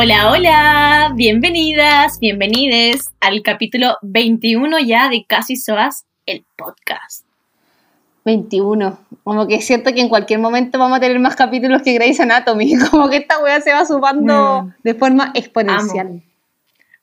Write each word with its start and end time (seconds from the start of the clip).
Hola, 0.00 0.30
hola, 0.30 1.12
bienvenidas, 1.16 2.20
bienvenides 2.20 3.10
al 3.18 3.42
capítulo 3.42 3.96
21 4.02 4.78
ya 4.78 5.08
de 5.08 5.24
Casi 5.26 5.56
Soas, 5.56 6.06
el 6.24 6.44
podcast. 6.56 7.24
21. 8.24 8.96
Como 9.24 9.48
que 9.48 9.60
siento 9.60 9.92
que 9.92 10.00
en 10.00 10.08
cualquier 10.08 10.38
momento 10.38 10.78
vamos 10.78 10.98
a 10.98 11.00
tener 11.00 11.18
más 11.18 11.34
capítulos 11.34 11.82
que 11.82 11.94
Grey's 11.94 12.20
Anatomy. 12.20 12.76
Como 12.92 13.08
que 13.10 13.16
esta 13.16 13.40
weá 13.42 13.60
se 13.60 13.72
va 13.72 13.84
sumando 13.84 14.62
Mm. 14.62 14.72
de 14.84 14.94
forma 14.94 15.32
exponencial. 15.34 16.22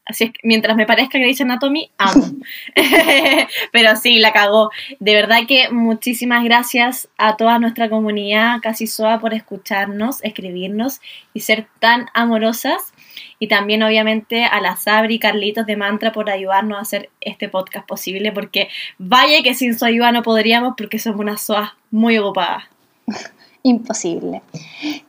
Así 0.05 0.25
es 0.25 0.31
mientras 0.43 0.77
me 0.77 0.85
parezca 0.85 1.17
Grey's 1.17 1.41
Anatomy, 1.41 1.89
amo. 1.97 2.25
Pero 3.71 3.95
sí, 3.95 4.19
la 4.19 4.31
cagó. 4.31 4.69
De 4.99 5.15
verdad 5.15 5.39
que 5.47 5.69
muchísimas 5.71 6.43
gracias 6.43 7.09
a 7.17 7.37
toda 7.37 7.57
nuestra 7.57 7.89
comunidad 7.89 8.59
Casi 8.61 8.85
Soa 8.85 9.19
por 9.19 9.33
escucharnos, 9.33 10.23
escribirnos 10.23 11.01
y 11.33 11.39
ser 11.39 11.67
tan 11.79 12.07
amorosas. 12.13 12.93
Y 13.39 13.47
también, 13.47 13.81
obviamente, 13.81 14.45
a 14.45 14.61
la 14.61 14.75
Sabri 14.75 15.15
y 15.15 15.19
Carlitos 15.19 15.65
de 15.65 15.75
Mantra 15.75 16.11
por 16.11 16.29
ayudarnos 16.29 16.77
a 16.77 16.81
hacer 16.81 17.09
este 17.19 17.49
podcast 17.49 17.87
posible. 17.87 18.31
Porque 18.31 18.69
vaya 18.99 19.41
que 19.41 19.55
sin 19.55 19.77
su 19.77 19.85
ayuda 19.85 20.11
no 20.11 20.21
podríamos, 20.21 20.75
porque 20.77 20.99
somos 20.99 21.19
unas 21.19 21.41
soas 21.41 21.71
muy 21.89 22.17
ocupadas. 22.17 22.65
Imposible. 23.65 24.43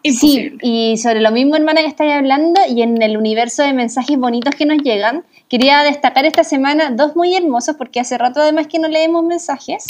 Imposible. 0.02 0.12
Sí, 0.12 0.59
y 0.62 0.96
sobre 0.96 1.20
lo 1.20 1.30
mismo, 1.30 1.56
hermana, 1.56 1.83
que 1.83 1.88
estáis 1.88 2.12
hablando, 2.12 2.59
y 2.66 2.80
en 2.80 3.02
el 3.02 3.19
universo 3.19 3.62
de 3.62 3.74
mensajes 3.74 4.16
bonitos 4.16 4.55
que 4.55 4.65
nos 4.65 4.79
llegan, 4.79 5.27
quería 5.51 5.82
destacar 5.82 6.24
esta 6.24 6.42
semana 6.42 6.91
dos 6.91 7.15
muy 7.15 7.37
hermosos, 7.37 7.77
porque 7.77 8.01
hace 8.01 8.16
rato 8.16 8.41
además 8.41 8.66
que 8.66 8.79
no 8.79 8.88
leemos 8.88 9.23
mensajes, 9.24 9.84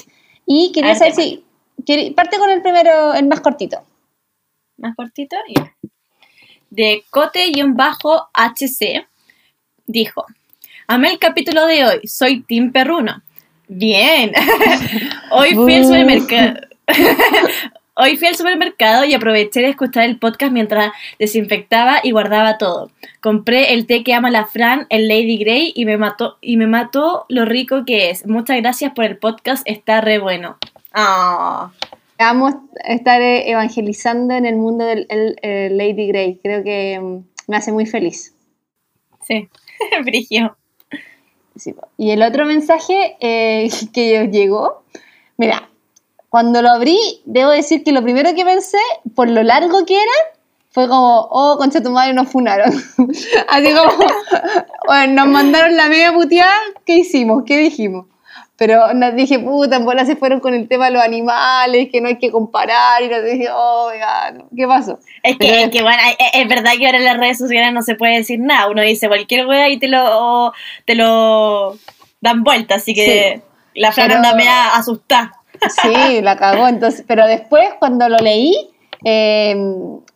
y 0.46 0.72
quería 0.72 0.90
A 0.90 0.98
ver, 0.98 1.12
saber 1.12 1.14
si... 1.14 1.44
Parte 2.16 2.38
con 2.38 2.50
el 2.50 2.60
primero, 2.60 3.14
el 3.14 3.28
más 3.28 3.38
cortito. 3.40 3.78
más 4.78 4.96
cortito. 4.96 5.36
ya. 5.54 5.72
De 6.68 7.04
Cote-HC 7.10 9.06
dijo: 9.86 10.26
Amé 10.88 11.10
el 11.12 11.20
capítulo 11.20 11.66
de 11.66 11.84
hoy, 11.84 12.08
soy 12.08 12.42
Tim 12.42 12.72
Perruno. 12.72 13.22
Bien. 13.68 14.32
hoy 15.30 15.54
fui 15.54 15.74
al 15.76 15.84
supermercado. 15.84 16.60
Hoy 17.98 18.18
fui 18.18 18.28
al 18.28 18.36
supermercado 18.36 19.06
y 19.06 19.14
aproveché 19.14 19.60
de 19.60 19.70
escuchar 19.70 20.04
el 20.04 20.18
podcast 20.18 20.52
mientras 20.52 20.92
desinfectaba 21.18 22.00
y 22.02 22.10
guardaba 22.10 22.58
todo. 22.58 22.90
Compré 23.22 23.72
el 23.72 23.86
té 23.86 24.04
que 24.04 24.12
ama 24.12 24.30
la 24.30 24.44
Fran, 24.44 24.86
el 24.90 25.08
Lady 25.08 25.38
Grey, 25.38 25.72
y 25.74 25.86
me 25.86 25.96
mató, 25.96 26.36
y 26.42 26.58
me 26.58 26.66
mató 26.66 27.24
lo 27.30 27.46
rico 27.46 27.86
que 27.86 28.10
es. 28.10 28.26
Muchas 28.26 28.58
gracias 28.58 28.92
por 28.92 29.06
el 29.06 29.16
podcast, 29.16 29.62
está 29.66 30.02
re 30.02 30.18
bueno. 30.18 30.58
Ah. 30.92 31.72
Vamos 32.18 32.52
a 32.84 32.92
estar 32.92 33.22
evangelizando 33.22 34.34
en 34.34 34.44
el 34.44 34.56
mundo 34.56 34.84
del 34.84 35.06
el, 35.08 35.36
eh, 35.40 35.70
Lady 35.72 36.08
Grey. 36.08 36.38
Creo 36.42 36.62
que 36.62 37.00
mm, 37.00 37.24
me 37.46 37.56
hace 37.56 37.72
muy 37.72 37.86
feliz. 37.86 38.34
Sí, 39.26 39.48
brilló. 40.04 40.54
Sí. 41.54 41.74
Y 41.96 42.10
el 42.10 42.22
otro 42.22 42.44
mensaje 42.44 43.16
eh, 43.20 43.70
que 43.94 44.28
llegó, 44.28 44.82
mira, 45.38 45.70
cuando 46.36 46.60
lo 46.60 46.68
abrí, 46.68 46.98
debo 47.24 47.50
decir 47.50 47.82
que 47.82 47.92
lo 47.92 48.02
primero 48.02 48.34
que 48.34 48.44
pensé, 48.44 48.76
por 49.14 49.26
lo 49.26 49.42
largo 49.42 49.86
que 49.86 49.94
era, 49.94 50.12
fue 50.68 50.86
como, 50.86 51.26
oh, 51.30 51.56
concha 51.56 51.82
tu 51.82 51.88
madre, 51.88 52.12
nos 52.12 52.28
funaron. 52.28 52.68
Así 53.48 53.72
como, 53.72 53.90
bueno, 54.86 55.24
nos 55.24 55.32
mandaron 55.32 55.74
la 55.78 55.88
media 55.88 56.12
puteada, 56.12 56.52
¿qué 56.84 56.98
hicimos? 56.98 57.44
¿Qué 57.46 57.56
dijimos? 57.56 58.04
Pero 58.58 58.92
nos 58.92 59.16
dije, 59.16 59.38
puta, 59.38 59.76
en 59.76 59.86
bola 59.86 60.04
se 60.04 60.14
fueron 60.14 60.40
con 60.40 60.52
el 60.52 60.68
tema 60.68 60.84
de 60.84 60.90
los 60.90 61.02
animales, 61.02 61.88
que 61.90 62.02
no 62.02 62.08
hay 62.08 62.18
que 62.18 62.30
comparar, 62.30 63.02
y 63.02 63.08
nos 63.08 63.24
dije, 63.24 63.48
oh, 63.50 63.90
ya, 63.98 64.32
no, 64.32 64.46
¿qué 64.54 64.66
pasó? 64.66 64.98
Es 65.22 65.38
que, 65.38 65.62
es 65.62 65.70
que, 65.70 65.80
bueno, 65.80 66.02
es, 66.18 66.28
es 66.34 66.48
verdad 66.48 66.72
que 66.78 66.84
ahora 66.84 66.98
en 66.98 67.06
las 67.06 67.16
redes 67.16 67.38
sociales 67.38 67.72
no 67.72 67.80
se 67.80 67.94
puede 67.94 68.18
decir 68.18 68.40
nada. 68.40 68.68
Uno 68.68 68.82
dice 68.82 69.08
cualquier 69.08 69.46
wea 69.46 69.70
y 69.70 69.78
te 69.78 69.88
lo, 69.88 70.52
te 70.84 70.96
lo 70.96 71.78
dan 72.20 72.44
vuelta, 72.44 72.74
así 72.74 72.92
que 72.92 73.40
la 73.72 73.90
Fran 73.90 74.12
anda 74.12 74.34
media 74.34 74.76
asustada. 74.76 75.32
Sí, 75.82 76.20
la 76.22 76.36
cagó. 76.36 76.68
Entonces, 76.68 77.04
pero 77.06 77.26
después, 77.26 77.68
cuando 77.78 78.08
lo 78.08 78.16
leí, 78.18 78.54
eh, 79.04 79.56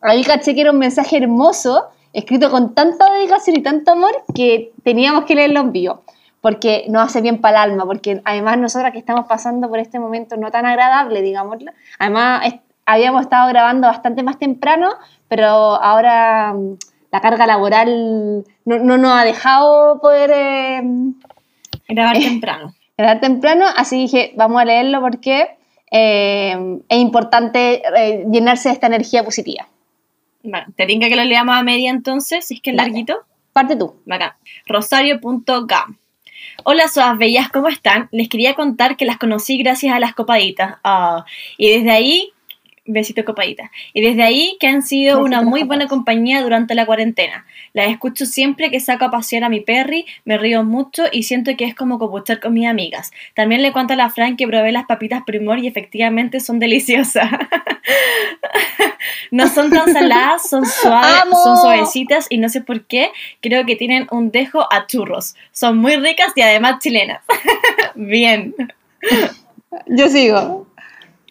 ahí 0.00 0.24
caché 0.24 0.54
que 0.54 0.62
era 0.62 0.70
un 0.70 0.78
mensaje 0.78 1.16
hermoso, 1.18 1.86
escrito 2.12 2.50
con 2.50 2.74
tanta 2.74 3.10
dedicación 3.12 3.56
y 3.56 3.62
tanto 3.62 3.92
amor, 3.92 4.12
que 4.34 4.72
teníamos 4.82 5.24
que 5.24 5.34
leerlo 5.34 5.60
en 5.60 5.72
vivo. 5.72 6.02
Porque 6.40 6.86
nos 6.88 7.04
hace 7.04 7.20
bien 7.20 7.40
para 7.40 7.64
el 7.64 7.72
alma, 7.72 7.84
porque 7.84 8.22
además 8.24 8.58
nosotras 8.58 8.92
que 8.92 8.98
estamos 8.98 9.26
pasando 9.26 9.68
por 9.68 9.78
este 9.78 9.98
momento 9.98 10.36
no 10.36 10.50
tan 10.50 10.64
agradable, 10.64 11.20
digámoslo, 11.20 11.70
además 11.98 12.42
habíamos 12.86 13.22
estado 13.22 13.48
grabando 13.48 13.88
bastante 13.88 14.22
más 14.22 14.38
temprano, 14.38 14.88
pero 15.28 15.46
ahora 15.46 16.54
mm, 16.54 16.76
la 17.12 17.20
carga 17.20 17.46
laboral 17.46 18.44
no, 18.64 18.78
no 18.78 18.96
nos 18.96 19.12
ha 19.12 19.24
dejado 19.24 20.00
poder 20.00 20.30
eh, 20.34 20.82
Grabar 21.90 22.18
temprano. 22.18 22.72
Grabar 23.00 23.20
temprano, 23.20 23.66
así 23.76 23.96
dije, 23.96 24.32
vamos 24.36 24.60
a 24.60 24.64
leerlo 24.64 25.00
porque 25.00 25.48
eh, 25.90 26.78
es 26.88 26.98
importante 26.98 27.82
eh, 27.96 28.24
llenarse 28.30 28.68
de 28.68 28.74
esta 28.74 28.86
energía 28.86 29.24
positiva. 29.24 29.68
Bueno, 30.42 30.66
te 30.76 30.86
tinca 30.86 31.08
que 31.08 31.16
lo 31.16 31.24
leamos 31.24 31.56
a 31.56 31.62
media 31.62 31.90
entonces, 31.90 32.46
si 32.46 32.54
es 32.54 32.60
que 32.60 32.70
es 32.70 32.76
Dale. 32.76 32.90
larguito. 32.90 33.24
Parte 33.52 33.76
tú. 33.76 33.96
Bacán. 34.06 34.32
Rosario.gam. 34.66 35.98
Hola, 36.64 36.88
soas 36.88 37.18
bellas, 37.18 37.48
¿cómo 37.48 37.68
están? 37.68 38.08
Les 38.12 38.28
quería 38.28 38.54
contar 38.54 38.96
que 38.96 39.04
las 39.04 39.18
conocí 39.18 39.58
gracias 39.58 39.94
a 39.94 39.98
las 39.98 40.14
copaditas. 40.14 40.76
Ah, 40.84 41.24
y 41.58 41.70
desde 41.70 41.90
ahí, 41.90 42.32
besito 42.92 43.24
copadita. 43.24 43.70
Y 43.92 44.00
desde 44.00 44.22
ahí 44.22 44.56
que 44.60 44.66
han 44.66 44.82
sido 44.82 45.16
Besito 45.16 45.24
una 45.24 45.42
muy 45.42 45.62
buena 45.62 45.86
compañía 45.86 46.42
durante 46.42 46.74
la 46.74 46.86
cuarentena. 46.86 47.44
Las 47.72 47.90
escucho 47.90 48.26
siempre 48.26 48.70
que 48.70 48.80
saco 48.80 49.04
a 49.04 49.10
pasear 49.10 49.44
a 49.44 49.48
mi 49.48 49.60
perry, 49.60 50.06
me 50.24 50.38
río 50.38 50.64
mucho 50.64 51.04
y 51.10 51.24
siento 51.24 51.56
que 51.56 51.64
es 51.64 51.74
como 51.74 51.98
copuchar 51.98 52.40
con 52.40 52.54
mis 52.54 52.66
amigas. 52.66 53.10
También 53.34 53.62
le 53.62 53.72
cuento 53.72 53.92
a 53.92 53.96
la 53.96 54.10
Fran 54.10 54.36
que 54.36 54.46
probé 54.46 54.72
las 54.72 54.86
papitas 54.86 55.22
primor 55.24 55.58
y 55.58 55.66
efectivamente 55.66 56.40
son 56.40 56.58
deliciosas. 56.58 57.30
no 59.30 59.48
son 59.48 59.70
tan 59.70 59.92
saladas, 59.92 60.48
son 60.48 60.66
suaves, 60.66 61.22
¡Amo! 61.22 61.42
son 61.42 61.56
suavecitas 61.58 62.26
y 62.30 62.38
no 62.38 62.48
sé 62.48 62.60
por 62.60 62.86
qué, 62.86 63.10
creo 63.40 63.66
que 63.66 63.76
tienen 63.76 64.06
un 64.10 64.30
dejo 64.30 64.66
a 64.72 64.86
churros. 64.86 65.34
Son 65.52 65.78
muy 65.78 65.96
ricas 65.96 66.32
y 66.34 66.42
además 66.42 66.78
chilenas. 66.80 67.22
Bien. 67.94 68.54
Yo 69.86 70.08
sigo. 70.08 70.66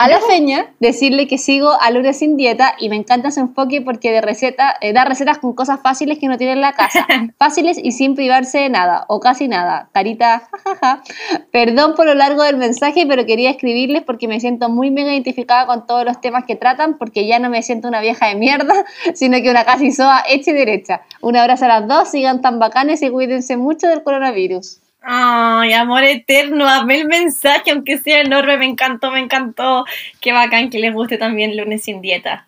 A 0.02 0.08
la 0.08 0.22
feña, 0.22 0.74
decirle 0.80 1.28
que 1.28 1.38
sigo 1.38 1.74
a 1.78 1.92
Lunes 1.92 2.20
sin 2.20 2.38
dieta 2.38 2.74
y 2.80 2.88
me 2.88 2.96
encanta 2.96 3.32
su 3.32 3.42
enfoque 3.42 3.82
porque 3.82 4.14
de 4.14 4.22
receta, 4.22 4.74
eh, 4.80 4.94
da 4.94 5.04
recetas 5.04 5.40
con 5.40 5.52
cosas 5.52 5.82
fáciles 5.82 6.20
que 6.20 6.30
no 6.30 6.38
tiene 6.38 6.54
en 6.54 6.62
la 6.62 6.72
casa. 6.72 7.06
Fáciles 7.38 7.78
y 7.84 7.92
sin 7.92 8.16
privarse 8.16 8.60
de 8.60 8.70
nada, 8.70 9.04
o 9.10 9.20
casi 9.20 9.50
nada. 9.50 9.90
Carita, 9.92 10.48
jajaja. 10.64 11.04
Perdón 11.52 11.96
por 11.98 12.06
lo 12.06 12.14
largo 12.14 12.44
del 12.44 12.56
mensaje, 12.56 13.06
pero 13.10 13.26
quería 13.26 13.50
escribirles 13.50 14.04
porque 14.04 14.30
me 14.30 14.40
siento 14.40 14.70
muy 14.70 14.90
mega 14.90 15.12
identificada 15.12 15.66
con 15.66 15.86
todos 15.86 16.06
los 16.06 16.22
temas 16.22 16.46
que 16.46 16.56
tratan, 16.56 16.98
porque 16.98 17.28
ya 17.28 17.40
no 17.40 17.50
me 17.50 17.62
siento 17.62 17.90
una 17.90 18.00
vieja 18.00 18.28
de 18.28 18.36
mierda, 18.36 18.86
sino 19.14 19.42
que 19.42 19.52
una 19.52 19.66
casi 19.66 19.92
soa 19.92 20.24
hecha 20.30 20.52
y 20.52 20.54
derecha. 20.54 21.02
Un 21.20 21.36
abrazo 21.36 21.66
a 21.66 21.68
las 21.68 21.88
dos, 21.90 22.10
sigan 22.10 22.42
tan 22.42 22.58
bacanes 22.58 23.02
y 23.02 23.10
cuídense 23.10 23.58
mucho 23.58 23.88
del 23.88 24.02
coronavirus. 24.04 24.80
Ay, 25.02 25.74
amor 25.74 26.04
eterno, 26.04 26.68
amé 26.68 27.00
el 27.02 27.08
mensaje, 27.08 27.72
aunque 27.72 27.98
sea 27.98 28.20
enorme, 28.22 28.58
me 28.58 28.66
encantó, 28.66 29.12
me 29.12 29.20
encantó. 29.20 29.86
Qué 30.20 30.34
bacán 30.34 30.70
que 30.70 30.80
les 30.80 30.94
guste 30.94 31.18
también 31.18 31.56
lunes 31.58 31.84
sin 31.84 32.02
dieta. 32.02 32.48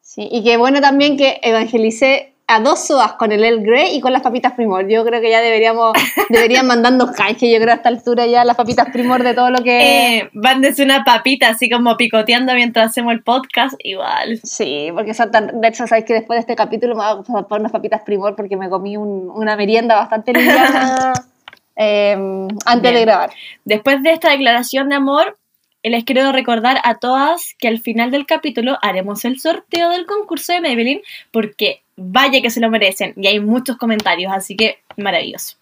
Sí, 0.00 0.28
y 0.30 0.42
qué 0.42 0.56
bueno 0.56 0.80
también 0.80 1.16
que 1.16 1.38
evangelicé 1.42 2.32
a 2.48 2.60
dos 2.60 2.86
soas 2.86 3.14
con 3.14 3.32
el 3.32 3.42
El 3.42 3.62
Grey 3.64 3.96
y 3.96 4.00
con 4.00 4.12
las 4.12 4.22
papitas 4.22 4.52
Primor. 4.52 4.88
Yo 4.88 5.04
creo 5.04 5.20
que 5.20 5.30
ya 5.30 5.40
deberíamos, 5.40 5.92
deberían 6.28 6.66
mandarnos 6.66 7.10
canje, 7.12 7.50
yo 7.52 7.58
creo 7.60 7.72
a 7.72 7.76
esta 7.76 7.88
altura 7.88 8.24
ya 8.26 8.44
las 8.44 8.56
papitas 8.56 8.88
Primor 8.92 9.22
de 9.24 9.34
todo 9.34 9.50
lo 9.50 9.58
que... 9.62 10.18
Eh, 10.18 10.30
mándese 10.32 10.82
una 10.84 11.02
papita 11.04 11.48
así 11.48 11.68
como 11.68 11.96
picoteando 11.96 12.54
mientras 12.54 12.90
hacemos 12.90 13.12
el 13.14 13.22
podcast, 13.22 13.74
igual. 13.80 14.38
Sí, 14.44 14.90
porque 14.94 15.12
son 15.14 15.30
tan... 15.32 15.60
De 15.60 15.68
hecho, 15.68 15.86
sabéis 15.86 16.06
que 16.06 16.14
después 16.14 16.36
de 16.36 16.40
este 16.40 16.56
capítulo 16.56 16.94
me 16.94 17.02
voy 17.02 17.40
a 17.40 17.42
poner 17.46 17.60
unas 17.60 17.72
papitas 17.72 18.02
Primor 18.02 18.36
porque 18.36 18.56
me 18.56 18.68
comí 18.68 18.96
un- 18.96 19.28
una 19.30 19.56
merienda 19.56 19.96
bastante 19.96 20.32
liviana 20.32 21.12
eh, 21.76 22.16
antes 22.64 22.92
de 22.92 23.00
grabar. 23.00 23.30
Después 23.64 24.02
de 24.02 24.12
esta 24.12 24.30
declaración 24.30 24.88
de 24.88 24.96
amor, 24.96 25.36
les 25.82 26.04
quiero 26.04 26.32
recordar 26.32 26.78
a 26.82 26.96
todas 26.96 27.54
que 27.58 27.68
al 27.68 27.80
final 27.80 28.10
del 28.10 28.26
capítulo 28.26 28.78
haremos 28.82 29.24
el 29.24 29.38
sorteo 29.38 29.90
del 29.90 30.06
concurso 30.06 30.52
de 30.52 30.60
Maybelline 30.60 31.02
porque 31.30 31.82
vaya 31.96 32.42
que 32.42 32.50
se 32.50 32.60
lo 32.60 32.70
merecen 32.70 33.14
y 33.16 33.28
hay 33.28 33.40
muchos 33.40 33.76
comentarios, 33.76 34.32
así 34.32 34.56
que 34.56 34.80
maravilloso. 34.96 35.56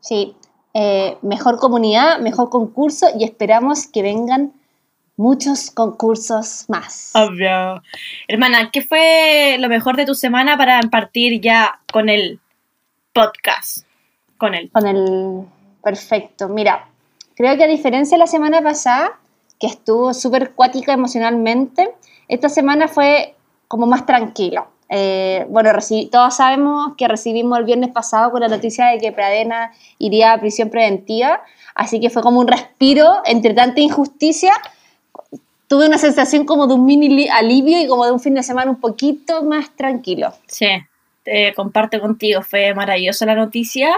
Sí, 0.00 0.34
eh, 0.74 1.16
mejor 1.22 1.58
comunidad, 1.58 2.18
mejor 2.18 2.50
concurso 2.50 3.06
y 3.18 3.24
esperamos 3.24 3.86
que 3.86 4.02
vengan 4.02 4.52
muchos 5.16 5.70
concursos 5.70 6.66
más. 6.68 7.12
Obvio. 7.14 7.82
Hermana, 8.28 8.70
¿qué 8.70 8.82
fue 8.82 9.56
lo 9.58 9.68
mejor 9.68 9.96
de 9.96 10.06
tu 10.06 10.14
semana 10.14 10.58
para 10.58 10.80
partir 10.82 11.40
ya 11.40 11.80
con 11.92 12.08
el 12.08 12.40
podcast? 13.12 13.85
Con 14.38 14.54
el... 14.54 14.70
Con 14.70 14.86
el 14.86 15.46
perfecto. 15.82 16.48
Mira, 16.48 16.88
creo 17.36 17.56
que 17.56 17.64
a 17.64 17.68
diferencia 17.68 18.16
de 18.16 18.20
la 18.20 18.26
semana 18.26 18.60
pasada, 18.60 19.18
que 19.60 19.68
estuvo 19.68 20.12
súper 20.12 20.52
cuática 20.52 20.92
emocionalmente, 20.92 21.94
esta 22.28 22.48
semana 22.48 22.88
fue 22.88 23.36
como 23.68 23.86
más 23.86 24.04
tranquilo. 24.04 24.66
Eh, 24.88 25.46
bueno, 25.48 25.70
todos 26.10 26.34
sabemos 26.34 26.92
que 26.96 27.08
recibimos 27.08 27.58
el 27.58 27.64
viernes 27.64 27.90
pasado 27.90 28.30
con 28.30 28.40
la 28.40 28.48
noticia 28.48 28.86
de 28.86 28.98
que 28.98 29.12
Pradena 29.12 29.72
iría 29.98 30.32
a 30.32 30.40
prisión 30.40 30.70
preventiva, 30.70 31.42
así 31.74 32.00
que 32.00 32.10
fue 32.10 32.22
como 32.22 32.40
un 32.40 32.46
respiro 32.46 33.22
entre 33.24 33.54
tanta 33.54 33.80
injusticia. 33.80 34.52
Tuve 35.68 35.86
una 35.86 35.98
sensación 35.98 36.46
como 36.46 36.68
de 36.68 36.74
un 36.74 36.84
mini 36.84 37.28
alivio 37.28 37.80
y 37.80 37.88
como 37.88 38.04
de 38.04 38.12
un 38.12 38.20
fin 38.20 38.34
de 38.34 38.42
semana 38.42 38.70
un 38.70 38.80
poquito 38.80 39.42
más 39.42 39.70
tranquilo. 39.74 40.32
Sí, 40.46 40.68
comparte 41.54 42.00
contigo, 42.00 42.42
fue 42.42 42.74
maravillosa 42.74 43.26
la 43.26 43.34
noticia. 43.34 43.96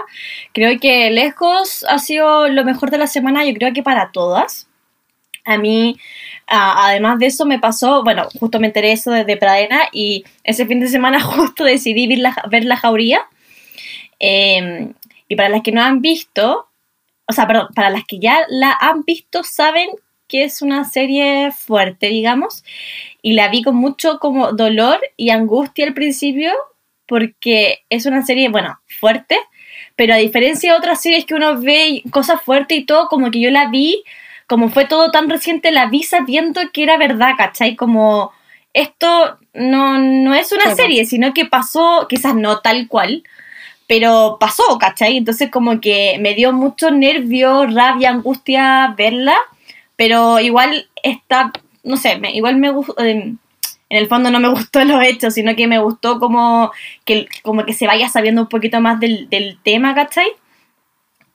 Creo 0.53 0.79
que 0.79 1.09
lejos 1.11 1.85
ha 1.87 1.99
sido 1.99 2.47
lo 2.47 2.63
mejor 2.63 2.91
de 2.91 2.97
la 2.97 3.07
semana, 3.07 3.45
yo 3.45 3.53
creo 3.53 3.73
que 3.73 3.83
para 3.83 4.11
todas. 4.11 4.67
A 5.45 5.57
mí, 5.57 5.97
además 6.47 7.19
de 7.19 7.27
eso, 7.27 7.45
me 7.45 7.59
pasó, 7.59 8.03
bueno, 8.03 8.27
justo 8.39 8.59
me 8.59 8.67
enteré 8.67 8.91
eso 8.91 9.11
de, 9.11 9.37
Pradena 9.37 9.81
y 9.91 10.23
ese 10.43 10.65
fin 10.65 10.79
de 10.79 10.87
semana 10.87 11.19
justo 11.21 11.63
decidí 11.63 12.07
ver 12.07 12.19
la, 12.19 12.35
ver 12.49 12.65
la 12.65 12.77
jauría. 12.77 13.21
Em, 14.19 14.93
y 15.27 15.35
para 15.35 15.49
las 15.49 15.61
que 15.61 15.71
no 15.71 15.81
han 15.81 16.01
visto, 16.01 16.67
o 17.27 17.33
sea, 17.33 17.47
perdón, 17.47 17.67
para 17.75 17.89
las 17.89 18.03
que 18.05 18.19
ya 18.19 18.41
la 18.49 18.75
han 18.79 19.03
visto, 19.03 19.43
saben 19.43 19.89
que 20.27 20.43
es 20.43 20.61
una 20.61 20.83
serie 20.83 21.51
fuerte, 21.51 22.07
digamos, 22.07 22.63
y 23.21 23.33
la 23.33 23.49
vi 23.49 23.63
con 23.63 23.75
mucho 23.75 24.19
como 24.19 24.53
dolor 24.53 24.99
y 25.17 25.31
angustia 25.31 25.85
al 25.87 25.93
principio, 25.93 26.53
porque 27.09 27.79
es 27.89 28.05
una 28.05 28.25
serie, 28.25 28.47
bueno, 28.47 28.79
fuerte, 28.87 29.37
pero 29.97 30.13
a 30.13 30.17
diferencia 30.17 30.71
de 30.71 30.77
otras 30.77 31.01
series 31.01 31.25
que 31.25 31.33
uno 31.33 31.59
ve 31.59 32.03
cosas 32.11 32.41
fuertes 32.41 32.77
y 32.77 32.85
todo, 32.85 33.09
como 33.09 33.31
que 33.31 33.41
yo 33.41 33.51
la 33.51 33.67
vi 33.67 34.03
como 34.49 34.69
fue 34.69 34.85
todo 34.85 35.11
tan 35.11 35.29
reciente, 35.29 35.71
la 35.71 35.85
vi 35.85 36.01
sabiendo 36.01 36.59
que 36.73 36.81
era 36.81 36.97
verdad, 36.97 37.33
¿cachai? 37.37 37.75
Como 37.75 38.31
esto 38.73 39.37
no, 39.53 39.99
no 39.99 40.33
es 40.33 40.51
una 40.51 40.73
serie, 40.75 41.05
sino 41.05 41.35
que 41.35 41.45
pasó, 41.45 42.07
quizás 42.09 42.33
no 42.33 42.59
tal 42.59 42.87
cual, 42.87 43.23
pero 43.85 44.37
pasó, 44.39 44.79
¿cachai? 44.79 45.17
Entonces 45.17 45.51
como 45.51 45.79
que 45.79 46.17
me 46.19 46.33
dio 46.33 46.51
mucho 46.51 46.89
nervio, 46.89 47.67
rabia, 47.67 48.09
angustia 48.09 48.95
verla, 48.97 49.35
pero 49.95 50.39
igual 50.39 50.89
está, 51.03 51.51
no 51.83 51.95
sé, 51.95 52.17
me, 52.17 52.31
igual 52.31 52.57
me 52.57 52.71
gustó, 52.71 52.95
en 53.89 53.97
el 53.97 54.07
fondo 54.07 54.31
no 54.31 54.39
me 54.39 54.49
gustó 54.53 54.83
los 54.85 55.03
hechos, 55.03 55.33
sino 55.33 55.55
que 55.55 55.67
me 55.67 55.79
gustó 55.79 56.19
como 56.19 56.71
que, 57.05 57.27
como 57.43 57.65
que 57.65 57.73
se 57.73 57.87
vaya 57.87 58.07
sabiendo 58.09 58.41
un 58.41 58.49
poquito 58.49 58.79
más 58.79 58.99
del, 58.99 59.29
del 59.29 59.59
tema, 59.63 59.93
¿cachai? 59.95 60.27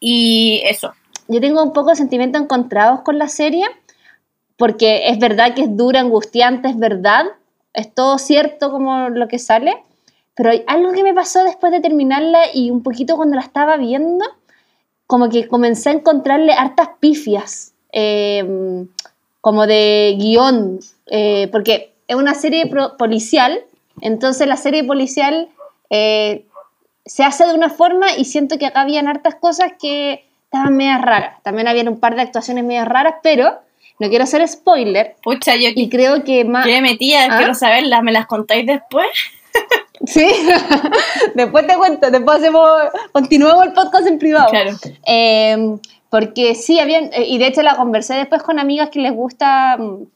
Y 0.01 0.63
eso, 0.65 0.93
yo 1.29 1.41
tengo 1.41 1.63
un 1.63 1.73
poco 1.73 1.91
de 1.91 1.97
sentimientos 1.97 2.43
encontrados 2.43 3.01
con 3.01 3.19
la 3.19 3.29
serie, 3.29 3.65
porque 4.57 5.09
es 5.09 5.19
verdad 5.19 5.55
que 5.55 5.63
es 5.63 5.77
dura, 5.77 6.01
angustiante, 6.01 6.69
es 6.69 6.79
verdad, 6.79 7.27
es 7.73 7.93
todo 7.93 8.19
cierto 8.19 8.71
como 8.71 9.09
lo 9.09 9.29
que 9.29 9.39
sale, 9.39 9.83
pero 10.35 10.51
hay 10.51 10.65
algo 10.67 10.93
que 10.93 11.03
me 11.03 11.15
pasó 11.15 11.43
después 11.45 11.73
de 11.73 11.81
terminarla 11.81 12.45
y 12.53 12.71
un 12.71 12.83
poquito 12.83 13.17
cuando 13.17 13.37
la 13.37 13.43
estaba 13.43 13.77
viendo, 13.77 14.25
como 15.07 15.29
que 15.29 15.49
comencé 15.49 15.91
a 15.91 15.95
encontrarle 15.95 16.53
hartas 16.53 16.89
pifias, 17.01 17.73
em, 17.93 18.89
como 19.41 19.67
de 19.67 20.17
guion, 20.19 20.81
eh, 21.07 21.49
porque 21.53 21.94
es 22.09 22.17
una 22.17 22.35
serie 22.35 22.71
policial, 22.99 23.65
entonces 24.01 24.47
la 24.47 24.57
serie 24.57 24.85
policial 24.85 25.49
eh, 25.91 26.47
se 27.05 27.23
hace 27.25 27.47
de 27.47 27.55
una 27.55 27.71
forma 27.71 28.07
y 28.17 28.25
siento 28.25 28.59
que 28.59 28.67
acá 28.67 28.83
habían 28.83 29.09
hartas 29.09 29.35
cosas 29.37 29.73
que 29.81 30.25
estaban 30.45 30.77
medias 30.77 31.03
raras. 31.03 31.43
También 31.43 31.69
habían 31.69 31.89
un 31.89 32.01
par 32.01 32.15
de 32.15 32.23
actuaciones 32.23 32.65
medias 32.65 32.89
raras, 32.89 33.15
pero 33.23 33.59
no 33.99 34.09
quiero 34.09 34.25
hacer 34.25 34.47
spoiler. 34.49 35.17
Pucha, 35.23 35.57
yo 35.57 35.69
y 35.75 35.89
creo 35.89 36.25
que 36.25 36.45
más. 36.45 36.67
¿Qué 36.67 36.81
metía? 36.81 37.27
¿Ah? 37.31 37.39
Quiero 37.39 37.55
saberlas, 37.55 38.03
¿me 38.03 38.13
las 38.13 38.27
contáis 38.27 38.67
después? 38.67 39.07
sí, 40.07 40.27
después 41.35 41.67
te 41.67 41.77
cuento, 41.77 42.11
después 42.11 42.39
hacemos, 42.39 42.69
continuamos 43.13 43.67
el 43.67 43.73
podcast 43.73 44.07
en 44.07 44.19
privado. 44.19 44.51
Claro. 44.51 44.71
Em, 45.05 45.79
porque 46.11 46.55
sí, 46.55 46.81
habían, 46.81 47.05
eh, 47.13 47.27
y 47.27 47.39
de 47.39 47.47
hecho 47.49 47.63
la 47.63 47.77
conversé 47.77 48.15
después 48.15 48.43
con 48.43 48.59
amigas 48.59 48.91
que 48.91 49.01
les 49.01 49.13
gusta 49.13 49.77
mm, 49.77 50.03
eh, 50.03 50.07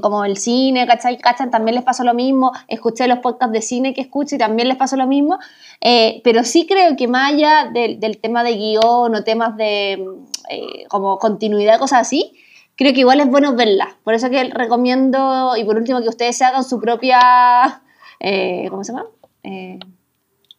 como 0.00 0.24
el 0.24 0.36
cine, 0.36 0.86
¿cachai? 0.86 1.18
¿Cachan? 1.18 1.50
También 1.50 1.74
les 1.74 1.84
pasó 1.84 2.04
lo 2.04 2.14
mismo. 2.14 2.52
Escuché 2.68 3.06
los 3.08 3.18
podcasts 3.18 3.52
de 3.52 3.62
cine 3.62 3.94
que 3.94 4.00
escucho 4.00 4.36
y 4.36 4.38
también 4.38 4.68
les 4.68 4.76
pasó 4.76 4.96
lo 4.96 5.06
mismo. 5.06 5.38
Eh, 5.80 6.20
pero 6.24 6.44
sí 6.44 6.66
creo 6.66 6.96
que 6.96 7.08
más 7.08 7.32
allá 7.32 7.70
del, 7.72 8.18
tema 8.18 8.44
de 8.44 8.54
guion 8.54 9.14
o 9.14 9.24
temas 9.24 9.56
de 9.56 9.92
eh, 10.50 10.84
como 10.88 11.18
continuidad, 11.18 11.78
cosas 11.78 12.02
así, 12.02 12.32
creo 12.76 12.92
que 12.92 13.00
igual 13.00 13.20
es 13.20 13.28
bueno 13.28 13.54
verla. 13.54 13.96
Por 14.04 14.14
eso 14.14 14.30
que 14.30 14.44
recomiendo, 14.44 15.56
y 15.56 15.64
por 15.64 15.76
último, 15.76 16.00
que 16.00 16.08
ustedes 16.08 16.36
se 16.36 16.44
hagan 16.44 16.64
su 16.64 16.80
propia, 16.80 17.82
¿cómo 18.70 18.84
se 18.84 18.92
llama? 18.92 19.06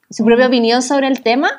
su 0.09 0.23
propia 0.23 0.47
opinión 0.47 0.81
sobre 0.81 1.07
el 1.07 1.23
tema, 1.23 1.49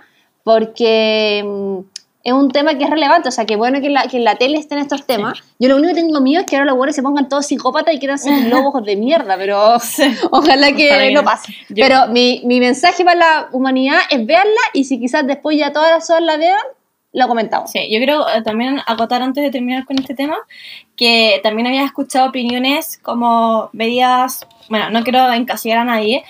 porque 0.44 1.42
mm, 1.44 1.93
es 2.24 2.32
un 2.32 2.50
tema 2.50 2.76
que 2.76 2.84
es 2.84 2.90
relevante, 2.90 3.28
o 3.28 3.32
sea, 3.32 3.44
que 3.44 3.54
bueno 3.54 3.82
que, 3.82 3.90
la, 3.90 4.08
que 4.08 4.16
en 4.16 4.24
la 4.24 4.36
tele 4.36 4.58
estén 4.58 4.78
estos 4.78 5.06
temas. 5.06 5.40
Yo 5.58 5.68
lo 5.68 5.76
único 5.76 5.94
que 5.94 6.00
tengo 6.00 6.20
miedo 6.22 6.40
es 6.40 6.46
que 6.46 6.56
ahora 6.56 6.70
los 6.70 6.76
güeyes 6.76 6.96
se 6.96 7.02
pongan 7.02 7.28
todos 7.28 7.46
psicópatas 7.46 7.94
y 7.94 7.98
quieran 7.98 8.18
ser 8.18 8.32
lobos 8.48 8.82
de 8.82 8.96
mierda, 8.96 9.36
pero 9.36 9.76
ojalá 10.30 10.72
que 10.72 11.12
no 11.12 11.22
pase. 11.22 11.54
Pero 11.74 12.08
mi, 12.08 12.40
mi, 12.46 12.60
mensaje 12.60 13.04
para 13.04 13.18
la 13.18 13.48
humanidad 13.52 13.98
es 14.08 14.24
verla 14.24 14.60
y 14.72 14.84
si 14.84 14.98
quizás 14.98 15.26
después 15.26 15.58
ya 15.58 15.72
todas 15.72 15.90
las 15.90 16.08
horas 16.08 16.22
la 16.22 16.38
vean, 16.38 16.62
lo 17.12 17.28
comentamos. 17.28 17.70
Sí, 17.70 17.80
yo 17.90 17.98
quiero 17.98 18.26
eh, 18.28 18.42
también 18.42 18.80
acotar 18.86 19.22
antes 19.22 19.44
de 19.44 19.50
terminar 19.50 19.84
con 19.84 19.98
este 19.98 20.14
tema 20.14 20.36
que 20.96 21.40
también 21.42 21.66
había 21.66 21.84
escuchado 21.84 22.28
opiniones 22.28 22.98
como 23.02 23.70
medias, 23.72 24.46
bueno, 24.68 24.90
no 24.90 25.02
quiero 25.04 25.32
encasillar 25.32 25.78
a 25.78 25.84
nadie, 25.84 26.24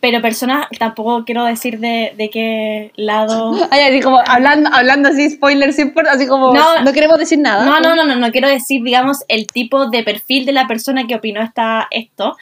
pero 0.00 0.22
personas, 0.22 0.66
tampoco 0.78 1.24
quiero 1.24 1.44
decir 1.44 1.80
de, 1.80 2.12
de 2.16 2.30
qué 2.30 2.92
lado. 2.96 3.52
Ay, 3.70 3.80
así 3.80 4.00
como 4.00 4.20
hablando, 4.26 4.70
hablando 4.72 5.08
así, 5.08 5.30
spoiler 5.30 5.72
siempre, 5.72 6.08
así 6.08 6.26
como 6.26 6.54
no, 6.54 6.82
no 6.82 6.92
queremos 6.92 7.18
decir 7.18 7.38
nada. 7.38 7.64
No, 7.64 7.80
no, 7.80 7.96
no, 7.96 8.04
no, 8.04 8.14
no 8.14 8.30
quiero 8.30 8.48
decir, 8.48 8.82
digamos, 8.84 9.24
el 9.28 9.48
tipo 9.48 9.86
de 9.86 10.04
perfil 10.04 10.46
de 10.46 10.52
la 10.52 10.68
persona 10.68 11.06
que 11.06 11.16
opinó 11.16 11.42
esta, 11.42 11.88
esto, 11.90 12.36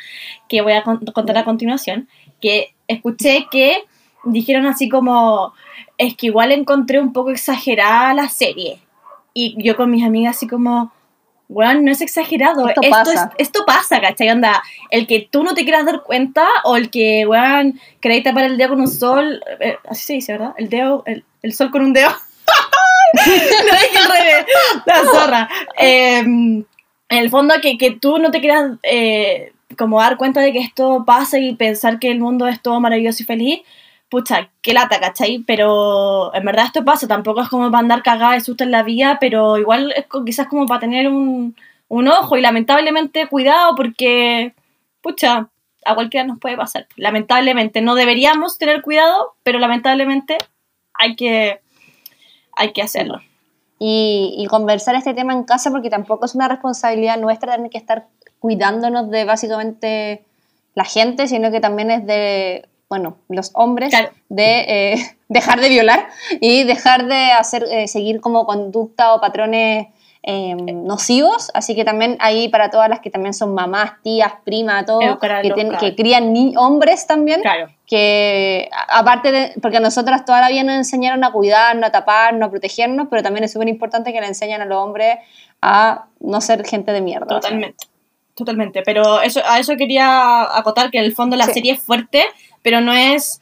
que 0.48 0.60
voy 0.60 0.72
a 0.72 0.82
contar 0.82 1.38
a 1.38 1.44
continuación, 1.44 2.08
que 2.40 2.74
escuché 2.88 3.46
que 3.50 3.84
dijeron 4.24 4.66
así 4.66 4.88
como, 4.88 5.54
es 5.96 6.14
que 6.14 6.26
igual 6.26 6.52
encontré 6.52 7.00
un 7.00 7.12
poco 7.12 7.30
exagerada 7.30 8.12
la 8.12 8.28
serie. 8.28 8.80
Y 9.32 9.54
yo 9.62 9.76
con 9.76 9.90
mis 9.90 10.04
amigas 10.04 10.36
así 10.36 10.46
como, 10.46 10.92
bueno, 11.48 11.80
no 11.82 11.92
es 11.92 12.00
exagerado. 12.00 12.68
Esto, 12.68 12.80
pasa. 12.90 13.32
esto 13.38 13.64
pasa, 13.64 14.00
¿cachai? 14.00 14.30
Onda, 14.30 14.62
el 14.90 15.06
que 15.06 15.28
tú 15.30 15.44
no 15.44 15.54
te 15.54 15.64
quieras 15.64 15.86
dar 15.86 16.02
cuenta 16.02 16.46
o 16.64 16.76
el 16.76 16.90
que, 16.90 17.26
weón, 17.26 17.80
queréis 18.00 18.24
tapar 18.24 18.44
el 18.44 18.56
dedo 18.56 18.70
con 18.70 18.80
un 18.80 18.88
sol. 18.88 19.42
Eh, 19.60 19.76
así 19.88 20.06
se 20.06 20.12
dice, 20.14 20.32
¿verdad? 20.32 20.54
El 20.58 20.68
dedo, 20.68 21.02
el, 21.06 21.24
el 21.42 21.52
sol 21.52 21.70
con 21.70 21.82
un 21.82 21.92
dedo. 21.92 22.10
no 23.12 23.22
es 23.22 23.96
al 23.96 24.10
revés. 24.10 24.46
La 24.84 25.04
zorra. 25.04 25.48
Em, 25.78 26.64
en 27.08 27.18
el 27.18 27.30
fondo, 27.30 27.54
que, 27.62 27.78
que, 27.78 27.92
tú 27.92 28.18
no 28.18 28.30
te 28.30 28.40
quieras 28.40 28.72
eh, 28.82 29.52
como 29.78 30.00
dar 30.00 30.16
cuenta 30.16 30.40
de 30.40 30.52
que 30.52 30.58
esto 30.58 31.04
pasa 31.06 31.38
y 31.38 31.54
pensar 31.54 31.98
que 31.98 32.10
el 32.10 32.18
mundo 32.18 32.48
es 32.48 32.60
todo 32.60 32.80
maravilloso 32.80 33.22
y 33.22 33.26
feliz 33.26 33.60
pucha, 34.08 34.50
qué 34.62 34.72
lata, 34.72 35.00
¿cachai? 35.00 35.44
Pero 35.46 36.34
en 36.34 36.44
verdad 36.44 36.66
esto 36.66 36.84
pasa, 36.84 37.08
tampoco 37.08 37.42
es 37.42 37.48
como 37.48 37.70
para 37.70 37.80
andar 37.80 38.02
cagada 38.02 38.34
de 38.34 38.40
susto 38.40 38.64
en 38.64 38.70
la 38.70 38.82
vida, 38.82 39.18
pero 39.20 39.58
igual 39.58 39.92
es 39.96 40.06
quizás 40.24 40.48
como 40.48 40.66
para 40.66 40.80
tener 40.80 41.08
un, 41.08 41.54
ojo 41.88 42.36
y 42.36 42.40
lamentablemente 42.40 43.26
cuidado 43.28 43.74
porque, 43.76 44.54
pucha, 45.02 45.48
a 45.84 45.94
cualquiera 45.94 46.26
nos 46.26 46.38
puede 46.38 46.56
pasar. 46.56 46.86
Lamentablemente, 46.96 47.80
no 47.80 47.94
deberíamos 47.94 48.58
tener 48.58 48.82
cuidado, 48.82 49.34
pero 49.42 49.58
lamentablemente 49.58 50.38
hay 50.94 51.16
que, 51.16 51.60
hay 52.56 52.72
que 52.72 52.82
hacerlo. 52.82 53.20
Y, 53.78 54.46
conversar 54.48 54.94
este 54.94 55.12
tema 55.12 55.34
en 55.34 55.44
casa 55.44 55.70
porque 55.70 55.90
tampoco 55.90 56.24
es 56.24 56.34
una 56.34 56.48
responsabilidad 56.48 57.18
nuestra 57.18 57.56
tener 57.56 57.70
que 57.70 57.78
estar 57.78 58.06
cuidándonos 58.38 59.10
de 59.10 59.24
básicamente 59.24 60.24
la 60.74 60.84
gente, 60.84 61.28
sino 61.28 61.50
que 61.50 61.60
también 61.60 61.90
es 61.90 62.06
de 62.06 62.66
bueno, 62.88 63.18
los 63.28 63.50
hombres, 63.54 63.92
de 64.28 64.92
eh, 64.92 65.16
dejar 65.28 65.60
de 65.60 65.68
violar 65.68 66.08
y 66.40 66.64
dejar 66.64 67.06
de 67.06 67.32
hacer, 67.32 67.64
eh, 67.70 67.88
seguir 67.88 68.20
como 68.20 68.46
conducta 68.46 69.14
o 69.14 69.20
patrones 69.20 69.88
em, 70.22 70.84
nocivos. 70.84 71.50
Así 71.54 71.74
que 71.74 71.84
también 71.84 72.16
ahí 72.20 72.48
para 72.48 72.70
todas 72.70 72.88
las 72.88 73.00
que 73.00 73.10
también 73.10 73.34
son 73.34 73.54
mamás, 73.54 74.02
tías, 74.02 74.34
primas, 74.44 74.86
todo, 74.86 75.00
que, 75.00 75.68
que, 75.80 75.94
crían 75.96 76.32
ni 76.32 76.54
hombres 76.56 77.06
también. 77.06 77.42
Que 77.86 78.68
aparte 78.88 79.32
de, 79.32 79.52
porque 79.60 79.78
a 79.78 79.80
nosotras 79.80 80.24
todavía 80.24 80.62
nos 80.64 80.76
enseñaron 80.76 81.22
a 81.24 81.32
cuidarnos, 81.32 81.88
a 81.88 81.92
taparnos, 81.92 82.48
a 82.48 82.50
protegernos, 82.50 83.08
pero 83.10 83.22
también 83.22 83.44
es 83.44 83.52
súper 83.52 83.68
importante 83.68 84.12
que 84.12 84.20
le 84.20 84.26
enseñan 84.26 84.62
a 84.62 84.64
los 84.64 84.78
hombres 84.78 85.18
a 85.60 86.06
no 86.20 86.40
ser 86.40 86.64
gente 86.64 86.92
de 86.92 87.00
mierda. 87.00 87.26
Totalmente. 87.26 87.86
Totalmente, 88.36 88.82
pero 88.82 89.22
eso, 89.22 89.40
a 89.46 89.58
eso 89.58 89.76
quería 89.78 90.42
acotar 90.58 90.90
que 90.90 90.98
en 90.98 91.04
el 91.06 91.14
fondo 91.14 91.36
la 91.36 91.46
serie 91.46 91.72
es 91.72 91.80
fuerte, 91.80 92.22
pero 92.66 92.80
no 92.80 92.92
es, 92.92 93.40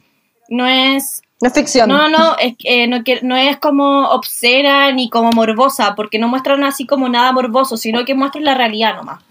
no 0.51 0.67
es 0.67 1.23
no 1.41 1.49
es 1.49 1.55
ficción. 1.55 1.89
No, 1.89 2.11
no, 2.11 2.37
es, 2.37 2.57
eh, 2.65 2.87
no, 2.87 3.03
no 3.23 3.37
es 3.37 3.57
como 3.57 4.11
obscena 4.11 4.93
ni 4.93 5.09
como 5.09 5.31
morbosa, 5.31 5.95
porque 5.95 6.19
no 6.19 6.29
muestran 6.29 6.63
así 6.63 6.85
como 6.85 7.09
nada 7.09 7.33
morboso, 7.33 7.79
sino 7.79 8.05
que 8.05 8.15
muestran 8.15 8.45
la 8.45 8.53
realidad 8.53 8.97
nomás. 8.97 9.25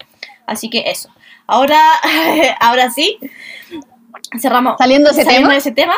Así 0.48 0.68
que 0.68 0.90
eso. 0.90 1.10
Ahora, 1.46 1.80
ahora 2.60 2.90
sí, 2.90 3.18
cerramos 4.40 4.74
Saliendo 4.78 5.10
ese 5.10 5.22
saliendo 5.22 5.46
tema. 5.46 5.52
de 5.52 5.58
ese 5.58 5.70
tema 5.70 5.94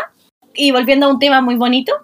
y 0.53 0.73
volviendo 0.73 1.07
a 1.07 1.09
un 1.09 1.19
tema 1.19 1.41
muy 1.41 1.55
bonito. 1.55 1.95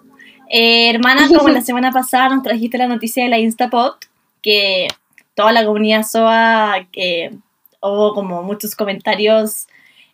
Eh, 0.49 0.89
hermana, 0.89 1.27
como 1.37 1.49
la 1.49 1.61
semana 1.61 1.91
pasada 1.91 2.29
nos 2.29 2.41
trajiste 2.41 2.79
la 2.79 2.87
noticia 2.87 3.23
de 3.23 3.29
la 3.29 3.37
Instapot, 3.37 3.97
que 4.41 4.87
toda 5.35 5.51
la 5.51 5.63
comunidad 5.63 6.01
SOA, 6.01 6.87
que 6.91 7.35
hubo 7.83 8.15
como 8.15 8.41
muchos 8.41 8.75
comentarios 8.75 9.67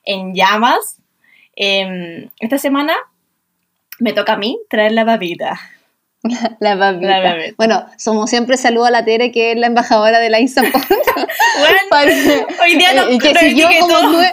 en 0.04 0.36
llamas. 0.36 0.99
Em, 1.62 2.30
esta 2.40 2.58
semana 2.58 2.96
me 4.00 4.14
toca 4.14 4.34
a 4.34 4.38
mí 4.38 4.58
traer 4.70 4.94
la 4.94 5.06
papita. 5.06 5.60
La 6.60 6.78
papita. 6.80 7.20
La 7.20 7.32
papita. 7.32 7.54
Bueno, 7.58 7.86
como 8.06 8.28
siempre, 8.28 8.56
saludo 8.58 8.86
a 8.86 8.92
la 8.92 9.04
Tere, 9.06 9.32
que 9.32 9.52
es 9.52 9.58
la 9.58 9.68
embajadora 9.68 10.20
de 10.20 10.30
la 10.30 10.40
Instaport. 10.40 10.74
Bueno, 11.60 12.08
hoy 12.64 12.76
día 12.78 12.94
no, 12.94 13.10
y 13.12 13.18
que 13.20 13.34
no 13.34 13.40
siguió 13.42 13.68
como, 13.80 14.02
nueve, 14.12 14.32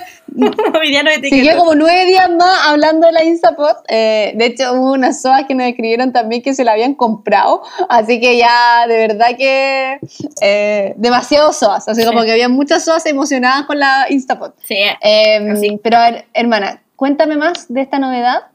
Hoy 0.79 0.89
día 0.91 1.03
no 1.03 1.11
siguió 1.29 1.57
como 1.57 1.75
nueve 1.75 2.05
días 2.07 2.31
más 2.31 2.59
hablando 2.67 3.07
de 3.09 3.13
la 3.13 3.25
Instaport. 3.25 3.79
Eh, 3.89 4.33
de 4.37 4.47
hecho, 4.47 4.73
hubo 4.75 4.93
unas 4.93 5.21
SOAs 5.23 5.45
que 5.49 5.55
nos 5.55 5.67
escribieron 5.67 6.13
también 6.13 6.43
que 6.43 6.55
se 6.55 6.63
la 6.65 6.73
habían 6.73 6.95
comprado. 6.95 7.63
Así 7.89 8.21
que 8.21 8.37
ya, 8.37 8.87
de 8.87 8.97
verdad 9.09 9.37
que 9.37 9.99
eh, 10.41 10.95
demasiado 10.97 11.53
SOAs. 11.53 11.89
Así 11.89 12.03
Sí. 12.03 12.07
como 12.07 12.23
que 12.23 12.33
había 12.33 12.49
muchas 12.49 12.85
SOAs 12.85 13.07
emocionadas 13.07 13.67
con 13.67 13.79
la 13.81 14.07
Instaport. 14.11 14.57
Sí, 14.65 14.77
Eh, 15.01 15.51
Así. 15.51 15.81
pero 15.83 15.97
a 15.99 16.11
ver, 16.11 16.25
hermana, 16.35 16.83
cuéntame 16.97 17.37
más 17.37 17.73
de 17.73 17.83
esta 17.83 17.99
novedad 17.99 18.47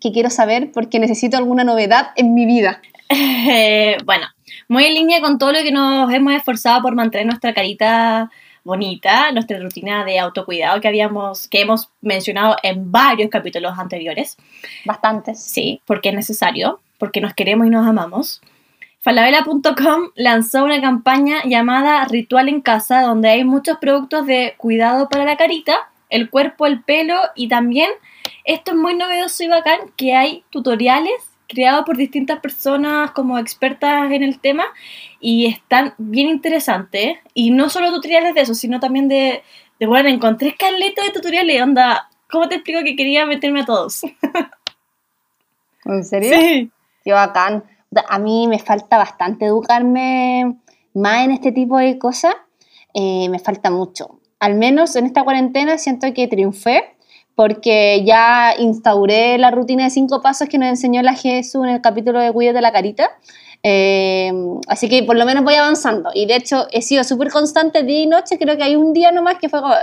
que 0.00 0.12
quiero 0.12 0.30
saber 0.30 0.70
porque 0.72 0.98
necesito 0.98 1.36
alguna 1.36 1.64
novedad 1.64 2.10
en 2.16 2.34
mi 2.34 2.46
vida. 2.46 2.80
Eh, 3.08 3.96
bueno, 4.04 4.26
muy 4.68 4.84
en 4.84 4.94
línea 4.94 5.20
con 5.20 5.38
todo 5.38 5.52
lo 5.52 5.62
que 5.62 5.72
nos 5.72 6.12
hemos 6.12 6.34
esforzado 6.34 6.82
por 6.82 6.94
mantener 6.94 7.26
nuestra 7.26 7.54
carita 7.54 8.30
bonita, 8.64 9.30
nuestra 9.32 9.58
rutina 9.60 10.04
de 10.04 10.18
autocuidado 10.18 10.80
que 10.80 10.88
habíamos, 10.88 11.48
que 11.48 11.60
hemos 11.60 11.88
mencionado 12.02 12.56
en 12.62 12.90
varios 12.90 13.30
capítulos 13.30 13.78
anteriores. 13.78 14.36
Bastantes. 14.84 15.40
Sí, 15.40 15.80
porque 15.86 16.08
es 16.10 16.14
necesario, 16.14 16.80
porque 16.98 17.20
nos 17.20 17.32
queremos 17.32 17.66
y 17.66 17.70
nos 17.70 17.86
amamos. 17.86 18.42
Falabella.com 19.00 20.10
lanzó 20.16 20.64
una 20.64 20.80
campaña 20.80 21.44
llamada 21.44 22.04
Ritual 22.06 22.48
en 22.48 22.60
Casa, 22.60 23.02
donde 23.02 23.28
hay 23.28 23.44
muchos 23.44 23.78
productos 23.78 24.26
de 24.26 24.54
cuidado 24.56 25.08
para 25.08 25.24
la 25.24 25.36
carita, 25.36 25.88
el 26.08 26.30
cuerpo, 26.30 26.66
el 26.66 26.82
pelo 26.82 27.16
y 27.34 27.48
también, 27.48 27.90
esto 28.44 28.72
es 28.72 28.76
muy 28.76 28.94
novedoso 28.94 29.44
y 29.44 29.48
bacán, 29.48 29.78
que 29.96 30.14
hay 30.14 30.44
tutoriales 30.50 31.14
creados 31.48 31.84
por 31.84 31.96
distintas 31.96 32.40
personas 32.40 33.12
como 33.12 33.38
expertas 33.38 34.10
en 34.10 34.22
el 34.22 34.40
tema 34.40 34.64
y 35.20 35.46
están 35.46 35.94
bien 35.98 36.28
interesantes. 36.28 37.18
Y 37.34 37.50
no 37.50 37.68
solo 37.68 37.92
tutoriales 37.92 38.34
de 38.34 38.40
eso, 38.42 38.54
sino 38.54 38.80
también 38.80 39.08
de, 39.08 39.42
de 39.78 39.86
bueno, 39.86 40.08
encontré 40.08 40.48
escaleta 40.48 41.04
de 41.04 41.10
tutoriales, 41.10 41.62
onda, 41.62 42.08
¿cómo 42.30 42.48
te 42.48 42.56
explico 42.56 42.80
que 42.84 42.96
quería 42.96 43.26
meterme 43.26 43.60
a 43.60 43.66
todos? 43.66 44.02
¿En 45.84 46.04
serio? 46.04 46.30
Sí. 46.36 46.70
Qué 47.04 47.12
bacán. 47.12 47.64
A 48.08 48.18
mí 48.18 48.48
me 48.48 48.58
falta 48.58 48.98
bastante 48.98 49.46
educarme 49.46 50.56
más 50.92 51.24
en 51.24 51.30
este 51.30 51.52
tipo 51.52 51.78
de 51.78 51.98
cosas. 51.98 52.34
Eh, 52.92 53.28
me 53.28 53.38
falta 53.38 53.70
mucho. 53.70 54.18
Al 54.46 54.54
menos 54.54 54.94
en 54.94 55.06
esta 55.06 55.24
cuarentena 55.24 55.76
siento 55.76 56.06
que 56.14 56.28
triunfé 56.28 56.84
porque 57.34 58.04
ya 58.04 58.54
instauré 58.56 59.38
la 59.38 59.50
rutina 59.50 59.82
de 59.82 59.90
cinco 59.90 60.22
pasos 60.22 60.48
que 60.48 60.56
nos 60.56 60.68
enseñó 60.68 61.02
la 61.02 61.14
Jesús 61.14 61.64
en 61.64 61.70
el 61.70 61.80
capítulo 61.80 62.20
de 62.20 62.30
Cuídate 62.30 62.60
la 62.60 62.70
Carita. 62.70 63.10
Eh, 63.64 64.32
así 64.68 64.88
que 64.88 65.02
por 65.02 65.16
lo 65.16 65.24
menos 65.24 65.42
voy 65.42 65.54
avanzando. 65.54 66.10
Y 66.14 66.26
de 66.26 66.36
hecho 66.36 66.68
he 66.70 66.80
sido 66.80 67.02
súper 67.02 67.32
constante 67.32 67.82
día 67.82 68.02
y 68.02 68.06
noche. 68.06 68.38
Creo 68.38 68.56
que 68.56 68.62
hay 68.62 68.76
un 68.76 68.92
día 68.92 69.10
nomás 69.10 69.38
que 69.40 69.48
fue 69.48 69.60
como... 69.60 69.74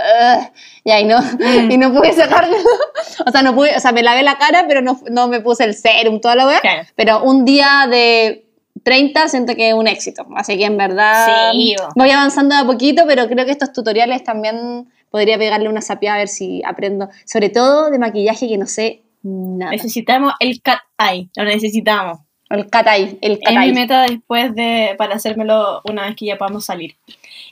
Y 0.82 1.04
no, 1.04 1.20
Mm. 1.20 1.70
y 1.70 1.76
no 1.76 1.92
pude 1.92 2.14
sacarlo. 2.14 2.56
o 3.26 3.30
sea, 3.30 3.42
no 3.42 3.54
pude, 3.54 3.76
o 3.76 3.80
sea, 3.80 3.92
me 3.92 4.02
lavé 4.02 4.22
la 4.22 4.38
cara, 4.38 4.64
pero 4.66 4.80
no, 4.80 4.98
no 5.10 5.28
me 5.28 5.42
puse 5.42 5.64
el 5.64 5.74
serum, 5.74 6.22
toda 6.22 6.36
la 6.36 6.46
weá. 6.46 6.60
Claro. 6.60 6.88
Pero 6.96 7.22
un 7.22 7.44
día 7.44 7.86
de 7.90 8.46
30 8.84 9.28
siento 9.28 9.54
que 9.56 9.68
es 9.68 9.74
un 9.74 9.88
éxito. 9.88 10.26
Así 10.36 10.56
que 10.56 10.66
en 10.66 10.76
verdad 10.76 11.52
Sí, 11.52 11.74
voy 11.96 12.10
avanzando 12.10 12.54
de 12.54 12.62
a 12.62 12.64
poquito, 12.64 13.04
pero 13.06 13.26
creo 13.26 13.44
que 13.44 13.50
estos 13.50 13.72
tutoriales 13.72 14.22
también 14.22 14.88
podría 15.10 15.38
pegarle 15.38 15.68
una 15.68 15.80
sapia 15.80 16.14
a 16.14 16.18
ver 16.18 16.28
si 16.28 16.62
aprendo. 16.64 17.08
Sobre 17.24 17.50
todo 17.50 17.90
de 17.90 17.98
maquillaje 17.98 18.48
que 18.48 18.58
no 18.58 18.66
sé 18.66 19.02
nada. 19.22 19.72
Necesitamos 19.72 20.34
el 20.38 20.60
cat 20.62 20.80
eye, 20.98 21.28
lo 21.36 21.44
necesitamos. 21.44 22.20
El 22.50 22.68
catay, 22.68 23.18
el 23.22 23.40
Es 23.40 23.58
mi 23.58 23.72
meta 23.72 24.02
después 24.02 24.54
de, 24.54 24.94
para 24.98 25.16
hacérmelo 25.16 25.80
una 25.84 26.02
vez 26.06 26.14
que 26.14 26.26
ya 26.26 26.36
podamos 26.36 26.66
salir. 26.66 26.94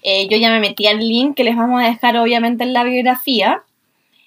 Eh, 0.03 0.29
yo 0.29 0.37
ya 0.37 0.51
me 0.51 0.61
metí 0.61 0.87
al 0.87 0.99
link 0.99 1.35
que 1.35 1.45
les 1.45 1.57
vamos 1.57 1.83
a 1.83 1.87
dejar 1.87 2.17
obviamente 2.19 2.62
en 2.62 2.73
la 2.73 2.85
biografía 2.85 3.62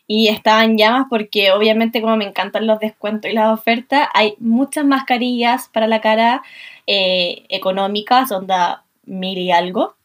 y 0.08 0.28
está 0.28 0.64
en 0.64 0.78
llamas 0.78 1.06
porque 1.10 1.52
obviamente 1.52 2.02
como 2.02 2.18
me 2.18 2.26
encantan 2.26 2.68
los 2.68 2.80
descuentos 2.80 3.32
y 3.32 3.34
las 3.34 3.54
ofertas, 3.54 4.08
hay 4.14 4.36
muchas 4.40 4.86
mascarillas 4.86 5.70
para 5.72 5.88
la 5.88 6.02
cara 6.02 6.42
eh, 6.88 7.46
económicas, 7.50 8.32
onda 8.32 8.86
mil 9.06 9.38
y 9.38 9.52
algo. 9.52 9.96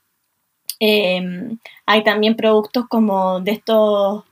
Eh, 0.81 1.21
hay 1.87 2.05
también 2.05 2.37
productos 2.37 2.87
como 2.89 3.41
de 3.41 3.53
estos, 3.53 4.25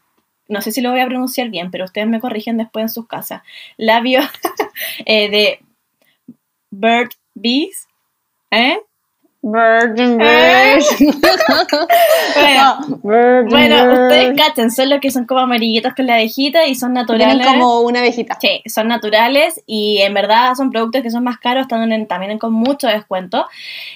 no 0.49 0.63
sé 0.63 0.73
si 0.73 0.81
lo 0.81 0.91
voy 0.91 1.01
a 1.01 1.07
pronunciar 1.07 1.51
bien, 1.51 1.71
pero 1.71 1.85
ustedes 1.85 2.09
me 2.09 2.21
corrigen 2.21 2.57
después 2.57 2.85
en 2.85 2.89
sus 2.89 3.07
casas. 3.07 3.43
Labios 3.77 4.27
eh, 5.07 5.31
de 5.31 5.61
Bird 6.71 7.11
Bees. 7.35 7.87
¿Eh? 8.51 8.79
Virgin 9.41 10.21
Eh. 10.21 10.79
Bird. 10.99 11.19
Bueno, 12.35 12.79
Virgin 13.03 13.49
bueno, 13.49 13.87
Bird. 13.87 14.03
ustedes 14.03 14.37
cachen, 14.37 14.71
son 14.71 14.91
los 14.91 15.01
que 15.01 15.11
son 15.11 15.27
como 15.27 15.41
amarillitos 15.41 15.95
con 15.95 16.07
la 16.07 16.15
abejita 16.15 16.67
y 16.67 16.75
son 16.75 16.95
Tienen 16.95 17.07
naturales. 17.39 17.47
como 17.47 17.81
una 17.81 18.01
abejita. 18.01 18.37
Sí, 18.41 18.63
son 18.67 18.89
naturales 18.89 19.63
y 19.67 19.99
en 20.03 20.13
verdad 20.15 20.55
son 20.57 20.71
productos 20.71 21.03
que 21.03 21.11
son 21.11 21.25
más 21.25 21.39
caros, 21.39 21.63
están 21.63 21.91
en- 21.93 22.07
también 22.07 22.39
con 22.39 22.53
mucho 22.53 22.89
descuento. 22.89 23.47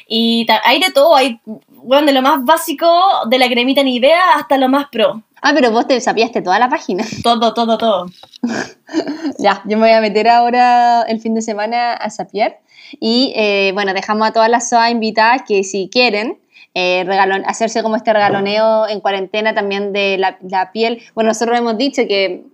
Y 0.07 0.47
hay 0.65 0.81
de 0.81 0.91
todo, 0.91 1.15
hay 1.17 1.41
bueno, 1.69 2.07
de 2.07 2.13
lo 2.13 2.23
más 2.23 2.45
básico, 2.45 2.87
de 3.29 3.39
la 3.39 3.49
cremita 3.49 3.83
Nivea 3.83 4.21
hasta 4.37 4.57
lo 4.59 4.69
más 4.69 4.87
pro. 4.91 5.23
Ah, 5.43 5.51
pero 5.55 5.73
vos 5.73 5.89
te 5.89 6.01
sapiaste 6.01 6.41
toda 6.41 6.61
la 6.61 6.69
página. 6.69 7.05
Todo, 7.25 7.53
todo, 7.53 7.77
todo. 7.77 8.07
Ya, 9.39 9.61
yo 9.65 9.77
me 9.77 9.89
voy 9.89 9.91
a 9.97 10.01
meter 10.01 10.29
ahora 10.29 11.03
el 11.03 11.21
fin 11.21 11.35
de 11.35 11.43
semana 11.43 11.95
a 11.95 12.11
sapiar. 12.11 12.59
Y 13.01 13.33
eh, 13.37 13.73
bueno, 13.75 13.95
dejamos 13.95 14.29
a 14.29 14.33
todas 14.33 14.49
las 14.49 14.69
SOA 14.69 14.91
invitadas 14.91 15.43
que 15.47 15.65
si 15.65 15.89
quieren 15.89 16.39
eh, 16.75 17.07
hacerse 17.47 17.83
como 17.83 17.97
este 17.97 18.13
regaloneo 18.13 18.89
en 18.89 19.01
cuarentena 19.01 19.55
también 19.55 19.93
de 19.93 20.17
la, 20.19 20.73
piel. 20.73 21.03
Bueno, 21.15 21.29
nosotros 21.29 21.59
hemos 21.59 21.77
dicho 21.77 22.03
que, 22.09 22.45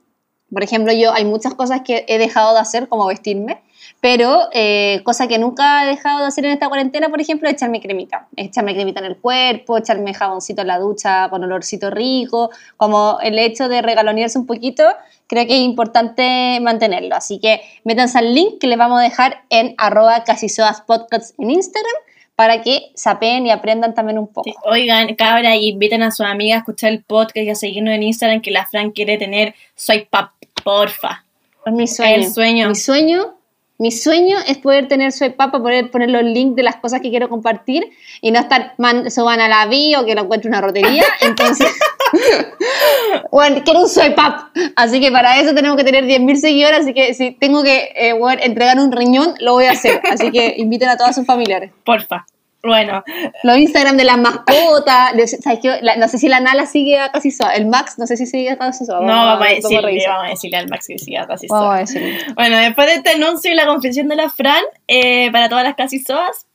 por 0.53 0.65
ejemplo, 0.65 0.93
yo 0.93 1.13
hay 1.13 1.25
muchas 1.25 1.55
cosas 1.55 1.83
que 1.85 2.05
he 2.09 2.19
dejado 2.19 2.55
de 2.55 2.61
hacer, 2.61 2.89
como 2.89 3.07
vestirme, 3.07 3.63
pero 4.01 4.49
eh, 4.53 5.03
cosa 5.05 5.29
que 5.29 5.39
nunca 5.39 5.85
he 5.85 5.89
dejado 5.89 6.21
de 6.21 6.27
hacer 6.27 6.45
en 6.45 6.53
esta 6.53 6.69
cuarentena, 6.69 7.09
por 7.09 7.21
ejemplo, 7.21 7.49
echarme 7.49 7.81
cremita. 7.81 8.29
Echarme 8.37 8.75
cremita 8.75 9.01
en 9.01 9.07
el 9.07 9.17
cuerpo, 9.19 9.79
echarme 9.79 10.15
jaboncito 10.15 10.63
en 10.63 10.69
la 10.69 10.79
ducha 10.79 11.29
con 11.31 11.45
olorcito 11.45 11.91
rico, 11.91 12.51
como 12.77 13.19
el 13.23 13.39
hecho 13.39 13.69
de 13.69 13.83
regalonearse 13.83 14.39
un 14.39 14.47
poquito, 14.47 14.85
creo 15.29 15.47
que 15.47 15.55
es 15.55 15.61
importante 15.63 16.59
mantenerlo. 16.61 17.15
Así 17.15 17.39
que 17.39 17.61
métanse 17.85 18.19
al 18.19 18.35
link 18.35 18.59
que 18.59 18.67
les 18.67 18.79
vamos 18.79 18.99
a 18.99 19.03
dejar 19.03 19.45
en 19.51 19.75
arroba 19.79 20.25
casisodaspodcast 20.25 21.39
en 21.39 21.53
Instagram 21.53 21.95
para 22.35 22.63
que 22.63 22.91
sapeen 22.95 23.47
y 23.47 23.51
aprendan 23.51 23.95
también 23.95 24.19
un 24.19 24.29
poco. 24.29 24.45
Sí, 24.45 24.55
Oigan, 24.65 25.15
cabra, 25.17 25.57
y 25.57 25.69
inviten 25.69 26.03
a 26.03 26.11
sus 26.11 26.27
amigas 26.27 26.57
a 26.57 26.59
escuchar 26.61 26.93
el 26.93 27.03
podcast 27.03 27.37
y 27.37 27.51
a 27.51 27.55
seguirnos 27.55 27.95
en 27.95 28.03
Instagram 28.05 28.41
que 28.41 28.51
la 28.51 28.67
Fran 28.67 28.91
quiere 28.91 29.19
tener 29.19 29.55
Soy 29.75 30.07
Pap, 30.09 30.31
porfa. 30.65 31.25
Es 31.67 31.73
mi 31.73 31.87
sueño. 31.87 32.15
El 32.15 32.33
sueño. 32.33 32.69
Mi 32.69 32.75
sueño, 32.75 33.35
mi 33.79 33.93
sueño 33.93 34.39
es 34.47 34.59
poder 34.59 34.89
tener 34.89 35.13
su 35.13 35.33
para 35.33 35.51
poder 35.51 35.91
poner 35.91 36.11
los 36.11 36.23
links 36.23 36.57
de 36.57 36.63
las 36.63 36.77
cosas 36.77 37.01
que 37.01 37.11
quiero 37.11 37.29
compartir 37.29 37.91
y 38.21 38.31
no 38.31 38.41
estar 38.41 38.75
man, 38.79 39.11
suban 39.11 39.41
a 39.41 39.49
la 39.49 39.67
bio 39.67 40.05
que 40.05 40.15
lo 40.15 40.23
encuentre 40.23 40.49
una 40.49 40.61
rotería. 40.61 41.05
Entonces, 41.21 41.67
bueno, 43.31 43.63
quiero 43.65 43.81
un 43.81 43.89
swipe 43.89 44.21
up. 44.21 44.51
Así 44.77 45.01
que 45.01 45.11
para 45.11 45.41
eso 45.41 45.55
tenemos 45.55 45.77
que 45.77 45.85
tener 45.85 46.05
10.000 46.05 46.37
seguidores. 46.37 46.81
Así 46.81 46.95
que 46.95 47.15
si 47.15 47.33
tengo 47.33 47.63
que 47.63 47.93
eh, 47.95 48.13
bueno, 48.13 48.41
entregar 48.43 48.79
un 48.79 48.93
riñón, 48.93 49.35
lo 49.41 49.55
voy 49.55 49.65
a 49.67 49.73
hacer. 49.73 50.01
Así 50.11 50.31
que 50.31 50.55
inviten 50.59 50.89
a 50.89 50.97
todos 50.97 51.15
sus 51.15 51.27
familiares. 51.27 51.71
Porfa. 51.85 52.27
Bueno, 52.61 53.05
Los 53.45 53.57
Instagram 53.57 53.97
de 53.97 54.05
las 54.05 54.19
mascotas. 54.19 55.15
de- 55.15 55.29
¿sabes 55.29 55.61
qué? 55.63 55.79
La- 55.81 55.95
no 55.97 56.09
sé 56.09 56.19
si 56.19 56.29
la 56.29 56.41
Nala 56.41 56.67
sigue 56.67 56.99
a 56.99 57.13
casi 57.13 57.31
suave. 57.31 57.57
El 57.57 57.67
Max, 57.67 57.95
no 57.99 58.07
sé 58.07 58.17
si 58.17 58.27
sigue 58.27 58.51
a 58.51 58.59
casi 58.59 58.85
suave. 58.85 59.07
no 59.07 59.13
vamos 59.13 59.47
a 59.47 59.51
decirle, 59.51 60.05
vamos 60.09 60.27
a 60.27 60.31
decirle 60.31 60.57
al 60.57 60.69
Max 60.69 60.87
que 60.89 60.99
siga 60.99 61.27
casi 61.29 61.47
Vamos 61.47 61.75
a 61.75 61.79
decirle. 61.79 62.19
Bueno, 62.35 62.57
después 62.59 62.89
de 62.89 62.95
este 62.95 63.11
anuncio 63.11 63.53
y 63.53 63.55
la 63.55 63.65
confesión 63.67 64.09
de 64.09 64.17
la 64.17 64.29
Fran, 64.29 64.65
eh, 64.89 65.31
para 65.31 65.49
todas 65.49 65.63
las 65.63 65.77
casi 65.77 66.01
soas, 66.01 66.47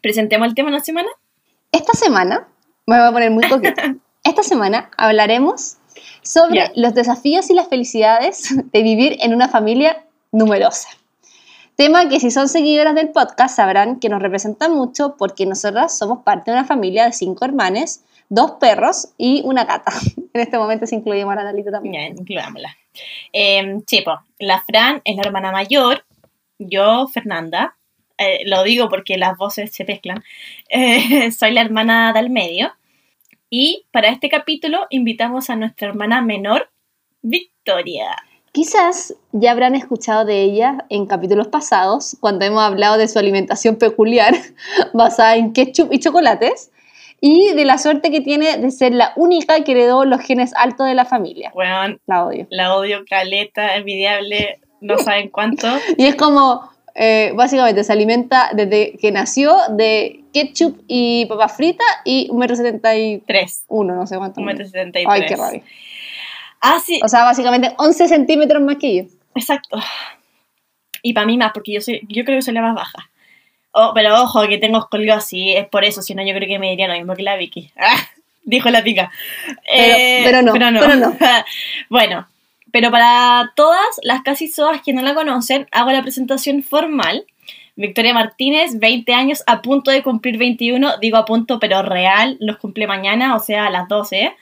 presentemos 0.00 0.48
el 0.48 0.54
tema 0.54 0.70
de 0.70 0.78
la 0.78 0.82
semana. 0.84 1.08
Esta 1.72 1.92
semana, 1.92 2.48
me 2.86 2.98
voy 2.98 3.08
a 3.08 3.12
poner 3.12 3.30
muy 3.30 3.46
coqueta. 3.46 3.94
Esta 4.22 4.42
semana 4.42 4.90
hablaremos 4.98 5.78
sobre 6.22 6.70
los 6.74 6.94
desafíos 6.94 7.50
y 7.50 7.54
las 7.54 7.68
felicidades 7.68 8.54
de 8.72 8.82
vivir 8.82 9.16
en 9.20 9.34
una 9.34 9.48
familia 9.48 10.04
numerosa. 10.30 10.88
Tema 11.74 12.08
que 12.10 12.20
si 12.20 12.30
son 12.30 12.48
seguidoras 12.48 12.94
del 12.94 13.08
podcast 13.08 13.56
sabrán 13.56 13.98
que 13.98 14.10
nos 14.10 14.20
representa 14.20 14.68
mucho 14.68 15.16
porque 15.16 15.46
nosotras 15.46 15.96
somos 15.96 16.22
parte 16.22 16.50
de 16.50 16.58
una 16.58 16.66
familia 16.66 17.06
de 17.06 17.12
cinco 17.12 17.46
hermanes, 17.46 18.04
dos 18.28 18.52
perros 18.60 19.08
y 19.16 19.42
una 19.44 19.64
gata. 19.64 19.92
En 20.32 20.42
este 20.42 20.58
momento 20.58 20.86
se 20.86 20.94
incluye 20.94 21.22
a 21.22 21.72
también. 21.72 22.14
Ya, 22.14 22.20
incluyámosla. 22.20 22.76
Eh, 23.32 23.80
sí, 23.86 24.02
po, 24.02 24.20
la 24.38 24.62
Fran 24.62 25.00
es 25.04 25.16
la 25.16 25.22
hermana 25.22 25.50
mayor, 25.50 26.04
yo, 26.58 27.08
Fernanda, 27.08 27.76
eh, 28.16 28.42
lo 28.44 28.62
digo 28.62 28.88
porque 28.88 29.16
las 29.16 29.36
voces 29.36 29.74
se 29.74 29.84
mezclan, 29.84 30.22
eh, 30.68 31.32
soy 31.32 31.52
la 31.52 31.62
hermana 31.62 32.12
del 32.12 32.30
medio. 32.30 32.72
Y 33.52 33.86
para 33.90 34.08
este 34.10 34.28
capítulo 34.28 34.86
invitamos 34.90 35.50
a 35.50 35.56
nuestra 35.56 35.88
hermana 35.88 36.22
menor, 36.22 36.70
Victoria. 37.20 38.16
Quizás 38.52 39.16
ya 39.32 39.50
habrán 39.50 39.74
escuchado 39.74 40.24
de 40.24 40.42
ella 40.42 40.84
en 40.88 41.06
capítulos 41.06 41.48
pasados, 41.48 42.16
cuando 42.20 42.44
hemos 42.44 42.62
hablado 42.62 42.96
de 42.96 43.08
su 43.08 43.18
alimentación 43.18 43.74
peculiar, 43.76 44.34
basada 44.94 45.34
en 45.34 45.52
ketchup 45.52 45.92
y 45.92 45.98
chocolates, 45.98 46.70
y 47.20 47.52
de 47.54 47.64
la 47.64 47.78
suerte 47.78 48.12
que 48.12 48.20
tiene 48.20 48.56
de 48.56 48.70
ser 48.70 48.94
la 48.94 49.12
única 49.16 49.62
que 49.64 49.72
heredó 49.72 50.04
los 50.04 50.20
genes 50.20 50.52
altos 50.56 50.86
de 50.86 50.94
la 50.94 51.04
familia. 51.04 51.50
Weón, 51.54 52.00
La 52.06 52.24
odio. 52.24 52.46
la 52.50 52.74
odio 52.76 53.04
caleta, 53.08 53.74
envidiable, 53.76 54.60
no 54.80 54.96
saben 55.04 55.28
cuánto. 55.28 55.66
Y 55.98 56.06
es 56.06 56.14
como, 56.14 56.70
eh, 57.02 57.32
básicamente, 57.34 57.82
se 57.82 57.92
alimenta 57.92 58.50
desde 58.52 58.96
que 59.00 59.10
nació 59.10 59.56
de 59.70 60.20
ketchup 60.34 60.82
y 60.86 61.24
papas 61.26 61.56
fritas 61.56 61.86
y 62.04 62.28
1,71 62.28 63.22
Tres. 63.26 63.64
m, 63.70 63.84
no 63.94 64.06
sé 64.06 64.18
cuánto. 64.18 64.40
Un 64.40 64.46
metro 64.46 64.64
mide. 64.64 64.70
setenta 64.70 65.00
y 65.00 65.04
Ay, 65.08 65.20
qué 65.22 65.26
tres. 65.28 65.40
rabia. 65.40 65.62
Ah, 66.60 66.78
sí, 66.84 67.00
O 67.02 67.08
sea, 67.08 67.24
básicamente 67.24 67.72
11 67.78 68.06
centímetros 68.08 68.62
más 68.62 68.76
que 68.76 68.96
yo. 68.96 69.02
exacto. 69.34 69.78
Y 71.02 71.14
para 71.14 71.26
mí 71.26 71.38
más, 71.38 71.52
porque 71.54 71.72
yo 71.72 71.80
soy, 71.80 72.02
yo 72.08 72.22
creo 72.26 72.36
que 72.36 72.42
soy 72.42 72.52
la 72.52 72.60
más 72.60 72.74
baja. 72.74 73.08
Oh, 73.72 73.92
pero 73.94 74.20
ojo, 74.22 74.46
que 74.46 74.58
tengo 74.58 74.78
escoliosis, 74.78 75.56
es 75.56 75.66
por 75.68 75.84
eso, 75.84 76.02
si 76.02 76.14
no 76.14 76.22
yo 76.22 76.34
creo 76.34 76.46
que 76.46 76.58
me 76.58 76.68
diría 76.70 76.88
lo 76.88 76.94
mismo 76.94 77.14
que 77.14 77.22
la 77.22 77.36
Vicky. 77.36 77.70
Ah, 77.78 77.96
dijo 78.42 78.68
la 78.68 78.82
pica. 78.82 79.10
Eh, 79.72 80.20
pero 80.24 80.42
no, 80.42 80.52
pero 80.52 80.70
no. 80.96 81.16
bueno, 81.88 82.28
pero 82.72 82.90
para 82.90 83.52
todas 83.56 84.00
las 84.02 84.22
casi 84.22 84.52
todas 84.52 84.82
que 84.82 84.92
no 84.92 85.02
la 85.02 85.14
conocen, 85.14 85.66
hago 85.72 85.90
la 85.90 86.02
presentación 86.02 86.62
formal. 86.62 87.24
Victoria 87.76 88.12
Martínez, 88.12 88.78
20 88.78 89.14
años, 89.14 89.42
a 89.46 89.62
punto 89.62 89.90
de 89.90 90.02
cumplir 90.02 90.36
21, 90.36 90.98
digo 90.98 91.16
a 91.16 91.24
punto, 91.24 91.58
pero 91.58 91.82
real, 91.82 92.36
los 92.40 92.58
cumple 92.58 92.86
mañana, 92.86 93.34
o 93.34 93.40
sea, 93.40 93.66
a 93.66 93.70
las 93.70 93.88
12. 93.88 94.34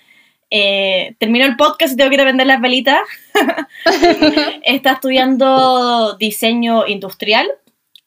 Eh, 0.51 1.15
termino 1.19 1.45
el 1.45 1.57
podcast 1.57 1.93
y 1.93 1.97
tengo 1.97 2.09
que 2.09 2.17
ir 2.17 2.21
a 2.21 2.25
vender 2.25 2.47
las 2.47 2.61
velitas. 2.61 3.01
Está 4.63 4.93
estudiando 4.93 6.17
diseño 6.17 6.87
industrial, 6.87 7.47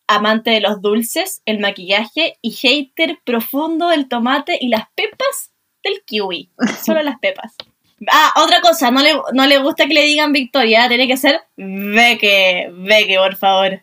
amante 0.08 0.50
de 0.50 0.62
los 0.62 0.82
dulces, 0.82 1.42
el 1.46 1.60
maquillaje 1.60 2.38
y 2.42 2.51
hater 2.51 3.20
profundo 3.24 3.90
del 3.90 4.10
tomate 4.10 4.58
y 4.60 4.68
las 4.68 4.86
pepas 4.96 5.54
del 5.84 6.01
kiwi. 6.06 6.50
Solo 6.84 7.01
las 7.04 7.20
pepas. 7.20 7.56
Ah, 8.10 8.34
otra 8.43 8.62
cosa, 8.62 8.89
no 8.89 9.01
le, 9.01 9.13
no 9.34 9.46
le 9.46 9.58
gusta 9.60 9.86
que 9.88 9.93
le 9.93 10.05
digan 10.05 10.31
Victoria, 10.31 10.88
tiene 10.88 11.08
que 11.08 11.17
ser 11.17 11.41
Beque, 11.55 12.70
Beque, 12.74 13.17
por 13.17 13.36
favor. 13.36 13.81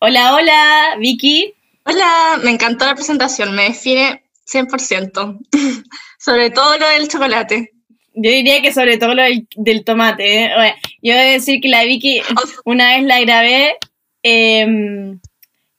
Hola, 0.00 0.34
hola, 0.34 0.96
Vicky. 0.98 1.54
Hola, 1.84 2.40
me 2.42 2.50
encantó 2.50 2.84
la 2.84 2.94
presentación, 2.94 3.54
me 3.54 3.64
define 3.64 4.24
100%. 4.46 5.38
Sobre 6.18 6.50
todo 6.50 6.76
lo 6.78 6.88
del 6.88 7.08
chocolate. 7.08 7.72
Yo 8.18 8.30
diría 8.30 8.62
que 8.62 8.72
sobre 8.72 8.96
todo 8.96 9.14
lo 9.14 9.22
del, 9.22 9.46
del 9.56 9.84
tomate. 9.84 10.44
¿eh? 10.44 10.50
Bueno, 10.56 10.74
yo 11.02 11.12
voy 11.12 11.22
a 11.22 11.32
decir 11.32 11.60
que 11.60 11.68
la 11.68 11.84
Vicky 11.84 12.22
una 12.64 12.96
vez 12.96 13.04
la 13.04 13.20
grabé 13.20 13.76
em, 14.22 15.20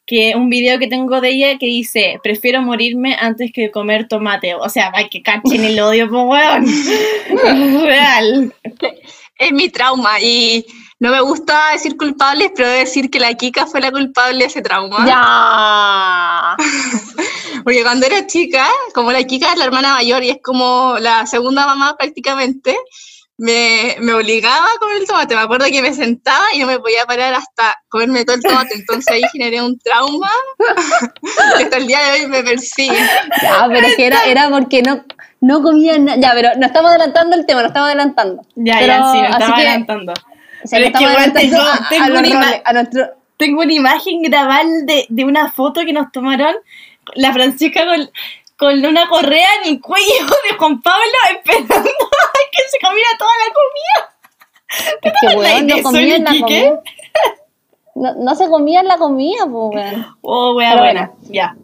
que 0.08 0.34
un 0.36 0.50
video 0.50 0.80
que 0.80 0.88
tengo 0.88 1.20
de 1.20 1.30
ella 1.30 1.58
que 1.60 1.66
dice 1.66 2.20
prefiero 2.24 2.62
morirme 2.62 3.16
antes 3.20 3.52
que 3.54 3.70
comer 3.70 4.08
tomate. 4.08 4.56
O 4.56 4.70
sea, 4.70 4.92
hay 4.96 5.10
que 5.10 5.22
cachen 5.22 5.64
el 5.64 5.80
odio, 5.80 6.10
pues 6.10 6.24
weón. 6.26 6.66
Real. 7.86 8.54
Es 9.38 9.52
mi 9.52 9.70
trauma 9.70 10.20
y 10.22 10.66
no 11.00 11.12
me 11.12 11.22
gusta 11.22 11.74
decir 11.74 11.96
culpables, 11.98 12.52
pero 12.56 12.70
debo 12.70 12.80
decir 12.80 13.12
que 13.12 13.20
la 13.20 13.36
Kika 13.36 13.68
fue 13.68 13.82
la 13.82 13.92
culpable 13.92 14.40
de 14.40 14.46
ese 14.46 14.62
trauma. 14.62 15.06
¡Ya! 15.06 16.56
Porque 17.64 17.84
cuando 17.84 18.08
era 18.08 18.26
chica, 18.26 18.66
como 18.96 19.12
la 19.12 19.24
Kika 19.24 19.52
es 19.52 19.60
la 19.60 19.66
hermana 19.66 19.94
mayor 19.94 20.24
y 20.24 20.30
es 20.30 20.40
como 20.42 20.96
la 21.00 21.28
segunda 21.28 21.68
mamá 21.68 21.98
prácticamente, 21.98 22.76
me, 23.38 23.96
me 24.00 24.14
obligaba 24.14 24.66
a 24.66 24.80
comer 24.80 24.98
el 25.02 25.08
tomate. 25.08 25.36
Me 25.36 25.42
acuerdo 25.42 25.66
que 25.68 25.82
me 25.82 25.94
sentaba 25.94 26.46
y 26.54 26.60
no 26.60 26.68
me 26.68 26.80
podía 26.80 27.06
parar 27.06 27.34
hasta 27.36 27.76
comerme 27.90 28.26
todo 28.26 28.36
el 28.38 28.42
tomate. 28.44 28.76
Entonces 28.76 29.08
ahí 29.14 29.22
generé 29.32 29.62
un 29.62 29.78
trauma 29.80 30.30
que 31.58 31.64
hasta 31.64 31.78
el 31.78 31.88
día 31.88 32.00
de 32.00 32.12
hoy 32.22 32.28
me 32.28 32.44
persigue. 32.44 32.98
Ya, 33.42 33.68
pero 33.72 33.88
es 33.88 33.96
que 33.96 34.08
era, 34.08 34.24
era 34.26 34.50
porque 34.50 34.82
no, 34.82 35.04
no 35.42 35.62
comían 35.62 36.06
nada. 36.06 36.18
Ya, 36.20 36.32
pero 36.34 36.50
nos 36.56 36.68
estamos 36.68 36.90
adelantando 36.92 37.36
el 37.36 37.46
tema, 37.46 37.62
nos 37.62 37.70
estamos 37.70 37.88
adelantando. 37.88 38.42
Ya, 38.56 38.76
Pero, 38.80 38.88
ya, 38.94 39.12
sí, 39.12 39.20
estaba 39.20 39.56
que- 39.56 39.62
adelantando. 39.68 40.14
O 40.14 40.68
sea, 40.68 40.80
Pero 40.80 40.90
nos 40.90 40.94
es 40.94 40.98
que, 40.98 41.06
estamos 41.06 41.18
adelantando 41.18 41.90
tengo- 41.90 42.16
a- 42.16 42.20
una 42.20 42.28
ima- 42.28 42.44
roles, 42.46 42.62
a 42.66 42.74
nuestro... 42.74 43.06
Tengo 43.38 43.62
una 43.62 43.74
imagen 43.74 44.24
grabal 44.24 44.68
de, 44.88 45.06
de 45.10 45.24
una 45.24 45.52
foto 45.52 45.82
que 45.86 45.94
nos 45.94 46.12
tomaron 46.12 46.56
la 47.14 47.32
Francisca 47.32 47.86
con, 47.86 48.10
con 48.58 48.84
una 48.84 49.08
correa 49.08 49.48
en 49.64 49.74
el 49.74 49.80
cuello 49.80 50.26
de 50.50 50.58
Juan 50.58 50.82
Pablo 50.82 51.04
esperando 51.36 51.76
que 52.52 52.64
se 52.70 52.80
comiera 52.86 53.10
toda 53.18 53.32
la 53.46 53.54
comida. 53.54 54.18
Es 55.04 55.14
que, 55.22 55.38
weón, 55.38 55.68
no 55.68 55.84
comían 55.84 56.24
la 56.24 56.32
qué? 56.32 56.40
comida. 56.42 56.82
No, 58.00 58.14
no 58.14 58.36
se 58.36 58.48
comían 58.48 58.86
la 58.88 58.98
comida, 59.00 59.48
pues, 59.52 59.76
weón. 59.94 60.06
Oh, 60.22 60.56
Pero 60.56 60.78
buena. 60.82 61.12
Ya. 61.32 61.58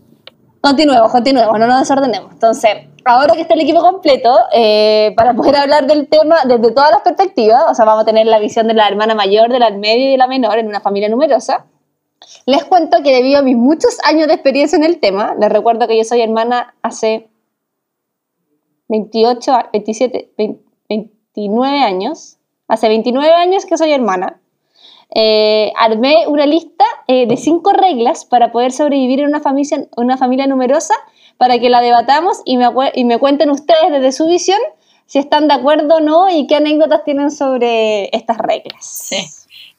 Continuemos, 0.62 1.12
continuemos, 1.12 1.60
no 1.60 1.68
nos 1.68 1.82
desordenemos. 1.82 2.32
Entonces, 2.32 2.72
ahora 3.06 3.36
que 3.36 3.42
está 3.42 3.54
el 3.54 3.62
equipo 3.62 3.82
completo, 3.82 4.34
eh, 4.52 5.14
para 5.16 5.36
poder 5.36 5.58
hablar 5.58 5.86
del 5.86 6.08
tema 6.08 6.38
desde 6.46 6.72
todas 6.72 6.90
las 6.90 7.02
perspectivas, 7.02 7.66
o 7.70 7.76
sea, 7.76 7.86
vamos 7.86 8.02
a 8.02 8.06
tener 8.06 8.26
la 8.26 8.40
visión 8.40 8.68
de 8.68 8.74
la 8.74 8.88
hermana 8.88 9.14
mayor, 9.14 9.52
de 9.52 9.60
la 9.60 9.70
del 9.70 9.78
medio 9.78 10.08
y 10.08 10.12
de 10.14 10.18
la 10.18 10.26
menor 10.26 10.58
en 10.58 10.68
una 10.68 10.80
familia 10.82 11.08
numerosa. 11.08 11.66
Les 12.48 12.64
cuento 12.64 13.04
que 13.04 13.14
debido 13.14 13.38
a 13.38 13.42
mis 13.44 13.56
muchos 13.58 14.00
años 14.04 14.28
de 14.28 14.34
experiencia 14.34 14.76
en 14.78 14.86
el 14.86 15.00
tema, 15.00 15.36
les 15.40 15.52
recuerdo 15.52 15.88
que 15.88 15.98
yo 15.98 16.04
soy 16.04 16.22
hermana 16.22 16.74
hace 16.82 17.30
28, 18.88 19.52
a- 19.54 19.70
27, 19.72 20.32
20 20.38 20.63
29 21.36 21.80
años. 21.82 22.38
Hace 22.68 22.88
29 22.88 23.34
años 23.34 23.66
que 23.66 23.78
soy 23.78 23.92
hermana. 23.92 24.40
Eh, 25.16 25.72
armé 25.78 26.28
una 26.28 26.46
lista 26.46 26.86
eh, 27.08 27.28
de 27.28 27.38
cinco 27.38 27.72
reglas 27.72 28.26
para 28.26 28.52
poder 28.52 28.72
sobrevivir 28.72 29.20
en 29.20 29.28
una 29.28 29.42
familia, 29.42 29.86
una 29.96 30.18
familia 30.18 30.48
numerosa 30.48 30.96
para 31.38 31.60
que 31.60 31.70
la 31.70 31.82
debatamos 31.82 32.42
y 32.46 32.58
me, 32.58 32.68
y 32.96 33.04
me 33.06 33.20
cuenten 33.20 33.52
ustedes 33.52 33.92
desde 33.92 34.12
su 34.12 34.28
visión 34.28 34.58
si 35.06 35.20
están 35.20 35.48
de 35.48 35.54
acuerdo 35.54 35.98
o 35.98 36.00
no 36.00 36.30
y 36.30 36.48
qué 36.48 36.56
anécdotas 36.56 37.04
tienen 37.04 37.30
sobre 37.30 38.10
estas 38.16 38.38
reglas. 38.40 38.86
Sí. 38.86 39.18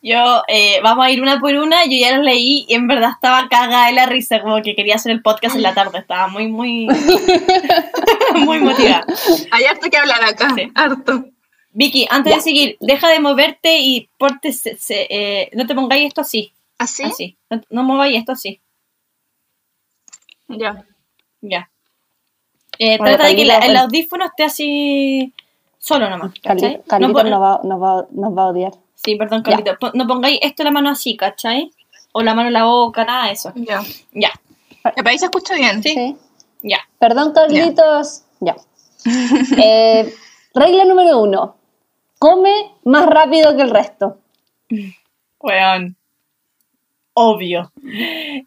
Yo, 0.02 0.42
eh, 0.48 0.80
vamos 0.82 1.06
a 1.06 1.10
ir 1.10 1.22
una 1.22 1.40
por 1.40 1.54
una, 1.54 1.84
yo 1.86 1.96
ya 1.98 2.10
las 2.10 2.20
leí 2.24 2.66
y 2.68 2.74
en 2.74 2.86
verdad 2.86 3.10
estaba 3.14 3.48
cagada 3.48 3.86
de 3.86 3.94
la 3.94 4.04
risa, 4.04 4.42
como 4.42 4.60
que 4.60 4.76
quería 4.76 4.96
hacer 4.96 5.10
el 5.12 5.22
podcast 5.22 5.56
en 5.56 5.62
la 5.62 5.72
tarde, 5.72 5.98
estaba 5.98 6.28
muy, 6.28 6.46
muy, 6.46 6.86
muy 8.44 8.58
motivada. 8.60 9.06
Hay 9.50 9.64
harto 9.64 9.88
que 9.90 9.96
hablar 9.96 10.22
acá, 10.22 10.52
Sí. 10.54 10.70
harto. 10.74 11.24
Vicky, 11.76 12.06
antes 12.08 12.30
Ya. 12.30 12.36
de 12.36 12.42
seguir, 12.42 12.76
deja 12.80 13.08
de 13.08 13.18
moverte 13.20 13.78
y 13.78 14.08
porte, 14.18 14.52
se- 14.52 14.76
se- 14.76 15.06
eh, 15.10 15.50
no 15.54 15.66
te 15.66 15.74
pongáis 15.74 16.06
esto 16.06 16.20
así, 16.20 16.52
¿Así? 16.78 17.02
así, 17.02 17.36
no, 17.50 17.60
no 17.68 17.82
mováis 17.82 18.16
esto 18.16 18.32
así, 18.32 18.60
Ya. 20.48 20.84
ya. 21.40 21.70
Eh, 22.78 22.98
Bueno, 22.98 23.16
trata 23.16 23.28
de 23.30 23.36
que 23.36 23.44
la- 23.44 23.58
el 23.58 23.70
el- 23.72 23.76
audífono 23.76 24.24
esté 24.26 24.44
así 24.44 25.32
solo 25.78 26.08
nomás, 26.10 26.32
¿cachai? 26.42 26.82
Carlito, 26.82 26.82
Carlito 26.88 27.08
no, 27.12 27.14
pon- 27.14 27.30
nos, 27.30 27.42
va, 27.42 27.60
nos, 27.64 27.82
va, 27.82 28.06
nos 28.10 28.36
va 28.38 28.42
a 28.42 28.46
odiar. 28.48 28.72
Sí, 28.94 29.16
perdón, 29.16 29.42
Ya. 29.44 29.50
Carlito, 29.50 29.78
pon- 29.78 29.92
no 29.94 30.06
pongáis 30.06 30.38
esto 30.42 30.62
en 30.62 30.64
la 30.66 30.70
mano 30.70 30.90
así, 30.90 31.16
¿cachai? 31.16 31.70
O 32.12 32.22
la 32.22 32.34
mano 32.34 32.48
en 32.48 32.54
la 32.54 32.64
boca, 32.64 33.04
nada 33.04 33.26
de 33.26 33.32
eso. 33.32 33.52
Ya. 33.56 33.82
Ya, 34.12 34.30
¿Me 34.96 35.02
parece 35.02 35.20
se 35.20 35.24
escucha 35.26 35.54
bien? 35.54 35.82
Sí. 35.82 35.94
¿Sí? 35.94 36.16
ya. 36.62 36.78
Perdón, 36.98 37.32
Carlitos. 37.32 38.22
Ya. 38.40 38.56
Eh, 39.62 40.14
regla 40.54 40.84
número 40.84 41.18
uno. 41.20 41.56
Come 42.18 42.72
más 42.84 43.06
rápido 43.06 43.56
que 43.56 43.62
el 43.62 43.70
resto. 43.70 44.18
Weón. 45.40 45.96
Obvio. 47.16 47.72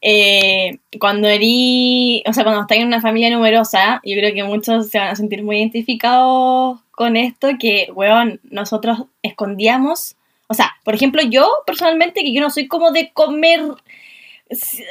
Eh, 0.02 0.80
cuando 1.00 1.30
erí, 1.30 2.22
o 2.28 2.34
sea, 2.34 2.44
cuando 2.44 2.62
estáis 2.62 2.82
en 2.82 2.88
una 2.88 3.02
familia 3.02 3.30
numerosa, 3.30 4.02
yo 4.04 4.16
creo 4.18 4.34
que 4.34 4.44
muchos 4.44 4.90
se 4.90 5.00
van 5.00 5.08
a 5.08 5.16
sentir 5.16 5.42
muy 5.42 5.58
identificados 5.58 6.80
con 6.92 7.16
esto, 7.16 7.48
que, 7.58 7.90
weón, 7.96 8.42
nosotros 8.44 9.04
escondíamos, 9.22 10.18
o 10.48 10.54
sea, 10.54 10.76
por 10.84 10.96
ejemplo, 10.96 11.22
yo 11.22 11.50
personalmente, 11.66 12.22
que 12.22 12.34
yo 12.34 12.42
no 12.42 12.50
soy 12.50 12.68
como 12.68 12.92
de 12.92 13.12
comer, 13.14 13.62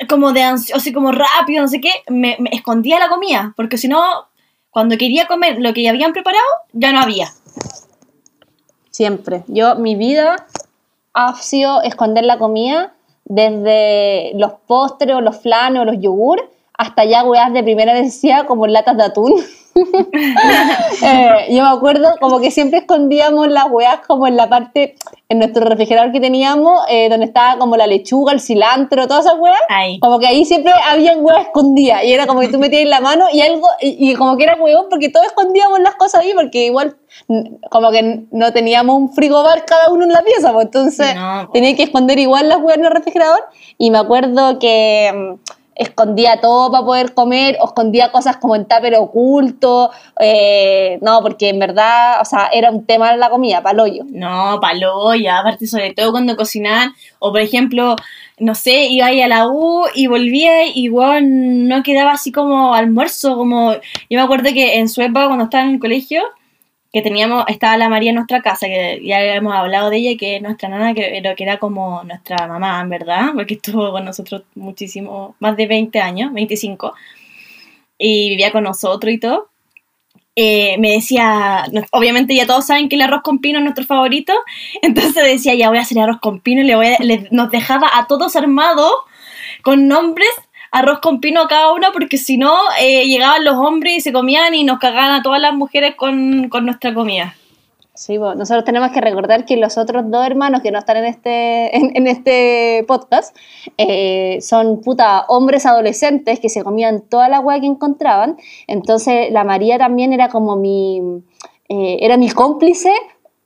como 0.08 0.32
de 0.32 0.42
ansio, 0.42 0.76
así 0.76 0.92
como 0.92 1.12
rápido, 1.12 1.60
no 1.60 1.68
sé 1.68 1.80
qué, 1.80 1.90
me, 2.08 2.36
me 2.38 2.50
escondía 2.52 2.98
la 2.98 3.08
comida, 3.08 3.52
porque 3.56 3.76
si 3.76 3.88
no, 3.88 4.02
cuando 4.70 4.96
quería 4.96 5.26
comer 5.26 5.58
lo 5.60 5.74
que 5.74 5.82
ya 5.82 5.90
habían 5.90 6.12
preparado, 6.12 6.44
ya 6.72 6.92
no 6.92 7.00
había. 7.00 7.28
Siempre. 8.96 9.44
Yo, 9.46 9.74
mi 9.74 9.94
vida 9.94 10.46
ha 11.12 11.35
sido 11.35 11.82
esconder 11.82 12.24
la 12.24 12.38
comida 12.38 12.94
desde 13.26 14.32
los 14.37 14.52
postres 14.66 15.14
o 15.14 15.20
los 15.20 15.37
flanes 15.37 15.82
o 15.82 15.85
los 15.85 16.00
yogur 16.00 16.50
hasta 16.72 17.04
ya 17.04 17.22
weas 17.22 17.52
de 17.52 17.62
primera 17.62 17.92
necesidad 17.92 18.46
como 18.46 18.66
latas 18.66 18.96
de 18.96 19.02
atún. 19.04 19.35
Eh, 21.02 21.48
yo 21.50 21.62
me 21.62 21.68
acuerdo 21.68 22.08
como 22.20 22.40
que 22.40 22.50
siempre 22.50 22.78
escondíamos 22.78 23.48
las 23.48 23.66
weas 23.70 23.98
como 24.06 24.26
en 24.26 24.36
la 24.36 24.48
parte, 24.48 24.94
en 25.28 25.38
nuestro 25.38 25.64
refrigerador 25.66 26.10
que 26.10 26.20
teníamos, 26.20 26.80
eh, 26.88 27.08
donde 27.10 27.26
estaba 27.26 27.58
como 27.58 27.76
la 27.76 27.86
lechuga, 27.86 28.32
el 28.32 28.40
cilantro, 28.40 29.06
todas 29.06 29.26
esas 29.26 29.38
weas. 29.38 29.58
Ahí. 29.68 30.00
Como 30.00 30.18
que 30.18 30.26
ahí 30.26 30.44
siempre 30.44 30.72
había 30.88 31.16
weas 31.18 31.46
escondidas 31.46 32.02
y 32.04 32.12
era 32.12 32.26
como 32.26 32.40
que 32.40 32.48
tú 32.48 32.58
metías 32.58 32.88
la 32.88 33.00
mano 33.00 33.26
y 33.32 33.40
algo, 33.42 33.68
y, 33.80 34.10
y 34.10 34.14
como 34.14 34.36
que 34.36 34.44
era 34.44 34.56
huevón 34.56 34.86
porque 34.88 35.10
todos 35.10 35.26
escondíamos 35.26 35.80
las 35.80 35.94
cosas 35.96 36.22
ahí 36.22 36.32
porque 36.34 36.64
igual 36.66 36.96
como 37.70 37.90
que 37.90 38.24
no 38.30 38.52
teníamos 38.52 38.96
un 38.96 39.12
frigobar 39.12 39.64
cada 39.64 39.90
uno 39.90 40.04
en 40.04 40.12
la 40.12 40.22
pieza, 40.22 40.52
pues 40.52 40.66
entonces 40.66 41.14
No, 41.14 41.42
pues. 41.46 41.52
tenía 41.52 41.76
que 41.76 41.82
esconder 41.84 42.18
igual 42.18 42.48
las 42.48 42.58
weas 42.58 42.78
en 42.78 42.84
el 42.86 42.90
refrigerador 42.90 43.44
y 43.78 43.90
me 43.90 43.98
acuerdo 43.98 44.58
que 44.58 45.12
mm, 45.14 45.34
escondía 45.76 46.40
todo 46.40 46.70
para 46.70 46.84
poder 46.84 47.14
comer 47.14 47.58
o 47.60 47.66
escondía 47.66 48.10
cosas 48.10 48.38
como 48.38 48.56
en 48.56 48.64
tupper 48.64 48.94
oculto, 48.96 49.90
eh, 50.18 50.98
no, 51.02 51.20
porque 51.22 51.50
en 51.50 51.58
verdad, 51.58 52.20
o 52.20 52.24
sea, 52.24 52.48
era 52.52 52.70
un 52.70 52.86
tema 52.86 53.14
la 53.16 53.30
comida, 53.30 53.62
paloyo. 53.62 54.04
No, 54.08 54.58
palo, 54.60 55.14
ya, 55.14 55.38
aparte 55.38 55.66
sobre 55.66 55.92
todo 55.92 56.12
cuando 56.12 56.36
cocinaban, 56.36 56.94
o 57.18 57.30
por 57.30 57.40
ejemplo, 57.40 57.96
no 58.38 58.54
sé, 58.54 58.86
iba 58.86 59.06
ahí 59.06 59.20
a 59.20 59.28
la 59.28 59.48
U 59.48 59.84
y 59.94 60.06
volvía 60.06 60.66
y 60.66 60.84
igual 60.84 61.68
no 61.68 61.82
quedaba 61.82 62.12
así 62.12 62.32
como 62.32 62.74
almuerzo, 62.74 63.36
como, 63.36 63.74
yo 63.74 63.78
me 64.18 64.20
acuerdo 64.20 64.52
que 64.52 64.78
en 64.78 64.88
su 64.88 65.02
época 65.02 65.26
cuando 65.26 65.44
estaba 65.44 65.64
en 65.64 65.74
el 65.74 65.80
colegio, 65.80 66.22
que 66.96 67.02
teníamos, 67.02 67.44
estaba 67.48 67.76
la 67.76 67.90
María 67.90 68.09
en 68.09 68.14
nuestra 68.16 68.40
casa, 68.40 68.66
que 68.68 69.02
ya 69.04 69.20
hemos 69.20 69.52
hablado 69.54 69.90
de 69.90 69.98
ella, 69.98 70.16
que 70.18 70.37
es 70.37 70.42
nuestra 70.42 70.70
nana, 70.70 70.94
que, 70.94 71.22
que 71.37 71.42
era 71.44 71.59
como 71.59 72.02
nuestra 72.04 72.46
mamá, 72.48 72.80
en 72.80 72.88
verdad, 72.88 73.32
porque 73.35 73.52
estuvo 73.54 73.92
con 73.92 74.06
nosotros 74.06 74.44
muchísimo, 74.54 75.37
más 75.38 75.59
de 75.59 75.66
20 75.66 76.00
años, 76.00 76.32
25, 76.32 76.94
y 77.98 78.30
vivía 78.30 78.50
con 78.50 78.64
nosotros 78.64 79.12
y 79.12 79.18
todo. 79.18 79.48
Eh, 80.38 80.76
me 80.78 80.92
decía, 80.92 81.64
obviamente 81.92 82.35
ya 82.35 82.46
todos 82.46 82.66
saben 82.66 82.88
que 82.88 82.96
el 82.96 83.02
arroz 83.02 83.20
con 83.22 83.40
pino 83.40 83.59
es 83.59 83.64
nuestro 83.64 83.85
favorito, 83.85 84.32
entonces 84.82 85.22
decía, 85.24 85.54
ya 85.54 85.68
voy 85.68 85.76
a 85.78 85.82
hacer 85.82 85.98
arroz 85.98 86.18
con 86.20 86.40
pino 86.40 86.62
y 86.62 86.64
le 86.64 86.76
voy 86.76 86.87
a- 86.87 86.98
le- 87.00 87.28
nos 87.30 87.50
dejaba 87.50 87.90
a 87.92 88.06
todos 88.06 88.37
armados 88.37 88.92
con 89.62 89.87
nombres 89.88 90.28
arroz 90.70 91.00
con 91.00 91.20
pino 91.20 91.42
a 91.42 91.48
cada 91.48 91.72
uno 91.72 91.88
porque 91.92 92.18
si 92.18 92.37
no 92.37 92.55
eh, 92.81 93.05
llegaban 93.07 93.44
los 93.44 93.57
hombres 93.57 93.96
y 93.96 94.00
se 94.00 94.12
comían 94.12 94.55
y 94.55 94.64
nos 94.64 94.79
cagaban 94.79 95.12
a 95.12 95.22
todas 95.22 95.40
las 95.40 95.55
mujeres 95.55 95.94
con, 95.96 96.48
con 96.48 96.64
nuestra 96.64 96.94
comida. 96.94 97.35
Sí, 97.96 98.18
pues, 98.18 98.37
nosotros 98.37 98.64
tenemos 98.64 98.90
que 98.90 99.00
recordar 99.00 99.46
que 99.46 99.57
los 99.57 99.79
otros 99.79 100.11
dos 100.11 100.26
hermanos 100.26 100.61
que 100.61 100.70
no 100.70 100.79
están 100.79 100.98
en 100.98 101.07
este, 101.07 101.76
en, 101.79 101.96
en 101.96 102.07
este 102.07 102.85
podcast 102.87 103.35
eh, 103.79 104.38
son 104.42 104.83
puta 104.83 105.24
hombres 105.29 105.64
adolescentes 105.64 106.38
que 106.38 106.50
se 106.50 106.62
comían 106.62 107.00
toda 107.00 107.29
la 107.29 107.40
hueá 107.40 107.59
que 107.59 107.66
encontraban. 107.66 108.37
Entonces 108.66 109.33
la 109.33 109.44
María 109.44 109.79
también 109.79 110.12
era 110.12 110.29
como 110.29 110.57
mi, 110.57 111.00
eh, 111.68 111.98
era 112.00 112.18
mi 112.18 112.31
cómplice 112.31 112.92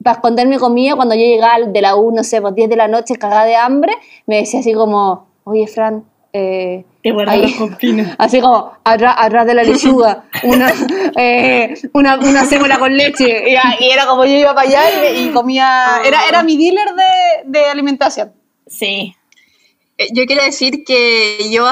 para 0.03 0.15
esconderme 0.15 0.59
comida 0.59 0.97
cuando 0.97 1.15
yo 1.15 1.23
llegaba 1.23 1.67
de 1.67 1.81
la 1.81 1.95
U, 1.97 2.11
no 2.11 2.25
sé, 2.25 2.41
pues 2.41 2.55
10 2.55 2.71
de 2.71 2.77
la 2.77 2.89
noche 2.89 3.17
cagada 3.17 3.45
de 3.45 3.55
hambre, 3.55 3.93
me 4.27 4.37
decía 4.37 4.61
así 4.61 4.73
como, 4.73 5.27
oye 5.45 5.67
Fran, 5.67 6.05
eh, 6.33 6.85
Te 7.03 7.13
Ahí. 7.27 7.55
Así 8.19 8.41
como 8.41 8.73
atrás, 8.85 9.15
atrás 9.19 9.47
de 9.47 9.55
la 9.55 9.63
lechuga, 9.63 10.25
una, 10.45 10.73
eh, 11.17 11.75
una, 11.93 12.17
una 12.19 12.79
con 12.79 12.97
leche. 12.97 13.51
Y, 13.51 13.85
y 13.85 13.91
era 13.91 14.07
como 14.07 14.25
yo 14.25 14.35
iba 14.35 14.55
para 14.55 14.69
allá 14.69 15.11
y, 15.13 15.29
y 15.29 15.31
comía. 15.31 16.01
Era, 16.05 16.27
era 16.29 16.43
mi 16.43 16.57
dealer 16.57 16.89
de, 16.95 17.59
de 17.59 17.65
alimentación. 17.67 18.33
Sí. 18.67 19.15
Eh, 19.99 20.09
Yo 20.13 20.25
quiero 20.27 20.43
decir 20.45 20.85
que 20.85 21.51
yo 21.51 21.67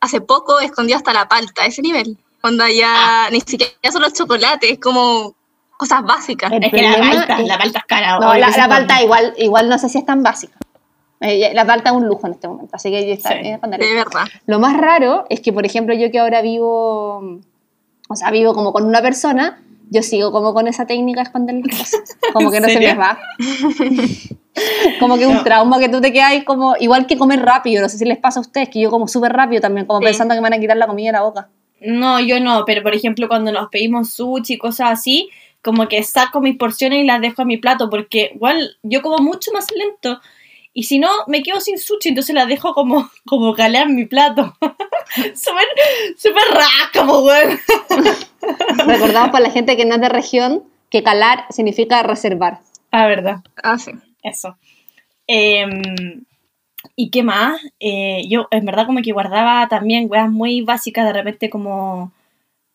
hace 0.00 0.20
poco 0.20 0.60
escondí 0.60 0.92
hasta 0.92 1.12
la 1.12 1.28
palta, 1.28 1.62
a 1.62 1.66
ese 1.66 1.82
nivel. 1.82 2.16
Onda 2.42 2.68
ya, 2.70 3.28
ni 3.30 3.40
siquiera 3.40 3.72
son 3.92 4.02
los 4.02 4.12
chocolates, 4.14 4.72
es 4.72 4.78
como 4.80 5.34
cosas 5.76 6.02
básicas. 6.02 6.50
El 6.50 6.64
es 6.64 6.70
que 6.72 6.82
la 6.82 6.98
palta, 6.98 7.38
es- 7.40 7.46
la 7.46 7.58
palta 7.58 7.78
es 7.78 7.84
cara. 7.86 8.18
No, 8.18 8.34
la, 8.34 8.48
la 8.50 8.68
palta 8.68 9.02
igual, 9.02 9.34
igual 9.38 9.68
no 9.68 9.78
sé 9.78 9.88
si 9.88 9.98
es 9.98 10.04
tan 10.06 10.22
básica. 10.22 10.54
Eh, 11.22 11.52
la 11.54 11.64
palta 11.64 11.90
es 11.90 11.96
un 11.96 12.06
lujo 12.06 12.26
en 12.26 12.32
este 12.34 12.48
momento, 12.48 12.74
así 12.74 12.90
que 12.90 13.12
está 13.12 13.30
Sí, 13.30 13.48
esconderla. 13.48 13.86
De 13.86 13.94
verdad. 13.94 14.24
Lo 14.46 14.58
más 14.58 14.76
raro 14.76 15.24
es 15.30 15.40
que, 15.40 15.52
por 15.52 15.64
ejemplo, 15.64 15.94
yo 15.94 16.10
que 16.10 16.18
ahora 16.18 16.42
vivo, 16.42 17.38
o 18.08 18.16
sea, 18.16 18.30
vivo 18.30 18.52
como 18.54 18.72
con 18.72 18.84
una 18.84 19.00
persona, 19.02 19.62
yo 19.90 20.02
sigo 20.02 20.32
como 20.32 20.52
con 20.54 20.66
esa 20.68 20.84
técnica 20.86 21.20
de 21.20 21.24
esconder 21.24 21.56
las 21.64 21.78
cosas. 21.78 22.16
Como 22.32 22.50
que 22.50 22.56
¿En 22.56 22.62
no 22.62 22.68
se 22.68 22.78
me 22.78 22.86
serio? 22.86 23.00
va. 23.00 23.18
como 25.00 25.16
que 25.18 25.26
un 25.26 25.34
No. 25.34 25.42
trauma 25.44 25.78
que 25.78 25.88
tú 25.88 26.00
te 26.00 26.12
quedas 26.12 26.32
como, 26.44 26.76
igual 26.78 27.06
que 27.06 27.16
comer 27.16 27.40
rápido, 27.40 27.82
no 27.82 27.88
sé 27.88 27.98
si 27.98 28.04
les 28.04 28.18
pasa 28.18 28.40
a 28.40 28.42
ustedes, 28.42 28.68
que 28.68 28.80
yo 28.80 28.90
como 28.90 29.08
súper 29.08 29.32
rápido 29.32 29.60
también, 29.60 29.86
como 29.86 30.00
Sí. 30.00 30.06
pensando 30.06 30.34
que 30.34 30.40
me 30.40 30.44
van 30.50 30.54
a 30.54 30.60
quitar 30.60 30.76
la 30.76 30.86
comida 30.86 31.08
de 31.08 31.12
la 31.12 31.22
boca. 31.22 31.48
No, 31.80 32.20
yo 32.20 32.38
no, 32.40 32.64
pero 32.64 32.82
por 32.82 32.94
ejemplo 32.94 33.28
cuando 33.28 33.50
nos 33.52 33.68
pedimos 33.68 34.10
sushi 34.14 34.54
y 34.54 34.58
cosas 34.58 34.90
así, 34.92 35.30
como 35.62 35.88
que 35.88 36.02
saco 36.02 36.40
mis 36.40 36.56
porciones 36.56 37.00
y 37.00 37.04
las 37.04 37.20
dejo 37.20 37.42
a 37.42 37.44
mi 37.44 37.56
plato, 37.56 37.88
porque 37.90 38.32
igual 38.34 38.76
yo 38.82 39.02
como 39.02 39.18
mucho 39.18 39.52
más 39.52 39.66
lento. 39.72 40.20
Y 40.74 40.84
si 40.84 40.98
no, 40.98 41.10
me 41.26 41.42
quedo 41.42 41.60
sin 41.60 41.78
sushi, 41.78 42.10
entonces 42.10 42.34
las 42.34 42.48
dejo 42.48 42.72
como, 42.72 43.10
como 43.26 43.54
calar 43.54 43.88
en 43.88 43.96
mi 43.96 44.06
plato. 44.06 44.54
súper, 45.34 45.66
súper 46.16 46.42
como 46.94 47.20
weón. 47.20 47.58
Recordamos 48.86 49.30
para 49.30 49.44
la 49.44 49.50
gente 49.50 49.76
que 49.76 49.84
no 49.84 49.96
es 49.96 50.00
de 50.00 50.08
región 50.08 50.64
que 50.90 51.02
calar 51.02 51.46
significa 51.50 52.02
reservar. 52.02 52.60
Ah, 52.90 53.06
verdad. 53.06 53.36
Ah, 53.62 53.78
sí. 53.78 53.92
Eso. 54.22 54.56
Em, 55.26 56.24
¿Y 56.96 57.10
qué 57.10 57.22
más? 57.22 57.60
Eh, 57.80 58.24
yo 58.28 58.48
en 58.50 58.64
verdad 58.64 58.86
como 58.86 59.02
que 59.02 59.12
guardaba 59.12 59.68
también 59.68 60.10
weas 60.10 60.30
muy 60.30 60.62
básicas 60.62 61.06
de 61.06 61.12
repente 61.12 61.48
como 61.48 62.12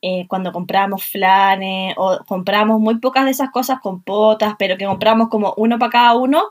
eh, 0.01 0.25
cuando 0.27 0.51
comprábamos 0.51 1.05
flanes 1.05 1.93
o 1.97 2.19
comprábamos 2.25 2.79
muy 2.79 2.99
pocas 2.99 3.25
de 3.25 3.31
esas 3.31 3.51
cosas 3.51 3.79
con 3.81 4.01
potas, 4.01 4.55
pero 4.57 4.77
que 4.77 4.85
compramos 4.85 5.29
como 5.29 5.53
uno 5.57 5.77
para 5.77 5.91
cada 5.91 6.15
uno 6.15 6.43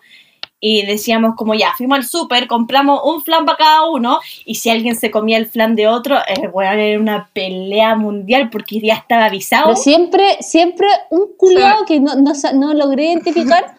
y 0.60 0.86
decíamos 0.86 1.34
como 1.36 1.54
ya, 1.54 1.72
fuimos 1.76 1.98
al 1.98 2.04
súper, 2.04 2.46
compramos 2.46 3.00
un 3.04 3.22
flan 3.22 3.44
para 3.44 3.58
cada 3.58 3.88
uno 3.88 4.20
y 4.44 4.56
si 4.56 4.70
alguien 4.70 4.96
se 4.96 5.10
comía 5.10 5.38
el 5.38 5.46
flan 5.46 5.76
de 5.76 5.86
otro, 5.88 6.16
eh, 6.16 6.48
weón, 6.48 6.78
era 6.78 7.00
una 7.00 7.30
pelea 7.32 7.94
mundial 7.94 8.48
porque 8.50 8.80
ya 8.80 8.94
estaba 8.94 9.26
avisado. 9.26 9.66
Pero 9.66 9.76
siempre, 9.76 10.36
siempre 10.40 10.88
un 11.10 11.28
culiao 11.36 11.84
que 11.84 12.00
no, 12.00 12.14
no, 12.16 12.32
no 12.54 12.74
logré 12.74 13.06
identificar 13.06 13.75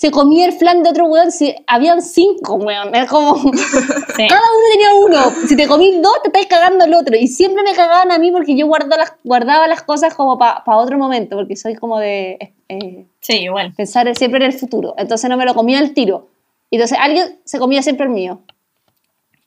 se 0.00 0.10
comía 0.10 0.46
el 0.46 0.54
flan 0.54 0.82
de 0.82 0.88
otro 0.88 1.04
weón. 1.08 1.30
Si, 1.30 1.54
habían 1.66 2.00
cinco, 2.00 2.54
weón. 2.54 2.94
Es 2.94 3.06
como. 3.10 3.34
Sí. 4.16 4.26
Cada 4.28 4.40
uno 4.40 4.66
tenía 4.72 4.94
uno. 4.94 5.46
Si 5.46 5.56
te 5.56 5.66
comís 5.66 6.00
dos, 6.02 6.22
te 6.22 6.28
estáis 6.28 6.46
cagando 6.46 6.84
al 6.84 6.94
otro. 6.94 7.16
Y 7.16 7.26
siempre 7.26 7.62
me 7.62 7.74
cagaban 7.74 8.10
a 8.10 8.18
mí 8.18 8.32
porque 8.32 8.56
yo 8.56 8.66
guardo 8.66 8.96
las, 8.96 9.12
guardaba 9.24 9.68
las 9.68 9.82
cosas 9.82 10.14
como 10.14 10.38
para 10.38 10.62
otro 10.66 10.96
momento, 10.98 11.36
porque 11.36 11.54
soy 11.54 11.74
como 11.74 11.98
de 11.98 12.54
eh, 12.68 13.04
Sí, 13.20 13.40
igual. 13.40 13.74
pensar 13.74 14.14
siempre 14.16 14.44
en 14.44 14.52
el 14.52 14.58
futuro. 14.58 14.94
Entonces 14.96 15.28
no 15.28 15.36
me 15.36 15.44
lo 15.44 15.54
comía 15.54 15.78
al 15.78 15.92
tiro. 15.92 16.28
Y 16.70 16.76
Entonces 16.76 16.98
alguien 16.98 17.38
se 17.44 17.58
comía 17.58 17.82
siempre 17.82 18.06
el 18.06 18.12
mío. 18.12 18.40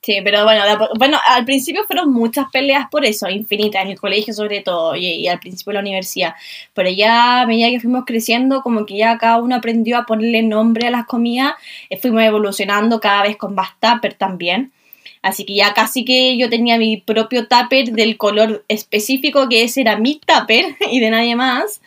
Sí, 0.05 0.19
pero 0.21 0.43
bueno, 0.43 0.65
de 0.65 0.71
a 0.71 0.77
po- 0.77 0.89
bueno, 0.99 1.17
al 1.25 1.45
principio 1.45 1.85
fueron 1.85 2.11
muchas 2.11 2.47
peleas 2.51 2.89
por 2.91 3.05
eso, 3.05 3.29
infinitas, 3.29 3.83
en 3.83 3.91
el 3.91 3.99
colegio 3.99 4.33
sobre 4.33 4.59
todo, 4.59 4.97
y, 4.97 5.05
y 5.07 5.27
al 5.29 5.39
principio 5.39 5.71
de 5.71 5.75
la 5.75 5.79
universidad. 5.79 6.33
Pero 6.73 6.89
ya 6.89 7.41
a 7.41 7.47
medida 7.47 7.69
que 7.69 7.79
fuimos 7.79 8.03
creciendo, 8.05 8.61
como 8.63 8.85
que 8.85 8.97
ya 8.97 9.17
cada 9.17 9.37
uno 9.41 9.55
aprendió 9.55 9.97
a 9.97 10.05
ponerle 10.05 10.41
nombre 10.43 10.87
a 10.87 10.91
las 10.91 11.05
comidas, 11.05 11.53
eh, 11.89 11.97
fuimos 11.97 12.21
evolucionando 12.23 12.99
cada 12.99 13.23
vez 13.23 13.37
con 13.37 13.55
más 13.55 13.79
tupper 13.79 14.15
también. 14.15 14.73
Así 15.21 15.45
que 15.45 15.55
ya 15.55 15.73
casi 15.73 16.03
que 16.03 16.37
yo 16.37 16.49
tenía 16.49 16.77
mi 16.77 16.97
propio 16.97 17.47
tupper 17.47 17.93
del 17.93 18.17
color 18.17 18.65
específico, 18.67 19.47
que 19.47 19.63
ese 19.63 19.79
era 19.81 19.95
mi 19.97 20.19
tupper 20.19 20.75
y 20.91 20.99
de 20.99 21.09
nadie 21.11 21.37
más. 21.37 21.81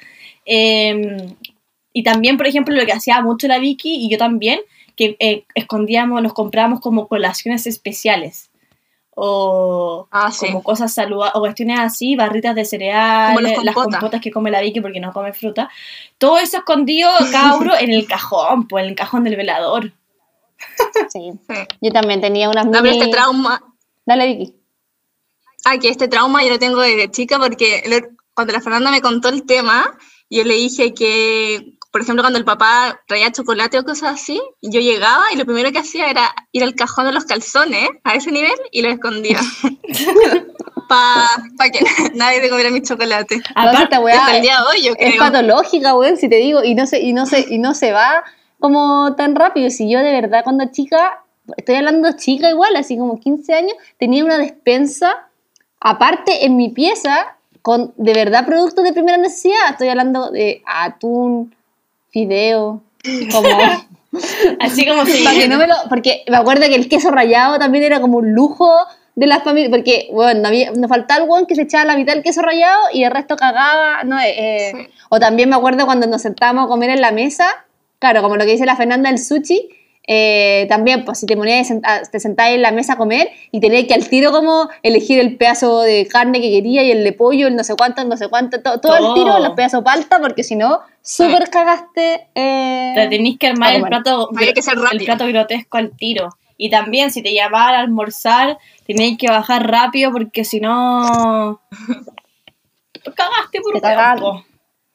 Eh, 0.46 1.26
y 1.92 2.02
también, 2.02 2.36
por 2.36 2.46
ejemplo, 2.46 2.74
lo 2.74 2.84
que 2.84 2.92
hacía 2.92 3.20
mucho 3.22 3.48
la 3.48 3.58
Vicky 3.58 3.94
y 4.04 4.10
yo 4.10 4.18
también, 4.18 4.60
que 4.96 5.16
eh, 5.20 5.44
escondíamos, 5.54 6.22
nos 6.22 6.32
comprábamos 6.32 6.80
como 6.80 7.06
colaciones 7.08 7.66
especiales. 7.66 8.50
O 9.18 10.08
Ah, 10.10 10.30
sí. 10.30 10.46
como 10.46 10.62
cosas 10.62 10.92
saludables, 10.92 11.34
o 11.36 11.40
cuestiones 11.40 11.78
así, 11.80 12.16
barritas 12.16 12.54
de 12.54 12.64
cereal, 12.66 13.34
Como 13.34 13.40
las 13.48 13.64
las 13.64 13.74
compotas. 13.74 14.20
que 14.20 14.30
come 14.30 14.50
la 14.50 14.60
Vicky 14.60 14.80
porque 14.82 15.00
no 15.00 15.12
come 15.12 15.32
fruta. 15.32 15.70
Todo 16.18 16.38
eso 16.38 16.58
escondido, 16.58 17.08
uno 17.60 17.72
en 17.78 17.90
el 17.92 18.06
cajón, 18.06 18.68
pues 18.68 18.84
en 18.84 18.90
el 18.90 18.96
cajón 18.96 19.24
del 19.24 19.36
velador. 19.36 19.92
Sí. 21.10 21.32
Yo 21.80 21.90
también 21.92 22.20
tenía 22.20 22.50
unas 22.50 22.66
mini- 22.66 22.90
este 22.98 23.08
trauma, 23.10 23.62
Dale, 24.04 24.26
Vicky. 24.26 24.54
ah, 25.64 25.78
que 25.78 25.88
este 25.88 26.08
trauma 26.08 26.42
yo 26.42 26.50
lo 26.50 26.58
tengo 26.58 26.80
desde 26.80 27.10
chica 27.10 27.38
porque 27.38 27.82
cuando 28.34 28.52
la 28.52 28.60
Fernanda 28.60 28.90
me 28.90 29.00
contó 29.00 29.28
el 29.30 29.44
tema, 29.46 29.96
yo 30.28 30.44
le 30.44 30.54
dije 30.54 30.92
que, 30.92 31.75
por 31.96 32.02
ejemplo, 32.02 32.22
cuando 32.22 32.38
el 32.38 32.44
papá 32.44 33.00
traía 33.08 33.32
chocolate 33.32 33.78
o 33.78 33.82
cosas 33.82 34.20
así, 34.20 34.38
yo 34.60 34.80
llegaba 34.80 35.32
y 35.32 35.36
lo 35.36 35.46
primero 35.46 35.72
que 35.72 35.78
hacía 35.78 36.10
era 36.10 36.30
ir 36.52 36.62
al 36.62 36.74
cajón 36.74 37.06
de 37.06 37.12
los 37.12 37.24
calzones 37.24 37.88
a 38.04 38.14
ese 38.14 38.30
nivel 38.30 38.52
y 38.70 38.82
lo 38.82 38.90
escondía. 38.90 39.40
Para 40.88 41.70
que 41.72 41.82
nadie 42.14 42.42
te 42.42 42.50
comiera 42.50 42.70
mi 42.70 42.82
chocolate. 42.82 43.40
Aparte, 43.54 43.96
weá 43.96 44.36
es- 44.36 44.46
hoy, 44.70 44.82
yo 44.82 44.92
es 44.92 44.98
creo. 44.98 45.18
patológica, 45.18 45.94
weón, 45.94 46.18
si 46.18 46.28
te 46.28 46.36
digo, 46.36 46.62
y 46.62 46.74
no 46.74 46.86
se, 46.86 47.00
y 47.00 47.14
no 47.14 47.24
se, 47.24 47.46
y 47.48 47.56
no 47.56 47.72
se 47.72 47.92
va 47.92 48.24
como 48.60 49.14
tan 49.16 49.34
rápido. 49.34 49.70
Si 49.70 49.90
yo 49.90 50.00
de 50.00 50.12
verdad 50.20 50.44
cuando 50.44 50.70
chica, 50.70 51.24
estoy 51.56 51.76
hablando 51.76 52.12
chica 52.14 52.50
igual, 52.50 52.76
así 52.76 52.98
como 52.98 53.18
15 53.18 53.54
años, 53.54 53.72
tenía 53.98 54.22
una 54.22 54.36
despensa 54.36 55.30
aparte 55.80 56.44
en 56.44 56.56
mi 56.56 56.68
pieza 56.68 57.38
con 57.62 57.94
de 57.96 58.12
verdad 58.12 58.44
productos 58.44 58.84
de 58.84 58.92
primera 58.92 59.16
necesidad. 59.16 59.70
Estoy 59.70 59.88
hablando 59.88 60.30
de 60.30 60.62
atún, 60.66 61.55
fideo, 62.10 62.82
como... 63.32 63.48
Así 64.60 64.86
como 64.86 65.04
si... 65.06 65.24
Para 65.24 65.36
que 65.38 65.48
no 65.48 65.58
me 65.58 65.66
lo- 65.66 65.74
porque 65.88 66.24
me 66.28 66.36
acuerdo 66.36 66.62
que 66.68 66.74
el 66.74 66.88
queso 66.88 67.10
rallado 67.10 67.58
también 67.58 67.84
era 67.84 68.00
como 68.00 68.18
un 68.18 68.32
lujo 68.32 68.70
de 69.14 69.26
las 69.26 69.42
familias, 69.42 69.70
porque, 69.70 70.08
bueno, 70.12 70.40
no 70.40 70.48
había, 70.48 70.70
nos 70.72 70.88
faltaba 70.90 71.24
el 71.24 71.30
weón 71.30 71.46
que 71.46 71.54
se 71.54 71.62
echaba 71.62 71.86
la 71.86 71.96
mitad 71.96 72.12
del 72.14 72.22
queso 72.22 72.42
rallado 72.42 72.80
y 72.92 73.02
el 73.04 73.10
resto 73.10 73.36
cagaba, 73.36 74.04
no, 74.04 74.18
eh, 74.20 74.34
eh, 74.36 74.72
Sí. 74.74 74.86
o 75.08 75.18
también 75.18 75.48
me 75.48 75.56
acuerdo 75.56 75.86
cuando 75.86 76.06
nos 76.06 76.20
sentábamos 76.20 76.66
a 76.66 76.68
comer 76.68 76.90
en 76.90 77.00
la 77.00 77.12
mesa, 77.12 77.46
claro, 77.98 78.20
como 78.20 78.36
lo 78.36 78.44
que 78.44 78.50
dice 78.52 78.66
la 78.66 78.76
Fernanda 78.76 79.08
del 79.08 79.18
sushi, 79.18 79.70
eh, 80.06 80.66
también, 80.68 81.04
pues 81.06 81.18
si 81.18 81.26
te 81.26 81.34
ponías, 81.36 81.68
te 82.12 82.20
sentabas 82.20 82.52
en 82.52 82.62
la 82.62 82.70
mesa 82.72 82.92
a 82.92 82.96
comer 82.96 83.30
y 83.50 83.58
tenías 83.60 83.84
que 83.86 83.94
al 83.94 84.06
tiro 84.08 84.30
como 84.32 84.68
elegir 84.82 85.18
el 85.18 85.36
pedazo 85.36 85.80
de 85.80 86.06
carne 86.06 86.40
que 86.42 86.50
quería 86.50 86.84
y 86.84 86.90
el 86.90 87.02
de 87.02 87.12
pollo, 87.12 87.48
el 87.48 87.56
no 87.56 87.64
sé 87.64 87.74
cuánto, 87.74 88.02
el 88.02 88.08
no 88.10 88.16
sé 88.18 88.28
cuánto, 88.28 88.60
to- 88.62 88.80
todo, 88.80 88.98
Todo. 88.98 89.08
el 89.08 89.14
tiro, 89.24 89.38
los 89.40 89.54
pedazos 89.56 89.82
palta, 89.82 90.20
porque 90.20 90.44
si 90.44 90.54
no, 90.56 90.80
súper 91.06 91.48
cagaste. 91.50 92.28
eh, 92.34 92.92
Te 92.94 93.06
tenéis 93.08 93.38
que 93.38 93.46
armar 93.48 93.74
el 93.74 93.82
plato, 93.82 94.28
Había 94.36 94.52
que 94.52 94.62
ser 94.62 94.74
el 94.92 95.04
plato 95.04 95.26
grotesco 95.26 95.78
al 95.78 95.90
tiro. 95.96 96.28
Y 96.58 96.70
también, 96.70 97.10
si 97.10 97.22
te 97.22 97.34
llamaban 97.34 97.74
a 97.74 97.80
almorzar, 97.80 98.58
teníais 98.86 99.18
que 99.18 99.28
bajar 99.28 99.70
rápido 99.70 100.10
porque 100.12 100.42
si 100.44 100.58
no. 100.60 101.60
Cagaste 103.14 103.60
por 103.60 103.80
Te 103.80 103.86
un. 104.22 104.44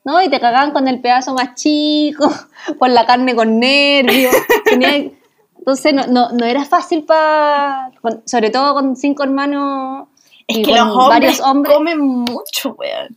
¿no? 0.04 0.22
Y 0.24 0.30
te 0.30 0.40
cagaban 0.40 0.72
con 0.72 0.88
el 0.88 1.00
pedazo 1.02 1.34
más 1.34 1.56
chico, 1.56 2.30
por 2.80 2.90
la 2.90 3.06
carne 3.06 3.36
con 3.36 3.60
nervios. 3.60 4.34
Tenía- 4.66 5.12
entonces 5.58 5.94
no, 5.94 6.08
no, 6.08 6.32
no 6.32 6.46
era 6.46 6.66
fácil 6.66 7.04
para, 7.04 7.92
sobre 8.26 8.50
todo 8.50 8.74
con 8.74 8.96
cinco 8.96 9.22
hermanos 9.24 10.08
Es 10.48 10.58
y 10.58 10.62
que 10.64 10.72
con 10.72 10.80
los 10.80 10.88
hombres, 10.98 11.08
varios 11.10 11.40
hombres. 11.42 11.74
comen 11.76 12.00
mucho, 12.00 12.76
weón. 12.80 13.16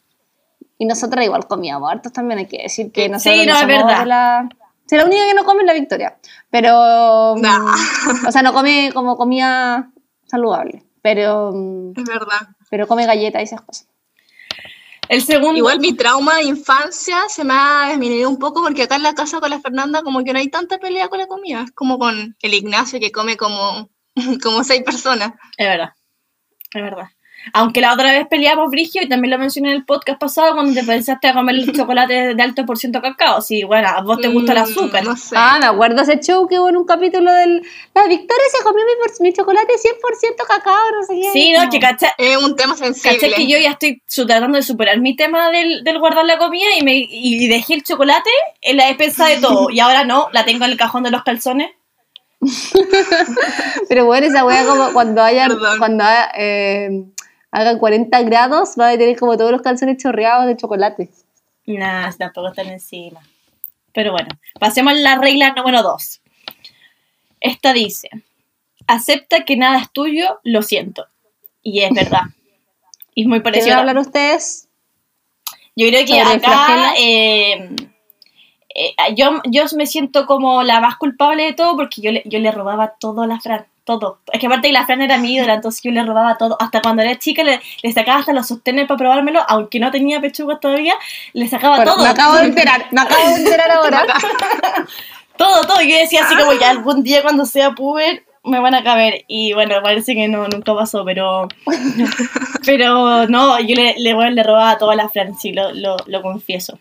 Y 0.78 0.86
nosotras 0.86 1.24
igual 1.24 1.46
comíamos 1.46 1.90
hartos 1.90 2.12
también, 2.12 2.38
hay 2.40 2.46
que 2.46 2.62
decir 2.62 2.90
que 2.90 3.04
Sí, 3.04 3.10
no, 3.10 3.16
es 3.16 3.22
somos 3.22 3.66
verdad. 3.66 4.00
de 4.00 4.06
la... 4.06 4.48
Sí, 4.86 4.96
la 4.96 5.04
única 5.06 5.26
que 5.26 5.34
no 5.34 5.44
come 5.44 5.60
es 5.62 5.66
la 5.66 5.72
Victoria, 5.74 6.18
pero... 6.50 7.36
Nah. 7.36 7.58
mm, 7.58 8.26
O 8.28 8.32
sea, 8.32 8.42
no 8.42 8.52
come 8.52 8.90
como 8.92 9.16
comida 9.16 9.90
saludable, 10.26 10.84
pero, 11.00 11.52
mm, 11.54 11.92
Es 11.96 12.04
verdad. 12.04 12.48
pero 12.70 12.86
come 12.86 13.06
galletas 13.06 13.40
y 13.40 13.44
esas 13.44 13.62
cosas. 13.62 13.86
El 15.08 15.22
segundo. 15.22 15.56
Igual 15.58 15.80
mi 15.80 15.92
trauma 15.92 16.36
de 16.36 16.44
infancia 16.44 17.18
se 17.28 17.44
me 17.44 17.52
ha 17.54 17.88
disminuido 17.90 18.28
un 18.30 18.38
poco 18.38 18.62
porque 18.62 18.84
acá 18.84 18.96
en 18.96 19.02
la 19.02 19.14
casa 19.14 19.38
con 19.38 19.50
la 19.50 19.60
Fernanda 19.60 20.02
como 20.02 20.24
que 20.24 20.32
no 20.32 20.38
hay 20.38 20.48
tanta 20.48 20.78
pelea 20.78 21.08
con 21.08 21.18
la 21.18 21.26
comida. 21.26 21.62
Es 21.62 21.72
como 21.72 21.98
con 21.98 22.36
el 22.40 22.54
Ignacio 22.54 22.98
que 23.00 23.12
come 23.12 23.36
como, 23.36 23.90
como 24.42 24.64
seis 24.64 24.82
personas. 24.82 25.32
Es 25.58 25.66
verdad. 25.68 25.90
Es 26.72 26.82
verdad. 26.82 27.08
Aunque 27.52 27.80
la 27.80 27.92
otra 27.92 28.12
vez 28.12 28.26
peleamos 28.28 28.70
Brigio 28.70 29.02
y 29.02 29.08
también 29.08 29.30
lo 29.32 29.38
mencioné 29.38 29.70
en 29.70 29.76
el 29.76 29.84
podcast 29.84 30.18
pasado 30.18 30.54
cuando 30.54 30.72
te 30.72 30.84
pensaste 30.86 31.28
a 31.28 31.34
comer 31.34 31.56
el 31.56 31.72
chocolate 31.76 32.34
de 32.34 32.42
alto 32.42 32.64
por 32.64 32.78
ciento 32.78 33.02
cacao. 33.02 33.40
Sí, 33.42 33.64
bueno, 33.64 33.88
a 33.88 34.00
vos 34.02 34.18
te 34.20 34.28
gusta 34.28 34.52
el 34.52 34.58
Mm, 34.58 34.62
azúcar. 34.62 35.04
No 35.04 35.16
sé. 35.16 35.34
Ah, 35.38 35.58
me 35.60 35.66
acuerdo 35.66 36.02
ese 36.02 36.18
show 36.20 36.46
que 36.48 36.58
hubo 36.58 36.68
en 36.68 36.76
un 36.76 36.84
capítulo 36.86 37.32
del... 37.32 37.62
La 37.94 38.06
Victoria 38.06 38.44
se 38.56 38.64
comió 38.64 38.82
mi, 38.84 39.24
mi 39.28 39.32
chocolate 39.32 39.72
100% 39.74 40.46
cacao, 40.48 40.74
no 40.98 41.02
sé 41.06 41.14
qué. 41.20 41.30
Sí, 41.32 41.52
no, 41.52 41.68
que 41.70 41.78
cacha, 41.80 42.12
Es 42.18 42.36
un 42.36 42.56
tema 42.56 42.76
sensible. 42.76 43.18
caché 43.18 43.34
que 43.34 43.46
yo 43.46 43.58
ya 43.58 43.70
estoy 43.72 44.02
tratando 44.26 44.56
de 44.56 44.62
superar 44.62 44.98
mi 45.00 45.14
tema 45.16 45.50
del, 45.50 45.84
del 45.84 45.98
guardar 45.98 46.24
la 46.24 46.38
comida 46.38 46.68
y, 46.78 46.82
me, 46.84 46.96
y 46.96 47.46
dejé 47.48 47.74
el 47.74 47.82
chocolate 47.84 48.30
en 48.62 48.76
la 48.78 48.86
despensa 48.86 49.26
de 49.26 49.36
todo. 49.38 49.68
Y 49.74 49.80
ahora 49.80 50.04
no, 50.04 50.28
la 50.32 50.44
tengo 50.44 50.64
en 50.64 50.70
el 50.72 50.76
cajón 50.78 51.02
de 51.02 51.10
los 51.10 51.22
calzones. 51.24 51.70
Pero 53.88 54.04
bueno, 54.06 54.26
esa 54.26 54.44
wea 54.44 54.64
como 54.64 54.92
cuando 54.92 55.22
haya, 55.22 55.48
Perdón. 55.48 55.78
cuando 55.78 56.04
haya, 56.04 56.30
eh, 56.36 57.04
hagan 57.54 57.78
40 57.78 58.22
grados, 58.22 58.74
va 58.78 58.88
a 58.88 58.98
tener 58.98 59.16
como 59.16 59.36
todos 59.36 59.52
los 59.52 59.62
calzones 59.62 59.98
chorreados 59.98 60.46
de 60.46 60.56
chocolate. 60.56 61.08
Nah, 61.66 62.10
tampoco 62.18 62.48
están 62.48 62.66
encima. 62.66 63.20
Pero 63.92 64.10
bueno, 64.10 64.28
pasemos 64.58 64.92
a 64.92 64.96
la 64.96 65.18
regla 65.18 65.54
número 65.54 65.82
dos. 65.82 66.20
Esta 67.40 67.72
dice, 67.72 68.10
acepta 68.88 69.44
que 69.44 69.56
nada 69.56 69.78
es 69.78 69.92
tuyo, 69.92 70.40
lo 70.42 70.62
siento. 70.62 71.06
Y 71.62 71.82
es 71.82 71.90
verdad. 71.94 72.22
Y 73.14 73.22
es 73.22 73.28
muy 73.28 73.40
¿Quieren 73.40 73.42
parecido. 73.42 73.76
hablar 73.78 73.98
ustedes? 73.98 74.68
Yo 75.76 75.86
creo 75.88 76.04
que 76.04 76.20
acá 76.20 76.94
eh, 76.98 77.68
eh, 78.74 78.94
yo, 79.14 79.40
yo 79.44 79.64
me 79.76 79.86
siento 79.86 80.26
como 80.26 80.64
la 80.64 80.80
más 80.80 80.96
culpable 80.96 81.44
de 81.44 81.52
todo 81.52 81.76
porque 81.76 82.02
yo 82.02 82.10
le, 82.10 82.22
yo 82.26 82.40
le 82.40 82.50
robaba 82.50 82.94
todo 82.98 83.22
a 83.22 83.26
la 83.28 83.38
Fran. 83.38 83.66
Todo. 83.84 84.18
Es 84.32 84.40
que 84.40 84.46
aparte 84.46 84.68
que 84.68 84.72
la 84.72 84.86
Fran 84.86 85.02
era 85.02 85.18
mi 85.18 85.34
ídola, 85.34 85.54
entonces 85.54 85.82
yo 85.82 85.90
le 85.90 86.02
robaba 86.02 86.38
todo. 86.38 86.56
Hasta 86.58 86.80
cuando 86.80 87.02
era 87.02 87.18
chica 87.18 87.44
le, 87.44 87.60
le 87.82 87.92
sacaba 87.92 88.20
hasta 88.20 88.32
los 88.32 88.46
sostenes 88.48 88.86
para 88.88 88.96
probármelo, 88.98 89.42
aunque 89.46 89.78
no 89.78 89.90
tenía 89.90 90.20
pechugas 90.20 90.58
todavía, 90.58 90.94
le 91.34 91.46
sacaba 91.48 91.76
Bueno, 91.76 91.92
todo. 91.94 92.04
me 92.04 92.08
acabo 92.10 92.36
de 92.36 92.44
enterar, 92.44 92.86
me 92.90 93.00
acabo 93.02 93.28
de 93.28 93.34
enterar 93.42 93.70
ahora. 93.70 94.04
Todo, 95.36 95.62
todo. 95.62 95.80
Yo 95.82 95.96
decía 95.98 96.24
así 96.24 96.36
como 96.36 96.52
ya 96.52 96.70
algún 96.70 97.02
día 97.02 97.20
cuando 97.22 97.44
sea 97.44 97.72
puber 97.72 98.22
me 98.44 98.60
van 98.60 98.74
a 98.74 98.84
caber. 98.84 99.24
Y 99.26 99.52
bueno, 99.52 99.74
parece 99.82 100.14
que 100.14 100.28
no, 100.28 100.46
nunca 100.48 100.74
pasó, 100.74 101.04
pero. 101.04 101.48
Pero 102.64 103.26
no, 103.26 103.60
yo 103.60 103.74
le, 103.74 103.94
le, 103.98 104.14
bueno, 104.14 104.30
le 104.30 104.42
robaba 104.42 104.78
todo 104.78 104.90
a 104.90 104.96
la 104.96 105.10
Fran, 105.10 105.34
sí, 105.36 105.52
lo, 105.52 105.72
lo, 105.74 105.96
lo 106.06 106.22
confieso. 106.22 106.78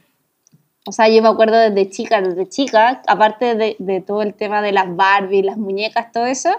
O 0.86 0.94
sea, 0.94 1.10
yo 1.10 1.22
me 1.22 1.28
acuerdo 1.28 1.58
desde 1.58 1.89
chica, 1.89 2.22
desde 2.22 2.48
chica, 2.48 3.02
aparte 3.08 3.56
de, 3.56 3.76
de 3.80 4.00
todo 4.00 4.22
el 4.22 4.34
tema 4.34 4.62
de 4.62 4.72
las 4.72 4.96
Barbie, 4.96 5.42
las 5.42 5.58
muñecas, 5.58 6.12
todo 6.13 6.26
eso, 6.26 6.56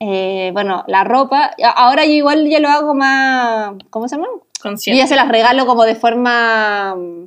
eh, 0.00 0.50
bueno, 0.52 0.84
la 0.86 1.04
ropa, 1.04 1.52
ahora 1.76 2.04
yo 2.04 2.12
igual 2.12 2.48
ya 2.48 2.60
lo 2.60 2.68
hago 2.68 2.94
más, 2.94 3.72
¿cómo 3.90 4.08
se 4.08 4.16
llama? 4.16 4.28
Yo 4.28 4.40
Consciente. 4.62 4.98
ya 4.98 5.06
se 5.06 5.16
las 5.16 5.28
regalo 5.28 5.66
como 5.66 5.84
de 5.84 5.94
forma, 5.94 6.94
mm, 6.96 7.24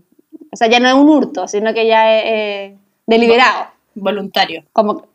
o 0.52 0.56
sea, 0.56 0.68
ya 0.68 0.80
no 0.80 0.88
es 0.88 0.94
un 0.96 1.10
hurto, 1.10 1.48
sino 1.48 1.74
que 1.74 1.86
ya 1.88 2.16
es 2.18 2.24
eh, 2.26 2.78
deliberado. 3.06 3.68
Voluntario. 3.96 4.64
como 4.74 5.08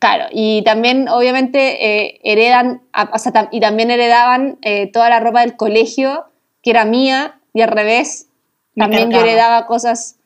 claro 0.00 0.24
y 0.32 0.62
también 0.64 1.08
obviamente 1.08 1.86
eh, 2.08 2.20
heredan 2.24 2.80
o 3.12 3.18
sea, 3.18 3.32
tam- 3.32 3.48
y 3.52 3.60
también 3.60 3.90
heredaban 3.92 4.58
eh, 4.62 4.90
toda 4.90 5.08
la 5.10 5.20
ropa 5.20 5.42
del 5.42 5.56
colegio 5.56 6.24
que 6.62 6.70
era 6.70 6.84
mía 6.84 7.38
y 7.52 7.60
al 7.60 7.68
revés 7.68 8.26
Me 8.74 8.82
también 8.84 9.04
yo 9.10 9.18
cargaba. 9.18 9.30
heredaba 9.30 9.66
cosas 9.66 10.16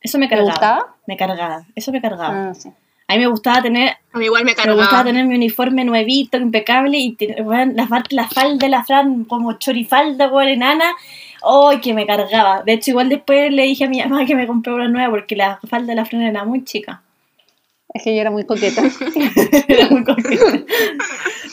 Eso 0.00 0.18
me 0.18 0.28
¿Te 0.28 0.36
cargaba. 0.36 0.50
gustaba? 0.50 0.96
Me 1.06 1.16
cargaba. 1.18 1.64
Eso 1.74 1.92
me 1.92 2.00
cargaba. 2.00 2.48
ah, 2.50 2.54
sí. 2.54 2.70
A 3.10 3.14
mí 3.14 3.20
me 3.20 3.26
gustaba 3.26 3.62
tener, 3.62 3.96
A 4.12 4.18
mí 4.18 4.26
igual 4.26 4.44
me 4.44 4.54
me 4.54 4.72
gustaba 4.74 5.02
tener 5.04 5.24
mi 5.24 5.34
uniforme 5.34 5.82
nuevito, 5.84 6.36
impecable, 6.36 6.98
y 6.98 7.16
weón, 7.40 7.74
la, 7.74 7.86
fal- 7.88 8.04
la 8.10 8.28
falda 8.28 8.66
de 8.66 8.68
la 8.68 8.84
Fran 8.84 9.24
como 9.24 9.54
chorifalda, 9.54 10.28
weón, 10.28 10.48
enana. 10.48 10.92
¡Ay, 11.42 11.80
que 11.80 11.94
me 11.94 12.04
cargaba! 12.06 12.62
De 12.64 12.74
hecho, 12.74 12.90
igual 12.90 13.08
después 13.08 13.50
le 13.52 13.62
dije 13.62 13.84
a 13.84 13.88
mi 13.88 14.00
mamá 14.02 14.26
que 14.26 14.34
me 14.34 14.46
compré 14.46 14.74
una 14.74 14.88
nueva 14.88 15.10
porque 15.10 15.36
la 15.36 15.58
falda 15.68 15.88
de 15.88 15.94
la 15.94 16.04
Fran 16.04 16.20
era 16.22 16.44
muy 16.44 16.64
chica. 16.64 17.00
es 17.94 18.02
que 18.02 18.14
yo 18.14 18.20
era 18.20 18.30
muy 18.30 18.44
coqueta 18.44 18.82
Era 19.68 19.88
muy 19.88 20.04
coqueta. 20.04 20.44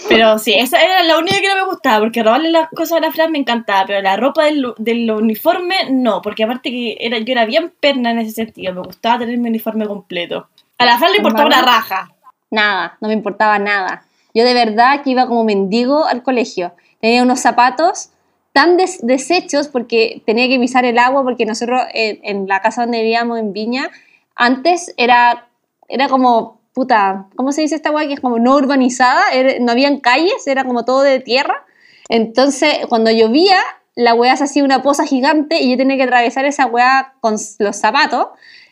Pero 0.10 0.38
sí, 0.40 0.54
esa 0.54 0.82
era 0.82 1.04
la 1.04 1.18
única 1.18 1.40
que 1.40 1.48
no 1.48 1.56
me 1.56 1.66
gustaba, 1.72 2.00
porque 2.00 2.22
robarle 2.22 2.52
las 2.52 2.70
cosas 2.70 2.98
a 2.98 3.02
la 3.02 3.12
Fran 3.12 3.32
me 3.32 3.40
encantaba, 3.40 3.86
pero 3.88 4.02
la 4.02 4.18
ropa 4.18 4.44
del, 4.46 4.74
del 4.78 5.10
uniforme 5.10 5.76
no, 5.92 6.22
porque 6.22 6.44
aparte 6.44 6.70
que 6.70 6.98
era, 7.00 7.18
yo 7.20 7.32
era 7.32 7.46
bien 7.46 7.72
perna 7.80 8.12
en 8.12 8.20
ese 8.20 8.32
sentido, 8.32 8.74
me 8.74 8.82
gustaba 8.82 9.20
tener 9.20 9.38
mi 9.38 9.48
uniforme 9.50 9.88
completo. 9.88 10.48
A 10.78 10.86
la 10.86 10.98
Fran 10.98 11.12
le 11.12 11.18
importaba 11.18 11.46
una 11.48 11.62
raja. 11.62 12.10
nada 12.52 12.98
no 13.02 13.08
me 13.08 13.14
importaba 13.14 13.60
nada. 13.60 14.04
Yo 14.34 14.44
de 14.44 14.54
verdad 14.54 15.02
que 15.04 15.12
iba 15.12 15.28
como 15.28 15.44
mendigo 15.44 16.06
al 16.06 16.22
colegio. 16.24 16.74
Tenía 17.02 17.24
unos 17.24 17.40
zapatos 17.40 18.10
tan 18.54 18.78
des- 18.78 19.00
deshechos 19.06 19.68
porque 19.68 20.22
tenía 20.26 20.48
que 20.48 20.60
pisar 20.60 20.86
el 20.86 20.98
agua 20.98 21.24
porque 21.24 21.46
nosotros 21.46 21.82
eh, 21.94 22.20
en 22.24 22.48
la 22.48 22.62
casa 22.62 22.82
donde 22.84 23.00
vivíamos 23.02 23.40
en 23.40 23.54
Viña 23.54 23.90
antes 24.36 24.94
era 24.98 25.48
era 25.88 26.08
como 26.10 26.60
puta 26.74 27.28
cómo 27.36 27.52
se 27.52 27.62
dice 27.62 27.76
esta 27.76 27.92
weá 27.92 28.08
que 28.08 28.14
es 28.14 28.20
como 28.20 28.40
no 28.40 28.56
urbanizada 28.56 29.22
era- 29.34 29.60
no 29.60 29.72
habían 29.72 30.00
calles 30.00 30.46
era 30.48 30.64
como 30.66 30.84
todo 30.86 31.02
de 31.02 31.20
tierra. 31.20 31.64
Entonces 32.10 32.86
cuando 32.88 33.12
llovía 33.12 33.58
la 33.96 34.14
weá 34.14 34.36
se 34.36 34.44
hacía 34.44 34.64
una 34.64 34.82
poza 34.84 35.06
gigante 35.06 35.62
y 35.62 35.72
yo 35.72 35.78
tenía 35.78 35.96
que 35.98 36.04
atravesar 36.04 36.46
esa 36.46 36.66
weá 36.66 37.14
con 37.22 37.36
los 37.60 37.76
zapatos 37.78 38.28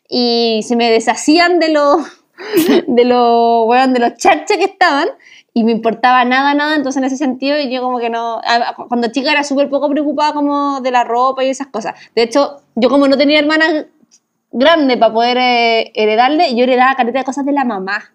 y 0.09 0.61
se 0.63 0.75
me 0.75 0.89
deshacían 0.91 1.59
de 1.59 1.69
los 1.69 1.97
de 2.87 3.05
los 3.05 3.65
weón, 3.67 3.93
de 3.93 3.99
los 3.99 4.15
charches 4.17 4.57
que 4.57 4.65
estaban 4.65 5.07
y 5.53 5.63
me 5.63 5.71
importaba 5.71 6.25
nada, 6.25 6.53
nada, 6.55 6.75
entonces 6.75 6.97
en 6.99 7.05
ese 7.05 7.17
sentido 7.17 7.55
yo 7.69 7.81
como 7.81 7.99
que 7.99 8.09
no, 8.09 8.41
cuando 8.87 9.09
chica 9.11 9.31
era 9.31 9.43
súper 9.43 9.69
poco 9.69 9.87
preocupada 9.89 10.33
como 10.33 10.81
de 10.81 10.89
la 10.89 11.03
ropa 11.03 11.43
y 11.43 11.49
esas 11.49 11.67
cosas. 11.67 11.93
De 12.15 12.23
hecho, 12.23 12.61
yo 12.73 12.89
como 12.89 13.07
no 13.07 13.17
tenía 13.17 13.37
hermanas 13.37 13.85
grandes 14.51 14.97
para 14.97 15.13
poder 15.13 15.37
eh, 15.37 15.91
heredarle, 15.93 16.55
yo 16.55 16.63
heredaba 16.63 16.95
careta 16.95 17.19
de 17.19 17.25
cosas 17.25 17.45
de 17.45 17.51
la 17.51 17.65
mamá, 17.65 18.13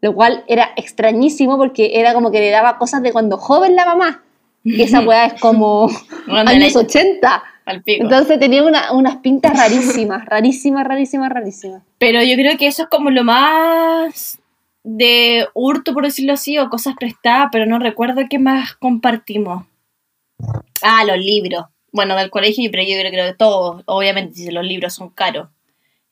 lo 0.00 0.14
cual 0.16 0.44
era 0.48 0.70
extrañísimo 0.76 1.56
porque 1.58 1.92
era 1.94 2.12
como 2.12 2.32
que 2.32 2.38
heredaba 2.38 2.76
cosas 2.76 3.02
de 3.02 3.12
cuando 3.12 3.38
joven 3.38 3.76
la 3.76 3.86
mamá, 3.86 4.24
y 4.64 4.82
esa 4.82 5.00
weá 5.06 5.26
es 5.26 5.40
como 5.40 5.88
Bueno, 6.26 6.50
años 6.50 6.74
la- 6.74 6.80
80. 6.80 7.42
Al 7.66 7.82
pico. 7.82 8.04
Entonces 8.04 8.38
tenía 8.38 8.62
una- 8.62 8.92
unas 8.92 9.16
pintas 9.18 9.56
rarísimas, 9.56 10.24
rarísimas, 10.26 10.84
rarísimas, 10.86 11.30
rarísimas. 11.30 11.82
Pero 11.98 12.22
yo 12.22 12.34
creo 12.36 12.56
que 12.58 12.66
eso 12.66 12.82
es 12.84 12.88
como 12.88 13.10
lo 13.10 13.24
más 13.24 14.38
de 14.82 15.46
hurto, 15.54 15.94
por 15.94 16.04
decirlo 16.04 16.34
así, 16.34 16.58
o 16.58 16.68
cosas 16.68 16.94
prestadas, 16.98 17.48
pero 17.50 17.64
no 17.64 17.78
recuerdo 17.78 18.20
qué 18.28 18.38
más 18.38 18.74
compartimos. 18.74 19.64
Ah, 20.82 21.04
los 21.04 21.16
libros. 21.18 21.64
bueno, 21.92 22.16
del 22.16 22.28
colegio, 22.28 22.68
pero 22.72 22.82
yo 22.82 22.98
creo 22.98 23.10
que 23.12 23.16
de 23.22 23.34
todos, 23.34 23.82
obviamente, 23.86 24.34
si 24.34 24.50
los 24.50 24.64
libros 24.64 24.92
son 24.94 25.08
caros. 25.10 25.48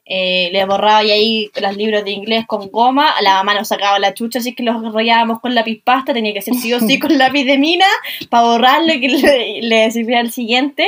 Eh, 0.04 0.50
le 0.52 0.64
borraba 0.64 1.04
y 1.04 1.10
ahí 1.12 1.50
los 1.60 1.76
libros 1.76 2.04
de 2.04 2.10
inglés 2.10 2.44
con 2.46 2.70
goma, 2.70 3.14
la 3.22 3.34
mamá 3.34 3.54
nos 3.54 3.68
sacaba 3.68 4.00
la 4.00 4.14
chucha, 4.14 4.40
así 4.40 4.54
que 4.54 4.64
los 4.64 4.92
rayábamos 4.92 5.40
con 5.40 5.54
lápiz 5.54 5.80
pasta, 5.82 6.12
tenía 6.12 6.34
que 6.34 6.42
ser 6.42 6.54
sí 6.54 6.72
o 6.72 6.80
sí 6.80 6.98
con 7.00 7.16
lápiz 7.16 7.44
de 7.44 7.56
mina 7.56 7.86
para 8.28 8.44
borrarlo 8.44 8.92
y 8.94 9.00
que 9.00 9.08
le, 9.08 9.62
le 9.62 9.90
sirviera 9.90 10.20
al 10.20 10.32
siguiente. 10.32 10.86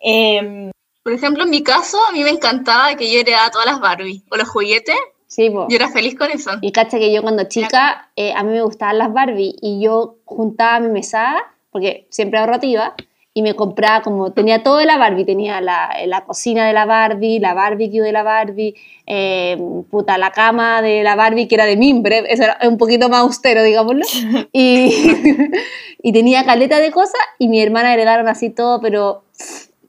Em, 0.00 0.70
Por 1.02 1.12
ejemplo, 1.12 1.44
en 1.44 1.50
mi 1.50 1.62
caso, 1.62 1.98
a 2.08 2.12
mí 2.12 2.24
me 2.24 2.30
encantaba 2.30 2.96
que 2.96 3.10
yo 3.12 3.20
heredaba 3.20 3.50
todas 3.50 3.66
las 3.66 3.80
Barbie 3.80 4.22
o 4.30 4.36
los 4.36 4.48
juguetes. 4.48 4.96
Sí, 5.26 5.48
po. 5.48 5.68
Yo 5.68 5.76
era 5.76 5.88
feliz 5.90 6.16
con 6.16 6.30
eso. 6.30 6.50
Y 6.60 6.72
cacha 6.72 6.98
que 6.98 7.12
yo 7.12 7.22
cuando 7.22 7.44
chica, 7.44 8.10
eh, 8.16 8.32
a 8.34 8.42
mí 8.42 8.50
me 8.50 8.62
gustaban 8.62 8.98
las 8.98 9.12
Barbie 9.12 9.54
y 9.62 9.80
yo 9.80 10.16
juntaba 10.24 10.80
mi 10.80 10.88
mesada, 10.88 11.40
porque 11.70 12.08
siempre 12.10 12.40
ahorrativa, 12.40 12.94
y 13.32 13.42
me 13.42 13.54
compraba 13.54 14.02
como, 14.02 14.32
tenía 14.32 14.62
todo 14.64 14.78
de 14.78 14.86
la 14.86 14.98
Barbie, 14.98 15.24
tenía 15.24 15.60
la, 15.60 15.90
la 16.06 16.24
cocina 16.24 16.66
de 16.66 16.72
la 16.72 16.84
Barbie, 16.84 17.38
la 17.38 17.54
barbecue 17.54 18.00
de 18.02 18.10
la 18.12 18.24
Barbie, 18.24 18.74
eh, 19.06 19.56
puta, 19.90 20.18
la 20.18 20.32
cama 20.32 20.82
de 20.82 21.04
la 21.04 21.14
Barbie 21.14 21.46
que 21.46 21.54
era 21.54 21.64
de 21.64 21.76
mimbre, 21.76 22.24
eso 22.28 22.42
era 22.42 22.58
un 22.68 22.76
poquito 22.76 23.08
más 23.08 23.20
austero, 23.20 23.62
digámoslo, 23.62 24.04
y, 24.52 24.92
y 26.02 26.12
tenía 26.12 26.44
caleta 26.44 26.80
de 26.80 26.90
cosas 26.90 27.20
y 27.38 27.48
mi 27.48 27.60
hermana 27.62 27.94
heredaron 27.94 28.26
así 28.28 28.50
todo, 28.50 28.80
pero 28.80 29.22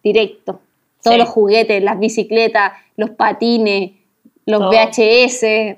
directo. 0.04 0.60
Todos 1.04 1.16
Sí. 1.16 1.20
los 1.20 1.30
juguetes, 1.30 1.82
las 1.82 1.98
bicicletas, 2.00 2.74
los 2.96 3.10
patines, 3.10 3.92
los 4.46 4.60
Todo. 4.60 4.70
VHS, 4.70 5.78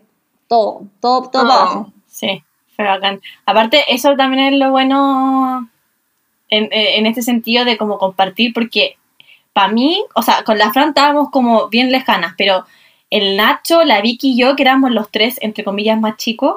todo, 0.49 0.82
todo, 0.99 1.30
todo 1.30 1.43
para 1.43 1.54
abajo. 1.62 1.93
Sí, 2.08 2.43
fue 2.76 2.84
bacán. 2.86 3.21
Aparte, 3.45 3.84
eso 3.88 4.15
también 4.17 4.54
es 4.54 4.60
lo 4.60 4.71
bueno 4.71 5.69
en, 6.54 6.70
en 6.72 7.06
este 7.06 7.22
sentido 7.22 7.66
de 7.66 7.78
como 7.78 7.98
compartir, 7.98 8.54
porque 8.54 8.98
para 9.54 9.72
mí, 9.72 10.04
o 10.16 10.22
sea, 10.22 10.44
con 10.44 10.58
la 10.58 10.72
Fran 10.72 10.89
estábamos 10.89 11.30
como 11.30 11.70
bien 11.70 11.92
lejanas, 11.92 12.34
pero 12.38 12.66
el 13.10 13.38
Nacho, 13.38 13.84
la 13.84 14.02
Vicky 14.02 14.32
y 14.32 14.38
yo, 14.38 14.56
que 14.56 14.63
éramos 14.63 14.92
los 14.92 15.12
tres, 15.12 15.38
entre 15.42 15.63
comillas, 15.63 16.00
más 16.00 16.18
chicos, 16.18 16.56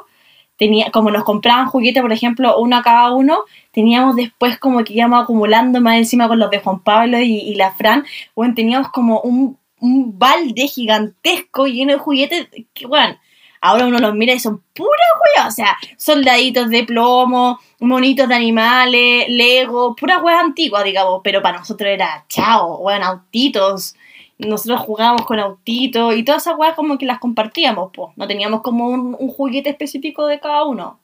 tenía, 0.57 0.91
como 0.91 1.11
nos 1.11 1.25
compraban 1.25 1.67
juguetes, 1.67 2.03
por 2.03 2.13
ejemplo, 2.13 2.59
uno 2.59 2.77
a 2.77 2.83
cada 2.83 3.13
uno, 3.13 3.41
teníamos 3.73 4.17
después 4.17 4.59
como 4.59 4.83
que 4.83 4.95
íbamos 4.95 5.23
acumulando 5.23 5.81
más 5.83 5.99
encima 5.99 6.29
con 6.29 6.39
los 6.39 6.51
de 6.51 6.61
Juan 6.61 6.81
Pablo 6.81 7.21
y, 7.21 7.37
y 7.37 7.55
la 7.57 7.73
Fran, 7.73 8.05
bueno, 8.35 8.55
teníamos 8.55 8.89
como 8.89 9.21
un, 9.21 9.59
un 9.81 10.19
balde 10.19 10.67
gigantesco 10.67 11.67
lleno 11.67 11.93
de 11.93 11.99
juguetes, 11.99 12.49
que 12.73 12.87
bueno, 12.87 13.19
ahora 13.61 13.87
uno 13.87 13.99
los 13.99 14.15
mira 14.15 14.35
y 14.35 14.39
son 14.39 14.63
puras 14.75 14.93
weas, 15.37 15.49
o 15.49 15.51
sea, 15.51 15.77
soldaditos 15.97 16.71
de 16.71 16.85
plomo, 16.85 17.59
monitos 17.81 18.29
de 18.29 18.35
animales, 18.35 19.27
Lego, 19.29 19.95
puras 19.97 20.23
weas 20.23 20.43
antiguas, 20.43 20.85
digamos, 20.85 21.21
pero 21.23 21.43
para 21.43 21.59
nosotros 21.59 21.91
era 21.91 22.25
chao, 22.29 22.79
weón, 22.79 23.03
autitos, 23.03 23.95
nosotros 24.39 24.81
jugábamos 24.81 25.25
con 25.25 25.39
autitos 25.39 26.15
y 26.15 26.25
todas 26.25 26.43
esas 26.43 26.59
weas 26.59 26.75
como 26.75 26.99
que 26.99 27.07
las 27.07 27.19
compartíamos, 27.19 27.91
pues, 27.95 28.11
no 28.17 28.27
teníamos 28.27 28.63
como 28.63 28.89
un, 28.89 29.15
juguete 29.29 29.71
específico 29.71 30.27
de 30.27 30.41
cada 30.41 30.65
uno. 30.65 31.01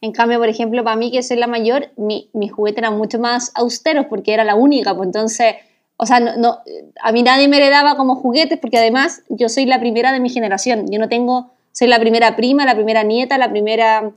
En 0.00 0.12
cambio, 0.12 0.38
por 0.38 0.48
ejemplo, 0.48 0.82
para 0.82 0.96
mí, 0.96 1.12
que 1.12 1.22
soy 1.22 1.36
la 1.36 1.46
mayor, 1.46 1.90
mi, 1.96 2.28
mis 2.32 2.52
juguetes 2.52 2.78
eran 2.78 2.96
mucho 2.96 3.18
más 3.18 3.52
austeros 3.54 4.06
porque 4.06 4.34
era 4.34 4.44
la 4.44 4.56
única, 4.56 4.94
pues 4.96 5.06
entonces, 5.06 5.54
o 6.02 6.06
sea, 6.06 6.20
no, 6.20 6.36
no- 6.36 6.58
a 7.00 7.12
mí 7.12 7.22
nadie 7.22 7.46
me 7.48 7.58
heredaba 7.58 7.96
como 7.96 8.16
juguetes 8.16 8.58
porque 8.58 8.78
además 8.78 9.22
yo 9.28 9.48
soy 9.48 9.66
la 9.66 9.78
primera 9.80 10.12
de 10.12 10.20
mi 10.20 10.30
generación, 10.30 10.86
yo 10.90 10.98
no 10.98 11.08
tengo, 11.08 11.52
soy 11.72 11.88
la 11.88 12.00
primera 12.00 12.34
prima, 12.36 12.64
la 12.64 12.74
primera 12.74 13.02
nieta, 13.04 13.38
la 13.38 13.50
primera, 13.50 14.02
o 14.08 14.12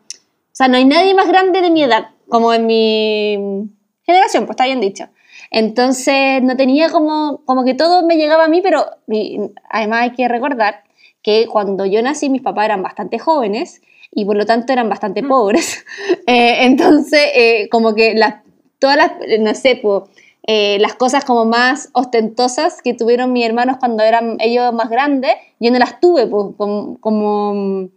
sea, 0.52 0.68
no 0.68 0.78
hay 0.78 0.86
nadie 0.86 1.14
más 1.14 1.28
grande 1.28 1.62
de 1.62 1.70
mi 1.70 1.84
edad 1.84 2.10
como 2.28 2.54
en 2.54 2.66
mi 2.66 3.70
generación, 4.04 4.46
pues 4.46 4.56
está 4.56 4.66
bien 4.66 4.82
dicho. 4.82 5.06
Entonces, 5.52 6.42
no 6.42 6.58
tenía 6.58 6.90
como, 6.90 7.42
como 7.46 7.64
que 7.64 7.74
todo 7.76 8.06
me 8.06 8.18
llegaba 8.18 8.46
a 8.46 8.48
mí, 8.48 8.62
pero 8.62 8.86
mi- 9.08 9.52
además 9.70 10.02
hay 10.02 10.12
que 10.14 10.28
recordar 10.28 10.84
que 11.22 11.48
cuando 11.48 11.86
yo 11.86 12.02
nací 12.02 12.30
mis 12.30 12.42
papás 12.42 12.66
eran 12.66 12.84
bastante 12.84 13.20
jóvenes 13.20 13.82
y 14.12 14.26
por 14.26 14.36
lo 14.38 14.46
tanto 14.46 14.74
eran 14.74 14.90
bastante 14.90 15.24
pobres. 15.24 15.86
Eh, 16.28 16.66
entonces, 16.66 17.22
eh, 17.36 17.70
como 17.70 17.94
que 17.94 18.16
las, 18.16 18.38
todas 18.80 18.98
las, 18.98 19.12
no 19.40 19.54
sé, 19.54 19.76
po, 19.76 20.10
eh, 20.48 20.78
las 20.80 20.94
cosas 20.94 21.26
como 21.26 21.46
más 21.46 21.90
ostentosas 21.94 22.82
que 22.84 22.94
tuvieron 22.94 23.34
mis 23.34 23.46
hermanos 23.46 23.78
cuando 23.80 24.04
eran 24.04 24.38
ellos 24.40 24.74
más 24.74 24.90
grandes, 24.90 25.32
yo 25.60 25.72
no 25.72 25.80
las 25.80 26.00
tuve, 26.00 26.28
po, 26.28 26.56
como, 26.56 27.00
como, 27.00 27.90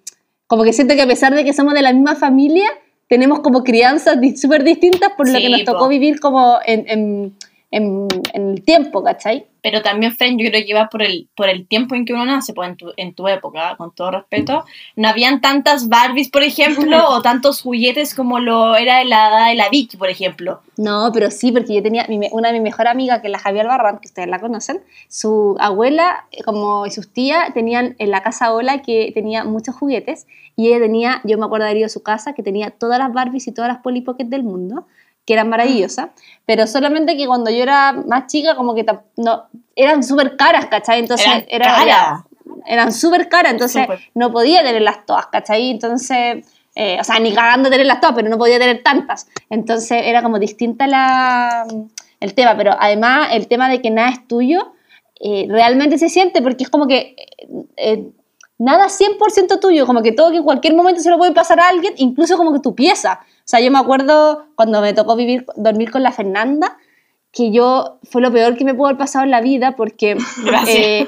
como 0.46 0.64
que 0.64 0.72
siento 0.72 0.94
que 0.94 1.02
a 1.02 1.06
pesar 1.06 1.34
de 1.34 1.44
que 1.44 1.52
somos 1.52 1.74
de 1.74 1.82
la 1.82 1.92
misma 1.92 2.14
familia, 2.16 2.66
tenemos 3.08 3.40
como 3.40 3.64
crianzas 3.64 4.16
súper 4.40 4.64
distintas 4.64 5.12
por 5.16 5.28
lo 5.28 5.34
Sí, 5.37 5.42
que 5.42 5.50
nos 5.50 5.64
tocó 5.64 5.80
po. 5.80 5.88
vivir 5.88 6.20
como 6.20 6.58
en, 6.64 6.84
en, 6.88 7.37
en, 7.70 8.09
en 8.33 8.50
el 8.50 8.62
tiempo, 8.62 9.02
¿cachai? 9.02 9.46
Pero 9.61 9.83
también, 9.83 10.14
Fren, 10.14 10.38
yo 10.38 10.48
creo 10.48 10.64
que 10.64 10.72
va 10.72 10.88
por 10.88 11.02
el, 11.02 11.28
por 11.37 11.48
el 11.48 11.66
tiempo 11.66 11.94
en 11.94 12.04
que 12.04 12.14
uno 12.14 12.24
nace, 12.24 12.54
pues 12.54 12.70
en 12.70 12.76
tu, 12.76 12.92
en 12.96 13.14
tu 13.14 13.28
época, 13.28 13.76
con 13.76 13.94
todo 13.94 14.12
respeto, 14.12 14.64
no 14.96 15.09
habían 15.09 15.40
tantas 15.40 15.88
Barbies, 15.88 16.31
por 16.31 16.42
ejemplo, 16.42 17.04
o 17.09 17.20
tantos 17.22 17.61
juguetes 17.61 18.14
como 18.14 18.38
lo 18.38 18.76
era 18.76 19.02
en 19.02 19.11
la 19.11 19.28
edad 19.28 19.48
de 19.48 19.54
la 19.57 19.68
Vicky, 19.68 19.96
por 19.96 20.09
ejemplo. 20.09 20.61
No, 20.76 21.11
pero 21.12 21.31
sí, 21.31 21.52
porque 21.52 21.74
yo 21.74 21.83
tenía 21.83 22.07
mi 22.09 22.18
una 22.31 22.48
de 22.48 22.54
mis 22.54 22.62
mejores 22.62 22.92
amigas, 22.92 23.20
que 23.20 23.26
es 23.26 23.33
la 23.33 23.38
Javier 23.38 23.66
Barran, 23.66 23.98
que 23.98 24.09
ustedes 24.09 24.28
la 24.28 24.38
conocen, 24.38 24.81
su 25.09 25.57
abuela 25.59 26.26
eh, 26.31 26.42
como 26.44 26.87
y 26.87 26.90
sus 26.90 27.12
tías 27.12 27.52
tenían 27.52 27.96
en 27.98 28.11
la 28.11 28.22
casa 28.22 28.52
Ola 28.52 28.83
que 28.83 29.11
tenía 29.12 29.44
muchos 29.44 29.74
juguetes 29.74 30.26
y 30.57 30.68
ella 30.68 30.81
tenía, 30.81 31.20
yo 31.24 31.37
me 31.38 31.46
acuerdo 31.46 31.66
de 31.66 31.78
ido 31.78 31.87
a 31.87 31.90
su 31.90 32.02
casa, 32.02 32.33
que 32.33 32.42
tenía 32.42 32.70
todas 32.70 32.98
las 32.98 33.12
Barbies 33.12 33.46
y 33.46 33.52
todas 33.52 33.68
las 33.68 33.78
Polly 33.78 34.00
Pocket 34.00 34.24
del 34.24 34.44
mundo, 34.44 34.87
que 35.28 35.34
eran 35.34 35.50
maravillosas, 35.50 36.08
pero 36.46 36.66
solamente 36.66 37.14
que 37.14 37.26
cuando 37.26 37.50
yo 37.50 37.62
era 37.62 37.92
más 37.92 38.28
chica 38.28 38.56
como 38.56 38.74
que 38.74 38.86
no, 39.18 39.44
eran 39.76 40.02
súper 40.02 40.38
caras, 40.38 40.64
¿cachai? 40.70 41.00
Entonces 41.00 41.44
Eran 41.48 41.86
era, 41.86 42.24
eran 42.64 42.94
súper 42.94 43.28
caras, 43.28 43.52
entonces 43.52 43.86
no 44.14 44.32
podía 44.32 44.62
tenerlas 44.62 45.04
todas, 45.04 45.26
¿cachai? 45.26 45.68
Entonces, 45.68 46.46
eh, 46.74 46.96
o 46.98 47.04
sea, 47.04 47.18
ni 47.20 47.34
cagando 47.34 47.68
tenerlas 47.68 48.00
todas, 48.00 48.16
pero 48.16 48.30
no 48.30 48.38
podía 48.38 48.58
tener 48.58 48.82
tantas. 48.82 49.28
Entonces 49.50 50.00
era 50.02 50.22
como 50.22 50.38
distinta 50.38 50.86
la, 50.86 51.66
el 52.20 52.32
tema, 52.32 52.56
pero 52.56 52.74
además 52.80 53.28
el 53.32 53.48
tema 53.48 53.68
de 53.68 53.82
que 53.82 53.90
nada 53.90 54.08
es 54.08 54.26
tuyo, 54.26 54.72
eh, 55.20 55.46
realmente 55.50 55.98
se 55.98 56.08
siente 56.08 56.40
porque 56.40 56.64
es 56.64 56.70
como 56.70 56.86
que 56.86 57.16
eh, 57.76 58.02
nada 58.59 58.87
es 58.87 59.01
100% 59.01 59.61
tuyo, 59.61 59.87
como 59.87 60.03
que 60.03 60.12
todo 60.12 60.31
que 60.31 60.38
en 60.38 60.44
cualquier 60.44 60.75
momento 60.75 61.01
se 61.01 61.11
lo 61.11 61.18
puede 61.18 61.33
pasar 61.33 61.61
a 61.61 61.68
alguien, 61.68 61.94
incluso 61.97 62.37
como 62.37 62.53
que 62.53 62.61
tu 62.61 62.75
pieza. 62.75 63.21
O 63.23 63.42
sea, 63.44 63.61
yo 63.61 63.71
me 63.71 63.79
acuerdo 63.79 64.47
cuando 64.57 64.81
me 64.81 64.92
tocó 64.92 65.16
vivir, 65.16 65.47
dormir 65.57 65.90
con 65.90 66.03
la 66.03 66.12
Fernanda, 66.12 66.77
que 67.33 67.51
yo 67.51 67.99
fue 68.11 68.21
lo 68.21 68.33
peor 68.33 68.57
que 68.57 68.64
me 68.64 68.75
pudo 68.75 68.87
haber 68.87 68.99
pasado 68.99 69.25
en 69.25 69.31
la 69.31 69.40
vida 69.40 69.77
porque... 69.77 70.16
Eh, 70.68 71.07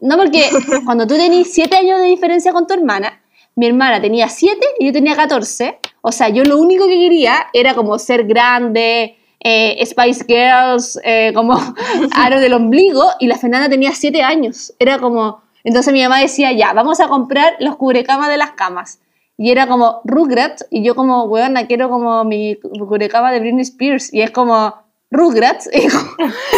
no, 0.00 0.16
porque 0.16 0.50
cuando 0.84 1.06
tú 1.06 1.14
tenías 1.14 1.48
7 1.48 1.76
años 1.76 2.00
de 2.00 2.06
diferencia 2.06 2.52
con 2.52 2.66
tu 2.66 2.74
hermana, 2.74 3.22
mi 3.54 3.66
hermana 3.66 4.00
tenía 4.00 4.28
7 4.28 4.58
y 4.80 4.86
yo 4.86 4.92
tenía 4.92 5.14
14. 5.14 5.78
O 6.00 6.10
sea, 6.10 6.28
yo 6.28 6.42
lo 6.44 6.58
único 6.58 6.86
que 6.86 6.98
quería 6.98 7.46
era 7.52 7.74
como 7.74 7.98
ser 8.00 8.24
grande, 8.24 9.16
eh, 9.38 9.84
Spice 9.86 10.24
Girls, 10.26 10.98
eh, 11.04 11.32
como 11.34 11.54
aro 12.16 12.40
del 12.40 12.54
ombligo, 12.54 13.04
y 13.20 13.28
la 13.28 13.38
Fernanda 13.38 13.68
tenía 13.68 13.92
7 13.92 14.22
años. 14.22 14.74
Era 14.78 14.98
como... 14.98 15.42
Entonces 15.64 15.92
mi 15.92 16.02
mamá 16.02 16.20
decía, 16.20 16.52
ya, 16.52 16.72
vamos 16.72 17.00
a 17.00 17.08
comprar 17.08 17.56
los 17.60 17.76
cubrecamas 17.76 18.28
de 18.28 18.36
las 18.36 18.52
camas. 18.52 19.00
Y 19.38 19.50
era 19.50 19.66
como 19.66 20.02
Rugrats, 20.04 20.66
y 20.70 20.84
yo 20.84 20.94
como, 20.94 21.24
weona, 21.24 21.66
quiero 21.66 21.88
como 21.88 22.24
mi 22.24 22.56
cubrecama 22.56 23.32
de 23.32 23.40
Britney 23.40 23.62
Spears. 23.62 24.12
Y 24.12 24.22
es 24.22 24.30
como, 24.30 24.74
Rugrats. 25.10 25.68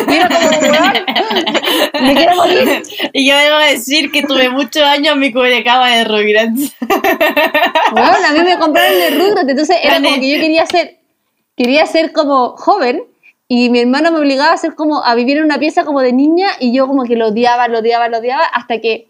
Y, 0.06 0.12
era 0.12 0.28
como, 0.28 0.48
weón, 0.60 0.92
me 2.02 2.14
quiero 2.14 2.36
morir. 2.36 2.82
Y 3.12 3.26
yo 3.26 3.36
debo 3.36 3.58
decir 3.58 4.10
que 4.12 4.22
tuve 4.22 4.48
muchos 4.48 4.82
años 4.82 5.16
mi 5.16 5.32
cubrecama 5.32 5.88
de 5.88 6.04
Rugrats. 6.04 6.74
Bueno, 7.92 8.16
a 8.28 8.32
mí 8.32 8.40
me 8.40 8.58
compraron 8.58 9.00
el 9.00 9.18
Rugrats, 9.20 9.48
entonces 9.48 9.76
era 9.82 9.96
como 10.02 10.16
que 10.16 10.34
yo 10.34 10.40
quería 10.40 10.66
ser, 10.66 10.98
quería 11.56 11.86
ser 11.86 12.12
como 12.12 12.56
joven 12.56 13.04
y 13.48 13.68
mi 13.70 13.80
hermano 13.80 14.10
me 14.10 14.18
obligaba 14.18 14.54
a 14.54 14.74
como, 14.74 15.04
a 15.04 15.14
vivir 15.14 15.36
en 15.38 15.44
una 15.44 15.58
pieza 15.58 15.84
como 15.84 16.00
de 16.00 16.12
niña 16.12 16.48
y 16.60 16.74
yo 16.74 16.86
como 16.86 17.04
que 17.04 17.16
lo 17.16 17.28
odiaba, 17.28 17.68
lo 17.68 17.80
odiaba, 17.80 18.08
lo 18.08 18.18
odiaba 18.18 18.44
hasta 18.44 18.80
que 18.80 19.08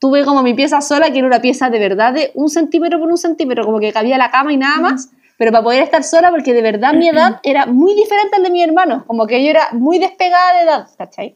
tuve 0.00 0.24
como 0.24 0.42
mi 0.42 0.54
pieza 0.54 0.80
sola, 0.80 1.10
que 1.10 1.18
era 1.18 1.26
una 1.26 1.40
pieza 1.40 1.70
de 1.70 1.78
verdad 1.78 2.12
de 2.12 2.30
un 2.34 2.48
centímetro 2.48 2.98
por 2.98 3.08
un 3.08 3.18
centímetro, 3.18 3.64
como 3.64 3.80
que 3.80 3.92
cabía 3.92 4.18
la 4.18 4.30
cama 4.30 4.52
y 4.52 4.56
nada 4.56 4.80
más, 4.80 5.10
pero 5.38 5.52
para 5.52 5.64
poder 5.64 5.82
estar 5.82 6.02
sola 6.04 6.30
porque 6.30 6.52
de 6.52 6.62
verdad 6.62 6.94
mi 6.94 7.08
edad 7.08 7.40
era 7.42 7.66
muy 7.66 7.94
diferente 7.94 8.36
al 8.36 8.42
de 8.42 8.50
mi 8.50 8.62
hermano, 8.62 9.04
como 9.06 9.26
que 9.26 9.42
yo 9.42 9.50
era 9.50 9.68
muy 9.72 9.98
despegada 9.98 10.54
de 10.54 10.60
edad, 10.62 10.88
¿cachai? 10.98 11.34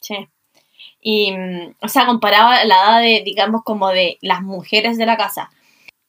Sí. 0.00 0.28
Y, 1.00 1.32
mm, 1.32 1.74
o 1.80 1.88
sea, 1.88 2.06
comparado 2.06 2.48
a 2.48 2.64
la 2.64 2.74
edad 2.74 3.00
de, 3.00 3.22
digamos, 3.24 3.62
como 3.62 3.88
de 3.88 4.18
las 4.20 4.42
mujeres 4.42 4.98
de 4.98 5.06
la 5.06 5.16
casa. 5.16 5.50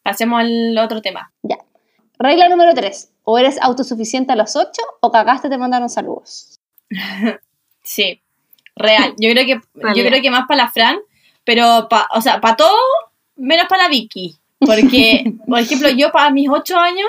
Pasemos 0.02 0.40
al 0.40 0.78
otro 0.78 1.02
tema. 1.02 1.32
Ya. 1.44 1.58
Regla 2.18 2.50
número 2.50 2.74
3. 2.74 3.12
O 3.32 3.38
eres 3.38 3.62
autosuficiente 3.62 4.34
a 4.34 4.36
los 4.36 4.56
8 4.56 4.82
o 5.02 5.12
cagaste 5.12 5.50
te 5.50 5.58
mandaron 5.60 5.88
saludos. 5.88 6.60
Sí, 7.82 8.22
real. 8.76 9.16
Yo 9.18 9.32
creo 9.32 9.46
que, 9.46 9.62
yo 9.96 10.08
creo 10.08 10.22
que 10.22 10.32
más 10.32 10.48
para 10.48 10.64
la 10.64 10.72
Fran, 10.72 10.98
pero, 11.44 11.88
pa, 11.90 12.08
o 12.14 12.22
sea, 12.22 12.42
para 12.42 12.56
todo, 12.56 12.78
menos 13.36 13.68
para 13.68 13.84
la 13.84 13.90
Vicky. 13.90 14.36
Porque, 14.60 15.34
por 15.48 15.60
ejemplo, 15.60 15.90
yo 15.90 16.12
para 16.12 16.30
mis 16.32 16.50
ocho 16.50 16.78
años, 16.78 17.08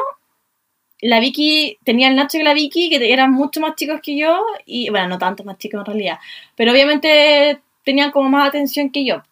la 1.00 1.20
Vicky, 1.20 1.78
tenía 1.84 2.08
el 2.08 2.16
Nacho 2.16 2.38
y 2.38 2.42
la 2.42 2.54
Vicky, 2.54 2.90
que 2.90 3.12
eran 3.12 3.32
mucho 3.32 3.60
más 3.60 3.74
chicos 3.74 4.00
que 4.02 4.16
yo, 4.16 4.42
y 4.64 4.90
bueno, 4.90 5.08
no 5.08 5.18
tanto 5.18 5.42
más 5.44 5.58
chicos 5.58 5.80
en 5.80 5.86
realidad, 5.86 6.18
pero 6.54 6.72
obviamente 6.72 7.60
tenían 7.82 8.10
como 8.10 8.28
más 8.28 8.48
atención 8.48 8.90
que 8.90 9.04
yo. 9.04 9.22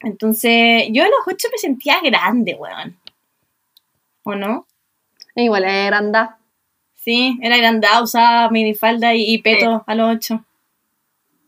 Entonces, 0.00 0.84
yo 0.90 1.04
a 1.04 1.06
los 1.06 1.26
ocho 1.26 1.48
me 1.52 1.58
sentía 1.58 2.00
grande, 2.02 2.54
weón. 2.54 2.98
¿O 4.22 4.34
no? 4.34 4.66
Igual 5.34 5.64
es 5.64 5.86
granda. 5.86 6.38
Sí, 6.94 7.38
era 7.42 7.56
grandada, 7.56 8.02
usaba 8.02 8.50
minifalda 8.50 9.14
y, 9.14 9.34
y 9.34 9.38
peto 9.38 9.84
a 9.86 9.94
los 9.94 10.16
ocho. 10.16 10.44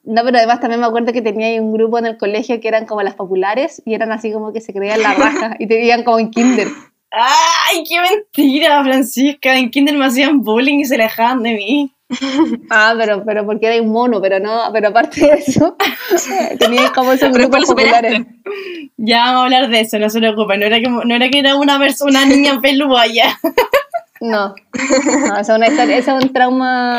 No, 0.04 0.22
pero 0.22 0.38
además 0.38 0.60
también 0.60 0.80
me 0.80 0.86
acuerdo 0.86 1.12
que 1.12 1.20
tenía 1.20 1.48
ahí 1.48 1.58
un 1.58 1.72
grupo 1.72 1.98
en 1.98 2.06
el 2.06 2.16
colegio 2.16 2.60
que 2.60 2.68
eran 2.68 2.86
como 2.86 3.02
las 3.02 3.14
populares 3.14 3.82
y 3.84 3.94
eran 3.94 4.12
así 4.12 4.32
como 4.32 4.52
que 4.52 4.60
se 4.60 4.72
creían 4.72 5.02
la 5.02 5.14
raja 5.14 5.56
y 5.58 5.66
te 5.66 5.74
veían 5.74 6.04
como 6.04 6.20
en 6.20 6.30
kinder. 6.30 6.68
¡Ay, 7.10 7.82
qué 7.88 8.00
mentira, 8.00 8.84
Francisca! 8.84 9.56
En 9.56 9.70
kinder 9.70 9.96
me 9.96 10.06
hacían 10.06 10.42
bullying 10.42 10.80
y 10.80 10.84
se 10.84 10.94
alejaban 10.94 11.42
de 11.42 11.54
mí. 11.54 11.95
Ah, 12.70 12.94
pero, 12.96 13.24
pero 13.24 13.44
porque 13.44 13.66
era 13.66 13.82
un 13.82 13.90
mono, 13.90 14.20
pero 14.20 14.38
no, 14.38 14.70
pero 14.72 14.88
aparte 14.88 15.20
de 15.20 15.32
eso, 15.34 15.76
tenía 16.58 16.92
como 16.92 17.12
esos 17.12 17.32
grupos 17.32 17.64
populares. 17.66 18.24
Ya 18.96 19.24
vamos 19.24 19.40
a 19.40 19.44
hablar 19.44 19.68
de 19.70 19.80
eso, 19.80 19.98
no 19.98 20.08
se 20.08 20.20
preocupen. 20.20 20.60
No 20.60 20.66
era 20.66 20.78
que, 20.78 20.88
no 20.88 21.14
era, 21.14 21.28
que 21.28 21.38
era 21.40 21.56
una, 21.56 21.78
persona, 21.78 22.22
una 22.22 22.26
niña 22.34 22.60
pelúa 22.60 23.06
ya. 23.08 23.36
No, 24.20 24.54
no, 24.54 25.36
esa 25.38 25.40
es 25.40 25.48
una 25.58 25.66
historia, 25.68 25.96
esa 25.98 26.16
es 26.18 26.24
un 26.24 26.32
trauma, 26.32 26.98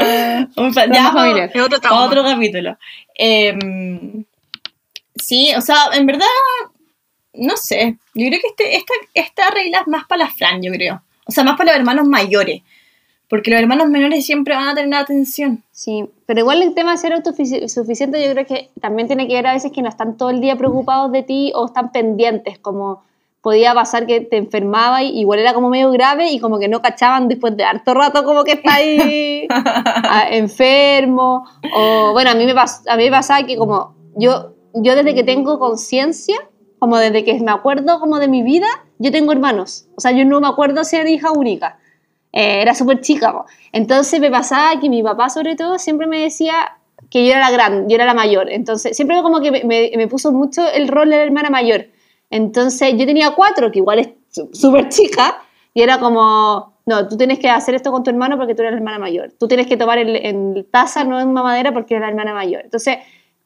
Un 0.56 0.74
fa- 0.74 0.84
trauma 0.84 0.96
ya, 0.96 1.12
familiar. 1.12 1.52
Es 1.54 1.62
otro 1.62 1.80
trauma. 1.80 2.06
Otro 2.06 2.24
capítulo. 2.24 2.78
Em, 3.16 4.24
sí, 5.16 5.52
o 5.56 5.62
sea, 5.62 5.78
en 5.94 6.06
verdad, 6.06 6.26
no 7.34 7.56
sé. 7.58 7.98
Yo 8.14 8.28
creo 8.28 8.40
que 8.42 8.48
este, 8.50 8.76
esta, 8.76 8.94
esta 9.14 9.50
regla 9.52 9.80
es 9.82 9.88
más 9.88 10.06
para 10.06 10.26
la 10.26 10.30
Fran, 10.30 10.62
yo 10.62 10.72
creo. 10.72 11.02
O 11.26 11.32
sea, 11.32 11.44
más 11.44 11.58
para 11.58 11.72
los 11.72 11.80
hermanos 11.80 12.08
mayores. 12.08 12.62
Porque 13.30 13.52
los 13.52 13.60
hermanos 13.60 13.88
menores 13.90 14.26
siempre 14.26 14.56
van 14.56 14.70
a 14.70 14.76
tener 14.76 14.94
atención. 15.00 15.64
Sí, 15.72 16.06
pero 16.26 16.40
igual 16.40 16.62
el 16.62 16.74
tema 16.74 16.92
de 16.92 16.98
ser 16.98 17.14
autosuficiente 17.14 18.26
yo 18.26 18.32
creo 18.34 18.46
que 18.46 18.70
también 18.80 19.08
tiene 19.08 19.28
que 19.28 19.34
ver 19.34 19.48
a 19.48 19.54
veces 19.54 19.72
que 19.72 19.82
no 19.82 19.90
están 19.90 20.16
todo 20.18 20.30
el 20.30 20.40
día 20.42 20.56
preocupados 20.56 21.12
de 21.12 21.24
ti 21.24 21.52
o 21.56 21.66
están 21.66 21.92
pendientes, 21.92 22.58
como 22.60 23.04
podía 23.42 23.74
pasar 23.74 24.06
que 24.08 24.22
te 24.22 24.38
enfermaba 24.38 25.04
y 25.04 25.20
igual 25.20 25.40
era 25.40 25.54
como 25.54 25.70
medio 25.70 25.92
grave 25.92 26.32
y 26.32 26.40
como 26.40 26.58
que 26.60 26.68
no 26.68 26.82
cachaban 26.82 27.28
después 27.28 27.56
de 27.56 27.64
harto 27.64 27.94
rato 27.94 28.24
como 28.26 28.44
que 28.44 28.54
está 28.54 28.74
ahí 28.76 29.46
ah, 29.50 30.26
enfermo 30.32 31.46
o 31.74 32.12
bueno, 32.14 32.32
a 32.32 32.36
mí 32.36 32.46
me 32.46 32.54
pas- 32.56 32.82
a 32.90 32.98
mí 32.98 33.06
me 33.06 33.12
pasaba 33.12 33.46
que 33.46 33.56
como 33.58 33.94
yo 34.16 34.54
yo 34.74 34.96
desde 34.96 35.16
que 35.16 35.24
tengo 35.24 35.60
conciencia, 35.60 36.36
como 36.80 36.98
desde 36.98 37.24
que 37.24 37.40
me 37.40 37.52
acuerdo 37.52 38.00
como 38.00 38.20
de 38.20 38.28
mi 38.28 38.44
vida, 38.44 38.68
yo 39.00 39.12
tengo 39.12 39.32
hermanos. 39.32 39.86
O 39.96 40.02
sea, 40.02 40.12
yo 40.12 40.24
no 40.26 40.40
me 40.40 40.48
acuerdo 40.48 40.84
ser 40.84 41.08
hija 41.08 41.32
única. 41.32 41.80
Eh, 42.34 42.62
era 42.62 42.76
súper 42.76 43.02
chica. 43.02 43.46
Entonces 43.72 44.20
me 44.20 44.30
pasaba 44.30 44.80
que 44.80 44.90
mi 44.90 45.02
papá, 45.02 45.30
sobre 45.30 45.56
todo, 45.56 45.80
siempre 45.80 46.08
me 46.08 46.22
decía 46.22 46.78
que 47.10 47.26
yo 47.26 47.32
era 47.32 47.40
la 47.42 47.52
gran, 47.52 47.88
yo 47.90 47.96
era 47.96 48.06
la 48.06 48.14
mayor. 48.14 48.50
Entonces, 48.52 48.96
siempre 48.96 49.22
como 49.22 49.40
que 49.40 49.52
me, 49.52 49.64
me- 49.64 50.08
puso 50.08 50.32
mucho 50.32 50.68
el 50.70 50.88
rol 50.88 51.10
de 51.10 51.18
la 51.18 51.24
hermana 51.24 51.50
mayor. 51.50 51.88
Entonces, 52.30 52.94
yo 52.98 53.06
tenía 53.06 53.32
cuatro, 53.32 53.72
que 53.72 53.80
igual 53.80 54.00
es 54.00 54.10
súper 54.52 54.90
chica, 54.90 55.42
y 55.74 55.82
era 55.82 56.00
como, 56.00 56.74
no, 56.86 57.08
tú 57.08 57.16
tienes 57.18 57.40
que 57.40 57.50
hacer 57.50 57.76
esto 57.76 57.92
con 57.92 58.04
tu 58.04 58.10
hermano 58.10 58.38
porque 58.38 58.56
tú 58.56 58.62
eres 58.64 58.74
la 58.74 58.78
hermana 58.80 59.00
mayor. 59.00 59.32
Tú 59.40 59.48
tienes 59.48 59.68
que 59.68 59.78
tomar 59.78 60.00
el, 60.00 60.16
en 60.18 60.66
taza, 60.70 61.04
no 61.06 61.20
en 61.20 61.32
mamadera, 61.32 61.72
porque 61.72 61.94
eres 61.94 62.02
la 62.02 62.10
hermana 62.10 62.34
mayor. 62.34 62.62
Entonces, 62.66 62.98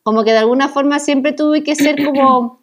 como 0.03 0.23
que 0.23 0.31
de 0.31 0.39
alguna 0.39 0.67
forma 0.69 0.97
siempre 0.99 1.33
tuve 1.33 1.61
que 1.63 1.75
ser 1.75 2.03
como 2.03 2.61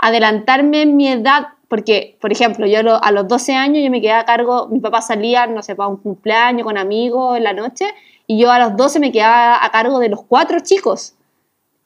adelantarme 0.00 0.82
en 0.82 0.96
mi 0.96 1.08
edad, 1.08 1.48
porque, 1.68 2.16
por 2.20 2.32
ejemplo, 2.32 2.66
yo 2.66 2.82
lo- 2.82 3.02
a 3.02 3.12
los 3.12 3.28
12 3.28 3.54
años 3.54 3.84
yo 3.84 3.90
me 3.90 4.00
quedaba 4.00 4.20
a 4.20 4.24
cargo, 4.24 4.68
mi 4.68 4.80
papá 4.80 5.02
salía, 5.02 5.46
no 5.46 5.62
sé, 5.62 5.76
para 5.76 5.88
un 5.88 5.98
cumpleaños 5.98 6.64
con 6.64 6.78
amigos 6.78 7.36
en 7.36 7.44
la 7.44 7.52
noche, 7.52 7.86
y 8.26 8.38
yo 8.38 8.50
a 8.50 8.58
los 8.58 8.76
12 8.76 9.00
me 9.00 9.12
quedaba 9.12 9.62
a 9.64 9.70
cargo 9.70 9.98
de 9.98 10.08
los 10.08 10.22
cuatro 10.24 10.60
chicos. 10.60 11.14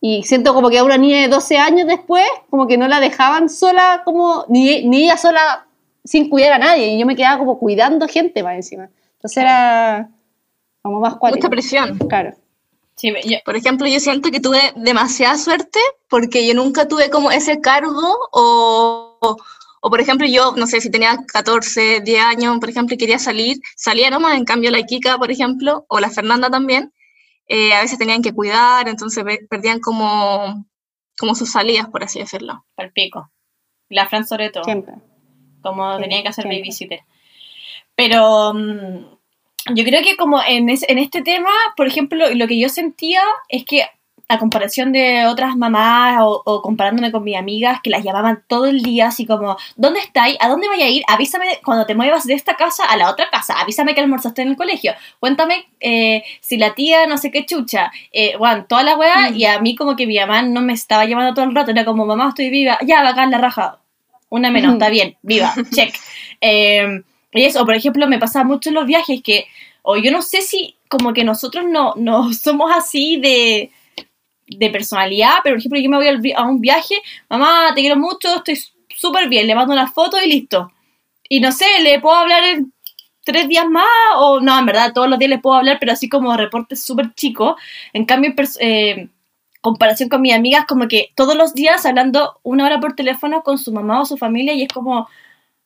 Y 0.00 0.24
siento 0.24 0.54
como 0.54 0.68
que 0.70 0.78
a 0.78 0.84
una 0.84 0.98
niña 0.98 1.20
de 1.20 1.28
12 1.28 1.58
años 1.58 1.86
después, 1.86 2.24
como 2.50 2.66
que 2.66 2.76
no 2.76 2.88
la 2.88 2.98
dejaban 3.00 3.48
sola, 3.48 4.02
como, 4.04 4.44
ni, 4.48 4.84
ni 4.84 5.04
ella 5.04 5.16
sola 5.16 5.66
sin 6.04 6.28
cuidar 6.28 6.54
a 6.54 6.58
nadie, 6.58 6.88
y 6.94 6.98
yo 6.98 7.06
me 7.06 7.14
quedaba 7.14 7.38
como 7.38 7.58
cuidando 7.58 8.08
gente 8.08 8.42
más 8.42 8.54
encima. 8.56 8.88
Entonces 9.14 9.36
era 9.38 10.08
como 10.82 10.98
más 11.00 11.14
cuático. 11.16 11.38
Mucha 11.46 11.50
presión. 11.50 11.98
Claro. 12.08 12.34
Sí, 12.96 13.12
yo- 13.24 13.38
Por 13.44 13.56
ejemplo, 13.56 13.86
yo 13.86 13.98
siento 14.00 14.30
que 14.30 14.40
tuve 14.40 14.60
demasiada 14.76 15.36
suerte 15.38 15.78
porque 16.08 16.46
yo 16.46 16.54
nunca 16.54 16.86
tuve 16.88 17.08
como 17.08 17.30
ese 17.30 17.60
cargo 17.60 18.00
o, 18.32 19.16
o, 19.20 19.36
o, 19.84 19.90
por 19.90 20.00
ejemplo, 20.00 20.26
yo, 20.28 20.54
no 20.56 20.66
sé, 20.68 20.80
si 20.80 20.90
tenía 20.90 21.18
14, 21.26 22.00
10 22.00 22.22
años, 22.24 22.56
por 22.60 22.70
ejemplo, 22.70 22.94
y 22.94 22.98
quería 22.98 23.18
salir, 23.18 23.56
salía 23.76 24.10
nomás, 24.10 24.36
en 24.38 24.44
cambio 24.44 24.70
la 24.70 24.82
Kika, 24.84 25.18
por 25.18 25.30
ejemplo, 25.32 25.84
o 25.88 25.98
la 25.98 26.08
Fernanda 26.08 26.48
también, 26.50 26.92
eh, 27.48 27.74
a 27.74 27.80
veces 27.82 27.98
tenían 27.98 28.22
que 28.22 28.32
cuidar, 28.32 28.88
entonces 28.88 29.24
pe- 29.24 29.44
perdían 29.50 29.80
como, 29.80 30.64
como 31.18 31.34
sus 31.34 31.50
salidas, 31.50 31.88
por 31.88 32.04
así 32.04 32.20
decirlo. 32.20 32.64
Pal 32.76 32.92
pico. 32.92 33.30
La 33.88 34.06
Fran 34.08 34.24
sobre 34.26 34.50
todo. 34.50 34.64
Siempre. 34.64 34.94
como 35.62 35.96
Sí, 35.96 36.02
tenía 36.02 36.22
que 36.22 36.28
hacer 36.28 36.44
siempre. 36.44 36.58
babysitter. 36.60 37.00
Pero 37.94 38.54
mm, 38.54 39.74
yo 39.74 39.84
creo 39.84 40.02
que 40.02 40.16
como 40.16 40.40
en, 40.46 40.68
es- 40.70 40.88
en 40.88 40.98
este 40.98 41.22
tema, 41.22 41.50
por 41.76 41.86
ejemplo, 41.88 42.24
lo 42.34 42.46
que 42.46 42.58
yo 42.58 42.68
sentía 42.68 43.22
es 43.48 43.64
que 43.64 43.84
a 44.32 44.38
comparación 44.38 44.92
de 44.92 45.26
otras 45.26 45.56
mamás 45.56 46.22
o, 46.22 46.42
o 46.44 46.62
comparándome 46.62 47.12
con 47.12 47.22
mis 47.22 47.36
amigas 47.36 47.80
que 47.82 47.90
las 47.90 48.02
llamaban 48.02 48.42
todo 48.46 48.66
el 48.66 48.82
día, 48.82 49.08
así 49.08 49.26
como, 49.26 49.56
¿dónde 49.76 50.00
estáis? 50.00 50.36
¿A 50.40 50.48
dónde 50.48 50.68
voy 50.68 50.80
a 50.80 50.88
ir? 50.88 51.02
Avísame 51.06 51.60
cuando 51.64 51.84
te 51.84 51.94
muevas 51.94 52.24
de 52.24 52.34
esta 52.34 52.56
casa 52.56 52.84
a 52.86 52.96
la 52.96 53.10
otra 53.10 53.28
casa. 53.30 53.54
Avísame 53.60 53.94
que 53.94 54.00
almorzaste 54.00 54.42
en 54.42 54.48
el 54.48 54.56
colegio. 54.56 54.94
Cuéntame 55.20 55.66
eh, 55.80 56.24
si 56.40 56.56
la 56.56 56.74
tía 56.74 57.06
no 57.06 57.18
sé 57.18 57.30
qué 57.30 57.44
chucha. 57.44 57.92
Eh, 58.12 58.36
bueno, 58.38 58.64
toda 58.66 58.82
la 58.82 58.96
weá. 58.96 59.30
Mm. 59.30 59.36
Y 59.36 59.44
a 59.44 59.60
mí 59.60 59.76
como 59.76 59.96
que 59.96 60.06
mi 60.06 60.18
mamá 60.18 60.42
no 60.42 60.62
me 60.62 60.72
estaba 60.72 61.04
llamando 61.04 61.34
todo 61.34 61.44
el 61.44 61.54
rato. 61.54 61.70
Era 61.70 61.84
como, 61.84 62.06
mamá, 62.06 62.30
estoy 62.30 62.50
viva. 62.50 62.78
Ya, 62.86 63.02
bacán 63.02 63.30
la 63.30 63.38
raja. 63.38 63.78
Una 64.30 64.50
menos, 64.50 64.72
está 64.72 64.88
bien, 64.88 65.16
viva, 65.22 65.52
check. 65.74 65.94
Eh, 66.44 67.04
y 67.32 67.44
eso, 67.44 67.64
por 67.64 67.76
ejemplo, 67.76 68.08
me 68.08 68.18
pasa 68.18 68.42
mucho 68.42 68.70
en 68.70 68.74
los 68.74 68.84
viajes 68.84 69.22
que, 69.22 69.46
o 69.82 69.96
yo 69.96 70.10
no 70.10 70.22
sé 70.22 70.42
si 70.42 70.74
como 70.88 71.12
que 71.12 71.22
nosotros 71.22 71.64
no, 71.68 71.94
no 71.96 72.32
somos 72.32 72.72
así 72.74 73.16
de, 73.18 73.70
de 74.58 74.70
personalidad, 74.70 75.36
pero 75.42 75.54
por 75.54 75.60
ejemplo 75.60 75.80
yo 75.80 75.90
me 75.90 75.96
voy 75.96 76.32
a 76.32 76.42
un 76.42 76.60
viaje, 76.60 76.94
mamá, 77.28 77.72
te 77.74 77.80
quiero 77.80 77.96
mucho, 77.96 78.36
estoy 78.36 78.58
súper 78.96 79.28
bien, 79.28 79.46
le 79.46 79.54
mando 79.54 79.72
una 79.72 79.90
foto 79.90 80.16
y 80.22 80.28
listo. 80.28 80.70
Y 81.28 81.40
no 81.40 81.52
sé, 81.52 81.66
le 81.82 82.00
puedo 82.00 82.16
hablar 82.16 82.44
en 82.44 82.72
tres 83.24 83.48
días 83.48 83.68
más, 83.68 83.84
o 84.16 84.40
no, 84.40 84.58
en 84.58 84.66
verdad, 84.66 84.92
todos 84.92 85.08
los 85.08 85.18
días 85.18 85.30
le 85.30 85.38
puedo 85.38 85.56
hablar, 85.56 85.78
pero 85.80 85.92
así 85.92 86.08
como 86.08 86.36
reportes 86.36 86.84
súper 86.84 87.14
chicos. 87.14 87.56
En 87.92 88.04
cambio, 88.04 88.34
en 88.36 88.46
eh, 88.60 89.08
comparación 89.60 90.08
con 90.08 90.20
mis 90.20 90.34
amigas, 90.34 90.66
como 90.66 90.88
que 90.88 91.10
todos 91.14 91.36
los 91.36 91.54
días 91.54 91.86
hablando 91.86 92.38
una 92.42 92.66
hora 92.66 92.80
por 92.80 92.94
teléfono 92.94 93.42
con 93.42 93.58
su 93.58 93.72
mamá 93.72 94.02
o 94.02 94.04
su 94.04 94.16
familia 94.16 94.54
y 94.54 94.62
es 94.62 94.68
como, 94.68 95.08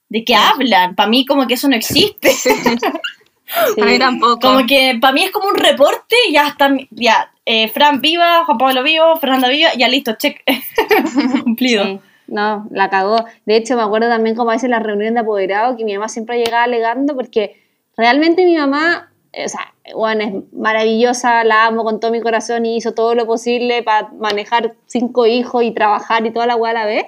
¿de 0.08 0.24
qué 0.24 0.34
hablan? 0.34 0.94
Para 0.94 1.08
mí 1.08 1.24
como 1.24 1.46
que 1.46 1.54
eso 1.54 1.68
no 1.68 1.76
existe. 1.76 2.30
Sí. 2.30 2.50
A 3.80 3.84
mí 3.84 3.98
tampoco. 3.98 4.40
Como 4.40 4.66
que 4.66 4.98
para 5.00 5.12
mí 5.12 5.22
es 5.22 5.30
como 5.30 5.48
un 5.48 5.54
reporte 5.56 6.16
y 6.28 6.32
ya 6.32 6.48
está, 6.48 6.68
ya, 6.90 7.32
eh, 7.46 7.68
Fran 7.68 8.00
viva, 8.00 8.44
Juan 8.44 8.58
Pablo 8.58 8.82
vivo, 8.82 9.16
Fernanda 9.16 9.48
viva, 9.48 9.70
ya 9.78 9.88
listo, 9.88 10.14
check. 10.18 10.42
Cumplido. 11.44 12.00
No, 12.26 12.66
la 12.72 12.90
cagó. 12.90 13.24
De 13.44 13.56
hecho, 13.56 13.76
me 13.76 13.82
acuerdo 13.82 14.08
también 14.08 14.34
como 14.34 14.50
a 14.50 14.54
veces 14.54 14.64
en 14.64 14.72
la 14.72 14.80
reunión 14.80 15.14
de 15.14 15.20
apoderados 15.20 15.76
que 15.76 15.84
mi 15.84 15.94
mamá 15.94 16.08
siempre 16.08 16.38
llegaba 16.38 16.64
alegando 16.64 17.14
porque 17.14 17.62
realmente 17.96 18.44
mi 18.44 18.56
mamá, 18.56 19.12
eh, 19.32 19.44
o 19.44 19.48
sea, 19.48 19.72
bueno, 19.94 20.24
es 20.24 20.52
maravillosa, 20.52 21.44
la 21.44 21.66
amo 21.66 21.84
con 21.84 22.00
todo 22.00 22.10
mi 22.10 22.20
corazón 22.20 22.66
y 22.66 22.76
hizo 22.76 22.94
todo 22.94 23.14
lo 23.14 23.26
posible 23.26 23.84
para 23.84 24.08
manejar 24.08 24.74
cinco 24.86 25.26
hijos 25.26 25.62
y 25.62 25.70
trabajar 25.70 26.26
y 26.26 26.32
toda 26.32 26.46
la 26.46 26.56
weá 26.56 26.72
a 26.72 26.74
la 26.74 26.84
vez. 26.84 27.04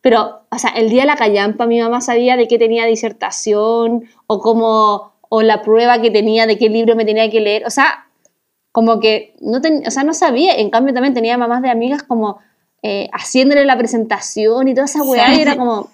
Pero, 0.00 0.40
o 0.50 0.58
sea, 0.58 0.70
el 0.70 0.90
día 0.90 1.02
de 1.02 1.06
la 1.06 1.16
callampa 1.16 1.66
mi 1.66 1.80
mamá 1.80 2.00
sabía 2.00 2.36
de 2.36 2.48
qué 2.48 2.58
tenía 2.58 2.86
disertación 2.86 4.04
o 4.26 4.40
cómo, 4.40 5.12
o 5.28 5.42
la 5.42 5.62
prueba 5.62 6.00
que 6.00 6.10
tenía, 6.10 6.46
de 6.46 6.58
qué 6.58 6.68
libro 6.68 6.96
me 6.96 7.04
tenía 7.04 7.30
que 7.30 7.40
leer. 7.40 7.64
O 7.66 7.70
sea, 7.70 8.05
como 8.76 9.00
que 9.00 9.32
no, 9.40 9.62
ten- 9.62 9.82
o 9.86 9.90
sea, 9.90 10.04
no 10.04 10.12
sabía. 10.12 10.54
En 10.54 10.68
cambio, 10.68 10.92
también 10.92 11.14
tenía 11.14 11.38
mamás 11.38 11.62
de 11.62 11.70
amigas 11.70 12.02
como 12.02 12.40
eh, 12.82 13.08
haciéndole 13.10 13.64
la 13.64 13.78
presentación 13.78 14.68
y 14.68 14.74
toda 14.74 14.84
esa 14.84 15.02
weá, 15.02 15.28
Sí. 15.30 15.38
y 15.38 15.40
era 15.40 15.56
como, 15.56 15.88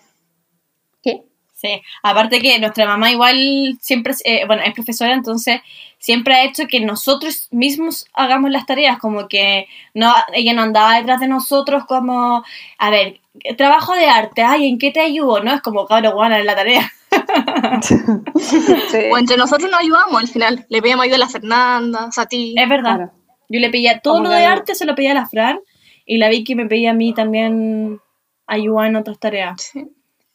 ¿qué? 1.00 1.22
Sí, 1.54 1.80
aparte 2.02 2.40
que 2.40 2.58
nuestra 2.58 2.86
mamá 2.86 3.12
igual 3.12 3.78
siempre, 3.80 4.14
eh, 4.24 4.46
bueno, 4.48 4.62
es 4.66 4.74
profesora, 4.74 5.14
entonces 5.14 5.60
siempre 6.00 6.34
ha 6.34 6.42
hecho 6.44 6.66
que 6.66 6.80
nosotros 6.80 7.46
mismos 7.52 8.06
hagamos 8.14 8.50
las 8.50 8.66
tareas, 8.66 8.98
como 8.98 9.28
que 9.28 9.68
no, 9.94 10.12
ella 10.34 10.52
no 10.54 10.62
andaba 10.62 10.96
detrás 10.96 11.20
de 11.20 11.28
nosotros 11.28 11.84
como, 11.86 12.42
a 12.78 12.90
ver, 12.90 13.20
trabajo 13.56 13.94
de 13.94 14.06
arte, 14.06 14.42
ay, 14.42 14.66
¿en 14.68 14.78
qué 14.78 14.90
te 14.90 15.00
ayudo? 15.00 15.40
No, 15.44 15.54
es 15.54 15.62
como, 15.62 15.86
cabrón, 15.86 16.14
bueno, 16.16 16.34
en 16.34 16.46
la 16.46 16.56
tarea. 16.56 16.90
O 19.12 19.18
entre 19.18 19.36
nosotros 19.36 19.70
nos 19.70 19.80
ayudamos 19.80 20.20
al 20.20 20.28
final. 20.28 20.66
Le 20.68 20.82
pedíamos 20.82 21.04
ayuda 21.04 21.16
a 21.16 21.20
la 21.20 21.28
Fernanda, 21.28 22.06
o 22.06 22.12
sea, 22.12 22.24
a 22.24 22.26
ti. 22.26 22.54
Es 22.56 22.68
verdad. 22.68 22.96
Claro. 22.96 23.12
Yo 23.48 23.60
le 23.60 23.70
pedía 23.70 24.00
todo 24.00 24.14
Como 24.14 24.28
lo 24.28 24.30
de 24.30 24.46
arte, 24.46 24.74
se 24.74 24.86
lo 24.86 24.94
pedía 24.94 25.12
a 25.12 25.14
la 25.14 25.26
Fran, 25.26 25.60
y 26.06 26.18
la 26.18 26.28
Vicky 26.28 26.54
me 26.54 26.66
pedía 26.66 26.90
a 26.90 26.94
mí 26.94 27.12
también 27.12 28.00
ayuda 28.46 28.86
en 28.86 28.96
otras 28.96 29.18
tareas. 29.18 29.62
Sí. 29.62 29.86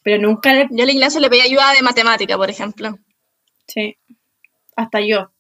Pero 0.04 0.22
nunca 0.22 0.54
le... 0.54 0.68
Yo 0.70 0.84
al 0.84 0.90
Ignacio 0.90 1.20
le 1.20 1.30
pedí 1.30 1.42
ayuda 1.42 1.74
de 1.74 1.82
matemática, 1.82 2.38
por 2.38 2.50
ejemplo. 2.50 2.98
Sí. 3.68 3.98
hasta 4.76 5.02
yo. 5.02 5.32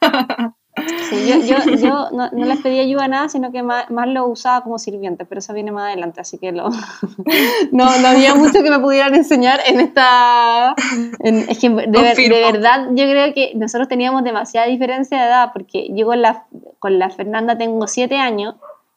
Sí, 1.08 1.28
yo, 1.28 1.40
yo, 1.40 1.76
yo 1.76 2.08
no, 2.12 2.30
no, 2.30 2.44
les 2.44 2.60
pedí 2.60 2.78
ayuda 2.78 3.04
a 3.04 3.08
nada, 3.08 3.28
sino 3.28 3.52
que 3.52 3.62
más, 3.62 3.90
más, 3.90 4.08
lo 4.08 4.26
usaba 4.26 4.62
como 4.62 4.78
sirviente, 4.78 5.24
pero 5.24 5.40
eso 5.40 5.52
viene 5.52 5.72
más 5.72 5.88
adelante, 5.88 6.20
así 6.20 6.38
que 6.38 6.52
lo, 6.52 6.68
no, 7.72 7.98
no 7.98 8.08
había 8.08 8.34
mucho 8.34 8.62
que 8.62 8.70
me 8.70 8.78
pudieran 8.78 9.14
enseñar 9.14 9.60
en 9.66 9.80
esta... 9.80 10.74
En, 11.20 11.48
es 11.48 11.58
que 11.58 11.70
de, 11.70 11.86
de, 11.86 12.52
verdad 12.52 12.88
yo 12.90 13.04
creo 13.04 13.32
que 13.34 13.52
nosotros 13.54 13.88
teníamos 13.88 14.24
demasiada 14.24 14.66
diferencia 14.66 15.18
de 15.18 15.26
edad, 15.26 15.50
porque 15.52 15.88
yo 15.92 16.06
con 16.06 16.22
la, 16.22 16.44
con 16.78 16.98
la 16.98 17.10
Fernanda 17.10 17.56
tengo 17.58 17.86
7 17.86 18.16
años, 18.16 18.54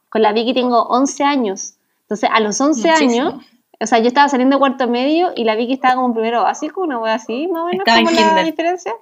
con 0.10 0.22
la 0.22 0.34
Vicky 0.34 0.54
tengo 0.54 0.84
11 0.84 1.24
años, 1.24 1.76
entonces 2.02 2.30
a 2.32 2.40
los 2.40 2.60
11 2.60 2.88
Muchísimo. 2.88 3.28
años... 3.30 3.44
O 3.80 3.86
sea, 3.86 4.00
yo 4.00 4.08
estaba 4.08 4.30
saliendo 4.30 4.56
de 4.56 4.60
cuarto 4.60 4.88
medio 4.88 5.34
y 5.36 5.44
la 5.44 5.56
Vicky 5.56 5.74
estaba 5.74 5.96
como 5.96 6.08
en 6.08 6.14
primero 6.14 6.44
básico, 6.44 6.82
una 6.82 7.00
wea 7.00 7.16
así, 7.16 7.48
más 7.50 7.64
o 7.64 7.66
menos, 7.66 7.84
como 7.86 8.12
la 8.12 8.44
diferencia. 8.44 8.94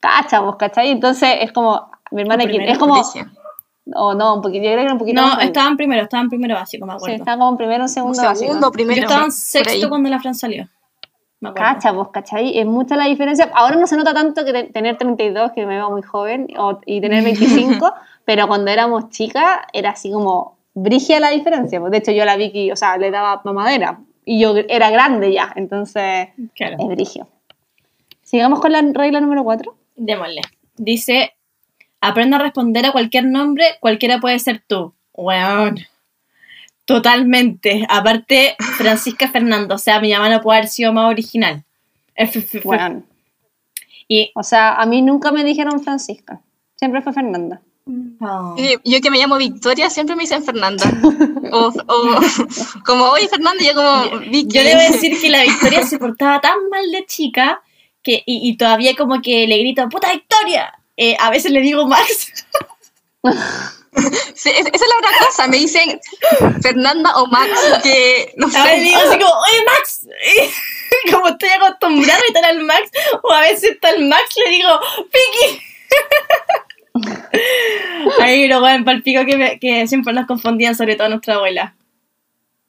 Cacha, 0.00 0.40
vos, 0.40 0.56
¿cachai? 0.56 0.90
Entonces 0.90 1.38
es 1.40 1.52
como, 1.52 1.87
mi 2.10 2.22
hermana 2.22 2.44
es 2.44 2.78
como... 2.78 2.94
O 3.94 4.14
no, 4.14 4.34
un 4.34 4.42
poquito, 4.42 4.64
yo 4.64 4.72
creo 4.72 4.86
que 4.86 4.92
un 4.92 4.98
poquito 4.98 5.22
No, 5.22 5.28
más 5.28 5.44
estaban 5.44 5.76
primero, 5.76 6.02
estaban 6.02 6.28
primero 6.28 6.54
básico, 6.54 6.84
me 6.84 6.92
acuerdo. 6.92 7.14
Sí, 7.14 7.20
estaban 7.20 7.38
como 7.38 7.52
en 7.52 7.56
primero, 7.56 7.88
segundo, 7.88 8.18
un 8.18 8.36
segundo 8.36 8.54
básico. 8.54 8.72
primero. 8.72 8.96
Yo 8.96 9.06
estaba 9.06 9.24
en 9.24 9.32
sexto 9.32 9.88
cuando 9.88 10.10
la 10.10 10.20
Fran 10.20 10.34
salió. 10.34 10.68
Cacha, 11.54 11.92
vos, 11.92 12.08
¿cachai? 12.08 12.58
Es 12.58 12.66
mucha 12.66 12.96
la 12.96 13.06
diferencia. 13.06 13.50
Ahora 13.54 13.76
no 13.76 13.86
se 13.86 13.96
nota 13.96 14.12
tanto 14.12 14.44
que 14.44 14.64
tener 14.64 14.98
32, 14.98 15.52
que 15.52 15.64
me 15.64 15.76
veo 15.76 15.90
muy 15.90 16.02
joven, 16.02 16.48
o, 16.58 16.80
y 16.84 17.00
tener 17.00 17.22
25, 17.24 17.92
pero 18.24 18.48
cuando 18.48 18.70
éramos 18.70 19.08
chicas 19.10 19.60
era 19.72 19.90
así 19.90 20.10
como 20.10 20.58
brigia 20.74 21.20
la 21.20 21.30
diferencia. 21.30 21.80
De 21.80 21.96
hecho, 21.96 22.12
yo 22.12 22.24
a 22.24 22.26
la 22.26 22.36
Vicky, 22.36 22.70
o 22.70 22.76
sea, 22.76 22.98
le 22.98 23.10
daba 23.10 23.40
mamadera, 23.44 24.00
y 24.24 24.40
yo 24.40 24.54
era 24.68 24.90
grande 24.90 25.32
ya, 25.32 25.52
entonces 25.56 26.28
claro. 26.54 26.76
es 26.78 26.88
brigio. 26.88 27.28
Sigamos 28.22 28.60
con 28.60 28.72
la 28.72 28.82
regla 28.82 29.20
número 29.20 29.44
4. 29.44 29.74
Démosle. 29.96 30.42
Dice, 30.76 31.32
aprenda 32.00 32.36
a 32.36 32.40
responder 32.40 32.86
a 32.86 32.92
cualquier 32.92 33.24
nombre, 33.24 33.64
cualquiera 33.80 34.20
puede 34.20 34.38
ser 34.38 34.62
tú. 34.66 34.94
Weón. 35.12 35.78
Totalmente. 36.84 37.86
Aparte, 37.88 38.56
Francisca 38.76 39.28
Fernando, 39.28 39.74
o 39.74 39.78
sea, 39.78 40.00
mi 40.00 40.12
mamá 40.12 40.28
no 40.28 40.40
puede 40.40 40.58
haber 40.58 40.70
sido 40.70 40.92
más 40.92 41.10
original. 41.10 41.64
Weón. 42.64 43.06
Y, 44.08 44.32
o 44.34 44.42
sea, 44.42 44.74
a 44.74 44.86
mí 44.86 45.02
nunca 45.02 45.32
me 45.32 45.44
dijeron 45.44 45.82
Francisca. 45.82 46.40
Siempre 46.76 47.02
fue 47.02 47.12
Fernanda. 47.12 47.60
Oh. 48.20 48.54
Yo 48.84 49.00
que 49.00 49.10
me 49.10 49.18
llamo 49.18 49.36
Victoria, 49.36 49.88
siempre 49.88 50.14
me 50.14 50.22
dicen 50.22 50.44
Fernanda. 50.44 50.84
o, 51.52 51.72
o, 51.86 52.20
como, 52.84 53.04
oye 53.06 53.28
Fernanda, 53.28 53.64
yo 53.64 53.74
como 53.74 54.20
Vicky. 54.30 54.56
Yo 54.56 54.62
debo 54.62 54.80
decir 54.80 55.18
que 55.20 55.30
la 55.30 55.42
Victoria 55.42 55.82
se 55.84 55.98
portaba 55.98 56.40
tan 56.40 56.68
mal 56.70 56.90
de 56.90 57.06
chica 57.06 57.62
que, 58.02 58.22
y, 58.26 58.48
y 58.48 58.56
todavía 58.56 58.94
como 58.96 59.20
que 59.22 59.46
le 59.46 59.58
grito, 59.58 59.88
puta 59.88 60.12
Victoria. 60.12 60.77
Eh, 61.00 61.16
a 61.20 61.30
veces 61.30 61.52
le 61.52 61.60
digo 61.60 61.86
Max. 61.86 62.32
Sí, 64.34 64.50
esa 64.50 64.68
es 64.68 64.80
la 64.80 64.98
otra 64.98 65.26
cosa, 65.26 65.46
me 65.46 65.56
dicen 65.56 66.00
Fernanda 66.60 67.16
o 67.16 67.26
Max, 67.28 67.50
que 67.82 68.32
no 68.36 68.48
sé. 68.48 68.58
A 68.58 68.64
veces 68.64 68.82
digo 68.82 68.98
así 68.98 69.18
como, 69.18 69.32
oye 69.32 69.64
Max, 69.64 70.06
como 71.10 71.28
estoy 71.28 71.48
acostumbrada 71.50 72.18
a 72.18 72.22
gritar 72.22 72.44
al 72.44 72.60
Max, 72.64 72.90
o 73.22 73.32
a 73.32 73.40
veces 73.40 73.70
está 73.72 73.90
el 73.90 74.08
Max, 74.08 74.22
le 74.44 74.50
digo, 74.50 74.68
Piki. 75.12 75.62
Ahí 78.20 78.48
lo 78.48 78.60
bueno, 78.60 78.84
palpico 78.84 79.24
que, 79.24 79.36
me, 79.36 79.58
que 79.60 79.86
siempre 79.86 80.12
nos 80.12 80.26
confundían, 80.26 80.74
sobre 80.74 80.96
todo 80.96 81.08
nuestra 81.08 81.36
abuela. 81.36 81.74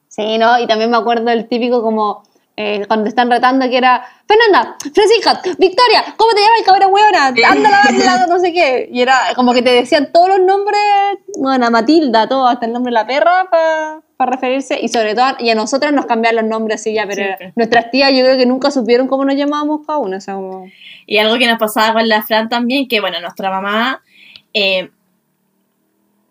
Sí, 0.07 0.37
¿no? 0.37 0.59
Y 0.59 0.67
también 0.67 0.91
me 0.91 0.97
acuerdo 0.97 1.31
el 1.31 1.47
típico 1.47 1.81
como 1.81 2.28
eh, 2.61 2.83
cuando 2.87 3.07
están 3.07 3.31
retando 3.31 3.69
que 3.69 3.77
era 3.77 4.05
Fernanda, 4.27 4.75
Francisca, 4.93 5.41
Victoria, 5.57 6.03
¿cómo 6.17 6.33
te 6.33 6.41
llamas, 6.41 6.61
cabrón 6.65 6.91
huevona? 6.91 7.27
Ándala, 7.27 7.81
ándala, 7.87 8.27
no 8.27 8.37
sé 8.37 8.51
qué. 8.51 8.89
Y 8.91 9.01
era 9.01 9.17
como 9.33 9.53
que 9.53 9.61
te 9.61 9.69
decían 9.69 10.09
todos 10.11 10.27
los 10.27 10.41
nombres, 10.41 10.81
bueno, 11.37 11.71
Matilda, 11.71 12.27
todo, 12.27 12.47
hasta 12.47 12.65
el 12.65 12.73
nombre 12.73 12.89
de 12.89 12.95
la 12.95 13.07
perra 13.07 13.47
para 13.49 14.01
pa 14.17 14.25
referirse. 14.25 14.77
Y 14.77 14.89
sobre 14.89 15.15
todo, 15.15 15.37
y 15.39 15.49
a 15.51 15.55
nosotras 15.55 15.93
nos 15.93 16.05
cambian 16.05 16.35
los 16.35 16.43
nombres 16.43 16.81
así 16.81 16.93
ya, 16.93 17.07
pero 17.07 17.23
nuestras 17.55 17.91
tías 17.91 18.11
yo 18.11 18.25
creo 18.25 18.35
que 18.35 18.45
nunca 18.45 18.71
supieron 18.71 19.07
cómo 19.07 19.23
nos 19.23 19.35
llamábamos 19.37 19.87
cada 19.87 19.99
una. 19.99 20.17
O 20.17 20.21
sea, 20.21 20.33
como... 20.33 20.65
Y 21.05 21.17
algo 21.17 21.37
que 21.37 21.47
nos 21.47 21.59
pasaba 21.59 21.93
con 21.93 22.09
la 22.09 22.23
Fran 22.23 22.49
también, 22.49 22.89
que 22.89 22.99
bueno, 22.99 23.21
nuestra 23.21 23.49
mamá... 23.51 24.03
Eh, 24.53 24.89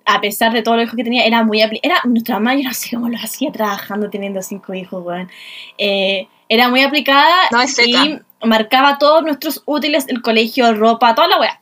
a 0.09 0.23
pesar 0.23 0.53
de 0.53 0.63
todo 0.63 0.77
lo 0.77 0.83
hijos 0.83 0.97
que 0.97 1.05
tenía, 1.05 1.27
era 1.27 1.45
muy 1.45 1.61
era 1.61 2.01
nuestra 2.05 2.37
mamá, 2.37 2.55
yo 2.55 2.63
no 2.65 2.73
sé 2.73 2.97
cómo 2.97 3.11
lo 3.11 3.19
hacía 3.19 3.53
trabajando 3.53 4.09
teniendo 4.09 4.41
cinco 4.41 4.73
hijos, 4.73 5.05
weón. 5.05 5.29
Eh, 5.77 6.27
era 6.49 6.71
muy 6.71 6.81
aplicada 6.81 7.35
no, 7.53 7.61
es 7.61 7.79
y 7.79 8.19
marcaba 8.43 8.97
todos 8.99 9.23
nuestros 9.23 9.63
útiles, 9.67 10.07
el 10.09 10.23
colegio, 10.23 10.73
ropa, 10.75 11.15
toda 11.15 11.29
la 11.29 11.39
weá. 11.39 11.61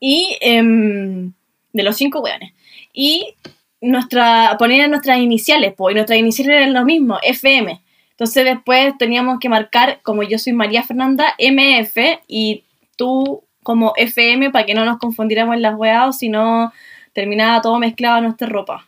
Y 0.00 0.38
eh, 0.40 0.62
de 0.62 1.82
los 1.82 1.96
cinco 1.96 2.20
weones. 2.20 2.52
Y 2.94 3.34
nuestra, 3.82 4.56
ponían 4.58 4.90
nuestras 4.90 5.18
iniciales, 5.18 5.74
pues, 5.76 5.92
y 5.92 5.96
nuestras 5.96 6.18
iniciales 6.18 6.56
eran 6.56 6.72
lo 6.72 6.86
mismo, 6.86 7.18
FM. 7.22 7.82
Entonces 8.12 8.44
después 8.46 8.96
teníamos 8.98 9.38
que 9.40 9.50
marcar, 9.50 10.00
como 10.02 10.22
yo 10.22 10.38
soy 10.38 10.54
María 10.54 10.82
Fernanda, 10.82 11.34
MF, 11.38 12.20
y 12.28 12.64
tú 12.96 13.42
como 13.62 13.92
FM, 13.96 14.50
para 14.50 14.64
que 14.64 14.74
no 14.74 14.86
nos 14.86 14.98
confundiéramos 14.98 15.54
en 15.54 15.62
las 15.62 15.76
weas, 15.76 16.18
sino 16.18 16.72
terminaba 17.12 17.60
todo 17.60 17.78
mezclado 17.78 18.18
en 18.18 18.24
nuestra 18.24 18.48
ropa. 18.48 18.86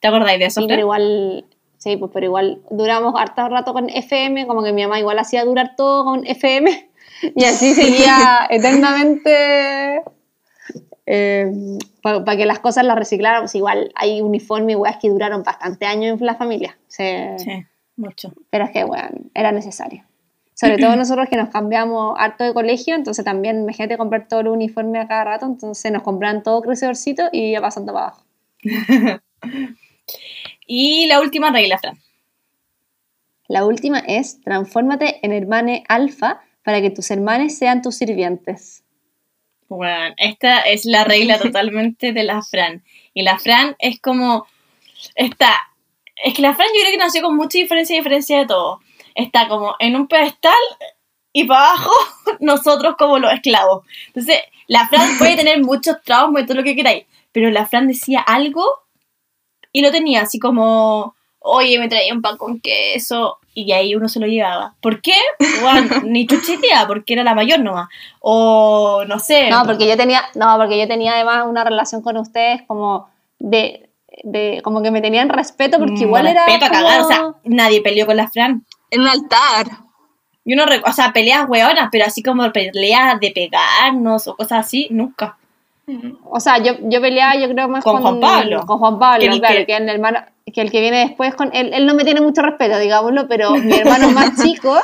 ¿Te 0.00 0.08
acordáis 0.08 0.38
de 0.38 0.46
eso? 0.46 0.60
Sí, 0.60 0.66
pero 0.68 0.80
igual, 0.80 1.44
sí, 1.78 1.96
pues 1.96 2.10
pero 2.12 2.26
igual 2.26 2.62
duramos 2.70 3.14
harto 3.18 3.48
rato 3.48 3.72
con 3.72 3.88
FM, 3.88 4.46
como 4.46 4.62
que 4.62 4.72
mi 4.72 4.82
mamá 4.82 4.98
igual 4.98 5.18
hacía 5.18 5.44
durar 5.44 5.74
todo 5.76 6.04
con 6.04 6.26
FM, 6.26 6.90
y 7.36 7.44
así 7.44 7.74
seguía 7.74 8.46
eternamente 8.50 10.02
eh, 11.06 11.52
para 12.02 12.24
pa 12.24 12.36
que 12.36 12.46
las 12.46 12.58
cosas 12.58 12.84
las 12.84 12.96
recicláramos. 12.96 13.54
Igual 13.54 13.92
hay 13.94 14.20
uniformes 14.20 14.74
y 14.74 14.76
weas 14.76 14.96
que 14.96 15.08
duraron 15.08 15.42
bastante 15.42 15.86
años 15.86 16.20
en 16.20 16.26
la 16.26 16.34
familia. 16.34 16.78
Sí, 16.88 17.04
sí 17.38 17.66
mucho. 17.96 18.32
Pero 18.50 18.64
es 18.64 18.70
que, 18.70 18.84
bueno, 18.84 19.08
era 19.34 19.52
necesario. 19.52 20.04
Sobre 20.62 20.78
todo 20.78 20.94
nosotros 20.96 21.28
que 21.28 21.36
nos 21.36 21.48
cambiamos 21.48 22.14
harto 22.16 22.44
de 22.44 22.54
colegio, 22.54 22.94
entonces 22.94 23.24
también 23.24 23.62
imagínate 23.62 23.96
comprar 23.96 24.28
todo 24.28 24.40
el 24.40 24.48
uniforme 24.48 25.00
a 25.00 25.08
cada 25.08 25.24
rato, 25.24 25.46
entonces 25.46 25.90
nos 25.90 26.02
compran 26.02 26.44
todo 26.44 26.62
crecedorcito 26.62 27.24
y 27.32 27.52
ya 27.52 27.60
pasando 27.60 27.92
para 27.92 28.06
abajo. 28.06 28.24
y 30.66 31.06
la 31.06 31.20
última 31.20 31.50
regla, 31.50 31.78
Fran. 31.78 31.98
La 33.48 33.66
última 33.66 33.98
es, 33.98 34.40
transfórmate 34.40 35.18
en 35.26 35.32
hermane 35.32 35.82
alfa 35.88 36.42
para 36.62 36.80
que 36.80 36.90
tus 36.90 37.10
hermanes 37.10 37.58
sean 37.58 37.82
tus 37.82 37.96
sirvientes. 37.96 38.84
Bueno, 39.68 40.14
esta 40.16 40.60
es 40.60 40.84
la 40.84 41.02
regla 41.02 41.38
totalmente 41.42 42.12
de 42.12 42.22
la 42.22 42.40
Fran. 42.40 42.84
Y 43.14 43.22
la 43.22 43.38
Fran 43.40 43.74
es 43.80 44.00
como, 44.00 44.46
está, 45.16 45.54
es 46.24 46.34
que 46.34 46.42
la 46.42 46.54
Fran 46.54 46.68
yo 46.68 46.80
creo 46.82 46.92
que 46.92 47.04
nació 47.04 47.22
con 47.22 47.34
mucha 47.34 47.58
diferencia 47.58 47.94
y 47.94 47.98
diferencia 47.98 48.38
de 48.38 48.46
todo 48.46 48.80
está 49.14 49.48
como 49.48 49.74
en 49.78 49.96
un 49.96 50.06
pedestal 50.06 50.52
y 51.32 51.44
para 51.44 51.68
abajo 51.68 51.92
nosotros 52.40 52.94
como 52.98 53.18
los 53.18 53.32
esclavos. 53.32 53.84
Entonces, 54.08 54.38
la 54.66 54.86
Fran 54.88 55.18
puede 55.18 55.36
tener 55.36 55.62
muchos 55.62 56.02
traumas 56.02 56.42
y 56.42 56.46
todo 56.46 56.58
lo 56.58 56.64
que 56.64 56.76
queráis, 56.76 57.04
pero 57.32 57.50
la 57.50 57.66
Fran 57.66 57.88
decía 57.88 58.20
algo 58.20 58.64
y 59.72 59.82
lo 59.82 59.90
tenía 59.90 60.22
así 60.22 60.38
como, 60.38 61.14
oye, 61.38 61.78
me 61.78 61.88
traía 61.88 62.12
un 62.12 62.22
pan 62.22 62.36
con 62.36 62.60
queso 62.60 63.38
y 63.54 63.72
ahí 63.72 63.94
uno 63.94 64.08
se 64.08 64.20
lo 64.20 64.26
llevaba. 64.26 64.74
¿Por 64.80 65.00
qué? 65.00 65.14
Bueno, 65.62 65.88
ni 66.04 66.26
chuchetea, 66.26 66.86
porque 66.86 67.14
era 67.14 67.24
la 67.24 67.34
mayor 67.34 67.60
nomás. 67.60 67.88
O 68.20 69.04
no 69.06 69.18
sé. 69.18 69.50
No, 69.50 69.64
porque 69.64 69.86
yo 69.86 69.96
tenía, 69.96 70.22
no, 70.34 70.56
porque 70.56 70.78
yo 70.78 70.86
tenía 70.86 71.14
además 71.14 71.46
una 71.46 71.64
relación 71.64 72.02
con 72.02 72.16
ustedes 72.16 72.62
como 72.66 73.08
de, 73.38 73.90
de 74.24 74.60
como 74.62 74.82
que 74.82 74.90
me 74.90 75.00
tenían 75.00 75.28
respeto 75.28 75.78
porque 75.78 76.02
igual 76.02 76.24
respeto 76.24 76.50
era 76.50 76.66
a 76.66 76.70
cagar, 76.70 77.00
o 77.00 77.08
sea, 77.08 77.34
nadie 77.44 77.80
peleó 77.82 78.06
con 78.06 78.16
la 78.16 78.28
Fran 78.28 78.64
en 78.92 79.00
un 79.00 79.08
altar. 79.08 79.66
Yo 80.44 80.56
no 80.56 80.64
o 80.64 80.92
sea, 80.92 81.12
peleas 81.12 81.48
hueonas, 81.48 81.88
pero 81.90 82.04
así 82.04 82.22
como 82.22 82.50
peleas 82.52 83.18
de 83.20 83.30
pegarnos 83.30 84.28
o 84.28 84.36
cosas 84.36 84.66
así, 84.66 84.88
nunca. 84.90 85.36
O 86.24 86.40
sea, 86.40 86.58
yo, 86.58 86.74
yo 86.82 87.00
peleaba, 87.00 87.34
yo 87.36 87.48
creo 87.48 87.68
más 87.68 87.82
con, 87.82 87.94
con 87.94 88.02
Juan 88.02 88.20
Pablo. 88.20 88.66
Con 88.66 88.78
Juan 88.78 88.98
Pablo, 88.98 89.32
que 89.32 89.38
claro, 89.38 89.56
que, 89.56 89.66
que, 89.66 89.76
el 89.76 89.88
hermano, 89.88 90.20
que 90.52 90.60
el 90.60 90.70
que 90.70 90.80
viene 90.80 90.98
después 90.98 91.34
con 91.34 91.50
él, 91.54 91.72
él 91.74 91.86
no 91.86 91.94
me 91.94 92.04
tiene 92.04 92.20
mucho 92.20 92.42
respeto, 92.42 92.78
digámoslo, 92.78 93.28
pero 93.28 93.52
mi 93.52 93.72
hermano 93.78 94.10
más 94.10 94.42
chico, 94.42 94.78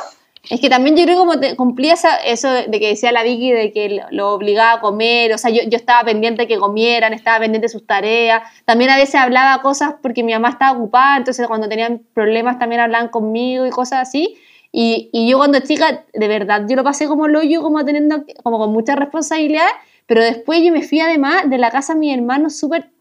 es 0.47 0.61
que 0.61 0.69
también 0.69 0.95
yo 0.95 1.03
creo 1.03 1.15
que 1.15 1.19
como 1.19 1.39
te, 1.39 1.55
cumplía 1.55 1.93
esa, 1.93 2.15
eso 2.17 2.49
de 2.49 2.79
que 2.79 2.87
decía 2.87 3.11
la 3.11 3.23
Vicky 3.23 3.51
de 3.51 3.71
que 3.71 4.01
lo, 4.11 4.33
obligaba 4.33 4.73
a 4.73 4.81
comer, 4.81 5.33
o 5.33 5.37
sea, 5.37 5.51
yo, 5.51 5.61
yo 5.63 5.75
estaba 5.75 6.03
pendiente 6.05 6.43
de 6.43 6.47
que 6.47 6.57
comieran, 6.57 7.13
estaba 7.13 7.39
pendiente 7.39 7.65
de 7.65 7.69
sus 7.69 7.85
tareas, 7.85 8.43
también 8.65 8.89
a 8.89 8.95
veces 8.95 9.15
hablaba 9.15 9.61
cosas 9.61 9.95
porque 10.01 10.23
mi 10.23 10.31
mamá 10.33 10.49
estaba 10.49 10.77
ocupada, 10.77 11.17
entonces 11.17 11.45
cuando 11.47 11.67
tenían 11.67 12.01
problemas 12.13 12.57
también 12.57 12.81
hablaban 12.81 13.09
conmigo 13.09 13.65
y 13.65 13.69
cosas 13.69 14.07
así, 14.07 14.37
y, 14.71 15.09
y 15.11 15.29
yo 15.29 15.37
cuando 15.37 15.59
chica, 15.59 16.05
de 16.13 16.27
verdad, 16.27 16.65
yo 16.67 16.75
lo 16.75 16.83
pasé 16.83 17.07
como 17.07 17.27
lo 17.27 17.43
yo, 17.43 17.61
como 17.61 17.83
teniendo, 17.83 18.23
como 18.43 18.59
con 18.59 18.71
mucha 18.71 18.95
responsabilidad, 18.95 19.67
pero 20.05 20.23
después 20.23 20.61
yo 20.63 20.71
me 20.71 20.83
fui 20.83 20.99
además 20.99 21.49
de 21.49 21.57
la 21.57 21.69
casa 21.69 21.93
de 21.93 21.99
mi 21.99 22.13
hermano 22.13 22.49
súper, 22.49 22.91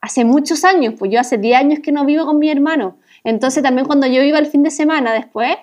hace 0.00 0.24
muchos 0.24 0.64
años, 0.64 0.94
pues 0.98 1.10
yo 1.10 1.20
hace 1.20 1.36
10 1.36 1.58
años 1.58 1.80
que 1.80 1.90
no 1.90 2.04
vivo 2.04 2.26
con 2.26 2.38
mi 2.38 2.48
hermano, 2.48 2.96
entonces 3.24 3.62
también 3.62 3.86
cuando 3.86 4.06
yo 4.06 4.22
iba 4.22 4.38
el 4.38 4.46
fin 4.46 4.62
de 4.62 4.70
semana 4.70 5.12
después, 5.12 5.56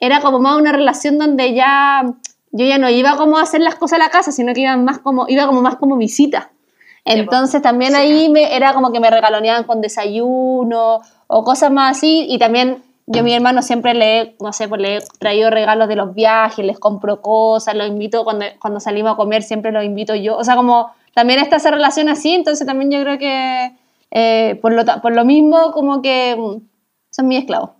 era 0.00 0.20
como 0.20 0.38
más 0.38 0.56
una 0.56 0.72
relación 0.72 1.18
donde 1.18 1.54
ya, 1.54 2.02
yo 2.52 2.64
ya 2.64 2.78
no 2.78 2.88
iba 2.88 3.16
como 3.16 3.38
a 3.38 3.42
hacer 3.42 3.60
las 3.60 3.74
cosas 3.74 3.98
a 4.00 4.04
la 4.04 4.10
casa, 4.10 4.32
sino 4.32 4.54
que 4.54 4.62
iba 4.62 4.76
más 4.76 4.98
como, 4.98 5.26
iba 5.28 5.46
como 5.46 5.62
más 5.62 5.76
como 5.76 5.96
visita. 5.96 6.50
Entonces 7.04 7.62
también 7.62 7.94
ahí 7.94 8.28
me, 8.28 8.54
era 8.54 8.74
como 8.74 8.92
que 8.92 9.00
me 9.00 9.10
regaloneaban 9.10 9.64
con 9.64 9.80
desayuno 9.80 11.00
o 11.26 11.44
cosas 11.44 11.70
más 11.70 11.96
así 11.96 12.26
y 12.28 12.38
también 12.38 12.82
yo 13.06 13.20
a 13.20 13.22
mi 13.22 13.32
hermano 13.32 13.62
siempre 13.62 13.94
le, 13.94 14.36
no 14.40 14.52
sé, 14.52 14.68
pues 14.68 14.82
le 14.82 14.96
he 14.96 15.00
traído 15.18 15.48
regalos 15.48 15.88
de 15.88 15.96
los 15.96 16.14
viajes, 16.14 16.64
les 16.64 16.78
compro 16.78 17.22
cosas, 17.22 17.74
los 17.74 17.88
invito 17.88 18.22
cuando, 18.24 18.44
cuando 18.60 18.80
salimos 18.80 19.12
a 19.12 19.16
comer, 19.16 19.42
siempre 19.42 19.72
los 19.72 19.82
invito 19.82 20.14
yo. 20.14 20.36
O 20.36 20.44
sea, 20.44 20.56
como 20.56 20.90
también 21.14 21.40
está 21.40 21.56
esa 21.56 21.70
relación 21.70 22.10
así, 22.10 22.34
entonces 22.34 22.66
también 22.66 22.90
yo 22.90 23.00
creo 23.00 23.18
que 23.18 23.72
eh, 24.10 24.58
por, 24.60 24.72
lo, 24.72 24.84
por 25.00 25.14
lo 25.14 25.24
mismo 25.24 25.72
como 25.72 26.02
que 26.02 26.36
mm, 26.38 26.60
son 27.10 27.28
mis 27.28 27.38
esclavos. 27.38 27.70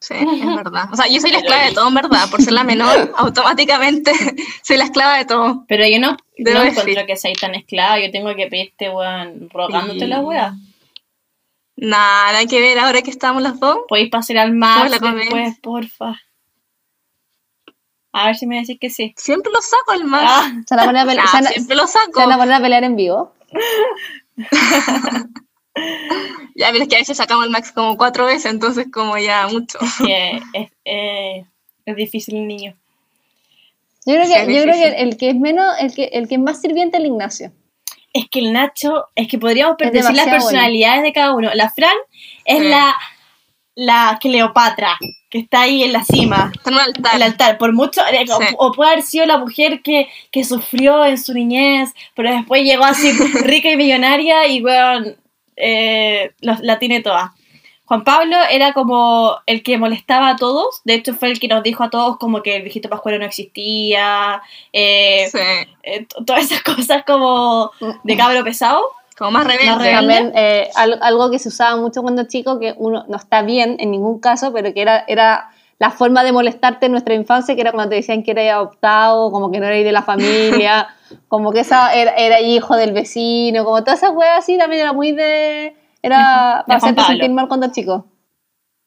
Sí, 0.00 0.14
es 0.14 0.56
verdad. 0.56 0.88
O 0.92 0.96
sea, 0.96 1.06
yo 1.08 1.20
soy 1.20 1.32
la 1.32 1.38
esclava 1.38 1.64
de 1.64 1.72
todo, 1.72 1.88
en 1.88 1.94
verdad. 1.94 2.30
Por 2.30 2.40
ser 2.40 2.52
la 2.52 2.62
menor, 2.64 3.12
automáticamente 3.16 4.12
soy 4.62 4.76
la 4.76 4.84
esclava 4.84 5.16
de 5.16 5.24
todo. 5.24 5.64
Pero 5.66 5.86
yo 5.86 5.98
no, 5.98 6.16
no 6.38 6.62
encuentro 6.62 7.06
que 7.06 7.16
seas 7.16 7.38
tan 7.38 7.54
esclava. 7.54 7.98
Yo 7.98 8.10
tengo 8.10 8.34
que 8.36 8.46
pedirte, 8.46 8.90
weón, 8.90 9.50
rogándote 9.50 10.06
la 10.06 10.20
weá. 10.20 10.54
Nada, 11.76 12.38
hay 12.38 12.46
que 12.46 12.60
ver 12.60 12.78
ahora 12.78 13.02
que 13.02 13.10
estamos 13.10 13.42
las 13.42 13.60
dos. 13.60 13.78
Podéis 13.88 14.10
pasar 14.10 14.38
al 14.38 14.52
mar 14.52 14.90
después, 14.90 15.58
porfa. 15.60 16.20
A 18.12 18.26
ver 18.26 18.36
si 18.36 18.46
me 18.46 18.60
decís 18.60 18.78
que 18.80 18.90
sí. 18.90 19.14
Siempre 19.16 19.52
lo 19.52 19.60
saco 19.62 19.92
al 19.92 20.04
mar. 20.04 20.24
Ah. 20.26 20.52
Se 20.66 20.74
van 20.74 20.84
a 20.84 20.86
poner 20.86 21.02
a 21.02 21.06
pelear. 21.06 21.26
Ah, 21.32 21.42
siempre 21.42 21.76
lo 21.76 21.86
saco. 21.86 22.12
Se 22.14 22.20
van 22.20 22.32
a 22.32 22.38
poner 22.38 22.54
a 22.54 22.60
pelear 22.60 22.84
en 22.84 22.96
vivo. 22.96 23.32
Ya, 26.54 26.68
pero 26.72 26.82
es 26.82 26.88
que 26.88 26.96
a 26.96 27.00
veces 27.00 27.16
sacamos 27.16 27.44
el 27.44 27.50
max 27.50 27.72
como 27.72 27.96
cuatro 27.96 28.26
veces, 28.26 28.52
entonces 28.52 28.86
como 28.92 29.16
ya 29.18 29.46
mucho. 29.48 29.78
es, 30.54 30.70
es, 30.84 31.96
difícil 31.96 32.36
el 32.36 32.46
niño. 32.46 32.74
Yo 34.04 34.14
creo 34.14 34.26
que, 34.26 34.54
yo 34.54 34.62
creo 34.62 34.74
que 34.74 35.02
el 35.02 35.16
que 35.16 35.30
es 35.30 35.36
menos, 35.36 35.74
el 35.80 35.94
que, 35.94 36.04
el 36.12 36.28
que 36.28 36.36
es 36.36 36.40
más 36.40 36.60
sirviente 36.60 36.96
es 36.96 37.02
el 37.02 37.10
Ignacio. 37.10 37.52
Es 38.12 38.24
que 38.30 38.38
el 38.40 38.52
Nacho, 38.52 39.06
es 39.14 39.28
que 39.28 39.38
podríamos 39.38 39.76
decir 39.76 40.14
las 40.14 40.28
personalidades 40.28 41.02
de 41.02 41.12
cada 41.12 41.34
uno. 41.34 41.50
La 41.54 41.70
Fran 41.70 41.94
es 42.44 42.62
la, 42.62 42.96
la 43.74 44.18
Cleopatra, 44.20 44.96
que 45.30 45.38
está 45.38 45.62
ahí 45.62 45.84
en 45.84 45.92
la 45.92 46.02
cima. 46.04 46.50
en 46.64 46.72
el 46.72 46.80
altar. 46.80 47.16
El 47.16 47.22
altar, 47.22 47.58
por 47.58 47.72
mucho, 47.72 48.00
eh, 48.10 48.24
o, 48.56 48.72
puede 48.72 48.92
haber 48.92 49.04
sido 49.04 49.26
la 49.26 49.38
mujer 49.38 49.82
que, 49.82 50.08
que, 50.32 50.42
sufrió 50.42 51.04
en 51.04 51.18
su 51.18 51.34
niñez, 51.34 51.90
pero 52.16 52.32
después 52.32 52.62
llegó 52.62 52.84
así 52.84 53.12
rica 53.44 53.70
y 53.70 53.76
millonaria 53.76 54.46
y, 54.48 54.62
weón, 54.62 55.16
eh, 55.60 56.32
la 56.40 56.78
tiene 56.78 57.00
toda. 57.00 57.34
Juan 57.88 58.04
Pablo 58.04 58.36
era 58.50 58.74
como 58.74 59.38
el 59.46 59.62
que 59.62 59.78
molestaba 59.78 60.28
a 60.28 60.36
todos, 60.36 60.82
de 60.84 60.92
hecho 60.92 61.14
fue 61.14 61.30
el 61.30 61.40
que 61.40 61.48
nos 61.48 61.62
dijo 61.62 61.82
a 61.82 61.88
todos 61.88 62.18
como 62.18 62.42
que 62.42 62.56
el 62.56 62.62
viejito 62.62 62.90
pascuero 62.90 63.18
no 63.18 63.24
existía, 63.24 64.42
eh, 64.74 65.30
eh, 65.82 66.06
todas 66.26 66.44
esas 66.44 66.62
cosas 66.62 67.02
como 67.06 67.70
de 68.04 68.16
cabro 68.18 68.44
pesado. 68.44 68.82
Como 69.16 69.30
más 69.30 69.46
rebelde. 69.46 69.90
También 69.90 70.32
eh, 70.36 70.68
algo 70.76 71.30
que 71.30 71.38
se 71.38 71.48
usaba 71.48 71.76
mucho 71.76 72.02
cuando 72.02 72.24
chico, 72.24 72.60
que 72.60 72.74
uno 72.76 73.06
no 73.08 73.16
está 73.16 73.40
bien 73.40 73.78
en 73.80 73.90
ningún 73.90 74.20
caso, 74.20 74.52
pero 74.52 74.74
que 74.74 74.82
era, 74.82 75.04
era 75.08 75.48
la 75.78 75.90
forma 75.90 76.24
de 76.24 76.32
molestarte 76.32 76.86
en 76.86 76.92
nuestra 76.92 77.14
infancia, 77.14 77.54
que 77.54 77.60
era 77.60 77.72
cuando 77.72 77.90
te 77.90 77.96
decían 77.96 78.22
que 78.22 78.32
eras 78.32 78.54
adoptado, 78.54 79.30
como 79.30 79.50
que 79.50 79.60
no 79.60 79.66
eras 79.66 79.84
de 79.84 79.92
la 79.92 80.02
familia, 80.02 80.88
como 81.28 81.52
que 81.52 81.60
esa 81.60 81.94
era, 81.94 82.40
hijo 82.40 82.76
del 82.76 82.92
vecino, 82.92 83.64
como 83.64 83.84
todas 83.84 84.02
esas 84.02 84.14
weas 84.14 84.38
así, 84.38 84.58
también 84.58 84.82
era 84.82 84.92
muy 84.92 85.12
de 85.12 85.76
era 86.02 86.64
para 86.66 86.78
hacerte 86.78 87.02
sentir 87.02 87.30
mal 87.30 87.48
cuando 87.48 87.70
chico. 87.72 88.06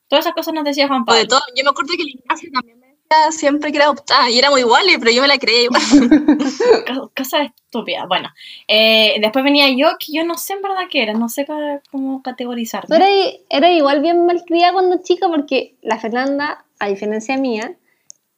Todas 0.07 0.25
esas 0.25 0.35
cosas 0.35 0.53
nos 0.53 0.65
decía 0.65 0.87
Juan 0.87 1.05
Pablo. 1.05 1.21
De 1.21 1.27
todo, 1.27 1.41
yo 1.55 1.63
me 1.63 1.69
acuerdo 1.69 1.93
que 1.95 2.03
el 2.03 2.09
Ignacio 2.09 2.49
también 2.53 2.79
me 2.79 2.87
decía 2.87 3.31
siempre 3.31 3.71
que 3.71 3.77
era 3.77 3.85
adoptada 3.85 4.29
y 4.29 4.39
era 4.39 4.49
muy 4.49 4.61
igual, 4.61 4.85
pero 4.99 5.11
yo 5.11 5.21
me 5.21 5.27
la 5.29 5.37
creía 5.37 5.63
igual. 5.63 5.81
Cosa 7.15 7.43
estúpida. 7.43 8.05
Bueno, 8.07 8.29
eh, 8.67 9.15
después 9.21 9.45
venía 9.45 9.69
yo, 9.69 9.91
que 9.97 10.11
yo 10.13 10.25
no 10.25 10.37
sé 10.37 10.53
en 10.53 10.61
verdad 10.61 10.83
qué 10.89 11.03
era, 11.03 11.13
no 11.13 11.29
sé 11.29 11.45
cómo 11.91 12.21
categorizar. 12.21 12.85
Pero 12.89 13.05
era, 13.05 13.37
era 13.49 13.71
igual 13.71 14.01
bien 14.01 14.25
malcriada 14.25 14.73
cuando 14.73 15.01
chica 15.01 15.29
porque 15.29 15.75
la 15.81 15.97
Fernanda, 15.97 16.65
a 16.82 16.88
diferencia 16.88 17.38
mía, 17.38 17.75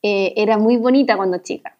eh, 0.01 0.33
era 0.35 0.57
muy 0.57 0.75
bonita 0.77 1.15
cuando 1.15 1.37
chica. 1.37 1.77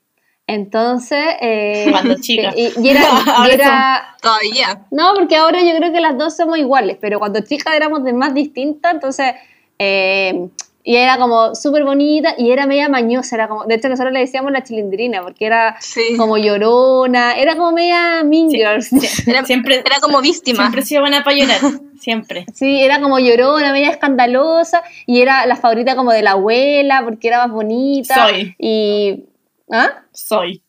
Entonces, 0.48 1.26
eh, 1.42 1.88
cuando 1.92 2.16
chica. 2.22 2.54
Y, 2.56 2.72
era, 2.88 4.16
todavía. 4.22 4.86
No, 4.92 5.14
porque 5.14 5.36
ahora 5.36 5.62
yo 5.62 5.76
creo 5.76 5.92
que 5.92 6.00
las 6.00 6.18
dos 6.18 6.36
somos 6.38 6.58
iguales, 6.58 6.98
pero 7.02 7.20
cuando 7.20 7.42
chicas 7.42 7.76
éramos 7.76 8.04
de 8.04 8.14
más 8.14 8.34
distintas, 8.34 8.94
entonces 8.94 9.34
eh, 9.78 10.48
y 10.86 10.98
era 10.98 11.18
como 11.18 11.56
súper 11.56 11.86
bonita 11.86 12.36
y 12.38 12.52
era 12.52 12.68
media 12.68 12.90
mañosa, 12.90 13.36
era 13.36 13.48
como, 13.48 13.64
de 13.66 13.76
hecho 13.76 13.88
nosotros 13.88 14.12
le 14.12 14.20
decíamos 14.20 14.52
la 14.52 14.64
chilindrina 14.64 15.22
porque 15.22 15.46
era 15.46 15.78
como 16.18 16.38
llorona, 16.38 17.34
era 17.38 17.56
como 17.56 17.72
media 17.72 18.24
mean 18.26 18.50
girls. 18.50 18.92
Era, 19.26 19.46
siempre, 19.46 19.80
era 19.80 20.02
como 20.02 20.20
víctima. 20.20 20.64
Siempre 20.64 20.82
se 20.82 20.96
iban 20.96 21.14
a 21.14 21.24
para 21.24 21.38
llorar, 21.38 21.62
siempre. 22.04 22.46
Sí, 22.54 22.82
era 22.82 23.00
como 23.00 23.20
llorona, 23.20 23.72
media 23.72 23.90
escandalosa 23.90 24.84
y 25.06 25.22
era 25.22 25.46
la 25.46 25.56
favorita 25.56 25.96
como 25.96 26.12
de 26.12 26.22
la 26.22 26.32
abuela 26.32 27.02
porque 27.04 27.28
era 27.30 27.40
más 27.40 27.52
bonita. 27.52 28.28
Soy. 28.28 28.56
Y 28.60 29.26
¿Ah? 29.72 30.04
Soy. 30.12 30.62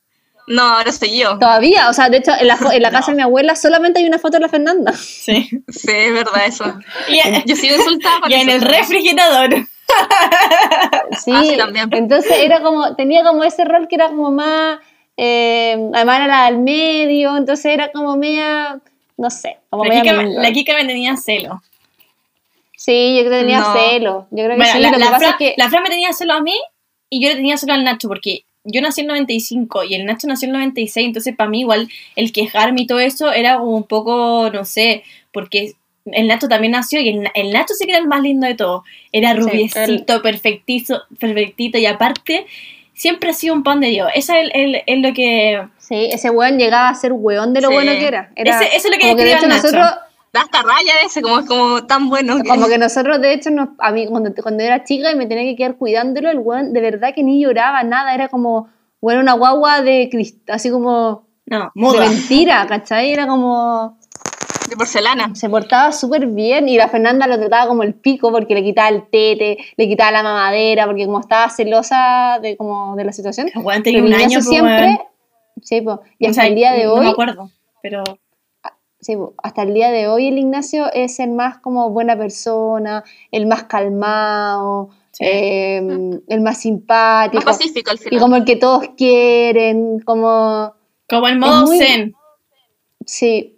No, 0.46 0.62
ahora 0.62 0.92
soy 0.92 1.18
yo. 1.18 1.38
Todavía, 1.38 1.88
o 1.88 1.92
sea, 1.92 2.10
de 2.10 2.18
hecho, 2.18 2.32
en 2.38 2.48
la, 2.48 2.58
en 2.72 2.82
la 2.82 2.90
casa 2.90 3.10
de 3.10 3.16
mi 3.16 3.22
abuela 3.22 3.56
solamente 3.56 4.00
hay 4.00 4.06
una 4.06 4.18
foto 4.18 4.36
de 4.36 4.40
la 4.40 4.48
Fernanda. 4.48 4.92
Sí. 4.92 5.48
Sí, 5.68 5.90
es 5.90 6.12
verdad 6.12 6.46
eso. 6.46 6.64
yo 7.46 7.56
sigo 7.56 7.76
insultada. 7.76 8.20
Y 8.28 8.34
en 8.34 8.50
el 8.50 8.62
refrigerador. 8.62 9.50
Sí, 11.22 11.30
ah, 11.32 11.56
también. 11.58 11.88
entonces 11.92 12.32
era 12.40 12.60
como, 12.60 12.96
tenía 12.96 13.22
como 13.22 13.44
ese 13.44 13.64
rol 13.64 13.86
que 13.86 13.94
era 13.94 14.08
como 14.08 14.30
más, 14.32 14.80
eh, 15.16 15.76
además 15.94 16.20
era 16.24 16.46
al 16.46 16.58
medio, 16.58 17.36
entonces 17.36 17.66
era 17.66 17.92
como 17.92 18.16
media, 18.16 18.80
no 19.16 19.30
sé, 19.30 19.58
como 19.70 19.84
la 19.84 20.02
Kika, 20.02 20.22
la 20.22 20.52
Kika 20.52 20.74
me 20.74 20.84
tenía 20.84 21.16
celo. 21.16 21.62
Sí, 22.76 23.16
yo 23.16 23.24
creo 23.24 23.40
que 23.40 23.46
tenía 23.46 23.64
celo. 23.72 24.26
Yo 24.30 24.44
creo 24.44 24.58
que 24.58 24.64
sí. 24.66 24.78
La, 24.78 24.90
lo 24.90 24.98
que 24.98 25.04
pasa 25.04 25.30
es 25.30 25.36
que... 25.36 25.54
la 25.56 25.70
Fran 25.70 25.82
me 25.82 25.88
tenía 25.88 26.12
celo 26.12 26.34
a 26.34 26.40
mí 26.40 26.58
y 27.08 27.22
yo 27.22 27.28
le 27.28 27.36
tenía 27.36 27.56
celo 27.56 27.72
al 27.72 27.84
Nacho 27.84 28.08
porque 28.08 28.44
yo 28.64 28.80
nací 28.80 29.02
en 29.02 29.06
el 29.06 29.14
95 29.14 29.84
y 29.84 29.94
el 29.94 30.06
Nacho 30.06 30.26
nació 30.26 30.48
en 30.48 30.54
el 30.54 30.60
96, 30.60 31.06
entonces 31.06 31.36
para 31.36 31.50
mí 31.50 31.60
igual 31.60 31.88
el 32.16 32.32
quejarme 32.32 32.82
y 32.82 32.86
todo 32.86 32.98
eso 32.98 33.32
era 33.32 33.58
como 33.58 33.76
un 33.76 33.84
poco, 33.84 34.50
no 34.52 34.64
sé, 34.64 35.04
porque 35.32 35.74
el 36.06 36.26
Nacho 36.26 36.48
también 36.48 36.72
nació 36.72 37.00
y 37.00 37.08
el, 37.08 37.52
Nacho 37.52 37.74
sí 37.74 37.84
que 37.84 37.92
era 37.92 38.00
el 38.00 38.08
más 38.08 38.22
lindo 38.22 38.46
de 38.46 38.54
todo. 38.54 38.84
Era 39.12 39.34
rubiecito, 39.34 40.20
perfectito, 40.22 41.02
perfectito 41.18 41.78
y 41.78 41.86
aparte 41.86 42.46
siempre 42.94 43.30
ha 43.30 43.32
sido 43.34 43.54
un 43.54 43.62
pan 43.62 43.80
de 43.80 43.88
Dios. 43.88 44.08
Eso 44.14 44.32
es, 44.34 45.02
lo 45.02 45.12
que... 45.12 45.68
Sí, 45.78 46.08
ese 46.10 46.30
weón 46.30 46.58
llegaba 46.58 46.88
a 46.88 46.94
ser 46.94 47.12
weón 47.12 47.52
de 47.52 47.60
lo 47.60 47.70
bueno 47.70 47.92
que 47.92 48.06
era. 48.06 48.30
era 48.36 48.60
eso 48.60 48.88
es 48.88 48.90
lo 48.90 49.16
que, 49.16 49.16
que 49.16 49.46
nosotros 49.46 49.86
da 50.32 50.40
hasta 50.40 50.62
raya 50.62 50.92
ese, 51.04 51.22
como 51.22 51.38
es 51.38 51.46
como 51.46 51.86
tan 51.86 52.08
bueno. 52.08 52.38
Como 52.46 52.66
que 52.66 52.78
nosotros, 52.78 53.20
de 53.20 53.34
hecho, 53.34 53.50
nos, 53.50 53.68
a 53.78 53.92
mí 53.92 54.06
cuando, 54.08 54.34
cuando 54.42 54.64
era 54.64 54.82
chica 54.82 55.12
y 55.12 55.16
me 55.16 55.26
tenía 55.26 55.44
que 55.44 55.56
quedar 55.56 55.76
cuidándolo, 55.76 56.30
el 56.30 56.38
weón 56.38 56.72
de 56.72 56.80
verdad 56.80 57.14
que 57.14 57.22
ni 57.22 57.40
lloraba, 57.40 57.84
nada, 57.84 58.14
era 58.14 58.28
como, 58.28 58.68
bueno, 59.00 59.20
una 59.20 59.34
guagua 59.34 59.82
de 59.82 60.08
cristal, 60.10 60.56
así 60.56 60.70
como... 60.70 61.24
No, 61.46 61.70
De 61.74 62.00
mentira, 62.00 62.66
¿cachai? 62.66 63.12
Era 63.12 63.26
como... 63.26 63.98
De 64.68 64.76
porcelana. 64.76 65.34
Se 65.34 65.48
portaba 65.48 65.92
súper 65.92 66.26
bien 66.26 66.68
y 66.68 66.76
la 66.76 66.88
Fernanda 66.88 67.26
lo 67.26 67.38
trataba 67.38 67.68
como 67.68 67.82
el 67.82 67.94
pico 67.94 68.30
porque 68.30 68.54
le 68.54 68.62
quitaba 68.62 68.88
el 68.88 69.02
tete, 69.10 69.58
le 69.76 69.88
quitaba 69.88 70.10
la 70.10 70.22
mamadera, 70.22 70.86
porque 70.86 71.04
como 71.06 71.20
estaba 71.20 71.50
celosa 71.50 72.38
de, 72.40 72.56
como 72.56 72.96
de 72.96 73.04
la 73.04 73.12
situación. 73.12 73.48
tenía 73.82 74.02
un 74.02 74.14
año 74.14 74.38
pues, 74.38 74.48
siempre. 74.48 75.00
Sí, 75.62 75.80
pues, 75.82 75.98
y 76.18 76.26
hasta 76.26 76.46
el 76.46 76.54
día 76.54 76.72
de 76.72 76.86
hoy. 76.86 76.96
No 76.96 77.02
me 77.02 77.10
acuerdo, 77.10 77.50
pero 77.82 78.02
sí, 79.04 79.16
hasta 79.42 79.62
el 79.62 79.74
día 79.74 79.90
de 79.90 80.08
hoy 80.08 80.28
el 80.28 80.38
Ignacio 80.38 80.90
es 80.92 81.20
el 81.20 81.30
más 81.30 81.58
como 81.58 81.90
buena 81.90 82.16
persona, 82.16 83.04
el 83.30 83.46
más 83.46 83.64
calmado, 83.64 84.90
em, 85.18 86.20
el 86.26 86.40
más 86.40 86.58
simpático. 86.58 87.44
pacífico 87.44 87.90
al 87.90 87.98
final. 87.98 88.14
Y 88.14 88.18
como 88.18 88.36
el 88.36 88.44
que 88.44 88.56
todos 88.56 88.88
quieren, 88.96 90.00
como... 90.00 90.74
Como 91.08 91.28
el 91.28 91.38
modo 91.38 91.66
zen. 91.66 92.14
Sí. 93.04 93.53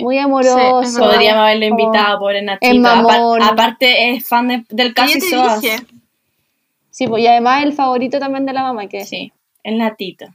Muy 0.00 0.18
amoroso. 0.18 0.82
Podríamos 0.98 1.42
haberlo 1.42 1.66
invitado 1.66 2.18
por 2.18 2.34
el 2.34 2.44
Nachito. 2.44 2.88
aparte 3.42 4.10
es 4.10 4.28
fan 4.28 4.64
del 4.68 4.94
Casi 4.94 5.20
Soas. 5.20 5.62
Sí, 6.90 7.06
pues, 7.06 7.22
y 7.22 7.26
además 7.26 7.62
el 7.62 7.74
favorito 7.74 8.18
también 8.18 8.46
de 8.46 8.54
la 8.54 8.62
mamá, 8.62 8.88
que 8.88 9.04
Sí, 9.04 9.32
el 9.62 9.76
Natito. 9.76 10.26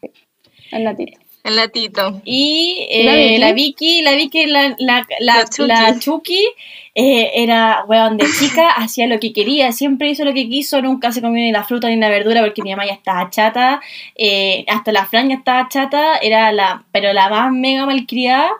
El 0.71 0.83
Natito. 0.83 1.19
El 1.43 1.55
latito. 1.55 2.21
Y 2.23 2.87
eh, 2.89 3.39
¿La, 3.39 3.51
Vicky? 3.53 4.01
la 4.01 4.13
Vicky, 4.13 4.45
la 4.45 4.75
la, 4.77 5.07
la, 5.19 5.99
Chucky, 5.99 6.45
eh, 6.93 7.31
era, 7.35 7.83
weón, 7.87 8.17
de 8.17 8.25
chica, 8.39 8.69
hacía 8.75 9.07
lo 9.07 9.19
que 9.19 9.33
quería, 9.33 9.71
siempre 9.71 10.09
hizo 10.09 10.23
lo 10.23 10.33
que 10.33 10.47
quiso, 10.47 10.81
nunca 10.81 11.11
se 11.11 11.21
comió 11.21 11.43
ni 11.43 11.51
la 11.51 11.63
fruta 11.63 11.87
ni 11.89 11.95
la 11.95 12.09
verdura 12.09 12.41
porque 12.41 12.61
mi 12.61 12.69
mamá 12.71 12.85
ya 12.85 12.93
estaba 12.93 13.29
chata, 13.29 13.81
eh, 14.15 14.65
hasta 14.67 14.91
la 14.91 15.05
Fran 15.05 15.29
ya 15.29 15.35
estaba 15.35 15.67
chata, 15.67 16.17
era 16.17 16.51
la, 16.51 16.85
pero 16.91 17.11
la 17.13 17.29
más 17.29 17.51
mega 17.51 17.85
malcriada. 17.85 18.51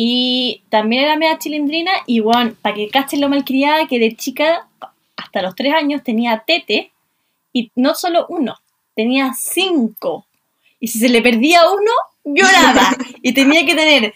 Y 0.00 0.62
también 0.68 1.02
era 1.02 1.16
media 1.16 1.38
chilindrina 1.38 1.90
y, 2.06 2.20
weón, 2.20 2.56
para 2.62 2.76
que 2.76 2.88
cachen 2.88 3.20
lo 3.20 3.28
malcriada, 3.28 3.88
que 3.88 3.98
de 3.98 4.14
chica, 4.14 4.68
hasta 5.16 5.42
los 5.42 5.56
tres 5.56 5.74
años, 5.74 6.04
tenía 6.04 6.44
tete, 6.46 6.92
y 7.52 7.72
no 7.74 7.96
solo 7.96 8.26
uno, 8.28 8.54
tenía 8.94 9.32
cinco 9.34 10.24
y 10.78 10.86
si 10.86 11.00
se 11.00 11.08
le 11.08 11.20
perdía 11.20 11.62
uno, 11.68 11.90
lloraba. 12.24 12.90
y 13.22 13.32
tenía 13.32 13.66
que 13.66 13.74
tener 13.74 14.14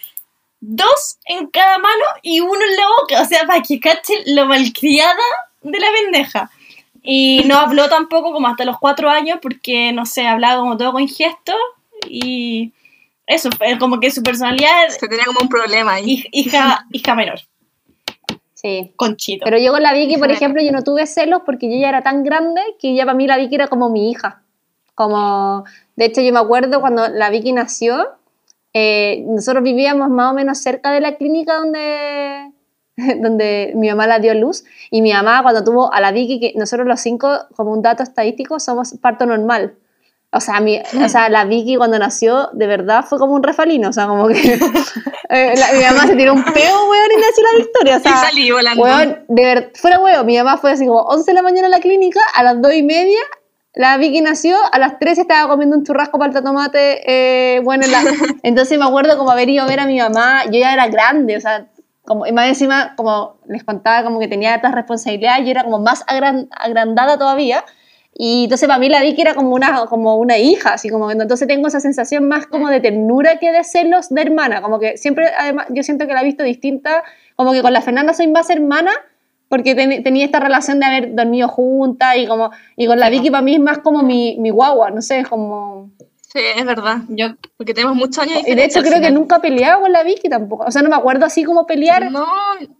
dos 0.61 1.17
en 1.25 1.47
cada 1.47 1.77
mano 1.77 2.05
y 2.21 2.39
uno 2.39 2.53
en 2.53 2.75
la 2.77 2.87
boca. 3.01 3.21
O 3.21 3.25
sea, 3.25 3.45
para 3.45 3.61
que 3.61 3.81
cachen 3.81 4.19
lo 4.27 4.45
malcriada 4.45 5.13
de 5.63 5.79
la 5.81 5.87
pendeja. 5.91 6.49
Y 7.01 7.43
no 7.45 7.57
habló 7.57 7.89
tampoco 7.89 8.31
como 8.31 8.47
hasta 8.47 8.63
los 8.63 8.79
cuatro 8.79 9.09
años 9.09 9.39
porque, 9.41 9.91
no 9.91 10.05
sé, 10.05 10.25
hablaba 10.27 10.61
como 10.61 10.77
todo 10.77 10.93
con 10.93 11.09
gestos 11.09 11.57
y 12.07 12.71
eso, 13.27 13.49
fue 13.57 13.77
como 13.79 13.99
que 13.99 14.11
su 14.11 14.21
personalidad... 14.23 14.89
Se 14.89 15.07
tenía 15.07 15.25
como 15.25 15.39
un 15.41 15.49
problema 15.49 15.93
ahí. 15.93 16.17
hij- 16.23 16.29
Hija, 16.31 16.85
hija 16.91 17.15
menor, 17.15 17.39
Sí. 18.53 18.93
conchito. 18.95 19.43
Pero 19.45 19.57
yo 19.57 19.71
con 19.73 19.83
la 19.83 19.93
Vicky, 19.93 20.17
por 20.17 20.31
ejemplo, 20.31 20.61
yo 20.61 20.71
no 20.71 20.83
tuve 20.83 21.05
celos 21.05 21.41
porque 21.45 21.69
yo 21.69 21.77
ya 21.81 21.89
era 21.89 22.01
tan 22.01 22.23
grande 22.23 22.61
que 22.79 22.95
ya 22.95 23.03
para 23.05 23.15
mí 23.17 23.27
la 23.27 23.37
Vicky 23.37 23.55
era 23.55 23.67
como 23.67 23.89
mi 23.89 24.09
hija. 24.11 24.41
Como, 24.95 25.65
de 25.95 26.05
hecho, 26.05 26.21
yo 26.21 26.31
me 26.31 26.39
acuerdo 26.39 26.79
cuando 26.79 27.07
la 27.09 27.29
Vicky 27.29 27.51
nació, 27.51 28.07
eh, 28.73 29.23
nosotros 29.27 29.63
vivíamos 29.63 30.09
más 30.09 30.31
o 30.31 30.33
menos 30.33 30.59
cerca 30.59 30.91
de 30.91 31.01
la 31.01 31.15
clínica 31.17 31.55
donde, 31.55 32.51
donde 33.21 33.73
mi 33.75 33.89
mamá 33.89 34.07
la 34.07 34.19
dio 34.19 34.33
luz. 34.33 34.63
Y 34.91 35.01
mi 35.01 35.11
mamá, 35.11 35.41
cuando 35.43 35.63
tuvo 35.63 35.91
a 35.93 35.99
la 35.99 36.11
Vicky, 36.11 36.39
que 36.39 36.53
nosotros 36.57 36.87
los 36.87 37.01
cinco, 37.01 37.29
como 37.55 37.71
un 37.73 37.81
dato 37.81 38.01
estadístico, 38.03 38.59
somos 38.59 38.93
parto 39.01 39.25
normal. 39.25 39.75
O 40.33 40.39
sea, 40.39 40.59
mi, 40.59 40.79
o 40.79 41.09
sea, 41.09 41.29
la 41.29 41.45
Vicky 41.45 41.75
cuando 41.75 41.99
nació, 41.99 42.49
de 42.53 42.67
verdad, 42.67 43.05
fue 43.07 43.19
como 43.19 43.33
un 43.33 43.43
refalino. 43.43 43.89
O 43.89 43.93
sea, 43.93 44.07
como 44.07 44.27
que 44.27 44.33
eh, 45.29 45.53
la- 45.57 45.77
mi 45.77 45.83
mamá 45.85 46.07
se 46.07 46.15
tiró 46.15 46.33
un 46.33 46.43
peo, 46.43 46.89
weón, 46.89 47.11
y 47.11 47.21
nació 47.21 47.43
la 47.51 47.57
victoria. 47.59 47.95
O 47.95 47.99
y 47.99 48.01
sea, 48.03 48.17
salí 48.17 48.51
volando. 48.51 48.81
Weón, 48.83 49.25
de 49.27 49.43
ver, 49.45 49.71
fuera 49.75 49.99
huevo, 49.99 50.23
mi 50.23 50.37
mamá 50.37 50.57
fue 50.57 50.71
así 50.71 50.85
como 50.85 51.01
11 51.01 51.31
de 51.31 51.35
la 51.35 51.41
mañana 51.41 51.67
a 51.67 51.69
la 51.69 51.79
clínica, 51.79 52.19
a 52.35 52.43
las 52.43 52.61
2 52.61 52.73
y 52.73 52.83
media, 52.83 53.19
la 53.75 53.97
Vicky 53.97 54.21
nació, 54.21 54.57
a 54.71 54.77
las 54.79 54.99
3 54.99 55.17
estaba 55.17 55.49
comiendo 55.49 55.75
un 55.75 55.83
churrasco 55.83 56.19
para 56.19 56.31
el 56.37 56.43
tomate, 56.43 57.01
eh, 57.55 57.59
bueno, 57.61 57.85
en 57.85 57.91
la- 57.91 58.03
entonces 58.43 58.77
me 58.77 58.85
acuerdo 58.85 59.17
como 59.17 59.31
haber 59.31 59.49
ido 59.49 59.63
a 59.63 59.67
ver 59.67 59.79
a 59.79 59.85
mi 59.87 59.97
mamá, 59.99 60.45
yo 60.45 60.59
ya 60.59 60.73
era 60.73 60.87
grande, 60.87 61.37
o 61.37 61.41
sea, 61.41 61.67
como, 62.05 62.25
y 62.27 62.31
más 62.33 62.47
encima, 62.49 62.95
como 62.97 63.37
les 63.47 63.63
contaba, 63.63 64.03
como 64.03 64.19
que 64.19 64.27
tenía 64.27 64.55
otras 64.57 64.75
responsabilidades, 64.75 65.45
yo 65.45 65.51
era 65.51 65.63
como 65.63 65.79
más 65.79 66.05
agran- 66.05 66.47
agrandada 66.51 67.17
todavía, 67.17 67.63
y 68.15 68.43
entonces 68.43 68.67
para 68.67 68.79
mí 68.79 68.89
la 68.89 69.01
Vicky 69.01 69.21
era 69.21 69.33
como 69.33 69.55
una, 69.55 69.85
como 69.87 70.15
una 70.17 70.37
hija, 70.37 70.73
así 70.73 70.89
como 70.89 71.07
que 71.07 71.13
entonces 71.13 71.47
tengo 71.47 71.67
esa 71.67 71.79
sensación 71.79 72.27
más 72.27 72.45
como 72.47 72.69
de 72.69 72.79
ternura 72.79 73.39
que 73.39 73.51
de 73.51 73.63
celos 73.63 74.09
de 74.09 74.21
hermana, 74.21 74.61
como 74.61 74.79
que 74.79 74.97
siempre, 74.97 75.27
además, 75.37 75.67
yo 75.69 75.81
siento 75.83 76.05
que 76.07 76.13
la 76.13 76.21
he 76.21 76.25
visto 76.25 76.43
distinta, 76.43 77.03
como 77.35 77.51
que 77.53 77.61
con 77.61 77.73
la 77.73 77.81
Fernanda 77.81 78.13
soy 78.13 78.27
más 78.27 78.49
hermana, 78.49 78.91
porque 79.49 79.75
ten- 79.75 80.03
tenía 80.03 80.25
esta 80.25 80.39
relación 80.39 80.79
de 80.79 80.85
haber 80.85 81.15
dormido 81.15 81.47
juntas 81.47 82.15
y 82.17 82.27
como 82.27 82.51
y 82.75 82.87
con 82.87 82.99
la 82.99 83.09
Vicky 83.09 83.29
para 83.31 83.41
mí 83.43 83.55
es 83.55 83.59
más 83.61 83.79
como 83.79 84.01
mi, 84.03 84.37
mi 84.39 84.49
guagua, 84.51 84.89
no 84.91 85.01
sé, 85.01 85.19
es 85.19 85.27
como... 85.27 85.89
Sí, 86.31 86.39
es 86.57 86.65
verdad. 86.65 86.97
Yo, 87.09 87.27
Porque 87.57 87.75
tenemos 87.75 87.95
muchos 87.95 88.17
años 88.23 88.39
Y 88.47 88.55
de 88.55 88.65
hecho 88.65 88.81
creo 88.81 88.99
que 88.99 89.11
nunca 89.11 89.35
he 89.35 89.39
peleado 89.39 89.81
con 89.81 89.91
la 89.91 90.01
Vicky 90.01 90.29
tampoco, 90.29 90.63
o 90.67 90.71
sea, 90.71 90.81
no 90.81 90.89
me 90.89 90.95
acuerdo 90.95 91.25
así 91.27 91.43
como 91.43 91.67
pelear, 91.67 92.11
No, 92.11 92.25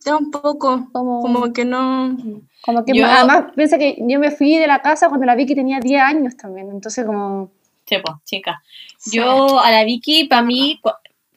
ya 0.03 0.15
un 0.17 0.31
poco. 0.31 0.87
Como- 0.91 1.21
Como 1.21 1.53
que 1.53 1.63
no. 1.65 2.17
Como 2.63 2.85
que 2.85 2.93
Yo- 2.97 3.05
además 3.05 3.51
piensa 3.55 3.77
que 3.77 3.97
yo 3.99 4.19
me 4.19 4.31
fui 4.31 4.57
de 4.57 4.67
la 4.67 4.81
casa 4.81 5.09
cuando 5.09 5.25
la 5.25 5.35
Vicky 5.35 5.53
tenía 5.53 5.79
10 5.79 6.01
años 6.01 6.37
también, 6.37 6.69
entonces 6.71 7.05
como... 7.05 7.51
sí, 7.85 7.97
pues, 8.03 8.15
chica. 8.23 8.63
Yo 9.11 9.59
a 9.59 9.69
la 9.69 9.83
Vicky, 9.83 10.25
para 10.25 10.43
mí, 10.43 10.79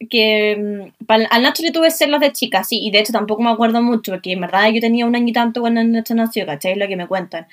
que 0.09 0.93
mm, 1.01 1.05
al 1.09 1.43
Nacho 1.43 1.62
le 1.64 1.72
tuve 1.72 1.91
celos 1.91 2.20
de 2.20 2.33
chica, 2.33 2.62
sí, 2.62 2.79
y 2.81 2.91
de 2.93 3.01
hecho 3.01 3.12
tampoco 3.12 3.43
me 3.43 3.51
acuerdo 3.51 3.83
mucho, 3.83 4.12
porque 4.12 4.33
en 4.33 4.41
verdad 4.43 4.68
yo 4.70 4.81
tenía 4.81 5.05
un 5.05 5.16
año 5.16 5.29
y 5.29 5.33
tanto 5.33 5.61
cuando 5.61 5.81
el 5.81 5.91
Nacho 5.91 6.14
nació, 6.14 6.47
¿cachai? 6.47 6.72
Es 6.72 6.79
lo 6.79 6.87
que 6.87 6.97
me 6.97 7.09
cuentan. 7.09 7.47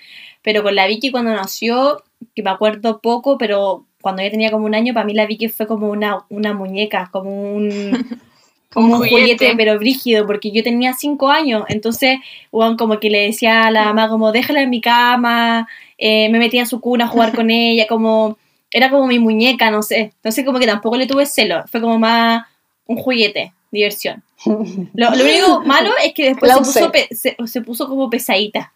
Pero 0.44 0.62
con 0.62 0.76
la 0.76 0.86
Vicky 0.86 1.10
cuando 1.10 1.32
nació, 1.34 2.04
que 2.36 2.44
me 2.44 2.52
acuerdo 2.52 3.02
poco, 3.02 3.38
pero 3.40 3.86
cuando 4.02 4.22
ella 4.22 4.32
tenía 4.32 4.52
como 4.52 4.66
un 4.66 4.76
año, 4.76 4.94
para 4.94 5.06
mí 5.06 5.14
la 5.14 5.26
Vicky 5.26 5.48
fue 5.50 5.66
como 5.66 5.90
una, 5.90 6.26
una 6.30 6.54
muñeca, 6.54 7.10
como 7.12 7.32
un... 7.54 7.70
Como 8.74 8.94
un 8.94 8.98
juguete, 9.00 9.16
juguete. 9.22 9.54
pero 9.56 9.78
brígido, 9.80 10.26
porque 10.26 10.52
yo 10.52 10.64
tenía 10.64 10.94
cinco 10.94 11.30
años, 11.30 11.64
entonces, 11.70 12.20
weón, 12.52 12.76
como 12.78 13.00
que 13.00 13.10
le 13.10 13.20
decía 13.28 13.68
a 13.68 13.72
la 13.72 13.86
mamá, 13.86 14.10
como, 14.10 14.32
déjala 14.32 14.62
en 14.62 14.70
mi 14.70 14.82
cama, 14.82 15.68
eh, 15.98 16.30
me 16.30 16.40
metía 16.40 16.62
en 16.62 16.68
su 16.68 16.80
cuna 16.82 17.06
a 17.06 17.08
jugar 17.08 17.34
con 17.36 17.50
ella, 17.52 17.86
como, 17.88 18.38
era 18.72 18.90
como 18.90 19.08
mi 19.08 19.20
muñeca, 19.20 19.70
no 19.72 19.82
sé. 19.84 20.12
Entonces 20.16 20.44
como 20.46 20.60
que 20.60 20.66
tampoco 20.68 20.98
le 20.98 21.06
tuve 21.08 21.26
celo, 21.26 21.64
fue 21.68 21.80
como 21.82 22.00
más 22.00 22.46
un 22.88 22.98
juguete, 22.98 23.54
diversión. 23.72 24.24
Lo, 24.46 25.16
lo 25.16 25.24
único 25.24 25.62
malo 25.62 25.92
es 26.04 26.14
que 26.14 26.26
después 26.30 26.52
se 26.52 26.58
puso, 26.60 26.92
pe- 26.92 27.08
se, 27.12 27.38
se 27.46 27.62
puso 27.62 27.88
como 27.88 28.10
pesadita. 28.10 28.74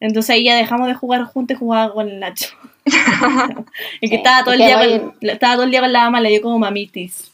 Entonces 0.00 0.30
ahí 0.30 0.44
ya 0.44 0.56
dejamos 0.56 0.88
de 0.88 0.94
jugar 0.94 1.24
juntos 1.24 1.56
y 1.56 1.58
jugaba 1.60 1.92
con 1.92 2.08
el 2.08 2.20
Nacho. 2.20 2.48
y 4.00 4.08
que 4.08 4.16
estaba 4.16 4.42
todo, 4.44 4.54
el 4.54 4.60
día 4.60 4.78
con, 4.78 5.14
estaba 5.20 5.54
todo 5.54 5.64
el 5.64 5.70
día 5.70 5.80
con 5.80 5.92
la 5.92 6.04
mamá, 6.04 6.20
le 6.20 6.30
dio 6.30 6.42
como 6.42 6.58
mamitis. 6.58 7.30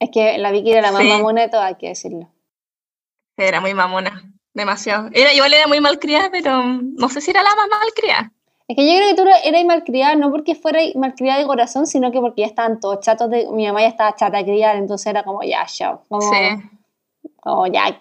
Es 0.00 0.10
que 0.12 0.38
la 0.38 0.50
Vicky 0.52 0.70
era 0.72 0.82
la 0.82 0.92
más 0.92 1.02
Sí. 1.02 1.08
mamona 1.08 1.42
de 1.42 1.48
todas, 1.48 1.66
hay 1.66 1.74
que 1.76 1.88
decirlo. 1.88 2.28
Era 3.36 3.60
muy 3.60 3.74
mamona. 3.74 4.22
Demasiado. 4.54 5.08
Era, 5.12 5.32
igual 5.32 5.52
era 5.54 5.66
muy 5.68 5.80
malcriada, 5.80 6.30
pero 6.30 6.62
no 6.64 7.08
sé 7.08 7.20
si 7.20 7.30
era 7.30 7.42
la 7.42 7.54
más 7.54 7.68
malcriada. 7.68 8.32
Es 8.66 8.76
que 8.76 8.86
yo 8.86 8.96
creo 8.98 9.08
que 9.10 9.14
tú 9.14 9.48
eras 9.48 9.64
malcriada 9.64 10.14
no 10.16 10.30
porque 10.30 10.54
fuera 10.54 10.80
malcriada 10.94 11.38
de 11.40 11.46
corazón, 11.46 11.86
sino 11.86 12.10
que 12.12 12.20
porque 12.20 12.42
ya 12.42 12.48
estaban 12.48 12.80
todos 12.80 13.00
chatos 13.00 13.30
de... 13.30 13.46
Mi 13.50 13.66
mamá 13.66 13.80
ya 13.82 13.88
estaba 13.88 14.14
chata 14.14 14.42
criar, 14.44 14.76
entonces 14.76 15.06
era 15.06 15.22
como 15.22 15.42
ya, 15.42 15.64
chao. 15.66 16.02
Como, 16.08 16.22
Sí. 16.22 16.36
como 17.40 17.66
ya, 17.68 17.98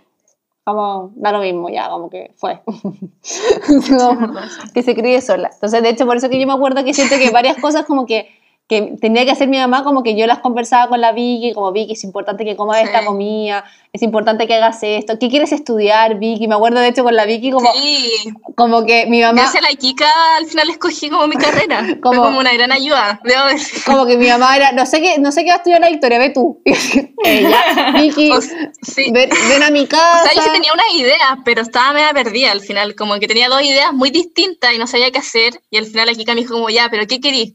como 0.66 1.12
da 1.16 1.32
lo 1.32 1.40
mismo, 1.40 1.70
ya, 1.70 1.90
como 1.90 2.10
que 2.10 2.34
fue. 2.36 2.60
Como 3.98 4.34
que 4.74 4.84
se 4.84 4.96
críe 4.96 5.22
sola. 5.22 5.50
Entonces, 5.54 5.82
de 5.82 5.90
hecho, 5.90 6.06
por 6.06 6.18
eso 6.18 6.30
que 6.30 6.40
yo 6.40 6.48
me 6.48 6.54
acuerdo 6.54 6.84
que 6.84 6.94
siento 6.94 7.16
que 7.18 7.30
varias 7.30 7.58
cosas 7.58 7.86
como 7.86 8.06
que, 8.06 8.30
que 8.70 8.96
tenía 9.00 9.24
que 9.24 9.32
hacer 9.32 9.48
mi 9.48 9.58
mamá, 9.58 9.84
como 9.86 10.04
que 10.04 10.16
yo 10.18 10.28
las 10.28 10.40
conversaba 10.40 10.90
con 10.90 11.00
la 11.00 11.14
Vicky, 11.14 11.54
como 11.54 11.72
Vicky, 11.72 11.94
es 11.94 12.04
importante 12.04 12.44
que 12.44 12.58
comas 12.58 12.80
Sí. 12.80 12.84
esta 12.84 13.06
comida, 13.06 13.64
es 13.94 14.02
importante 14.02 14.46
que 14.46 14.56
hagas 14.56 14.80
esto, 14.84 15.18
¿qué 15.20 15.30
quieres 15.30 15.54
estudiar, 15.54 16.20
Vicky? 16.20 16.48
Me 16.50 16.56
acuerdo, 16.56 16.82
de 16.82 16.90
hecho, 16.90 17.04
con 17.06 17.16
la 17.16 17.26
Vicky, 17.26 17.52
como, 17.52 17.72
Sí. 17.74 18.12
como 18.58 18.86
que 18.86 19.06
mi 19.06 19.22
mamá... 19.22 19.42
Gracias 19.44 19.64
a 19.64 19.70
la 19.72 19.76
Kika 19.78 20.06
al 20.38 20.46
final 20.48 20.70
escogí 20.70 21.10
como 21.10 21.28
mi 21.28 21.38
carrera. 21.38 21.78
Como- 22.04 22.16
Fue 22.18 22.26
como 22.26 22.40
una 22.40 22.54
gran 22.54 22.72
ayuda, 22.74 23.22
debo 23.24 23.46
decir. 23.46 23.82
como 23.86 24.06
que 24.06 24.18
mi 24.18 24.28
mamá 24.28 24.56
era, 24.58 24.72
no 24.74 24.86
sé 24.86 25.02
qué, 25.02 25.18
no 25.18 25.32
sé 25.32 25.44
qué 25.44 25.50
va 25.50 25.56
a 25.56 25.58
estudiar 25.60 25.80
la 25.80 25.90
Victoria, 25.90 26.20
ve 26.20 26.30
tú. 26.32 26.62
Ya, 27.26 27.92
Vicky, 27.96 28.32
O 28.34 28.42
sí. 28.42 29.12
ven, 29.12 29.30
ven 29.50 29.64
a 29.64 29.70
mi 29.70 29.82
O 29.84 29.88
casa. 29.88 30.24
sea, 30.26 30.34
yo 30.36 30.42
sí 30.42 30.50
tenía 30.52 30.74
unas 30.74 30.94
ideas, 30.94 31.38
pero 31.46 31.62
estaba 31.62 31.94
media 31.94 32.12
perdida 32.14 32.52
al 32.52 32.62
final, 32.62 32.96
como 32.96 33.18
que 33.20 33.28
tenía 33.28 33.48
dos 33.50 33.62
ideas 33.62 33.94
muy 33.94 34.10
distintas 34.12 34.74
y 34.74 34.78
no 34.78 34.88
sabía 34.88 35.12
qué 35.12 35.20
hacer, 35.20 35.62
y 35.70 35.78
al 35.78 35.86
final 35.86 36.08
la 36.08 36.14
Kika 36.14 36.34
me 36.36 36.42
dijo 36.42 36.54
como, 36.56 36.70
ya, 36.70 36.88
pero 36.92 37.06
¿qué 37.08 37.20
querís? 37.20 37.54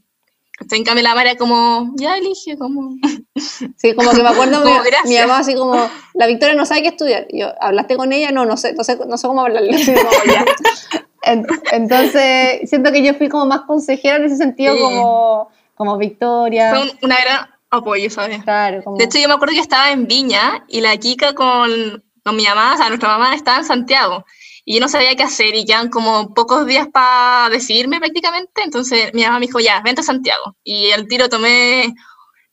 En 0.71 0.83
cambio 0.83 1.03
la 1.03 1.15
Mara 1.15 1.35
como, 1.35 1.91
ya 1.95 2.15
elige, 2.17 2.57
como... 2.57 2.95
Sí, 3.77 3.93
como 3.95 4.11
que 4.11 4.21
me 4.23 4.29
acuerdo 4.29 4.59
mi, 4.59 4.71
Como, 4.71 4.83
gracias. 4.83 5.05
mi 5.09 5.17
mamá 5.17 5.39
así 5.39 5.55
como, 5.55 5.89
la 6.13 6.27
Victoria 6.27 6.55
no 6.55 6.65
sabe 6.65 6.83
qué 6.83 6.89
estudiar. 6.89 7.25
Y 7.29 7.41
yo, 7.41 7.47
¿hablaste 7.59 7.95
con 7.97 8.13
ella? 8.13 8.31
No, 8.31 8.45
no 8.45 8.55
sé, 8.57 8.73
no 8.73 8.83
sé, 8.83 8.97
no 9.07 9.17
sé 9.17 9.27
cómo 9.27 9.41
hablarle. 9.41 9.75
Así 9.75 9.93
como, 9.93 10.09
ya. 10.31 10.45
En- 11.25 11.47
Entonces, 11.71 12.69
siento 12.69 12.91
que 12.91 13.01
yo 13.03 13.13
fui 13.13 13.29
como 13.29 13.45
más 13.45 13.61
consejera 13.61 14.17
en 14.17 14.25
ese 14.25 14.35
sentido, 14.37 14.75
Sí. 14.75 14.81
como, 14.81 15.49
como 15.75 15.97
Victoria. 15.97 16.69
Fue 16.69 16.81
un- 16.83 16.91
una 17.01 17.15
gran 17.21 17.49
apoyo, 17.69 18.09
¿sabes? 18.09 18.43
Claro, 18.43 18.83
como... 18.83 18.97
De 18.97 19.05
hecho, 19.05 19.17
yo 19.19 19.27
me 19.27 19.33
acuerdo 19.33 19.55
que 19.55 19.61
estaba 19.61 19.91
en 19.91 20.05
Viña 20.07 20.63
y 20.67 20.81
la 20.81 20.95
Kika 20.97 21.33
con, 21.33 22.03
con 22.23 22.35
mi 22.35 22.43
mamá, 22.45 22.73
o 22.75 22.77
sea, 22.77 22.89
nuestra 22.89 23.09
mamá 23.09 23.33
estaba 23.35 23.57
en 23.59 23.65
Santiago. 23.65 24.25
Y 24.65 24.75
yo 24.75 24.79
no 24.79 24.87
sabía 24.87 25.15
qué 25.15 25.23
hacer 25.23 25.53
y 25.55 25.65
quedan 25.65 25.89
como 25.89 26.33
pocos 26.33 26.65
días 26.65 26.87
para 26.87 27.49
decidirme 27.49 27.99
prácticamente. 27.99 28.61
Entonces 28.63 29.13
mi 29.13 29.23
mamá 29.23 29.39
me 29.39 29.47
dijo, 29.47 29.59
ya, 29.59 29.81
vente 29.81 30.01
a 30.01 30.03
Santiago. 30.05 30.55
Y 30.63 30.91
al 30.91 31.07
tiro 31.07 31.27
tomé, 31.29 31.93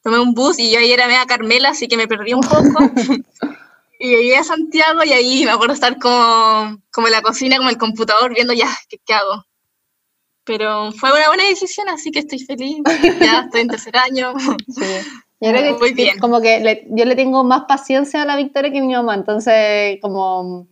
tomé 0.03 0.19
un 0.19 0.35
bus 0.35 0.59
y 0.59 0.71
yo 0.73 0.79
ahí 0.81 0.91
era 0.93 1.07
media 1.07 1.25
Carmela, 1.27 1.69
así 1.71 1.87
que 1.87 1.97
me 1.97 2.09
perdí 2.09 2.33
un 2.35 2.41
poco. 2.41 2.79
y 4.01 4.09
llegué 4.09 4.37
a 4.37 4.45
Santiago 4.45 5.05
y 5.05 5.13
ahí 5.13 5.45
me 5.45 5.53
acuerdo 5.53 5.75
estar 5.75 5.99
como, 5.99 6.79
como 6.93 7.07
en 7.07 7.13
la 7.13 7.23
cocina, 7.23 7.57
como 7.59 7.69
en 7.69 7.75
el 7.75 7.79
computador, 7.81 8.35
viendo 8.35 8.53
ya, 8.55 8.69
¿qué, 8.89 8.99
qué 9.07 9.15
hago? 9.15 9.45
Pero 10.45 10.91
fue 10.93 11.13
una 11.13 11.29
buena 11.29 11.45
decisión, 11.45 11.89
así 11.89 12.11
que 12.11 12.21
estoy 12.21 12.41
feliz. 12.41 12.79
Ya 13.21 13.41
estoy 13.43 13.61
en 13.61 13.69
tercer 13.69 13.97
año. 13.97 14.33
Sí. 14.69 14.85
Yo 15.43 15.51
creo 15.53 15.63
que 15.63 15.79
Muy 15.79 15.93
bien. 15.95 16.19
como 16.19 16.43
que 16.43 16.61
le- 16.61 16.87
yo 16.91 17.07
le 17.07 17.17
tengo 17.17 17.43
más 17.45 17.63
paciencia 17.67 18.21
a 18.21 18.25
la 18.27 18.37
Victoria 18.37 18.71
que 18.71 18.83
mi 18.83 18.93
mamá, 18.93 19.15
entonces 19.15 19.99
como, 20.03 20.67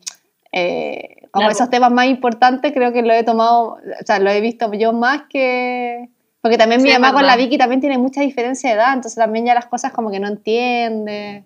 eh, 0.52 1.17
como 1.32 1.48
esos 1.50 1.70
temas 1.70 1.90
más 1.90 2.06
importantes 2.06 2.72
creo 2.72 2.92
que 2.92 3.02
lo 3.02 3.12
he 3.12 3.22
tomado, 3.24 3.74
o 3.74 4.04
sea, 4.06 4.18
lo 4.18 4.30
he 4.30 4.40
visto 4.40 4.72
yo 4.74 4.92
más 4.92 5.22
que... 5.28 6.08
Porque 6.40 6.56
también 6.56 6.80
mi 6.82 6.88
Sí, 6.90 6.94
mamá 6.94 7.12
con 7.12 7.26
la. 7.26 7.34
Vicky 7.36 7.58
también 7.58 7.80
tiene 7.80 7.98
mucha 7.98 8.20
diferencia 8.20 8.70
de 8.70 8.76
edad, 8.76 8.88
entonces 8.94 9.16
también 9.16 9.44
ya 9.44 9.54
las 9.54 9.66
cosas 9.66 9.92
como 9.92 10.10
que 10.10 10.20
no 10.20 10.28
entiende, 10.28 11.42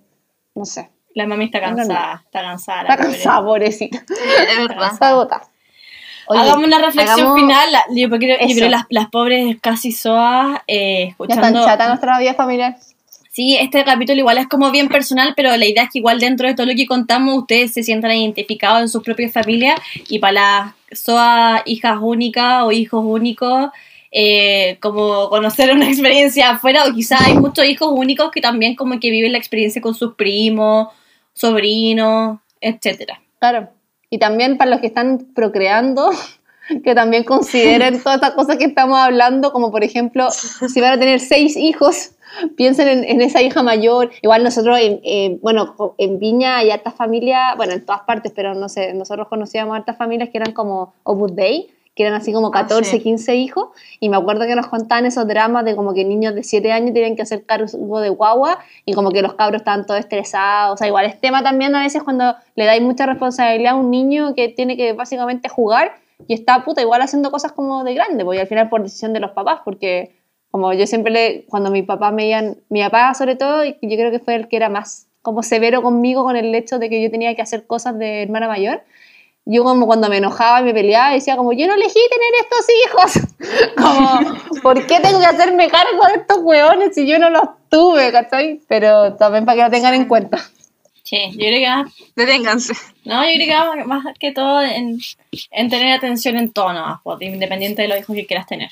no 0.54 0.66
sé, 0.66 0.90
La 1.14 1.26
mami 1.26 1.46
está 1.46 1.60
no, 1.70 1.76
cansada, 1.76 2.22
está 2.26 2.40
cansada. 2.42 2.82
está 2.82 2.96
cansada, 2.98 3.42
pobrecita, 3.44 3.98
es 3.98 4.68
verdad. 4.68 4.92
está 4.92 5.08
agotada. 5.08 5.48
Oye, 6.28 6.40
Hagamos 6.40 6.66
una 6.66 6.78
reflexión 6.78 7.20
hagamos- 7.20 7.40
final. 7.40 7.68
Yo 7.96 8.10
creo, 8.10 8.36
yo 8.46 8.54
creo 8.54 8.68
las, 8.68 8.84
las 8.90 9.08
pobres 9.08 9.56
casi 9.62 9.92
soas 9.92 10.60
eh, 10.66 11.04
Ya 11.06 11.10
escuchando. 11.10 11.46
están 11.60 11.64
chata 11.64 11.88
nuestra 11.88 12.18
vida 12.18 12.34
familiar. 12.34 12.76
Sí, 13.32 13.56
este 13.58 13.82
capítulo 13.82 14.18
igual 14.18 14.36
es 14.36 14.46
como 14.46 14.70
bien 14.70 14.90
personal, 14.90 15.32
pero 15.34 15.56
la 15.56 15.64
idea 15.64 15.84
es 15.84 15.90
que 15.90 16.00
igual 16.00 16.20
dentro 16.20 16.46
de 16.46 16.54
todo 16.54 16.66
lo 16.66 16.74
que 16.74 16.86
contamos 16.86 17.38
ustedes 17.38 17.72
se 17.72 17.82
sientan 17.82 18.12
identificados 18.12 18.82
en 18.82 18.88
sus 18.90 19.02
propias 19.02 19.32
familias 19.32 19.80
y 20.06 20.18
para 20.18 20.32
las 20.32 20.74
SOA 21.00 21.62
hijas 21.64 21.96
únicas 22.02 22.64
o 22.64 22.72
hijos 22.72 23.02
únicos, 23.02 23.70
eh, 24.10 24.76
como 24.80 25.30
conocer 25.30 25.72
una 25.74 25.88
experiencia 25.88 26.50
afuera, 26.50 26.84
o 26.84 26.92
quizás 26.92 27.22
hay 27.22 27.32
muchos 27.32 27.64
hijos 27.64 27.88
únicos 27.90 28.30
que 28.30 28.42
también 28.42 28.76
como 28.76 29.00
que 29.00 29.10
viven 29.10 29.32
la 29.32 29.38
experiencia 29.38 29.80
con 29.80 29.94
sus 29.94 30.14
primos, 30.14 30.88
sobrinos, 31.32 32.38
etcétera. 32.60 33.22
Claro. 33.38 33.70
Y 34.10 34.18
también 34.18 34.58
para 34.58 34.72
los 34.72 34.80
que 34.80 34.88
están 34.88 35.28
procreando, 35.34 36.10
que 36.84 36.94
también 36.94 37.24
consideren 37.24 37.98
todas 38.02 38.16
estas 38.16 38.34
cosas 38.34 38.58
que 38.58 38.66
estamos 38.66 38.98
hablando, 38.98 39.52
como 39.52 39.70
por 39.70 39.84
ejemplo, 39.84 40.30
si 40.30 40.82
van 40.82 40.92
a 40.92 40.98
tener 40.98 41.18
seis 41.18 41.56
hijos, 41.56 42.10
piensen 42.56 43.04
en, 43.04 43.20
esa 43.20 43.42
hija 43.42 43.62
mayor. 43.62 44.10
Igual 44.22 44.44
nosotros, 44.44 44.78
bueno, 45.40 45.94
en 45.98 46.18
Viña 46.18 46.58
hay 46.58 46.70
hartas 46.70 46.94
familias, 46.94 47.56
bueno, 47.56 47.72
en 47.72 47.84
todas 47.84 48.02
partes, 48.02 48.32
pero 48.34 48.54
no 48.54 48.68
sé, 48.68 48.94
nosotros 48.94 49.28
conocíamos 49.28 49.76
hartas 49.76 49.96
familias 49.96 50.30
que 50.30 50.38
eran 50.38 50.52
como 50.52 50.94
Opus 51.04 51.34
Dei, 51.34 51.70
que 51.94 52.04
eran 52.04 52.14
así 52.14 52.32
como 52.32 52.50
14, 52.50 52.96
ah, 52.96 53.02
15 53.02 53.34
hijos, 53.36 53.68
y 54.00 54.08
me 54.08 54.16
acuerdo 54.16 54.46
que 54.46 54.56
nos 54.56 54.68
contaban 54.68 55.04
esos 55.04 55.26
dramas 55.28 55.64
de 55.64 55.76
como 55.76 55.92
que 55.92 56.04
niños 56.04 56.34
de 56.34 56.42
7 56.42 56.72
años 56.72 56.94
tenían 56.94 57.16
que 57.16 57.22
hacer 57.22 57.44
cargo 57.44 58.00
de 58.00 58.08
guagua, 58.08 58.58
y 58.86 58.94
como 58.94 59.10
que 59.10 59.20
los 59.20 59.34
cabros 59.34 59.60
estaban 59.60 59.84
todos 59.84 60.00
estresados, 60.00 60.74
o 60.74 60.76
sea, 60.78 60.86
igual 60.86 61.04
es 61.04 61.20
tema 61.20 61.42
también 61.42 61.74
a 61.74 61.82
veces 61.82 62.02
cuando 62.02 62.34
le 62.54 62.64
dais 62.64 62.80
mucha 62.80 63.04
responsabilidad 63.04 63.74
a 63.74 63.76
un 63.76 63.90
niño 63.90 64.34
que 64.34 64.48
tiene 64.48 64.76
que 64.76 64.94
básicamente 64.94 65.48
jugar, 65.50 65.92
y 66.26 66.34
está 66.34 66.64
puta 66.64 66.80
igual 66.80 67.02
haciendo 67.02 67.30
cosas 67.30 67.52
como 67.52 67.84
de 67.84 67.94
grande, 67.94 68.24
porque 68.24 68.40
al 68.40 68.46
final 68.46 68.68
por 68.70 68.82
decisión 68.82 69.12
de 69.12 69.20
los 69.20 69.32
papás, 69.32 69.60
porque 69.64 70.21
como 70.52 70.70
yo 70.74 70.86
siempre 70.86 71.10
le, 71.10 71.44
cuando 71.48 71.70
mi 71.70 71.82
papá 71.82 72.12
me 72.12 72.28
iban, 72.28 72.58
mi 72.68 72.82
papá 72.82 73.14
sobre 73.14 73.36
todo, 73.36 73.64
yo 73.64 73.72
creo 73.80 74.10
que 74.10 74.18
fue 74.18 74.34
el 74.34 74.48
que 74.48 74.56
era 74.56 74.68
más 74.68 75.08
como 75.22 75.42
severo 75.42 75.80
conmigo 75.80 76.24
con 76.24 76.36
el 76.36 76.54
hecho 76.54 76.78
de 76.78 76.90
que 76.90 77.02
yo 77.02 77.10
tenía 77.10 77.34
que 77.34 77.40
hacer 77.40 77.66
cosas 77.66 77.98
de 77.98 78.22
hermana 78.22 78.48
mayor, 78.48 78.84
yo 79.46 79.64
como 79.64 79.86
cuando 79.86 80.10
me 80.10 80.18
enojaba 80.18 80.60
y 80.60 80.64
me 80.64 80.74
peleaba 80.74 81.14
decía 81.14 81.38
como 81.38 81.54
yo 81.54 81.66
no 81.66 81.74
elegí 81.74 81.98
tener 82.10 82.32
estos 82.42 82.66
hijos 82.84 83.74
como 83.76 84.60
¿por 84.62 84.86
qué 84.86 85.00
tengo 85.00 85.20
que 85.20 85.26
hacerme 85.26 85.68
cargo 85.68 86.06
de 86.06 86.20
estos 86.20 86.38
hueones 86.42 86.94
si 86.94 87.06
yo 87.06 87.18
no 87.18 87.30
los 87.30 87.44
tuve 87.70 88.12
¿cachai? 88.12 88.60
pero 88.68 89.14
también 89.14 89.46
para 89.46 89.56
que 89.56 89.62
lo 89.64 89.70
tengan 89.70 89.94
en 89.94 90.04
cuenta. 90.04 90.38
Sí 91.02 91.30
yo 91.32 91.46
creo 91.46 91.60
que 91.60 91.68
más 91.68 91.92
deténganse. 92.14 92.74
No 93.04 93.24
yo 93.24 93.34
creo 93.34 93.72
que 93.72 93.84
más, 93.84 94.04
que 94.20 94.32
todo 94.32 94.62
en, 94.62 94.98
en, 95.50 95.70
tener 95.70 95.94
atención 95.94 96.36
en 96.36 96.52
todo 96.52 96.74
no 96.74 97.00
pues, 97.02 97.22
independiente 97.22 97.82
de 97.82 97.88
los 97.88 97.98
hijos 97.98 98.14
que 98.14 98.26
quieras 98.26 98.46
tener 98.46 98.70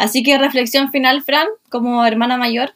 así 0.00 0.22
que 0.22 0.38
reflexión 0.38 0.90
final 0.90 1.22
Fran 1.22 1.46
como 1.68 2.04
hermana 2.04 2.36
mayor. 2.36 2.74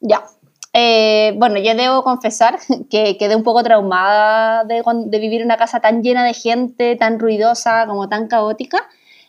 Ya. 0.00 0.24
Eh, 0.72 1.34
bueno, 1.36 1.58
yo 1.58 1.74
debo 1.74 2.02
confesar 2.02 2.58
que 2.90 3.16
quedé 3.18 3.36
un 3.36 3.42
poco 3.42 3.62
traumada 3.62 4.64
de, 4.64 4.82
vivir 5.18 5.40
en 5.40 5.46
una 5.46 5.56
casa 5.56 5.80
tan 5.80 6.02
llena 6.02 6.24
de 6.24 6.34
gente, 6.34 6.96
tan 6.96 7.18
ruidosa, 7.18 7.86
como 7.86 8.08
tan 8.08 8.28
caótica, 8.28 8.78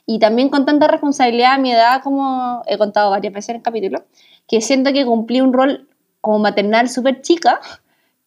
y 0.06 0.20
también 0.20 0.50
con 0.50 0.66
tanta 0.66 0.88
responsabilidad 0.88 1.54
a 1.54 1.58
mi 1.58 1.72
edad, 1.72 2.02
como 2.02 2.64
he 2.68 2.78
contado 2.78 3.12
varias 3.12 3.34
veces 3.34 3.50
en 3.50 3.56
el 3.58 3.62
capítulo, 3.62 4.04
que 4.48 4.62
siento 4.62 4.92
que 4.94 5.06
cumplí 5.06 5.42
un 5.42 5.54
rol 5.54 5.88
como 6.22 6.40
maternal 6.40 6.90
súper 6.90 7.22
chica, 7.22 7.60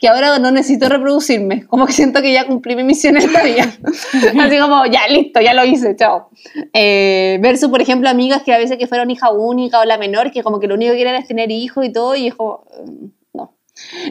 que 0.03 0.09
ahora 0.09 0.37
no 0.41 0.51
necesito 0.51 0.89
reproducirme, 0.89 1.65
como 1.69 1.87
que 1.87 1.93
siento 1.93 2.23
que 2.23 2.33
ya 2.33 2.45
cumplí 2.45 2.75
mi 2.75 2.83
misión 2.83 3.17
esta 3.17 3.41
vida. 3.45 3.73
Así 4.41 4.59
como, 4.59 4.85
ya, 4.87 5.07
listo, 5.07 5.41
ya 5.41 5.55
lo 5.55 5.65
hice, 5.65 5.95
chao. 5.95 6.29
Eh, 6.73 7.39
versus, 7.41 7.71
por 7.71 7.81
ejemplo, 7.81 8.09
amigas 8.09 8.43
que 8.43 8.53
a 8.53 8.59
veces 8.59 8.79
que 8.79 8.89
fueron 8.89 9.13
hija 9.13 9.31
única 9.31 9.79
o 9.79 9.85
la 9.85 9.99
menor, 9.99 10.33
que 10.33 10.43
como 10.43 10.59
que 10.59 10.67
lo 10.67 10.75
único 10.75 10.91
que 10.91 10.97
quieren 10.97 11.15
es 11.15 11.29
tener 11.29 11.53
hijos 11.53 11.87
y 11.87 11.93
todo, 11.93 12.17
y 12.17 12.27
es 12.27 12.35
como, 12.35 12.65
mm, 12.85 13.07
no. 13.33 13.55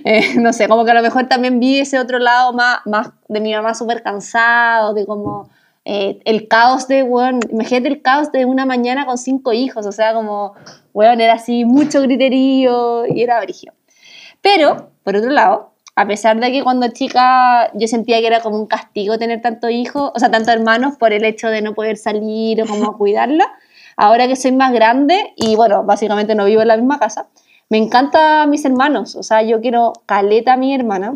Eh, 0.06 0.36
no 0.40 0.54
sé, 0.54 0.70
como 0.70 0.86
que 0.86 0.92
a 0.92 0.94
lo 0.94 1.02
mejor 1.02 1.28
también 1.28 1.60
vi 1.60 1.80
ese 1.80 2.00
otro 2.00 2.20
lado 2.20 2.54
más, 2.54 2.80
más 2.86 3.10
de 3.28 3.42
mi 3.42 3.54
mamá 3.54 3.74
súper 3.74 4.02
cansado, 4.02 4.94
de 4.94 5.06
como 5.06 5.50
eh, 5.84 6.22
el 6.24 6.48
caos 6.48 6.88
de, 6.88 7.04
bueno, 7.04 7.42
imagínate 7.52 7.90
el 7.90 8.02
caos 8.02 8.32
de 8.32 8.46
una 8.46 8.66
mañana 8.66 9.06
con 9.06 9.18
cinco 9.18 9.52
hijos, 9.52 9.86
o 9.86 9.92
sea, 9.92 10.14
como, 10.14 10.54
bueno, 10.94 11.22
era 11.22 11.34
así 11.34 11.66
mucho 11.66 12.02
griterío 12.02 13.06
y 13.14 13.24
era 13.24 13.42
brígido. 13.42 13.74
Pero, 14.42 14.92
por 15.04 15.18
otro 15.18 15.32
lado, 15.32 15.71
a 15.96 16.08
pesar 16.08 16.40
de 16.40 16.52
que 16.52 16.64
cuando 16.64 16.88
chica 16.90 17.72
yo 17.74 17.88
sentía 17.88 18.20
que 18.20 18.28
era 18.28 18.42
como 18.42 18.58
un 18.58 18.68
castigo 18.68 19.18
tener 19.18 19.42
tantos 19.42 19.72
hijos, 19.72 20.12
o 20.16 20.20
sea, 20.20 20.32
tantos 20.32 20.54
hermanos 20.54 20.96
por 20.98 21.14
el 21.14 21.26
hecho 21.26 21.50
de 21.50 21.62
no 21.62 21.74
poder 21.74 21.98
salir 21.98 22.62
o 22.62 22.66
como 22.66 22.98
cuidarla, 22.98 23.52
ahora 23.98 24.28
que 24.28 24.36
soy 24.36 24.52
más 24.54 24.72
grande 24.72 25.34
y 25.36 25.56
bueno, 25.56 25.84
básicamente 25.84 26.36
no 26.36 26.46
vivo 26.46 26.62
en 26.62 26.70
la 26.70 26.78
misma 26.78 27.00
casa, 27.00 27.28
me 27.70 27.78
encantan 27.78 28.50
mis 28.50 28.66
hermanos, 28.66 29.16
o 29.16 29.24
sea, 29.24 29.42
yo 29.44 29.62
quiero 29.62 29.94
caleta 30.06 30.54
a 30.54 30.58
mi 30.58 30.74
hermana, 30.74 31.14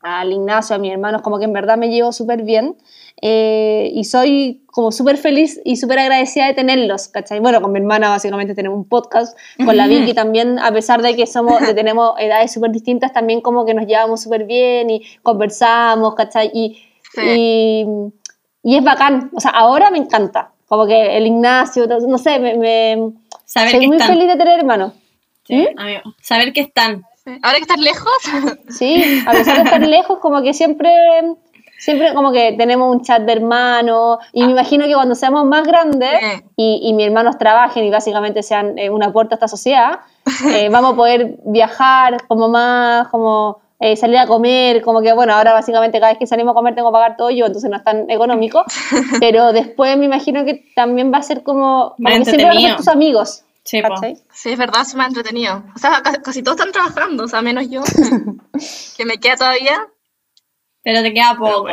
al 0.00 0.32
Ignacio, 0.32 0.76
a 0.76 0.78
mis 0.78 0.92
hermanos, 0.92 1.22
como 1.22 1.38
que 1.38 1.44
en 1.44 1.52
verdad 1.52 1.76
me 1.76 1.88
llevo 1.88 2.12
súper 2.12 2.42
bien 2.42 2.76
eh, 3.20 3.90
y 3.92 4.04
soy 4.04 4.62
como 4.66 4.92
súper 4.92 5.18
feliz 5.18 5.60
y 5.64 5.76
súper 5.76 5.98
agradecida 5.98 6.46
de 6.46 6.54
tenerlos, 6.54 7.08
¿cachai? 7.08 7.40
Bueno, 7.40 7.60
con 7.60 7.72
mi 7.72 7.80
hermana 7.80 8.08
básicamente 8.08 8.54
tenemos 8.54 8.78
un 8.78 8.88
podcast, 8.88 9.36
con 9.64 9.76
la 9.76 9.86
Vicky 9.86 10.14
también, 10.14 10.58
a 10.58 10.72
pesar 10.72 11.02
de 11.02 11.14
que 11.16 11.26
somos, 11.26 11.60
de 11.60 11.74
tenemos 11.74 12.14
edades 12.18 12.52
súper 12.52 12.70
distintas, 12.70 13.12
también 13.12 13.40
como 13.40 13.66
que 13.66 13.74
nos 13.74 13.86
llevamos 13.86 14.22
súper 14.22 14.44
bien 14.44 14.88
y 14.88 15.02
conversamos, 15.22 16.14
¿cachai? 16.14 16.50
Y, 16.54 16.78
y, 17.22 17.84
y, 18.62 18.76
es 18.76 18.84
bacán, 18.84 19.30
o 19.34 19.40
sea, 19.40 19.50
ahora 19.50 19.90
me 19.90 19.98
encanta, 19.98 20.52
como 20.66 20.86
que 20.86 21.16
el 21.16 21.26
Ignacio, 21.26 21.86
no 21.86 22.16
sé, 22.16 22.38
me, 22.38 22.56
me 22.56 23.12
soy 23.44 23.86
muy 23.86 23.98
feliz 23.98 24.28
de 24.28 24.36
tener 24.36 24.58
hermanos. 24.60 24.92
Sí, 25.44 25.66
¿Mm? 25.76 26.12
saber 26.22 26.52
que 26.52 26.60
están. 26.60 27.04
Ahora 27.42 27.56
que 27.56 27.62
estás 27.62 27.80
lejos. 27.80 28.12
Sí, 28.68 29.22
a 29.26 29.32
pesar 29.32 29.56
de 29.58 29.64
estar 29.64 29.80
lejos, 29.80 30.18
como 30.18 30.42
que 30.42 30.54
siempre 30.54 30.90
siempre 31.80 32.12
como 32.12 32.30
que 32.30 32.52
tenemos 32.58 32.94
un 32.94 33.02
chat 33.02 33.22
de 33.22 33.32
hermanos 33.32 34.18
y 34.32 34.42
me 34.42 34.48
ah. 34.48 34.50
imagino 34.50 34.86
que 34.86 34.92
cuando 34.92 35.14
seamos 35.14 35.46
más 35.46 35.66
grandes 35.66 36.20
y, 36.54 36.80
y 36.82 36.92
mis 36.92 37.06
hermanos 37.06 37.38
trabajen 37.38 37.84
y 37.84 37.90
básicamente 37.90 38.42
sean 38.42 38.78
eh, 38.78 38.90
un 38.90 39.02
aporte 39.02 39.34
a 39.34 39.36
esta 39.36 39.48
sociedad, 39.48 40.00
eh, 40.52 40.68
vamos 40.68 40.92
a 40.92 40.96
poder 40.96 41.38
viajar 41.46 42.26
como 42.28 42.48
más, 42.48 43.08
como 43.08 43.60
eh, 43.80 43.96
salir 43.96 44.18
a 44.18 44.26
comer, 44.26 44.82
como 44.82 45.00
que 45.00 45.14
bueno, 45.14 45.32
ahora 45.32 45.54
básicamente 45.54 45.98
cada 45.98 46.12
vez 46.12 46.18
que 46.18 46.26
salimos 46.26 46.52
a 46.52 46.54
comer 46.54 46.74
tengo 46.74 46.90
que 46.90 46.92
pagar 46.92 47.16
todo 47.16 47.30
yo, 47.30 47.46
entonces 47.46 47.70
no 47.70 47.78
es 47.78 47.84
tan 47.84 48.10
económico, 48.10 48.62
pero 49.20 49.54
después 49.54 49.96
me 49.96 50.04
imagino 50.04 50.44
que 50.44 50.66
también 50.74 51.10
va 51.10 51.18
a 51.18 51.22
ser 51.22 51.42
como, 51.42 51.94
como 51.96 52.08
que 52.18 52.24
siempre 52.26 52.44
van 52.44 52.58
a 52.58 52.60
ser 52.60 52.76
tus 52.76 52.88
amigos. 52.88 53.44
Sí, 54.00 54.14
sí, 54.32 54.50
es 54.50 54.58
verdad, 54.58 54.82
es 54.82 54.94
más 54.94 55.08
entretenido. 55.08 55.64
O 55.74 55.78
sea, 55.78 56.02
casi, 56.02 56.42
todos 56.42 56.58
están 56.58 56.72
trabajando, 56.72 57.24
o 57.24 57.28
sea, 57.28 57.42
menos 57.42 57.70
yo, 57.70 57.82
que 58.96 59.04
me 59.04 59.18
queda 59.18 59.36
todavía 59.36 59.86
pero 60.82 61.02
te 61.02 61.12
queda 61.12 61.36
poco. 61.38 61.68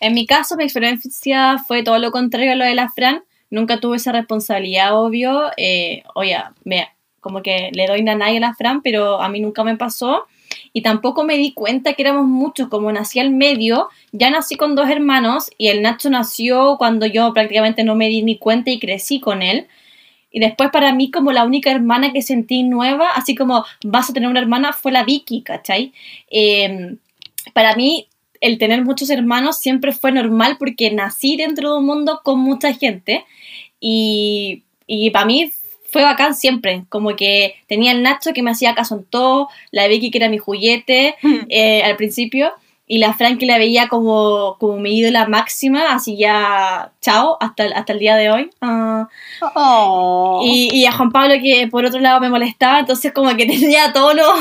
En 0.00 0.14
mi 0.14 0.26
caso, 0.26 0.56
mi 0.56 0.64
experiencia 0.64 1.58
fue 1.66 1.82
todo 1.82 1.98
lo 1.98 2.10
contrario 2.12 2.52
a 2.52 2.54
lo 2.54 2.64
de 2.64 2.74
la 2.74 2.90
Fran. 2.90 3.24
Nunca 3.50 3.80
tuve 3.80 3.96
esa 3.96 4.12
responsabilidad, 4.12 4.94
obvio. 4.94 5.50
Eh, 5.56 6.02
oye, 6.14 6.38
me, 6.64 6.88
como 7.20 7.42
que 7.42 7.70
le 7.72 7.86
doy 7.86 8.06
a 8.06 8.14
nadie 8.14 8.38
a 8.38 8.40
la 8.40 8.54
Fran, 8.54 8.82
pero 8.82 9.22
a 9.22 9.28
mí 9.28 9.40
nunca 9.40 9.64
me 9.64 9.76
pasó. 9.76 10.26
Y 10.74 10.82
tampoco 10.82 11.24
me 11.24 11.38
di 11.38 11.54
cuenta 11.54 11.94
que 11.94 12.02
éramos 12.02 12.26
muchos, 12.26 12.68
como 12.68 12.92
nací 12.92 13.20
al 13.20 13.30
medio, 13.30 13.88
ya 14.10 14.30
nací 14.30 14.56
con 14.56 14.74
dos 14.74 14.88
hermanos 14.90 15.50
y 15.56 15.68
el 15.68 15.80
Nacho 15.80 16.10
nació 16.10 16.76
cuando 16.78 17.06
yo 17.06 17.32
prácticamente 17.32 17.84
no 17.84 17.94
me 17.94 18.08
di 18.08 18.22
ni 18.22 18.38
cuenta 18.38 18.70
y 18.70 18.78
crecí 18.78 19.18
con 19.18 19.40
él. 19.40 19.66
Y 20.32 20.40
después 20.40 20.70
para 20.70 20.92
mí 20.94 21.10
como 21.10 21.30
la 21.32 21.44
única 21.44 21.70
hermana 21.70 22.12
que 22.12 22.22
sentí 22.22 22.62
nueva, 22.62 23.10
así 23.14 23.34
como 23.34 23.64
vas 23.84 24.10
a 24.10 24.12
tener 24.12 24.28
una 24.28 24.40
hermana, 24.40 24.72
fue 24.72 24.90
la 24.90 25.04
Vicky, 25.04 25.42
¿cachai? 25.42 25.92
Eh, 26.30 26.96
para 27.52 27.76
mí 27.76 28.08
el 28.40 28.58
tener 28.58 28.82
muchos 28.84 29.10
hermanos 29.10 29.58
siempre 29.58 29.92
fue 29.92 30.10
normal 30.10 30.56
porque 30.58 30.90
nací 30.90 31.36
dentro 31.36 31.72
de 31.72 31.78
un 31.78 31.86
mundo 31.86 32.20
con 32.24 32.40
mucha 32.40 32.74
gente 32.74 33.24
y, 33.78 34.64
y 34.86 35.10
para 35.10 35.26
mí 35.26 35.52
fue 35.92 36.02
bacán 36.02 36.34
siempre, 36.34 36.84
como 36.88 37.14
que 37.16 37.54
tenía 37.66 37.92
el 37.92 38.02
Nacho 38.02 38.32
que 38.32 38.42
me 38.42 38.50
hacía 38.50 38.74
caso 38.74 38.96
en 38.96 39.04
todo, 39.04 39.48
la 39.70 39.86
Vicky 39.88 40.10
que 40.10 40.18
era 40.18 40.30
mi 40.30 40.38
juguete 40.38 41.16
eh, 41.50 41.82
al 41.82 41.96
principio 41.96 42.52
y 42.86 42.98
la 42.98 43.14
Fran 43.14 43.38
que 43.38 43.46
la 43.46 43.58
veía 43.58 43.88
como, 43.88 44.56
como 44.58 44.78
mi 44.78 44.98
ídola 44.98 45.26
máxima, 45.26 45.94
así 45.94 46.16
ya 46.16 46.92
chao 47.00 47.38
hasta, 47.40 47.64
hasta 47.74 47.92
el 47.92 47.98
día 47.98 48.16
de 48.16 48.30
hoy. 48.30 48.50
Ah. 48.60 49.08
Oh. 49.54 50.42
Y, 50.44 50.68
y, 50.72 50.86
a 50.86 50.92
Juan 50.92 51.10
Pablo 51.10 51.34
que 51.42 51.68
por 51.70 51.84
otro 51.84 52.00
lado 52.00 52.20
me 52.20 52.28
molestaba, 52.28 52.80
entonces 52.80 53.12
como 53.12 53.34
que 53.36 53.46
tenía 53.46 53.92
todo 53.92 54.14
lo... 54.14 54.32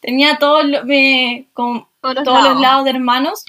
tenía 0.00 0.36
todo 0.38 0.62
lo... 0.62 0.84
Me, 0.84 1.48
como, 1.54 1.88
todos, 2.00 2.24
los, 2.24 2.60
lados. 2.60 2.84
de 2.84 2.90
hermanos. 2.90 3.44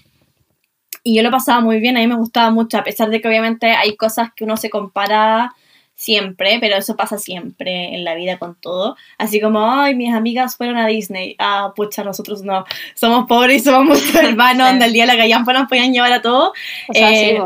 Y 1.04 1.18
yo 1.18 1.24
lo 1.24 1.32
pasaba 1.32 1.60
muy 1.60 1.80
bien, 1.80 1.98
a 1.98 2.00
mí 2.00 2.08
me 2.08 2.16
gustaba 2.16 2.50
mucho, 2.50 2.78
a 2.78 2.84
pesar 2.84 3.10
de 3.10 3.20
que 3.20 3.28
obviamente 3.28 3.72
hay 3.72 3.98
cosas 3.98 4.30
que 4.34 4.46
uno 4.46 4.56
se 4.56 4.70
compara 4.70 5.54
siempre, 5.96 6.58
pero 6.60 6.76
eso 6.76 6.96
pasa 6.96 7.18
siempre 7.18 7.96
en 7.96 8.04
la 8.04 8.16
vida 8.16 8.38
con 8.38 8.56
todo. 8.56 8.96
Así 9.18 9.39
como, 9.39 9.70
ay, 9.70 9.96
mis 9.96 10.14
amigas 10.14 10.58
fueron 10.58 10.78
a 10.78 10.88
Disney. 10.88 11.36
Ah, 11.39 11.74
pucha, 11.76 12.04
nosotros 12.04 12.44
no. 12.44 12.66
Somos 12.96 13.28
pobres 13.28 13.62
y 13.62 13.66
somos 13.66 13.86
muchos 13.86 14.16
hermanos, 14.16 14.70
donde 14.70 14.86
el 14.86 14.94
día 14.94 15.04
de 15.04 15.08
la 15.08 15.16
gallampa 15.16 15.54
nos 15.54 15.70
podían 15.70 15.94
llevar 15.94 16.14
a 16.14 16.22
todo. 16.22 16.54
O 16.89 16.94
sea, 16.94 17.12
eh, 17.12 17.41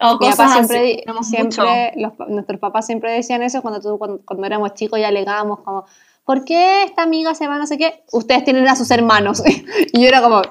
o 0.00 0.18
cosas 0.18 0.52
siempre, 0.52 1.04
siempre 1.22 1.92
nuestros 2.28 2.60
papás 2.60 2.86
siempre 2.86 3.12
decían 3.12 3.42
eso 3.42 3.62
cuando, 3.62 3.80
tú, 3.80 3.98
cuando, 3.98 4.46
éramos 4.46 4.74
chicos 4.74 4.98
y 4.98 5.02
alegábamos 5.02 5.60
como 5.60 5.86
¿por 6.28 6.44
qué 6.44 6.82
esta 6.82 7.04
amiga 7.04 7.34
se 7.34 7.48
va 7.48 7.56
no 7.56 7.66
sé 7.66 7.78
qué? 7.78 8.02
Ustedes 8.12 8.44
tienen 8.44 8.68
a 8.68 8.76
sus 8.76 8.90
hermanos. 8.90 9.42
y 9.94 9.98
yo 10.02 10.06
era 10.06 10.20
como, 10.20 10.42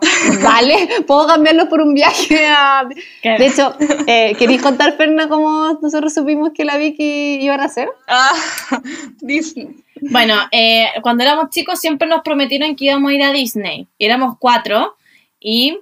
vale, 0.41 0.89
¿puedo 1.05 1.27
cambiarlos 1.27 1.67
por 1.67 1.81
un 1.81 1.93
viaje? 1.93 2.47
a-?" 2.49 2.89
De 3.21 3.45
hecho, 3.45 3.75
eh, 4.07 4.33
¿queréis 4.39 4.63
contar, 4.63 4.97
Ferna, 4.97 5.29
cómo 5.29 5.77
nosotros 5.79 6.15
supimos 6.15 6.49
que 6.55 6.65
la 6.65 6.77
Vicky 6.77 7.43
iba 7.43 7.53
a 7.53 7.63
hacer? 7.63 7.89
Ah, 8.07 8.33
Disney. 9.21 9.75
Bueno, 10.01 10.33
eh, 10.51 10.87
cuando 11.03 11.23
éramos 11.23 11.51
chicos 11.51 11.79
siempre 11.79 12.07
nos 12.07 12.23
prometieron 12.23 12.75
que 12.75 12.85
íbamos 12.85 13.11
a 13.11 13.13
ir 13.13 13.21
a 13.21 13.31
Disney. 13.31 13.87
Éramos 13.99 14.37
cuatro 14.39 14.95
y 15.39 15.77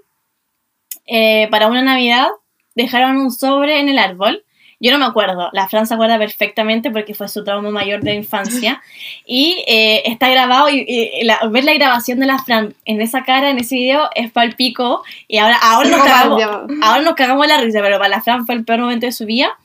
eh, 1.05 1.47
para 1.51 1.67
una 1.67 1.81
Navidad 1.81 2.27
dejaron 2.75 3.15
un 3.15 3.31
sobre 3.31 3.79
en 3.79 3.87
el 3.87 3.99
árbol. 3.99 4.43
Yo 4.79 4.91
no 4.91 4.97
me 4.97 5.05
acuerdo, 5.05 5.49
la 5.53 5.67
Fran 5.67 5.87
se 5.87 5.93
acuerda 5.93 6.17
perfectamente 6.17 6.91
porque 6.91 7.13
fue 7.13 7.27
su 7.29 7.43
trauma 7.43 7.69
mayor 7.71 8.01
de 8.01 8.13
infancia. 8.15 8.81
Y 9.25 9.63
eh, 9.67 10.03
está 10.05 10.29
grabado 10.29 10.69
y, 10.69 10.85
y 10.87 11.23
la- 11.23 11.39
ver 11.49 11.63
la 11.63 11.73
grabación 11.73 12.19
de 12.19 12.25
la 12.27 12.37
Fran 12.39 12.75
en 12.85 13.01
esa 13.01 13.23
cara, 13.23 13.49
en 13.49 13.57
ese 13.57 13.75
video, 13.75 14.09
es 14.13 14.31
palpico. 14.31 15.03
Y 15.27 15.37
ahora, 15.37 15.57
ahora, 15.61 15.89
nos 15.89 16.01
cagamos, 16.03 16.43
ahora 16.81 17.01
nos 17.01 17.15
cagamos 17.15 17.47
la 17.47 17.57
risa, 17.57 17.79
pero 17.81 17.97
para 17.97 18.09
la 18.09 18.21
Fran 18.21 18.45
fue 18.45 18.55
el 18.55 18.65
peor 18.65 18.79
momento 18.81 19.05
de 19.05 19.11
su 19.11 19.25
vida. 19.25 19.57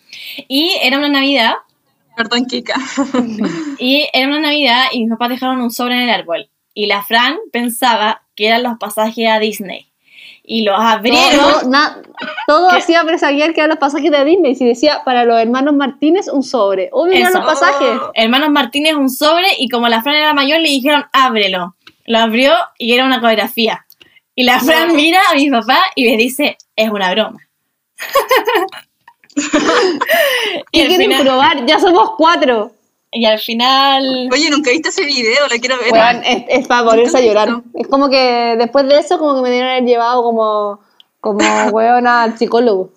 Y 0.49 0.73
era 0.83 0.99
una 0.99 1.09
Navidad 1.09 1.55
Perdón, 2.17 2.45
Kika. 2.47 2.75
y 3.79 4.07
era 4.13 4.29
una 4.29 4.41
Navidad 4.41 4.87
y 4.93 5.01
mis 5.01 5.11
papás 5.11 5.31
dejaron 5.31 5.61
un 5.61 5.71
sobre 5.71 5.95
en 5.95 6.03
el 6.03 6.11
árbol. 6.11 6.51
Y 6.75 6.87
la 6.87 7.03
Fran 7.03 7.39
pensaba 7.53 8.23
que 8.37 8.47
eran 8.49 8.63
los 8.63 8.79
pasajes 8.79 9.29
a 9.29 9.39
Disney. 9.39 9.89
Y 10.53 10.64
los 10.64 10.74
abrieron. 10.80 11.38
Todo, 11.38 11.70
na- 11.70 12.03
todo 12.48 12.70
hacía 12.70 13.05
presagiar 13.05 13.55
que 13.55 13.61
eran 13.61 13.70
los 13.70 13.78
pasajes 13.78 14.11
de 14.11 14.24
Disney. 14.24 14.57
Si 14.57 14.66
decía 14.66 15.03
para 15.05 15.24
los 15.24 15.38
hermanos 15.38 15.74
Martínez 15.76 16.26
un 16.26 16.42
sobre. 16.42 16.90
Eran 17.12 17.28
Eso. 17.28 17.38
los 17.38 17.46
pasajes. 17.46 18.01
Hermanos 18.14 18.51
Martínez 18.51 18.94
un 18.94 19.09
sobre 19.11 19.46
y 19.59 19.68
como 19.68 19.86
la 19.88 20.03
Fran 20.03 20.16
era 20.16 20.34
mayor 20.34 20.59
le 20.59 20.68
dijeron 20.70 21.05
ábrelo. 21.12 21.76
Lo 22.05 22.18
abrió 22.18 22.53
y 22.78 22.92
era 22.94 23.05
una 23.05 23.20
coreografía. 23.20 23.86
Y 24.34 24.42
la 24.42 24.59
Fran 24.59 24.96
mira 24.96 25.20
a 25.30 25.36
mi 25.36 25.48
papá 25.53 25.78
y 25.94 26.11
le 26.11 26.16
dice, 26.16 26.59
es 26.74 26.90
una 26.90 27.12
broma. 27.12 27.38
y, 29.36 29.42
¿Qué 30.72 30.82
al 30.82 30.88
quieren 30.88 31.11
final, 31.11 31.22
probar? 31.22 31.64
Ya 31.66 31.78
somos 31.78 32.11
cuatro. 32.16 32.72
Y 33.13 33.25
al 33.25 33.39
final 33.39 34.29
Oye, 34.33 34.51
nunca 34.51 34.71
viste 34.71 34.89
ese 34.91 35.05
video, 35.05 35.49
lo 35.49 35.57
quiero 35.59 35.77
ver. 35.79 36.23
Es, 36.25 36.45
es 36.61 36.67
para 36.69 36.85
ponerse 36.85 37.19
a 37.19 37.21
llorar. 37.21 37.49
Es 37.75 37.89
como 37.89 38.09
que 38.09 38.55
después 38.59 38.87
de 38.89 38.99
eso, 38.99 39.19
como 39.19 39.35
que 39.37 39.43
me 39.43 39.49
debieron 39.51 39.71
haber 39.73 39.85
llevado 39.85 40.23
como, 40.23 40.81
como 41.21 41.39
weón 41.73 42.07
al 42.07 42.39
psicólogo. 42.39 42.91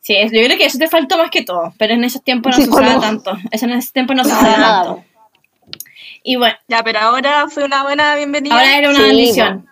Sí, 0.00 0.16
es- 0.16 0.32
yo 0.32 0.42
creo 0.44 0.58
que 0.58 0.66
eso 0.66 0.78
te 0.78 0.88
faltó 0.88 1.16
más 1.16 1.30
que 1.30 1.42
todo, 1.42 1.72
pero 1.78 1.94
en 1.94 2.04
esos 2.04 2.22
tiempos 2.22 2.56
no 2.58 2.64
se 2.64 2.70
usaba 2.70 3.00
tanto. 3.00 3.32
Eso 3.50 3.64
en 3.66 3.72
ese 3.72 3.92
tiempo 3.92 4.14
no 4.14 4.24
se 4.24 4.32
usaba 4.32 4.56
tanto. 4.56 5.04
Y 6.22 6.36
bueno, 6.36 6.56
Ya, 6.68 6.82
pero 6.82 6.98
ahora 7.00 7.46
fue 7.48 7.64
una 7.64 7.82
buena 7.82 8.16
bienvenida. 8.16 8.54
ahora 8.54 8.78
era 8.78 8.90
una 8.90 8.98
Sí, 9.00 9.04
bendición. 9.06 9.68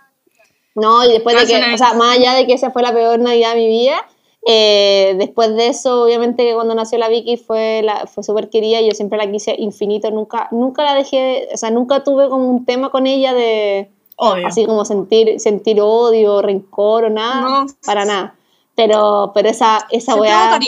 No, 0.74 1.04
y 1.04 1.12
después 1.12 1.36
de 1.36 1.46
que, 1.46 1.74
o 1.74 1.78
sea, 1.78 1.92
más 1.94 2.16
allá 2.16 2.32
de 2.34 2.46
que 2.46 2.54
esa 2.54 2.70
fue 2.70 2.82
la 2.82 2.92
peor 2.92 3.18
Navidad 3.18 3.50
de 3.50 3.56
mi 3.56 3.68
vida, 3.68 4.06
eh, 4.46 5.14
después 5.18 5.54
de 5.54 5.68
eso, 5.68 6.02
obviamente 6.04 6.44
que 6.44 6.54
cuando 6.54 6.74
nació 6.74 6.98
la 6.98 7.08
Vicky 7.08 7.36
fue, 7.36 7.82
la, 7.84 8.06
fue 8.06 8.24
súper 8.24 8.50
querida, 8.50 8.80
yo 8.80 8.90
siempre 8.92 9.18
la 9.18 9.30
quise 9.30 9.54
infinito, 9.58 10.10
nunca, 10.10 10.48
nunca 10.50 10.82
la 10.82 10.94
dejé, 10.94 11.48
o 11.52 11.56
sea, 11.56 11.70
nunca 11.70 12.02
tuve 12.02 12.28
como 12.28 12.48
un 12.48 12.64
tema 12.64 12.90
con 12.90 13.06
ella 13.06 13.34
de, 13.34 13.90
Obvio. 14.16 14.46
así 14.46 14.66
como 14.66 14.84
sentir, 14.84 15.38
sentir 15.38 15.80
odio, 15.80 16.42
rencor 16.42 17.04
o 17.04 17.10
nada, 17.10 17.40
No. 17.40 17.66
para 17.86 18.04
nada. 18.04 18.34
Pero, 18.74 19.32
pero 19.34 19.50
esa, 19.50 19.86
esa 19.90 20.14
weá... 20.16 20.58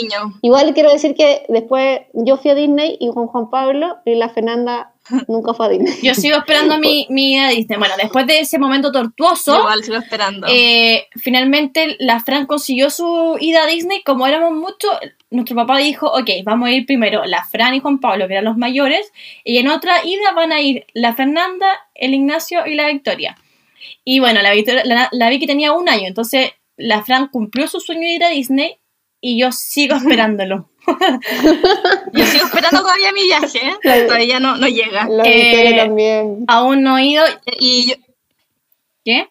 Igual 0.42 0.74
quiero 0.74 0.92
decir 0.92 1.14
que 1.14 1.46
después 1.48 2.00
yo 2.12 2.36
fui 2.36 2.50
a 2.50 2.54
Disney 2.54 2.98
y 3.00 3.10
con 3.10 3.26
Juan 3.28 3.48
Pablo 3.48 3.96
y 4.04 4.14
la 4.14 4.28
Fernanda 4.28 4.93
nunca 5.28 5.54
fue 5.54 5.66
a 5.66 5.68
Disney. 5.70 5.94
Yo 6.02 6.14
sigo 6.14 6.36
esperando 6.36 6.78
mi, 6.78 7.06
mi 7.10 7.34
ida 7.34 7.48
a 7.48 7.50
Disney. 7.50 7.78
Bueno, 7.78 7.94
después 7.96 8.26
de 8.26 8.40
ese 8.40 8.58
momento 8.58 8.90
tortuoso, 8.92 9.58
Igual 9.58 9.84
sigo 9.84 9.96
esperando. 9.98 10.46
eh, 10.50 11.08
finalmente 11.16 11.96
la 11.98 12.20
Fran 12.20 12.46
consiguió 12.46 12.90
su 12.90 13.36
ida 13.40 13.64
a 13.64 13.66
Disney. 13.66 14.02
Como 14.02 14.26
éramos 14.26 14.52
muchos, 14.52 14.90
nuestro 15.30 15.56
papá 15.56 15.78
dijo, 15.78 16.06
ok, 16.06 16.30
vamos 16.44 16.68
a 16.68 16.72
ir 16.72 16.86
primero 16.86 17.24
la 17.24 17.44
Fran 17.44 17.74
y 17.74 17.80
Juan 17.80 17.98
Pablo, 17.98 18.26
que 18.26 18.34
eran 18.34 18.44
los 18.44 18.56
mayores, 18.56 19.12
y 19.44 19.58
en 19.58 19.68
otra 19.68 20.04
ida 20.04 20.32
van 20.34 20.52
a 20.52 20.60
ir 20.60 20.86
la 20.94 21.14
Fernanda, 21.14 21.66
el 21.94 22.14
Ignacio 22.14 22.66
y 22.66 22.74
la 22.74 22.88
Victoria. 22.88 23.36
Y 24.04 24.20
bueno, 24.20 24.40
la, 24.42 24.52
Victoria, 24.52 24.82
la, 24.84 25.08
la 25.12 25.28
Vicky 25.30 25.46
tenía 25.46 25.72
un 25.72 25.88
año, 25.88 26.06
entonces 26.06 26.52
la 26.76 27.02
Fran 27.02 27.28
cumplió 27.28 27.68
su 27.68 27.80
sueño 27.80 28.02
de 28.02 28.14
ir 28.14 28.24
a 28.24 28.30
Disney 28.30 28.78
y 29.20 29.38
yo 29.38 29.52
sigo 29.52 29.96
esperándolo. 29.96 30.68
Yo 32.12 32.26
sigo 32.26 32.46
esperando 32.46 32.80
todavía 32.80 33.12
mi 33.12 33.24
viaje, 33.24 33.58
¿eh? 33.58 34.06
todavía 34.06 34.40
no, 34.40 34.56
no 34.56 34.68
llega. 34.68 35.08
La 35.08 35.24
Eh, 35.26 35.74
también. 35.76 36.44
Aún 36.48 36.82
no 36.82 36.98
he 36.98 37.06
ido. 37.06 37.24
Y 37.58 37.90
yo, 37.90 37.94
¿Qué? 39.04 39.28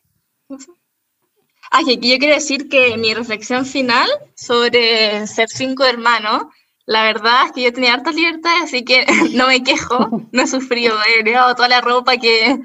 ah, 1.72 1.82
que 1.86 1.98
yo 1.98 2.18
quiero 2.20 2.36
decir 2.36 2.70
que 2.70 2.96
mi 2.98 3.14
reflexión 3.14 3.66
final 3.66 4.08
sobre 4.36 5.26
ser 5.28 5.50
cinco 5.50 5.84
hermanos, 5.84 6.44
la 6.86 7.04
verdad 7.04 7.48
es 7.48 7.52
que 7.54 7.64
yo 7.64 7.74
tenía 7.74 7.94
hartas 7.94 8.16
libertades, 8.16 8.64
así 8.64 8.86
que 8.86 9.06
no 9.34 9.48
me 9.48 9.64
quejo, 9.64 10.28
no 10.32 10.44
he 10.44 10.48
sufrido, 10.48 10.96
he 11.20 11.24
llevado 11.24 11.56
toda 11.56 11.68
la 11.68 11.82
ropa 11.82 12.18
que 12.18 12.60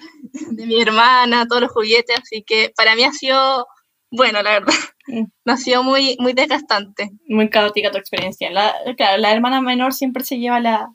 de 0.50 0.66
mi 0.66 0.80
hermana, 0.80 1.46
todos 1.46 1.62
los 1.62 1.72
juguetes, 1.72 2.18
así 2.20 2.42
que 2.42 2.72
para 2.76 2.94
mí 2.94 3.04
ha 3.04 3.12
sido 3.12 3.66
bueno, 4.10 4.42
la 4.42 4.50
verdad. 4.52 4.74
Mm. 5.06 5.24
No 5.46 5.54
ha 5.54 5.56
sido 5.56 5.82
muy, 5.82 6.16
muy 6.20 6.34
desgastante. 6.34 7.10
Muy 7.26 7.48
caótica 7.48 7.90
tu 7.90 7.96
experiencia. 7.96 8.50
La, 8.50 8.74
claro, 8.96 9.16
la 9.16 9.32
hermana 9.32 9.62
menor 9.62 9.94
siempre 9.94 10.22
se 10.22 10.38
lleva 10.38 10.60
la, 10.60 10.92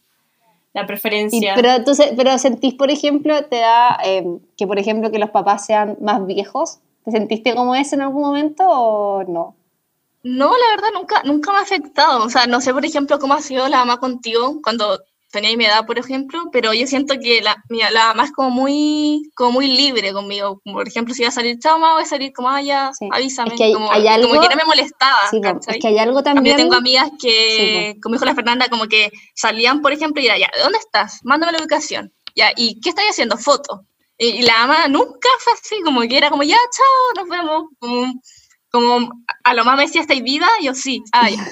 la 0.73 0.81
Y- 0.83 0.85
preferencia. 0.85 1.53
pero, 1.55 1.71
entonces, 1.71 2.11
pero 2.15 2.37
sentís, 2.37 2.75
por 2.75 2.91
ejemplo, 2.91 3.43
te 3.45 3.57
da 3.57 3.97
eh, 4.05 4.23
que, 4.55 4.67
por 4.67 4.77
ejemplo, 4.77 5.09
que 5.11 5.17
los 5.17 5.31
papás 5.31 5.65
sean 5.65 5.97
más 5.99 6.23
viejos. 6.27 6.79
¿Te 7.05 7.11
sentiste 7.11 7.55
como 7.55 7.73
eso 7.75 7.95
en 7.95 8.01
algún 8.03 8.21
momento 8.21 8.63
o 8.69 9.23
no? 9.23 9.55
No, 10.21 10.51
la 10.51 10.75
verdad, 10.75 10.89
nunca, 10.93 11.23
nunca 11.23 11.51
me 11.51 11.57
ha 11.57 11.61
afectado. 11.61 12.23
O 12.23 12.29
sea, 12.29 12.45
no 12.45 12.61
sé, 12.61 12.71
por 12.73 12.85
ejemplo, 12.85 13.17
cómo 13.19 13.33
ha 13.33 13.41
sido 13.41 13.67
la 13.67 13.79
mamá 13.79 13.97
contigo 13.97 14.59
cuando 14.63 15.01
tenía 15.33 15.57
mi 15.57 15.65
edad, 15.65 15.85
por 15.85 15.99
ejemplo, 15.99 16.43
pero 16.53 16.73
yo 16.73 16.87
siento 16.87 17.15
que 17.21 17.41
la, 17.41 17.57
mi- 17.67 17.79
la 17.91 18.07
mamá 18.09 18.23
es 18.23 18.31
como 18.31 18.51
muy, 18.51 19.29
como 19.35 19.51
muy 19.53 19.67
libre 19.67 20.13
conmigo. 20.13 20.61
Como, 20.63 20.77
Por 20.77 20.87
ejemplo, 20.87 21.13
si 21.13 21.23
iba 21.23 21.29
a 21.29 21.31
salir, 21.33 21.57
chao, 21.59 21.77
mamá, 21.77 21.95
voy 21.95 22.03
a 22.03 22.05
salir, 22.05 22.31
como, 22.31 22.49
ah, 22.49 22.61
ya, 22.61 22.91
Sí. 22.97 23.09
avísame. 23.11 23.49
Es 23.51 23.57
que 23.57 23.63
hay- 23.65 23.73
como, 23.73 23.91
hay 23.91 24.07
algo- 24.07 24.29
como 24.29 24.41
que 24.41 24.47
no 24.49 24.55
me 24.55 24.63
molestaba, 24.65 25.17
es 25.67 25.77
que 25.81 25.87
hay 25.87 25.97
algo 25.97 26.23
también. 26.23 26.55
yo 26.55 26.63
tengo 26.63 26.75
amigas 26.75 27.09
que, 27.21 27.93
Sí, 27.95 27.99
como 27.99 28.15
dijo 28.15 28.25
la 28.25 28.35
Fernanda, 28.35 28.67
como 28.69 28.85
que 28.87 29.11
salían, 29.35 29.81
por 29.81 29.91
ejemplo, 29.91 30.21
y 30.21 30.27
era, 30.27 30.37
ya, 30.37 30.49
¿dónde 30.61 30.77
estás? 30.77 31.19
Mándame 31.23 31.51
la 31.51 31.57
ubicación. 31.59 32.13
Ya, 32.35 32.51
¿y 32.55 32.79
qué 32.79 32.89
estáis 32.89 33.09
haciendo? 33.09 33.37
Foto. 33.37 33.85
Y, 34.17 34.27
y 34.27 34.41
la 34.43 34.59
mamá 34.67 34.87
nunca 34.87 35.27
fue 35.39 35.53
así, 35.53 35.81
como 35.83 36.01
que 36.01 36.15
era 36.15 36.29
como, 36.29 36.43
ya, 36.43 36.55
chao, 36.55 37.23
nos 37.23 37.27
vemos. 37.29 37.63
Como, 37.79 38.13
como 38.73 39.23
a 39.43 39.53
lo 39.53 39.63
más 39.65 39.77
me 39.77 39.83
decía, 39.83 40.01
¿estáis 40.01 40.23
viva? 40.23 40.47
Y 40.59 40.65
yo, 40.65 40.73
sí, 40.73 41.03
ah, 41.11 41.29
ya. 41.29 41.45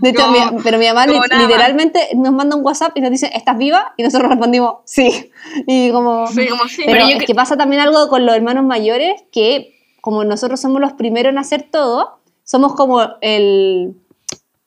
De 0.00 0.10
hecho, 0.10 0.22
como- 0.26 0.52
mi- 0.52 0.62
pero 0.62 0.78
mi 0.78 0.86
mamá 0.86 1.06
li- 1.06 1.18
más. 1.18 1.28
literalmente 1.40 2.00
nos 2.14 2.32
manda 2.32 2.54
un 2.56 2.64
WhatsApp 2.64 2.96
y 2.96 3.00
nos 3.00 3.10
dice, 3.10 3.30
¿estás 3.34 3.58
viva? 3.58 3.94
Y 3.96 4.04
nosotros 4.04 4.28
respondimos, 4.30 4.76
sí. 4.84 5.32
Y 5.66 5.90
como... 5.90 6.28
Sí, 6.28 6.46
como 6.46 6.64
sí. 6.68 6.82
Pero, 6.86 6.92
Pero 6.98 7.10
yo 7.10 7.16
es 7.18 7.24
que 7.24 7.34
pasa 7.34 7.56
también 7.56 7.82
algo 7.82 8.08
con 8.08 8.24
los 8.24 8.34
hermanos 8.34 8.64
mayores, 8.64 9.20
que 9.32 9.74
como 10.00 10.22
nosotros 10.24 10.60
somos 10.60 10.80
los 10.80 10.92
primeros 10.92 11.32
en 11.32 11.38
hacer 11.38 11.64
todo, 11.70 12.20
somos 12.44 12.74
como 12.76 13.02
el, 13.22 13.94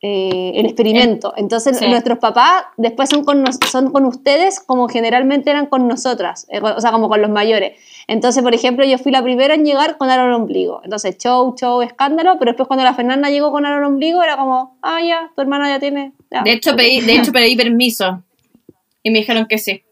eh, 0.03 0.53
el 0.55 0.65
experimento. 0.65 1.33
Entonces 1.37 1.77
Sí. 1.77 1.87
nuestros 1.87 2.17
papás 2.17 2.63
después 2.77 3.07
son 3.09 3.23
con, 3.23 3.43
nos- 3.43 3.59
son 3.69 3.91
con 3.91 4.05
ustedes 4.05 4.59
como 4.59 4.87
generalmente 4.89 5.51
eran 5.51 5.67
con 5.67 5.87
nosotras, 5.87 6.47
eh, 6.49 6.59
o 6.59 6.81
sea, 6.81 6.91
como 6.91 7.07
con 7.07 7.21
los 7.21 7.29
mayores. 7.29 7.77
Entonces, 8.07 8.41
por 8.41 8.55
ejemplo, 8.55 8.83
yo 8.83 8.97
fui 8.97 9.11
la 9.11 9.21
primera 9.21 9.53
en 9.53 9.63
llegar 9.63 9.97
con 9.97 10.09
aro 10.09 10.23
al 10.23 10.33
ombligo. 10.33 10.81
Entonces, 10.83 11.17
show, 11.19 11.53
show, 11.55 11.81
escándalo, 11.83 12.37
pero 12.39 12.51
después 12.51 12.67
cuando 12.67 12.83
la 12.83 12.95
Fernanda 12.95 13.29
llegó 13.29 13.51
con 13.51 13.65
aro 13.65 13.77
al 13.77 13.83
ombligo 13.83 14.23
era 14.23 14.37
como, 14.37 14.75
ah, 14.81 14.99
ya, 15.03 15.29
tu 15.35 15.41
hermana 15.43 15.69
ya 15.69 15.79
tiene... 15.79 16.13
ya". 16.31 16.41
De 16.41 16.51
hecho, 16.51 16.75
pedí, 16.75 17.01
de 17.01 17.13
hecho, 17.17 17.31
pedí 17.31 17.55
permiso. 17.55 18.23
Y 19.03 19.11
me 19.11 19.19
dijeron 19.19 19.45
que 19.45 19.59
sí. 19.59 19.83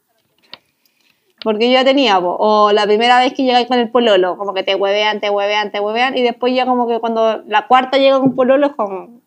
Porque 1.44 1.68
yo 1.68 1.74
ya 1.74 1.86
tenía, 1.86 2.20
po. 2.20 2.36
o 2.38 2.72
la 2.74 2.84
primera 2.86 3.20
vez 3.20 3.34
que 3.34 3.44
llegáis 3.44 3.68
con 3.68 3.80
el 3.80 3.90
pololo, 3.90 4.38
como 4.38 4.54
que 4.54 4.64
te 4.64 4.76
huevean, 4.76 5.22
te 5.22 5.30
huevean, 5.30 5.72
te 5.72 5.80
huevean, 5.80 6.18
y 6.18 6.22
después 6.22 6.54
ya 6.54 6.66
como 6.66 6.86
que 6.88 7.00
cuando 7.00 7.44
la 7.48 7.68
cuarta 7.68 7.98
llega 7.98 8.20
con 8.20 8.36
pololo 8.36 8.68
es 8.68 8.74
como, 8.74 9.22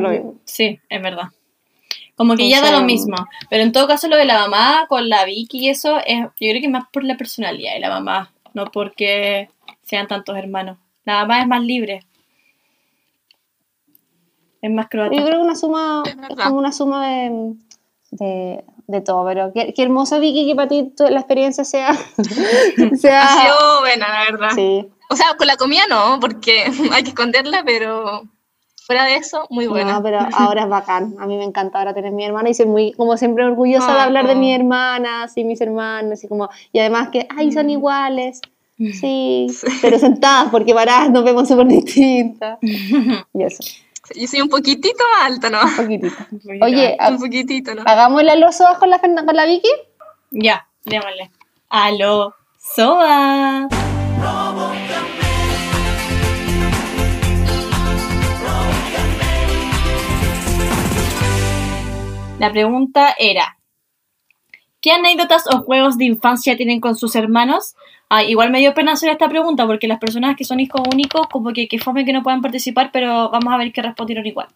claro, 0.00 0.14
mismo. 0.14 0.34
Sí, 0.44 0.78
es 0.88 1.02
verdad. 1.02 1.28
Como 2.16 2.36
que 2.36 2.48
ya 2.48 2.60
da 2.60 2.70
lo 2.70 2.82
mismo. 2.84 3.16
Pero 3.50 3.62
en 3.64 3.72
todo 3.72 3.88
caso, 3.88 4.06
lo 4.08 4.16
de 4.16 4.24
la 4.24 4.38
mamá 4.38 4.86
con 4.88 5.08
la 5.08 5.24
Vicky 5.24 5.58
y 5.66 5.68
eso, 5.70 5.98
es, 6.06 6.20
yo 6.20 6.28
creo 6.38 6.60
que 6.60 6.66
es 6.66 6.70
más 6.70 6.84
por 6.92 7.02
la 7.04 7.16
personalidad 7.16 7.74
de 7.74 7.80
la 7.80 7.88
mamá, 7.88 8.32
no 8.52 8.66
porque 8.66 9.48
sean 9.82 10.06
tantos 10.06 10.36
hermanos. 10.36 10.78
La 11.04 11.14
mamá 11.20 11.40
es 11.40 11.46
más 11.48 11.60
libre. 11.62 12.04
Es 14.62 14.70
más 14.70 14.88
croata. 14.88 15.14
yo 15.14 15.24
creo 15.24 15.38
que 15.40 15.44
una 15.44 15.56
suma, 15.56 16.02
Es 16.06 16.36
como 16.36 16.56
una 16.58 16.72
suma 16.72 17.06
de, 17.06 17.54
de, 18.12 18.64
de 18.86 19.00
todo, 19.02 19.26
pero 19.26 19.52
qué, 19.52 19.74
qué 19.74 19.82
hermoso 19.82 20.20
Vicky 20.20 20.46
que 20.46 20.54
para 20.54 20.68
ti 20.68 20.90
tu- 20.96 21.04
la 21.08 21.18
experiencia 21.20 21.64
sea, 21.64 21.94
sea 22.96 23.22
Ha 23.24 23.42
sido 23.42 23.80
buena, 23.80 24.08
la 24.08 24.24
verdad. 24.30 24.50
sí. 24.54 24.86
O 25.10 25.16
sea, 25.16 25.34
con 25.36 25.46
la 25.46 25.56
comida 25.56 25.82
no, 25.90 26.18
porque 26.18 26.64
hay 26.92 27.02
que 27.02 27.10
esconderla, 27.10 27.62
pero 27.66 28.22
fuera 28.86 29.04
de 29.04 29.16
eso, 29.16 29.46
muy 29.50 29.66
buena. 29.66 29.94
No, 29.94 30.02
pero 30.02 30.18
ahora 30.32 30.62
es 30.64 30.68
bacán. 30.68 31.14
A 31.18 31.26
mí 31.26 31.36
me 31.36 31.44
encanta 31.44 31.78
ahora 31.78 31.94
tener 31.94 32.12
mi 32.12 32.24
hermana 32.24 32.48
y 32.50 32.54
soy 32.54 32.66
muy, 32.66 32.92
como 32.92 33.16
siempre, 33.16 33.44
orgullosa 33.44 33.92
de 33.94 34.00
hablar 34.00 34.26
de 34.26 34.34
no. 34.34 34.40
mis 34.40 34.54
hermanas 34.56 35.32
y 35.36 35.44
mis 35.44 35.60
hermanos 35.60 36.22
y 36.24 36.28
como, 36.28 36.48
y 36.72 36.78
además 36.78 37.08
que, 37.10 37.26
ay, 37.36 37.52
son 37.52 37.66
Mm. 37.66 37.70
iguales. 37.70 38.40
Sí, 39.00 39.46
pero 39.82 40.00
sentadas 40.00 40.48
porque 40.50 40.74
paradas 40.74 41.08
nos 41.08 41.22
vemos 41.24 41.46
súper 41.46 41.68
distintas. 41.68 42.58
Y 43.32 43.42
eso, 43.44 43.62
Yo 44.16 44.26
soy 44.26 44.40
un 44.40 44.48
poquitito 44.48 44.98
más 45.16 45.30
alta, 45.30 45.48
¿no? 45.48 45.60
un 45.62 45.76
poquitito. 45.76 46.16
Oye, 46.64 46.96
Un 47.08 47.18
poquitito, 47.18 47.74
¿no? 47.74 47.82
hagámosle 47.86 48.32
a 48.32 48.36
los 48.36 48.60
ojos 48.60 48.78
con 48.78 48.90
la, 48.90 48.98
con 48.98 49.14
la 49.14 49.46
Vicky. 49.46 49.70
Ya, 50.32 50.66
démosle. 50.84 51.30
Aló, 51.70 52.34
Soa. 52.58 53.68
La 62.38 62.50
pregunta 62.50 63.14
era, 63.18 63.58
¿qué 64.80 64.90
anécdotas 64.90 65.44
o 65.46 65.60
juegos 65.60 65.96
de 65.96 66.06
infancia 66.06 66.56
tienen 66.56 66.80
con 66.80 66.96
sus 66.96 67.14
hermanos? 67.14 67.76
Ah, 68.08 68.24
igual 68.24 68.50
me 68.50 68.58
dio 68.58 68.74
pena 68.74 68.92
hacer 68.92 69.10
esta 69.10 69.28
pregunta 69.28 69.66
porque 69.66 69.86
las 69.86 70.00
personas 70.00 70.36
que 70.36 70.44
son 70.44 70.58
hijos 70.58 70.82
únicos, 70.92 71.28
como 71.28 71.52
que, 71.52 71.68
que 71.68 71.78
fome 71.78 72.04
que 72.04 72.12
no 72.12 72.24
puedan 72.24 72.42
participar, 72.42 72.90
pero 72.92 73.30
vamos 73.30 73.52
a 73.52 73.56
ver 73.56 73.72
qué 73.72 73.82
respondieron 73.82 74.26
igual. 74.26 74.48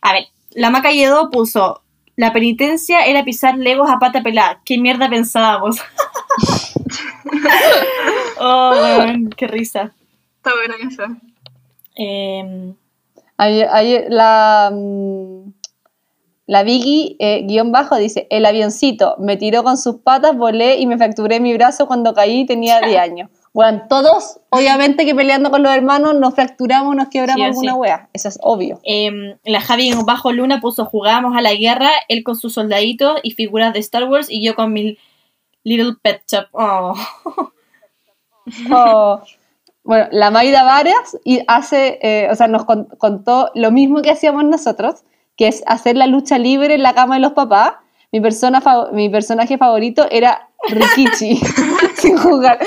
A 0.00 0.12
ver, 0.12 0.28
la 0.52 0.70
Maca 0.70 0.92
Yedo 0.92 1.28
puso, 1.30 1.82
la 2.14 2.32
penitencia 2.32 3.04
era 3.04 3.24
pisar 3.24 3.58
legos 3.58 3.90
a 3.90 3.98
pata 3.98 4.22
pelada. 4.22 4.60
¿Qué 4.64 4.78
mierda 4.78 5.10
pensábamos? 5.10 5.78
oh, 8.38 8.70
weón, 8.70 9.30
qué 9.30 9.48
risa. 9.48 9.92
Está 10.36 10.52
buena 10.54 10.76
esa. 10.88 11.08
Ayer, 13.36 13.68
ayer 13.72 14.06
la, 14.08 14.70
mm, 14.72 15.53
la 16.46 16.62
Vicky, 16.62 17.16
eh, 17.20 17.42
guion 17.46 17.72
bajo, 17.72 17.96
dice, 17.96 18.26
el 18.30 18.44
avioncito 18.46 19.16
me 19.18 19.36
tiró 19.36 19.62
con 19.64 19.76
sus 19.78 19.96
patas, 20.00 20.36
volé 20.36 20.76
y 20.78 20.86
me 20.86 20.98
fracturé 20.98 21.40
mi 21.40 21.54
brazo 21.54 21.86
cuando 21.86 22.12
caí 22.14 22.40
y 22.40 22.46
tenía 22.46 22.80
10 22.80 22.98
años. 23.00 23.30
Bueno, 23.54 23.84
todos, 23.88 24.40
obviamente 24.50 25.06
que 25.06 25.14
peleando 25.14 25.50
con 25.50 25.62
los 25.62 25.72
hermanos, 25.72 26.14
nos 26.16 26.34
fracturamos, 26.34 26.96
nos 26.96 27.08
quebramos 27.08 27.36
Sí 27.36 27.42
alguna 27.44 27.72
sí. 27.72 27.78
wea. 27.78 28.08
Eso 28.12 28.28
es 28.28 28.38
obvio. 28.42 28.80
em, 28.82 29.36
la 29.44 29.60
Javi 29.60 29.88
en 29.90 30.04
bajo 30.04 30.32
luna 30.32 30.60
puso 30.60 30.84
jugábamos 30.84 31.36
a 31.36 31.40
la 31.40 31.54
guerra, 31.54 31.90
él 32.08 32.24
con 32.24 32.34
sus 32.36 32.52
soldaditos 32.54 33.20
y 33.22 33.30
figuras 33.30 33.72
de 33.72 33.78
Star 33.78 34.04
Wars 34.04 34.26
y 34.28 34.44
yo 34.44 34.54
con 34.56 34.72
mi 34.72 34.98
Little 35.62 35.94
Pet 36.02 36.22
Shop. 36.30 36.46
Oh. 36.52 36.94
Oh, 38.70 39.20
Bueno, 39.84 40.06
la 40.12 40.30
Maida 40.30 40.64
Varas 40.64 41.18
y 41.24 41.40
hace, 41.46 41.98
eh, 42.02 42.28
o 42.30 42.34
sea, 42.34 42.48
nos 42.48 42.64
con- 42.64 42.86
contó 42.96 43.50
lo 43.54 43.70
mismo 43.70 44.00
que 44.00 44.10
hacíamos 44.10 44.42
nosotros, 44.44 45.04
que 45.36 45.48
es 45.48 45.62
hacer 45.66 45.96
la 45.96 46.06
lucha 46.06 46.38
libre 46.38 46.74
en 46.74 46.82
la 46.82 46.94
cama 46.94 47.14
de 47.16 47.20
los 47.20 47.32
papás. 47.32 47.72
Mi, 48.12 48.20
persona 48.20 48.62
mi 48.92 49.08
personaje 49.08 49.58
favorito 49.58 50.06
era 50.10 50.48
Rikichi, 50.68 51.36
sin 51.96 52.16
jugar. 52.16 52.58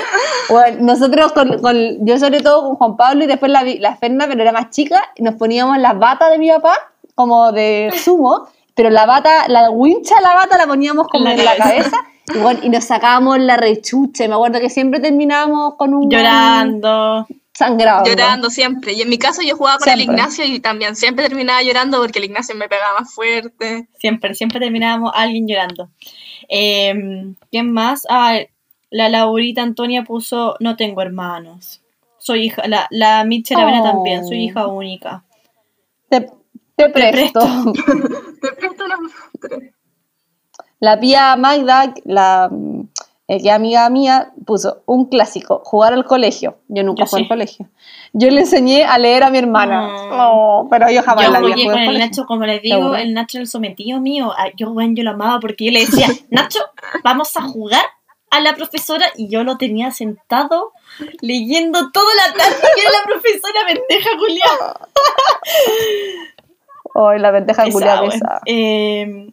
Bueno, 0.50 0.78
nosotros, 0.82 1.32
con, 1.32 1.60
con- 1.62 2.04
yo 2.04 2.18
sobre 2.18 2.40
todo 2.40 2.62
con 2.62 2.76
Juan 2.76 2.96
Pablo 2.96 3.24
y 3.24 3.26
después 3.26 3.50
la, 3.50 3.62
la 3.64 3.96
Ferna, 3.96 4.26
pero 4.28 4.42
era 4.42 4.52
más 4.52 4.70
chica, 4.70 5.00
nos 5.18 5.36
poníamos 5.36 5.78
las 5.78 5.98
batas 5.98 6.30
de 6.30 6.38
mi 6.38 6.50
papá, 6.50 6.74
como 7.14 7.50
de 7.52 7.90
sumo, 8.04 8.46
pero 8.74 8.90
la 8.90 9.06
bata, 9.06 9.48
la 9.48 9.70
wincha 9.70 10.20
la 10.20 10.34
bata 10.34 10.56
la 10.58 10.66
poníamos 10.66 11.08
como 11.08 11.24
La 11.24 11.32
en 11.34 11.44
la 11.44 11.56
cabeza. 11.56 11.96
y, 12.34 12.38
bueno, 12.38 12.60
y 12.62 12.68
nos 12.68 12.84
sacábamos 12.84 13.38
la 13.40 13.56
rechucha. 13.56 14.24
y 14.24 14.28
Me 14.28 14.34
acuerdo 14.34 14.60
que 14.60 14.68
siempre 14.70 15.00
terminábamos 15.00 15.74
con 15.76 15.94
un 15.94 16.10
Llorando. 16.10 17.26
Sangrado. 17.58 18.04
Llorando 18.04 18.50
siempre. 18.50 18.92
Y 18.92 19.02
en 19.02 19.08
mi 19.08 19.18
caso 19.18 19.42
yo 19.42 19.56
jugaba 19.56 19.78
con 19.78 19.88
el. 19.88 20.00
Ignacio 20.00 20.44
y 20.44 20.60
también 20.60 20.94
siempre 20.94 21.28
terminaba 21.28 21.62
llorando 21.62 21.98
porque 22.00 22.20
el 22.20 22.26
Ignacio 22.26 22.54
me 22.54 22.68
pegaba 22.68 23.00
más 23.00 23.12
fuerte. 23.12 23.88
Siempre, 23.98 24.34
siempre 24.34 24.60
terminábamos 24.60 25.12
alguien 25.14 25.46
llorando. 25.48 25.90
Em, 26.48 27.34
¿Quién 27.50 27.72
más? 27.72 28.06
Ah, 28.08 28.38
la 28.90 29.08
Laurita 29.08 29.62
Antonia 29.62 30.04
puso 30.04 30.54
No 30.60 30.76
tengo 30.76 31.02
hermanos. 31.02 31.82
Soy 32.18 32.46
hija, 32.46 32.66
la, 32.68 32.86
la 32.90 33.24
Mitch 33.24 33.52
Aravena 33.52 33.80
Oh. 33.82 33.92
también, 33.92 34.26
soy 34.26 34.44
hija 34.44 34.66
única. 34.66 35.24
Te, 36.08 36.30
te 36.76 36.88
presto. 36.90 37.40
Te 38.40 38.52
presto 38.52 38.84
tres. 39.40 39.72
La 40.80 41.00
pía 41.00 41.34
Magda, 41.34 41.92
la 42.04 42.48
eh, 42.52 42.84
que 43.28 43.36
es 43.36 43.46
amiga 43.48 43.88
mía, 43.90 44.32
puso 44.46 44.82
un 44.86 45.04
clásico, 45.04 45.60
jugar 45.62 45.92
al 45.92 46.06
colegio. 46.06 46.56
Yo 46.68 46.82
nunca 46.82 47.04
Yo 47.04 47.06
jugué 47.10 47.20
sí. 47.20 47.24
al 47.24 47.28
colegio. 47.28 47.68
Yo 48.14 48.30
le 48.30 48.40
enseñé 48.40 48.84
a 48.84 48.96
leer 48.96 49.22
a 49.22 49.30
mi 49.30 49.36
hermana. 49.36 49.86
Mm. 49.86 50.68
Pero 50.70 50.90
yo 50.90 51.02
jamás 51.02 51.26
Yo 51.26 51.32
la 51.32 51.38
jugué 51.40 51.52
jugué 51.52 51.64
con 51.66 51.78
el 51.78 51.86
colegio. 51.86 52.06
Nacho, 52.06 52.24
como 52.26 52.46
les 52.46 52.62
digo, 52.62 52.94
el 52.96 53.12
Nacho 53.12 53.38
el 53.38 53.46
sometido 53.46 54.00
mío. 54.00 54.32
Ah, 54.36 54.46
Yo, 54.56 54.72
bueno, 54.72 54.94
yo 54.96 55.04
lo 55.04 55.10
amaba 55.10 55.40
porque 55.40 55.66
yo 55.66 55.72
le 55.72 55.80
decía, 55.80 56.06
Nacho, 56.30 56.60
vamos 57.04 57.36
a 57.36 57.42
jugar 57.42 57.84
a 58.30 58.40
la 58.40 58.54
profesora 58.54 59.04
y 59.16 59.28
yo 59.28 59.44
lo 59.44 59.58
tenía 59.58 59.90
sentado 59.90 60.72
leyendo 61.20 61.90
toda 61.92 62.14
la 62.26 62.32
tarde 62.32 62.56
que 62.74 62.80
era 62.80 62.90
la 62.92 63.04
profesora 63.04 63.60
pendeja 63.66 64.10
Julián. 64.18 64.56
Ay, 66.94 67.18
la 67.20 67.70
culiada 67.70 68.00
bueno. 68.00 68.14
esa. 68.14 68.40
Eh, 68.46 69.30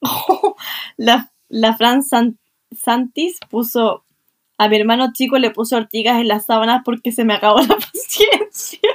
la, 0.96 1.30
la 1.48 1.76
Fran 1.76 2.02
San- 2.02 2.38
Santis 2.76 3.38
puso 3.50 4.04
a 4.58 4.68
mi 4.68 4.76
hermano 4.76 5.12
chico 5.12 5.38
le 5.38 5.50
puso 5.50 5.76
ortigas 5.76 6.20
en 6.20 6.28
las 6.28 6.46
sábanas 6.46 6.82
porque 6.84 7.10
se 7.10 7.24
me 7.24 7.34
acabó 7.34 7.60
la 7.60 7.76
paciencia. 7.92 8.90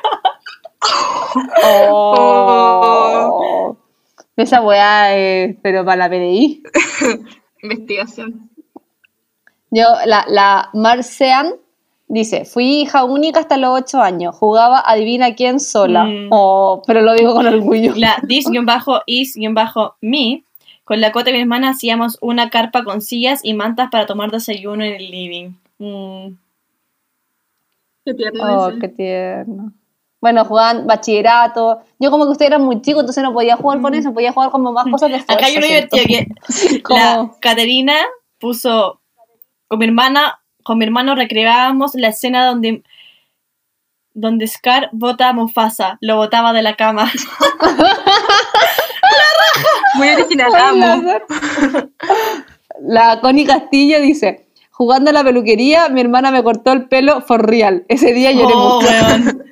Oh. 1.64 3.76
Esa 4.38 4.62
weá 4.62 5.14
es, 5.16 5.58
pero 5.62 5.84
para 5.84 5.98
la 5.98 6.10
PDI. 6.10 6.64
Investigación. 7.64 8.50
Yo, 9.72 9.84
la, 10.06 10.26
la 10.30 10.70
Marcean 10.74 11.56
dice, 12.08 12.46
fui 12.46 12.82
hija 12.82 13.04
única 13.04 13.42
hasta 13.42 13.58
los 13.58 13.82
8 13.82 14.02
años, 14.02 14.36
jugaba 14.36 14.82
adivina 14.86 15.36
quién 15.36 15.60
sola. 15.60 16.06
Mm. 16.06 16.30
Oh, 16.32 16.82
pero 16.88 17.02
lo 17.02 17.14
digo 17.14 17.34
con 17.34 17.48
orgullo. 17.48 17.94
La 17.96 18.18
dis-is-me 18.24 18.62
con 20.88 21.02
la 21.02 21.12
cota 21.12 21.26
de 21.26 21.34
mi 21.34 21.42
hermana 21.42 21.72
hacíamos 21.72 22.18
una 22.22 22.50
carpa 22.50 22.86
con 22.86 23.02
sillas 23.02 23.42
y 23.44 23.54
mantas 23.54 23.90
para 23.92 24.06
tomar 24.06 24.32
desayuno 24.32 24.86
en 24.86 24.94
el 24.94 25.12
living. 25.12 25.50
Mm. 25.80 26.38
Qué 28.06 28.14
tierno 28.14 28.44
Oh, 28.46 28.70
ese. 28.70 28.80
qué 28.80 28.88
tierno. 28.88 29.74
Bueno, 30.22 30.46
jugaban 30.46 30.88
bachillerato. 30.88 31.82
Yo 32.00 32.10
como 32.10 32.24
que 32.24 32.32
ustedes 32.32 32.52
eran 32.52 32.62
muy 32.62 32.82
chicos, 32.82 33.02
entonces 33.02 33.22
no 33.22 33.34
podía 33.34 33.58
jugar 33.58 33.82
con 33.82 33.96
eso, 33.96 34.14
podía 34.14 34.32
jugar 34.32 34.50
como 34.50 34.72
más 34.72 34.86
cosas 34.90 35.10
de 35.10 35.18
Acá 35.18 35.48
hay 35.48 35.58
uno 35.58 35.68
fuerza, 35.68 35.98
divertido 35.98 36.06
que 36.08 36.84
la 36.94 37.32
Caterina 37.42 37.98
puso 38.40 39.02
con 39.68 39.80
mi 39.80 39.88
hermana, 39.88 40.40
con 40.64 40.78
mi 40.78 40.86
hermano 40.86 41.16
recreábamos 41.16 41.96
la 41.96 42.08
escena 42.08 42.46
donde 42.46 42.82
donde 44.14 44.48
Scar 44.48 44.90
bota 44.94 45.28
a 45.28 45.34
Mufasa, 45.34 45.98
lo 46.00 46.16
botaba 46.16 46.54
de 46.54 46.62
la 46.62 46.78
cama. 46.78 47.12
Muy 49.98 50.10
original, 50.10 50.52
amo. 50.56 51.04
La 52.82 53.20
Connie 53.22 53.46
Castillo 53.46 54.00
dice, 54.02 54.48
jugando 54.72 55.10
a 55.10 55.14
la 55.14 55.24
peluquería, 55.24 55.90
mi 55.90 56.02
hermana 56.02 56.32
me 56.32 56.44
cortó 56.44 56.72
el 56.72 56.88
pelo 56.88 57.22
for 57.22 57.46
real. 57.46 57.86
Ese 57.88 58.14
día 58.14 58.32
lloré 58.32 58.54
Oh, 58.56 58.76
mucho. 58.82 58.88
weón. 58.92 59.44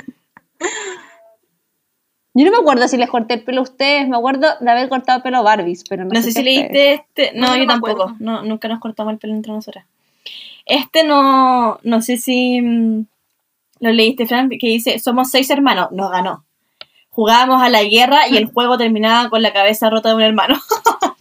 Yo 2.37 2.43
no 2.45 2.51
me 2.51 2.57
acuerdo 2.57 2.87
si 2.89 2.97
les 2.97 3.09
corté 3.09 3.35
el 3.35 3.43
pelo 3.45 3.61
a 3.61 3.63
ustedes, 3.63 4.09
me 4.09 4.17
acuerdo 4.17 4.47
de 4.59 4.69
haber 4.69 4.89
cortado 4.89 5.17
el 5.17 5.23
pelo 5.23 5.37
a 5.37 5.41
Barbies, 5.41 5.85
pero 5.89 6.03
no, 6.03 6.09
No 6.13 6.21
sé 6.21 6.31
si 6.33 6.43
leíste 6.43 6.93
este. 6.93 7.31
No, 7.33 7.47
No, 7.47 7.47
no 7.47 7.53
yo 7.55 7.61
me 7.61 7.67
tampoco. 7.67 8.15
No, 8.19 8.43
nunca 8.43 8.67
nos 8.67 8.79
cortamos 8.81 9.13
el 9.13 9.19
pelo 9.19 9.33
entre 9.33 9.53
nosotras. 9.53 9.85
Este 10.65 11.03
no. 11.05 11.79
No 11.83 12.01
sé 12.01 12.17
si. 12.17 12.59
mm, 12.61 13.05
Lo 13.79 13.91
leíste, 13.93 14.25
Fran, 14.25 14.49
que 14.49 14.67
dice: 14.67 14.99
Somos 14.99 15.31
seis 15.31 15.49
hermanos. 15.49 15.89
Nos 15.91 16.11
ganó. 16.11 16.43
Jugábamos 17.15 17.61
a 17.61 17.69
la 17.69 17.81
guerra 17.83 18.27
y 18.27 18.35
el 18.35 18.51
juego 18.51 18.77
terminaba 18.77 19.29
con 19.29 19.41
la 19.41 19.53
cabeza 19.53 19.89
rota 19.89 20.09
de 20.09 20.15
un 20.15 20.21
hermano. 20.21 20.57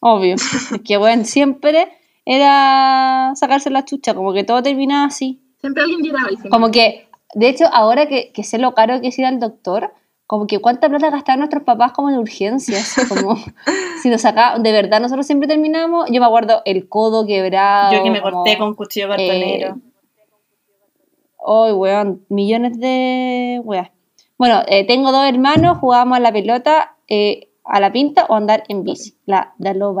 Obvio. 0.00 0.36
Es 0.36 0.80
que, 0.86 0.96
bueno, 0.96 1.24
siempre 1.24 1.88
era 2.24 3.32
sacarse 3.34 3.68
la 3.68 3.84
chucha, 3.84 4.14
como 4.14 4.32
que 4.32 4.44
todo 4.44 4.62
terminaba 4.62 5.04
así. 5.06 5.42
Siempre 5.60 5.82
alguien 5.82 6.02
lloraba 6.02 6.28
final. 6.28 6.48
Como 6.50 6.70
que, 6.70 7.08
de 7.34 7.48
hecho, 7.50 7.66
ahora 7.72 8.06
que, 8.06 8.32
que 8.32 8.42
sé 8.42 8.56
lo 8.58 8.72
caro 8.74 9.02
que 9.02 9.08
es 9.08 9.18
ir 9.18 9.26
al 9.26 9.38
doctor, 9.38 9.92
como 10.26 10.46
que 10.46 10.60
cuánta 10.60 10.88
plata 10.88 11.10
gastaban 11.10 11.40
nuestros 11.40 11.64
papás 11.64 11.92
como 11.92 12.08
en 12.08 12.16
urgencias. 12.16 12.94
Como 13.06 13.36
si 14.02 14.08
nos 14.08 14.22
sacaban, 14.22 14.62
de 14.62 14.72
verdad, 14.72 15.00
nosotros 15.00 15.26
siempre 15.26 15.46
terminamos. 15.46 16.08
Yo 16.10 16.20
me 16.20 16.26
acuerdo 16.26 16.62
el 16.64 16.88
codo 16.88 17.26
quebrado. 17.26 17.92
Yo 17.92 18.02
que 18.02 18.10
me 18.10 18.22
como- 18.22 18.44
corté 18.44 18.56
con 18.56 18.74
cuchillo 18.74 19.08
cartonero. 19.08 19.76
Ay, 21.46 21.72
weón, 21.72 22.24
millones 22.30 22.80
de 22.80 23.60
weas. 23.62 23.90
Bueno, 24.38 24.62
eh, 24.68 24.86
tengo 24.86 25.12
dos 25.12 25.26
hermanos, 25.28 25.78
jugábamos 25.78 26.18
a 26.18 26.20
la 26.20 26.32
pelota, 26.32 26.96
eh, 27.08 27.48
a 27.64 27.80
la 27.80 27.92
pinta 27.92 28.26
o 28.28 28.34
andar 28.34 28.64
en 28.68 28.84
bici. 28.84 29.14
La 29.26 29.52
da 29.58 29.74
lo 29.74 29.94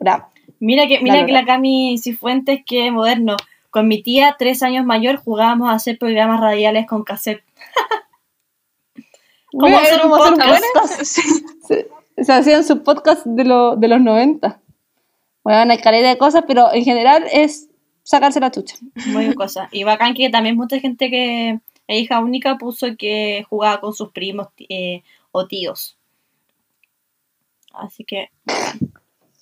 da. 0.00 0.28
Mira 0.60 0.86
que, 0.88 1.00
mira 1.00 1.16
Dale, 1.16 1.26
que 1.26 1.32
la 1.32 1.44
Cami 1.44 1.98
Cifuentes, 1.98 2.60
que 2.66 2.90
moderno. 2.90 3.36
Con 3.70 3.86
mi 3.86 4.02
tía, 4.02 4.34
tres 4.38 4.62
años 4.62 4.84
mayor, 4.84 5.16
jugábamos 5.16 5.68
a 5.70 5.74
hacer 5.74 5.98
programas 5.98 6.40
radiales 6.40 6.86
con 6.86 7.04
cassette. 7.04 7.44
¿Cómo 9.52 9.76
hacer 9.78 10.04
un 10.04 10.10
podcast? 10.10 10.62
podcast. 10.74 11.02
Sí. 11.04 11.22
Se, 11.66 11.88
se 12.24 12.32
hacían 12.32 12.64
sus 12.64 12.80
podcasts 12.80 13.22
de, 13.26 13.44
lo- 13.44 13.76
de 13.76 13.88
los 13.88 14.00
90. 14.00 14.60
Bueno, 15.44 15.72
hay 15.72 15.78
caleta 15.78 16.08
de 16.08 16.18
cosas, 16.18 16.44
pero 16.46 16.72
en 16.72 16.84
general 16.84 17.24
es 17.32 17.68
sacarse 18.02 18.40
la 18.40 18.50
chucha. 18.50 18.76
Muy 19.06 19.24
bien 19.24 19.34
cosa. 19.34 19.68
Y 19.70 19.84
bacán 19.84 20.14
que 20.14 20.28
también 20.30 20.56
mucha 20.56 20.80
gente 20.80 21.10
que 21.10 21.60
es 21.88 22.02
hija 22.02 22.20
única 22.20 22.56
puso 22.58 22.86
que 22.96 23.44
jugaba 23.50 23.80
con 23.80 23.92
sus 23.92 24.10
primos 24.12 24.46
eh, 24.68 25.02
o 25.32 25.46
tíos. 25.46 25.96
Así 27.74 28.04
que, 28.04 28.30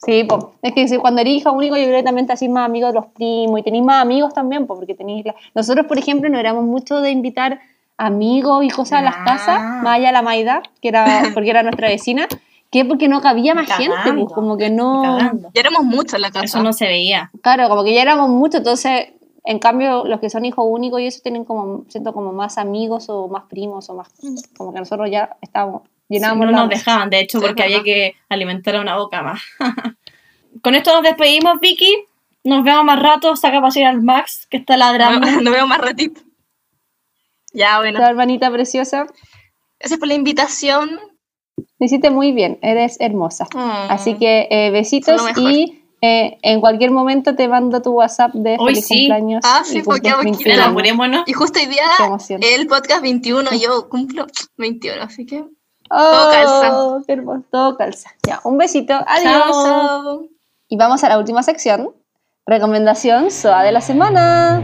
Sí, 0.05 0.25
po. 0.25 0.55
es 0.63 0.73
que 0.75 0.87
si- 0.89 0.99
cuando 0.99 1.21
eres 1.23 1.33
hija 1.35 1.51
único, 1.51 1.77
yo 1.77 1.85
creo 1.85 1.99
que 1.99 2.03
también 2.05 2.27
te 2.27 2.33
hacís 2.35 2.51
más 2.51 2.67
amigos 2.67 2.91
de 2.93 3.01
los 3.01 3.07
primos 3.07 3.59
y 3.61 3.63
tenéis 3.63 3.83
más 3.85 4.03
amigos 4.03 4.33
también, 4.35 4.67
po, 4.67 4.77
porque 4.77 4.95
tenéis 4.95 5.25
la- 5.25 5.35
Nosotros, 5.55 5.87
por 5.87 5.99
ejemplo, 5.99 6.29
no 6.29 6.39
éramos 6.39 6.65
mucho 6.65 7.01
de 7.01 7.11
invitar 7.11 7.61
amigos 7.97 8.63
y 8.65 8.69
cosas 8.69 9.01
a 9.01 9.03
las 9.03 9.15
Ah. 9.17 9.25
casas, 9.25 9.59
más 9.83 9.97
allá 9.97 10.09
de 10.09 10.13
la 10.13 10.23
Maida, 10.23 10.63
que 10.83 10.89
era 10.89 11.05
porque 11.41 11.51
era 11.51 11.63
nuestra 11.63 11.89
vecina, 11.89 12.29
que 12.71 12.85
porque 12.85 13.09
no 13.09 13.23
cabía 13.23 13.55
más 13.55 13.69
gente, 13.75 13.97
pues 14.13 14.33
como 14.35 14.57
que 14.59 14.69
no... 14.69 15.03
cagando. 15.03 15.51
Ya 15.55 15.61
éramos 15.63 15.85
muchos 15.85 16.15
en 16.15 16.21
la 16.21 16.31
casa. 16.31 16.45
Eso 16.45 16.63
no 16.63 16.73
se 16.75 16.87
veía. 16.87 17.31
Claro, 17.41 17.69
como 17.71 17.83
que 17.85 17.95
ya 17.95 18.03
éramos 18.03 18.29
muchos, 18.29 18.57
entonces, 18.59 19.09
en 19.47 19.59
cambio, 19.59 20.05
los 20.05 20.21
que 20.21 20.29
son 20.29 20.45
hijos 20.45 20.67
únicos 20.69 21.01
y 21.01 21.07
eso 21.07 21.21
tienen 21.23 21.45
como, 21.45 21.85
siento 21.89 22.13
como 22.13 22.33
más 22.33 22.59
amigos 22.59 23.09
o 23.09 23.29
más 23.29 23.45
primos 23.45 23.89
o 23.89 23.95
más, 23.95 24.09
como 24.57 24.73
que 24.73 24.81
nosotros 24.81 25.09
ya 25.11 25.37
estábamos, 25.41 25.83
Sí, 26.09 26.15
llenábamos 26.15 26.47
no 26.47 26.53
la 26.53 26.59
nos 26.59 26.69
dejaban, 26.69 27.11
de 27.11 27.21
hecho, 27.21 27.41
Sí, 27.41 27.47
porque 27.47 27.65
había 27.65 27.83
que 27.83 28.15
alimentar 28.29 28.77
a 28.77 28.81
una 28.81 28.97
boca 28.97 29.23
más. 29.23 29.41
Con 30.63 30.75
esto 30.75 30.93
nos 30.95 31.03
despedimos, 31.03 31.59
Vicky. 31.61 31.93
Nos 32.45 32.63
vemos 32.63 32.85
más 32.85 33.01
rato. 33.01 33.35
Saca 33.35 33.59
a 33.59 33.61
pasear 33.61 33.91
al 33.93 34.03
Max, 34.03 34.47
que 34.49 34.57
está 34.57 34.77
ladrando. 34.77 35.29
No, 35.29 35.41
no 35.41 35.51
veo 35.51 35.67
más 35.67 35.79
ratito. 35.79 36.21
Ya, 37.53 37.79
bueno. 37.79 37.99
La 37.99 38.09
hermanita 38.09 38.51
preciosa, 38.53 39.07
Gracias 39.79 39.99
por 39.99 40.09
la 40.09 40.15
invitación. 40.15 41.01
lo 41.57 41.87
hiciste 41.87 42.11
muy 42.11 42.33
bien, 42.33 42.59
eres 42.63 42.97
hermosa. 43.01 43.47
Mm. 43.53 43.91
Así 43.91 44.15
que 44.15 44.49
eh, 44.51 44.71
besitos 44.71 45.21
y 45.37 45.76
eh, 46.01 46.39
en 46.43 46.61
cualquier 46.61 46.91
momento 46.91 47.35
te 47.35 47.49
mando 47.49 47.81
tu 47.83 47.93
WhatsApp 47.93 48.33
de 48.35 48.57
Hoy 48.59 48.75
feliz 48.75 48.87
sí. 48.87 48.95
cumpleaños. 49.09 49.41
Ah, 49.45 49.63
y 49.63 49.69
sí, 49.69 49.75
cumples 49.83 49.85
porque 49.87 50.09
hago 50.11 50.21
aquí- 50.21 50.31
21. 50.31 50.55
Mira, 50.55 50.67
apurémonos. 50.71 51.23
Y 51.27 51.33
justo 51.33 51.59
hoy 51.59 51.67
día, 51.67 51.85
el 52.41 52.67
podcast 52.67 53.03
21, 53.03 53.51
yo 53.61 53.89
cumplo 53.89 54.27
21, 54.57 55.03
así 55.03 55.25
que. 55.27 55.45
Oh, 55.89 56.29
calza. 56.33 56.99
qué 57.07 57.13
hermoso, 57.13 57.45
todo 57.51 57.77
calza. 57.77 58.11
Ya, 58.27 58.41
un 58.45 58.59
besito, 58.59 58.95
adiós. 59.07 59.33
Chao. 59.33 59.65
Chao. 59.65 60.29
Y 60.69 60.77
vamos 60.77 61.05
a 61.05 61.09
la 61.09 61.19
última 61.19 61.43
sección, 61.45 61.91
recomendación 62.45 63.31
SOA 63.31 63.63
de 63.63 63.73
la 63.73 63.81
semana. 63.81 64.63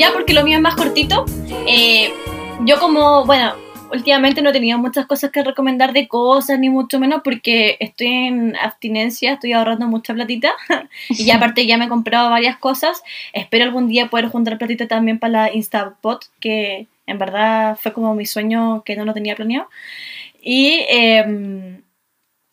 Ya, 0.00 0.14
porque 0.14 0.32
lo 0.32 0.42
mío 0.42 0.56
es 0.56 0.62
más 0.62 0.76
cortito. 0.76 1.26
Eh, 1.66 2.10
yo 2.64 2.78
como, 2.78 3.26
bueno, 3.26 3.52
últimamente 3.92 4.40
no 4.40 4.48
he 4.48 4.52
tenido 4.54 4.78
muchas 4.78 5.04
cosas 5.04 5.30
que 5.30 5.44
recomendar 5.44 5.92
de 5.92 6.08
cosas, 6.08 6.58
ni 6.58 6.70
mucho 6.70 6.98
menos, 6.98 7.20
porque 7.22 7.76
estoy 7.80 8.06
en 8.06 8.56
abstinencia, 8.56 9.34
estoy 9.34 9.52
ahorrando 9.52 9.86
mucha 9.88 10.14
platita. 10.14 10.52
y 11.10 11.26
ya 11.26 11.36
aparte 11.36 11.66
ya 11.66 11.76
me 11.76 11.84
he 11.84 11.88
comprado 11.90 12.30
varias 12.30 12.56
cosas. 12.56 13.02
Espero 13.34 13.64
algún 13.64 13.88
día 13.88 14.06
poder 14.06 14.28
juntar 14.28 14.56
platita 14.56 14.88
también 14.88 15.18
para 15.18 15.32
la 15.32 15.54
Instapot, 15.54 16.24
que 16.40 16.86
en 17.06 17.18
verdad 17.18 17.76
fue 17.78 17.92
como 17.92 18.14
mi 18.14 18.24
sueño 18.24 18.82
que 18.86 18.96
no 18.96 19.04
lo 19.04 19.12
tenía 19.12 19.36
planeado. 19.36 19.68
Y 20.40 20.82
em, 20.88 21.79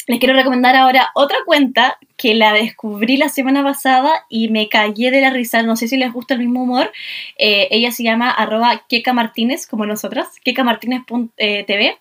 les 0.08 0.20
quiero 0.20 0.34
recomendar 0.34 0.76
ahora 0.76 1.10
otra 1.16 1.38
cuenta 1.46 1.98
que 2.16 2.34
la 2.34 2.54
descubrí 2.54 3.18
la 3.18 3.28
semana 3.28 3.62
pasada 3.62 4.26
y 4.30 4.48
me 4.48 4.70
callé 4.70 5.12
de 5.12 5.20
la 5.20 5.32
risa. 5.32 5.64
No 5.64 5.76
sé 5.76 5.90
si 5.90 5.98
les 5.98 6.14
gusta 6.14 6.34
el 6.34 6.40
mismo 6.40 6.64
humor. 6.64 6.92
Eh, 7.38 7.68
ella 7.72 7.92
se 7.92 8.04
llama 8.04 8.32
arroba 8.32 8.86
Keka 8.88 9.12
Martínez, 9.12 9.68
como 9.68 9.86
nosotras, 9.86 10.28
kekamartínez.tv. 10.44 11.98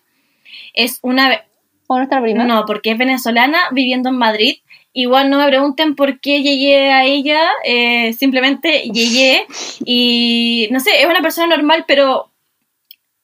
Es 0.73 0.99
una... 1.01 1.43
¿O 1.89 1.97
nuestra 1.97 2.21
prima? 2.21 2.43
No, 2.45 2.65
porque 2.65 2.91
es 2.91 2.97
venezolana 2.97 3.59
viviendo 3.71 4.09
en 4.09 4.17
Madrid. 4.17 4.55
Igual 4.93 5.29
no 5.29 5.37
me 5.37 5.47
pregunten 5.47 5.95
por 5.95 6.19
qué 6.19 6.41
llegué 6.41 6.91
a 6.91 7.05
ella, 7.05 7.41
eh, 7.63 8.13
simplemente 8.13 8.89
llegué 8.91 9.45
y 9.85 10.67
no 10.71 10.79
sé, 10.79 10.89
es 10.99 11.05
una 11.05 11.21
persona 11.21 11.55
normal, 11.55 11.85
pero 11.87 12.31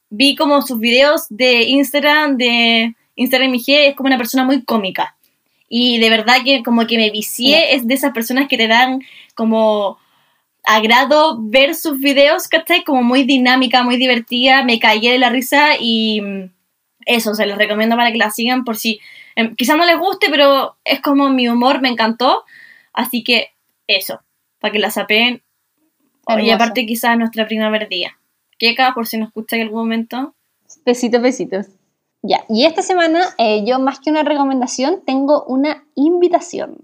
vi 0.10 0.36
como 0.36 0.62
sus 0.62 0.80
videos 0.80 1.26
de 1.30 1.64
Instagram, 1.64 2.38
de 2.38 2.96
Instagram 3.16 3.54
IG, 3.56 3.70
es 3.70 3.96
como 3.96 4.08
una 4.08 4.18
persona 4.18 4.44
muy 4.44 4.64
cómica. 4.64 5.16
Y 5.70 6.00
de 6.00 6.10
verdad 6.10 6.38
que 6.44 6.64
como 6.64 6.86
que 6.86 6.98
me 6.98 7.10
vicié, 7.10 7.76
es 7.76 7.88
de 7.88 7.94
esas 7.94 8.12
personas 8.14 8.48
que 8.48 8.58
te 8.58 8.68
dan 8.68 9.02
como 9.36 9.98
agrado 10.64 11.38
ver 11.42 11.76
sus 11.76 12.00
videos, 12.00 12.48
¿cachai? 12.48 12.84
Como 12.84 13.04
muy 13.04 13.24
dinámica, 13.24 13.84
muy 13.84 13.98
divertida, 13.98 14.64
me 14.64 14.80
caí 14.80 15.02
de 15.02 15.20
la 15.20 15.30
risa 15.30 15.72
y 15.80 16.22
mm, 16.22 16.52
eso, 17.06 17.36
se 17.36 17.46
los 17.46 17.58
recomiendo 17.58 17.96
para 17.96 18.12
que 18.12 18.18
la 18.18 18.32
sigan 18.32 18.64
por 18.64 18.78
si 18.78 19.00
em, 19.36 19.56
quizás 19.56 19.78
no 19.78 19.86
les 19.86 19.98
guste, 19.98 20.28
pero 20.30 20.78
es 20.86 21.02
como 21.02 21.30
mi 21.30 21.48
humor, 21.50 21.82
me 21.82 21.90
encantó, 21.90 22.44
así 22.94 23.24
que 23.24 23.50
eso, 23.88 24.22
para 24.60 24.72
que 24.72 24.80
la 24.80 24.92
sapeen. 24.92 25.42
Y 26.28 26.34
Hermoso. 26.34 26.54
aparte 26.54 26.86
quizás 26.86 27.18
nuestra 27.18 27.46
primavera 27.48 27.86
día. 27.86 28.18
Keka, 28.58 28.94
por 28.94 29.08
si 29.08 29.18
nos 29.18 29.28
escucha 29.28 29.58
en 29.58 29.64
algún 29.64 29.80
momento. 29.80 30.36
Besitos, 30.86 31.22
besitos. 31.22 31.68
Ya, 32.26 32.46
y 32.48 32.64
esta 32.64 32.82
semana 32.82 33.36
eh, 33.38 33.66
yo 33.66 33.80
más 33.80 34.00
que 34.00 34.10
una 34.10 34.24
recomendación 34.24 35.02
tengo 35.06 35.44
una 35.44 35.84
invitación. 35.94 36.78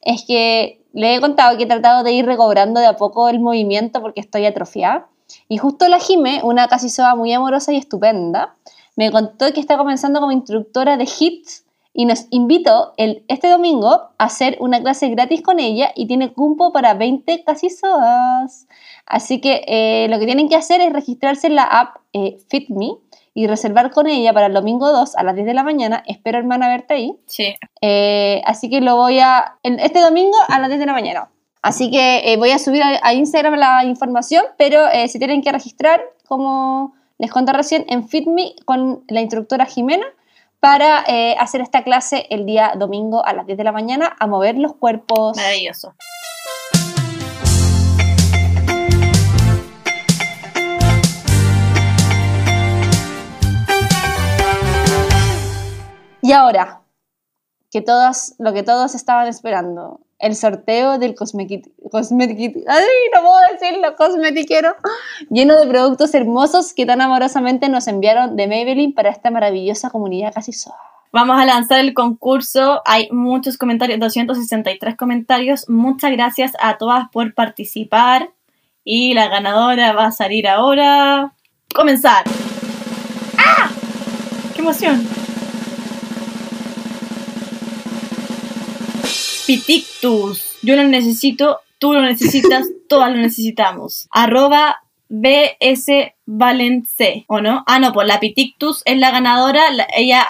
Es 0.00 0.24
que 0.24 0.82
le 0.94 1.14
he 1.14 1.20
contado 1.20 1.58
que 1.58 1.64
he 1.64 1.66
tratado 1.66 2.02
de 2.02 2.12
ir 2.12 2.24
recobrando 2.24 2.80
de 2.80 2.86
a 2.86 2.96
poco 2.96 3.28
el 3.28 3.40
movimiento 3.40 4.00
porque 4.00 4.20
estoy 4.20 4.46
atrofiada. 4.46 5.06
Y 5.48 5.58
justo 5.58 5.86
la 5.86 6.00
Jime, 6.00 6.40
una 6.42 6.66
casi 6.66 6.88
soa 6.88 7.14
muy 7.14 7.30
amorosa 7.30 7.74
y 7.74 7.76
estupenda, 7.76 8.56
me 8.96 9.10
contó 9.10 9.52
que 9.52 9.60
está 9.60 9.76
comenzando 9.76 10.18
como 10.18 10.32
instructora 10.32 10.96
de 10.96 11.04
HITS 11.04 11.66
y 11.92 12.06
nos 12.06 12.26
invitó 12.30 12.94
el, 12.96 13.22
este 13.28 13.50
domingo 13.50 13.88
a 13.90 14.24
hacer 14.24 14.56
una 14.60 14.80
clase 14.80 15.10
gratis 15.10 15.42
con 15.42 15.60
ella 15.60 15.92
y 15.94 16.06
tiene 16.06 16.32
cupo 16.32 16.72
para 16.72 16.94
20 16.94 17.44
casi 17.44 17.68
soas. 17.68 18.66
Así 19.04 19.42
que 19.42 19.62
eh, 19.66 20.06
lo 20.08 20.18
que 20.18 20.24
tienen 20.24 20.48
que 20.48 20.56
hacer 20.56 20.80
es 20.80 20.90
registrarse 20.90 21.48
en 21.48 21.56
la 21.56 21.64
app 21.64 21.96
eh, 22.14 22.38
FitMe 22.48 22.96
y 23.34 23.46
reservar 23.46 23.90
con 23.90 24.06
ella 24.06 24.32
para 24.32 24.46
el 24.46 24.54
domingo 24.54 24.90
2 24.90 25.16
a 25.16 25.22
las 25.22 25.34
10 25.34 25.46
de 25.46 25.54
la 25.54 25.62
mañana. 25.62 26.02
Espero, 26.06 26.38
hermana, 26.38 26.68
verte 26.68 26.94
ahí. 26.94 27.16
Sí. 27.26 27.54
Eh, 27.80 28.42
así 28.44 28.68
que 28.70 28.80
lo 28.80 28.96
voy 28.96 29.20
a. 29.20 29.58
Este 29.62 30.00
domingo 30.00 30.36
a 30.48 30.58
las 30.58 30.68
10 30.68 30.80
de 30.80 30.86
la 30.86 30.92
mañana. 30.92 31.30
Así 31.62 31.90
que 31.90 32.32
eh, 32.32 32.36
voy 32.36 32.50
a 32.50 32.58
subir 32.58 32.82
a, 32.82 32.98
a 33.02 33.14
Instagram 33.14 33.54
la 33.54 33.84
información, 33.84 34.44
pero 34.56 34.88
eh, 34.88 35.08
se 35.08 35.18
tienen 35.18 35.42
que 35.42 35.52
registrar, 35.52 36.02
como 36.26 36.94
les 37.18 37.30
conté 37.30 37.52
recién, 37.52 37.84
en 37.88 38.08
FitMe 38.08 38.54
con 38.64 39.04
la 39.08 39.20
instructora 39.20 39.66
Jimena 39.66 40.06
para 40.60 41.04
eh, 41.08 41.34
hacer 41.38 41.62
esta 41.62 41.82
clase 41.82 42.26
el 42.30 42.46
día 42.46 42.74
domingo 42.76 43.24
a 43.24 43.32
las 43.32 43.46
10 43.46 43.58
de 43.58 43.64
la 43.64 43.72
mañana 43.72 44.14
a 44.18 44.26
mover 44.26 44.56
los 44.56 44.74
cuerpos. 44.74 45.36
Maravilloso. 45.36 45.94
Y 56.30 56.32
ahora, 56.32 56.82
que 57.72 57.80
todas, 57.80 58.36
lo 58.38 58.52
que 58.52 58.62
todos 58.62 58.94
estaban 58.94 59.26
esperando, 59.26 59.98
el 60.20 60.36
sorteo 60.36 60.96
del 60.96 61.16
cosmetic, 61.16 61.66
cosmetic, 61.90 62.58
ay, 62.68 62.84
no 63.12 63.20
puedo 63.20 63.40
decirlo, 63.50 63.96
cosmetiquero, 63.96 64.76
lleno 65.28 65.58
de 65.58 65.66
productos 65.66 66.14
hermosos 66.14 66.72
que 66.72 66.86
tan 66.86 67.00
amorosamente 67.00 67.68
nos 67.68 67.88
enviaron 67.88 68.36
de 68.36 68.46
Maybelline 68.46 68.94
para 68.94 69.10
esta 69.10 69.32
maravillosa 69.32 69.90
comunidad 69.90 70.32
casi 70.32 70.52
soa. 70.52 70.78
Vamos 71.12 71.36
a 71.36 71.44
lanzar 71.44 71.80
el 71.80 71.94
concurso. 71.94 72.80
Hay 72.84 73.10
muchos 73.10 73.58
comentarios, 73.58 73.98
263 73.98 74.96
comentarios. 74.96 75.68
Muchas 75.68 76.12
gracias 76.12 76.52
a 76.60 76.78
todas 76.78 77.08
por 77.10 77.34
participar. 77.34 78.30
Y 78.84 79.14
la 79.14 79.26
ganadora 79.26 79.94
va 79.94 80.06
a 80.06 80.12
salir 80.12 80.46
ahora. 80.46 81.32
Comenzar. 81.74 82.22
¡Ah! 83.36 83.68
¡Qué 84.54 84.60
emoción! 84.60 85.19
Pitictus. 89.54 90.58
Yo 90.62 90.76
lo 90.76 90.84
necesito, 90.84 91.60
tú 91.78 91.92
lo 91.92 92.02
necesitas, 92.02 92.66
todas 92.88 93.10
lo 93.10 93.16
necesitamos. 93.16 94.06
Arroba 94.12 94.78
BS 95.08 96.12
Valence, 96.24 97.24
¿o 97.26 97.40
no? 97.40 97.64
Ah, 97.66 97.80
no, 97.80 97.92
pues 97.92 98.06
la 98.06 98.20
Pitictus 98.20 98.82
es 98.84 98.96
la 98.98 99.10
ganadora. 99.10 99.70
la- 99.72 99.88
ella 99.96 100.24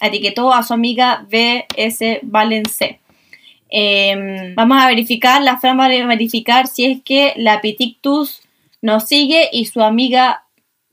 etiquetó 0.00 0.54
a 0.54 0.62
su 0.62 0.72
amiga 0.72 1.26
BS 1.30 2.20
Valence. 2.22 2.98
Em, 3.68 4.54
vamos 4.54 4.82
a 4.82 4.86
verificar, 4.86 5.42
la 5.42 5.58
Fran 5.58 5.78
va 5.78 5.84
a 5.86 5.88
verificar 5.88 6.66
si 6.66 6.86
es 6.86 7.02
que 7.04 7.34
la 7.36 7.60
Pitictus 7.60 8.40
nos 8.80 9.04
sigue 9.04 9.50
y 9.52 9.66
su 9.66 9.82
amiga 9.82 10.44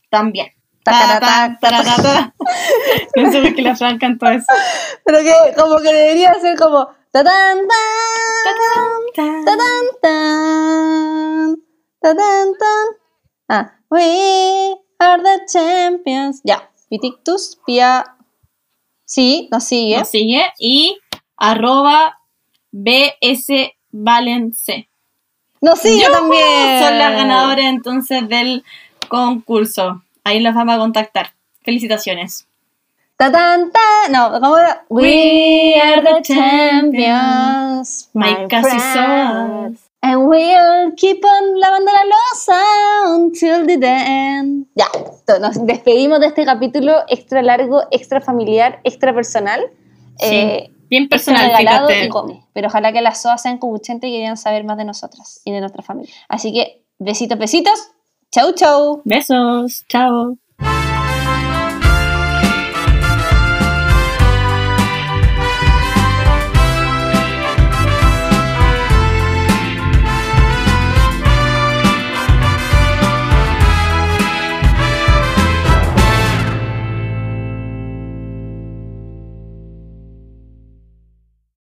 también. 0.10 0.47
Ta, 0.84 1.18
ta, 1.22 1.57
taratata. 1.61 2.34
No 3.15 3.31
sé 3.31 3.41
por 3.41 3.56
qué 3.56 3.61
la 3.61 3.76
Fran 3.77 3.97
cantó 3.99 4.27
eso. 4.27 4.45
Pero 5.06 5.19
que 5.19 5.31
como 5.56 5.77
que 5.77 5.93
debería 5.93 6.34
ser 6.41 6.57
como 6.57 6.89
ta 7.11 7.23
tan 7.23 7.57
Ta, 8.44 8.52
tan 8.56 9.45
ta 9.45 9.53
tan 9.57 9.86
tan 10.03 11.56
ta 12.02 12.10
tan 12.15 12.48
tan 12.61 12.88
ah 13.49 13.65
we 13.90 14.06
are 14.99 15.22
the 15.22 15.36
champions 15.52 16.41
ya 16.44 16.69
Pitictus 16.90 17.60
Pia 17.65 18.06
sí 19.06 19.48
nos 19.52 19.64
sigue 19.64 19.98
Nos 19.99 20.10
sigue 20.10 20.44
y 20.60 20.98
arroba 21.38 22.18
BS 22.72 23.73
Valence. 23.91 24.88
nos 25.61 25.80
sigue 25.80 26.03
¡Yujú! 26.03 26.11
también 26.14 26.84
Son 26.84 26.98
las 26.98 27.11
ganadoras 27.14 27.65
entonces 27.65 28.30
del 28.30 28.64
concurso. 29.10 30.03
Ahí 30.23 30.40
las 30.40 30.53
vamos 30.53 30.76
a 30.76 30.77
contactar. 30.77 31.34
Felicitaciones. 31.64 32.48
Ta 33.19 33.29
tan 33.31 33.69
tan 33.71 34.11
no 34.13 34.31
cómo 34.39 34.57
era 34.57 34.85
we 34.89 35.75
are 35.75 36.01
the 36.01 36.21
champions 36.21 38.09
My 38.13 38.47
casi 38.47 38.69
friend. 38.69 39.77
soas. 39.77 39.89
And 40.01 40.27
we'll 40.29 40.93
keep 40.95 41.21
on 41.25 41.59
lavando 41.59 41.91
la 41.91 42.03
losa 42.05 42.61
until 43.17 43.65
the 43.67 43.75
end. 43.85 44.67
Ya, 44.75 44.87
nos 45.41 45.65
despedimos 45.65 46.21
de 46.21 46.27
este 46.27 46.45
capítulo 46.45 47.03
extra 47.09 47.41
largo, 47.41 47.83
extra 47.91 48.21
familiar, 48.21 48.79
extra 48.85 49.13
personal. 49.13 49.59
Sí. 50.17 50.35
eh, 50.35 50.69
Bien 50.89 51.09
personal, 51.09 51.51
fíjate. 51.57 52.05
y 52.05 52.09
come. 52.09 52.45
Pero 52.53 52.67
ojalá 52.67 52.93
que 52.93 53.01
las 53.01 53.21
SOAS 53.21 53.41
sean 53.41 53.57
cobuchentes 53.57 54.09
y 54.09 54.13
quieran 54.13 54.37
saber 54.37 54.63
más 54.63 54.77
de 54.77 54.85
nosotras 54.85 55.41
y 55.43 55.51
de 55.51 55.59
nuestra 55.59 55.83
familia. 55.83 56.13
Así 56.29 56.53
que, 56.53 56.85
besitos, 56.97 57.37
besitos. 57.37 57.91
Chau, 58.31 58.53
chau. 58.53 59.01
Besos. 59.03 59.83
Chao. 59.89 60.37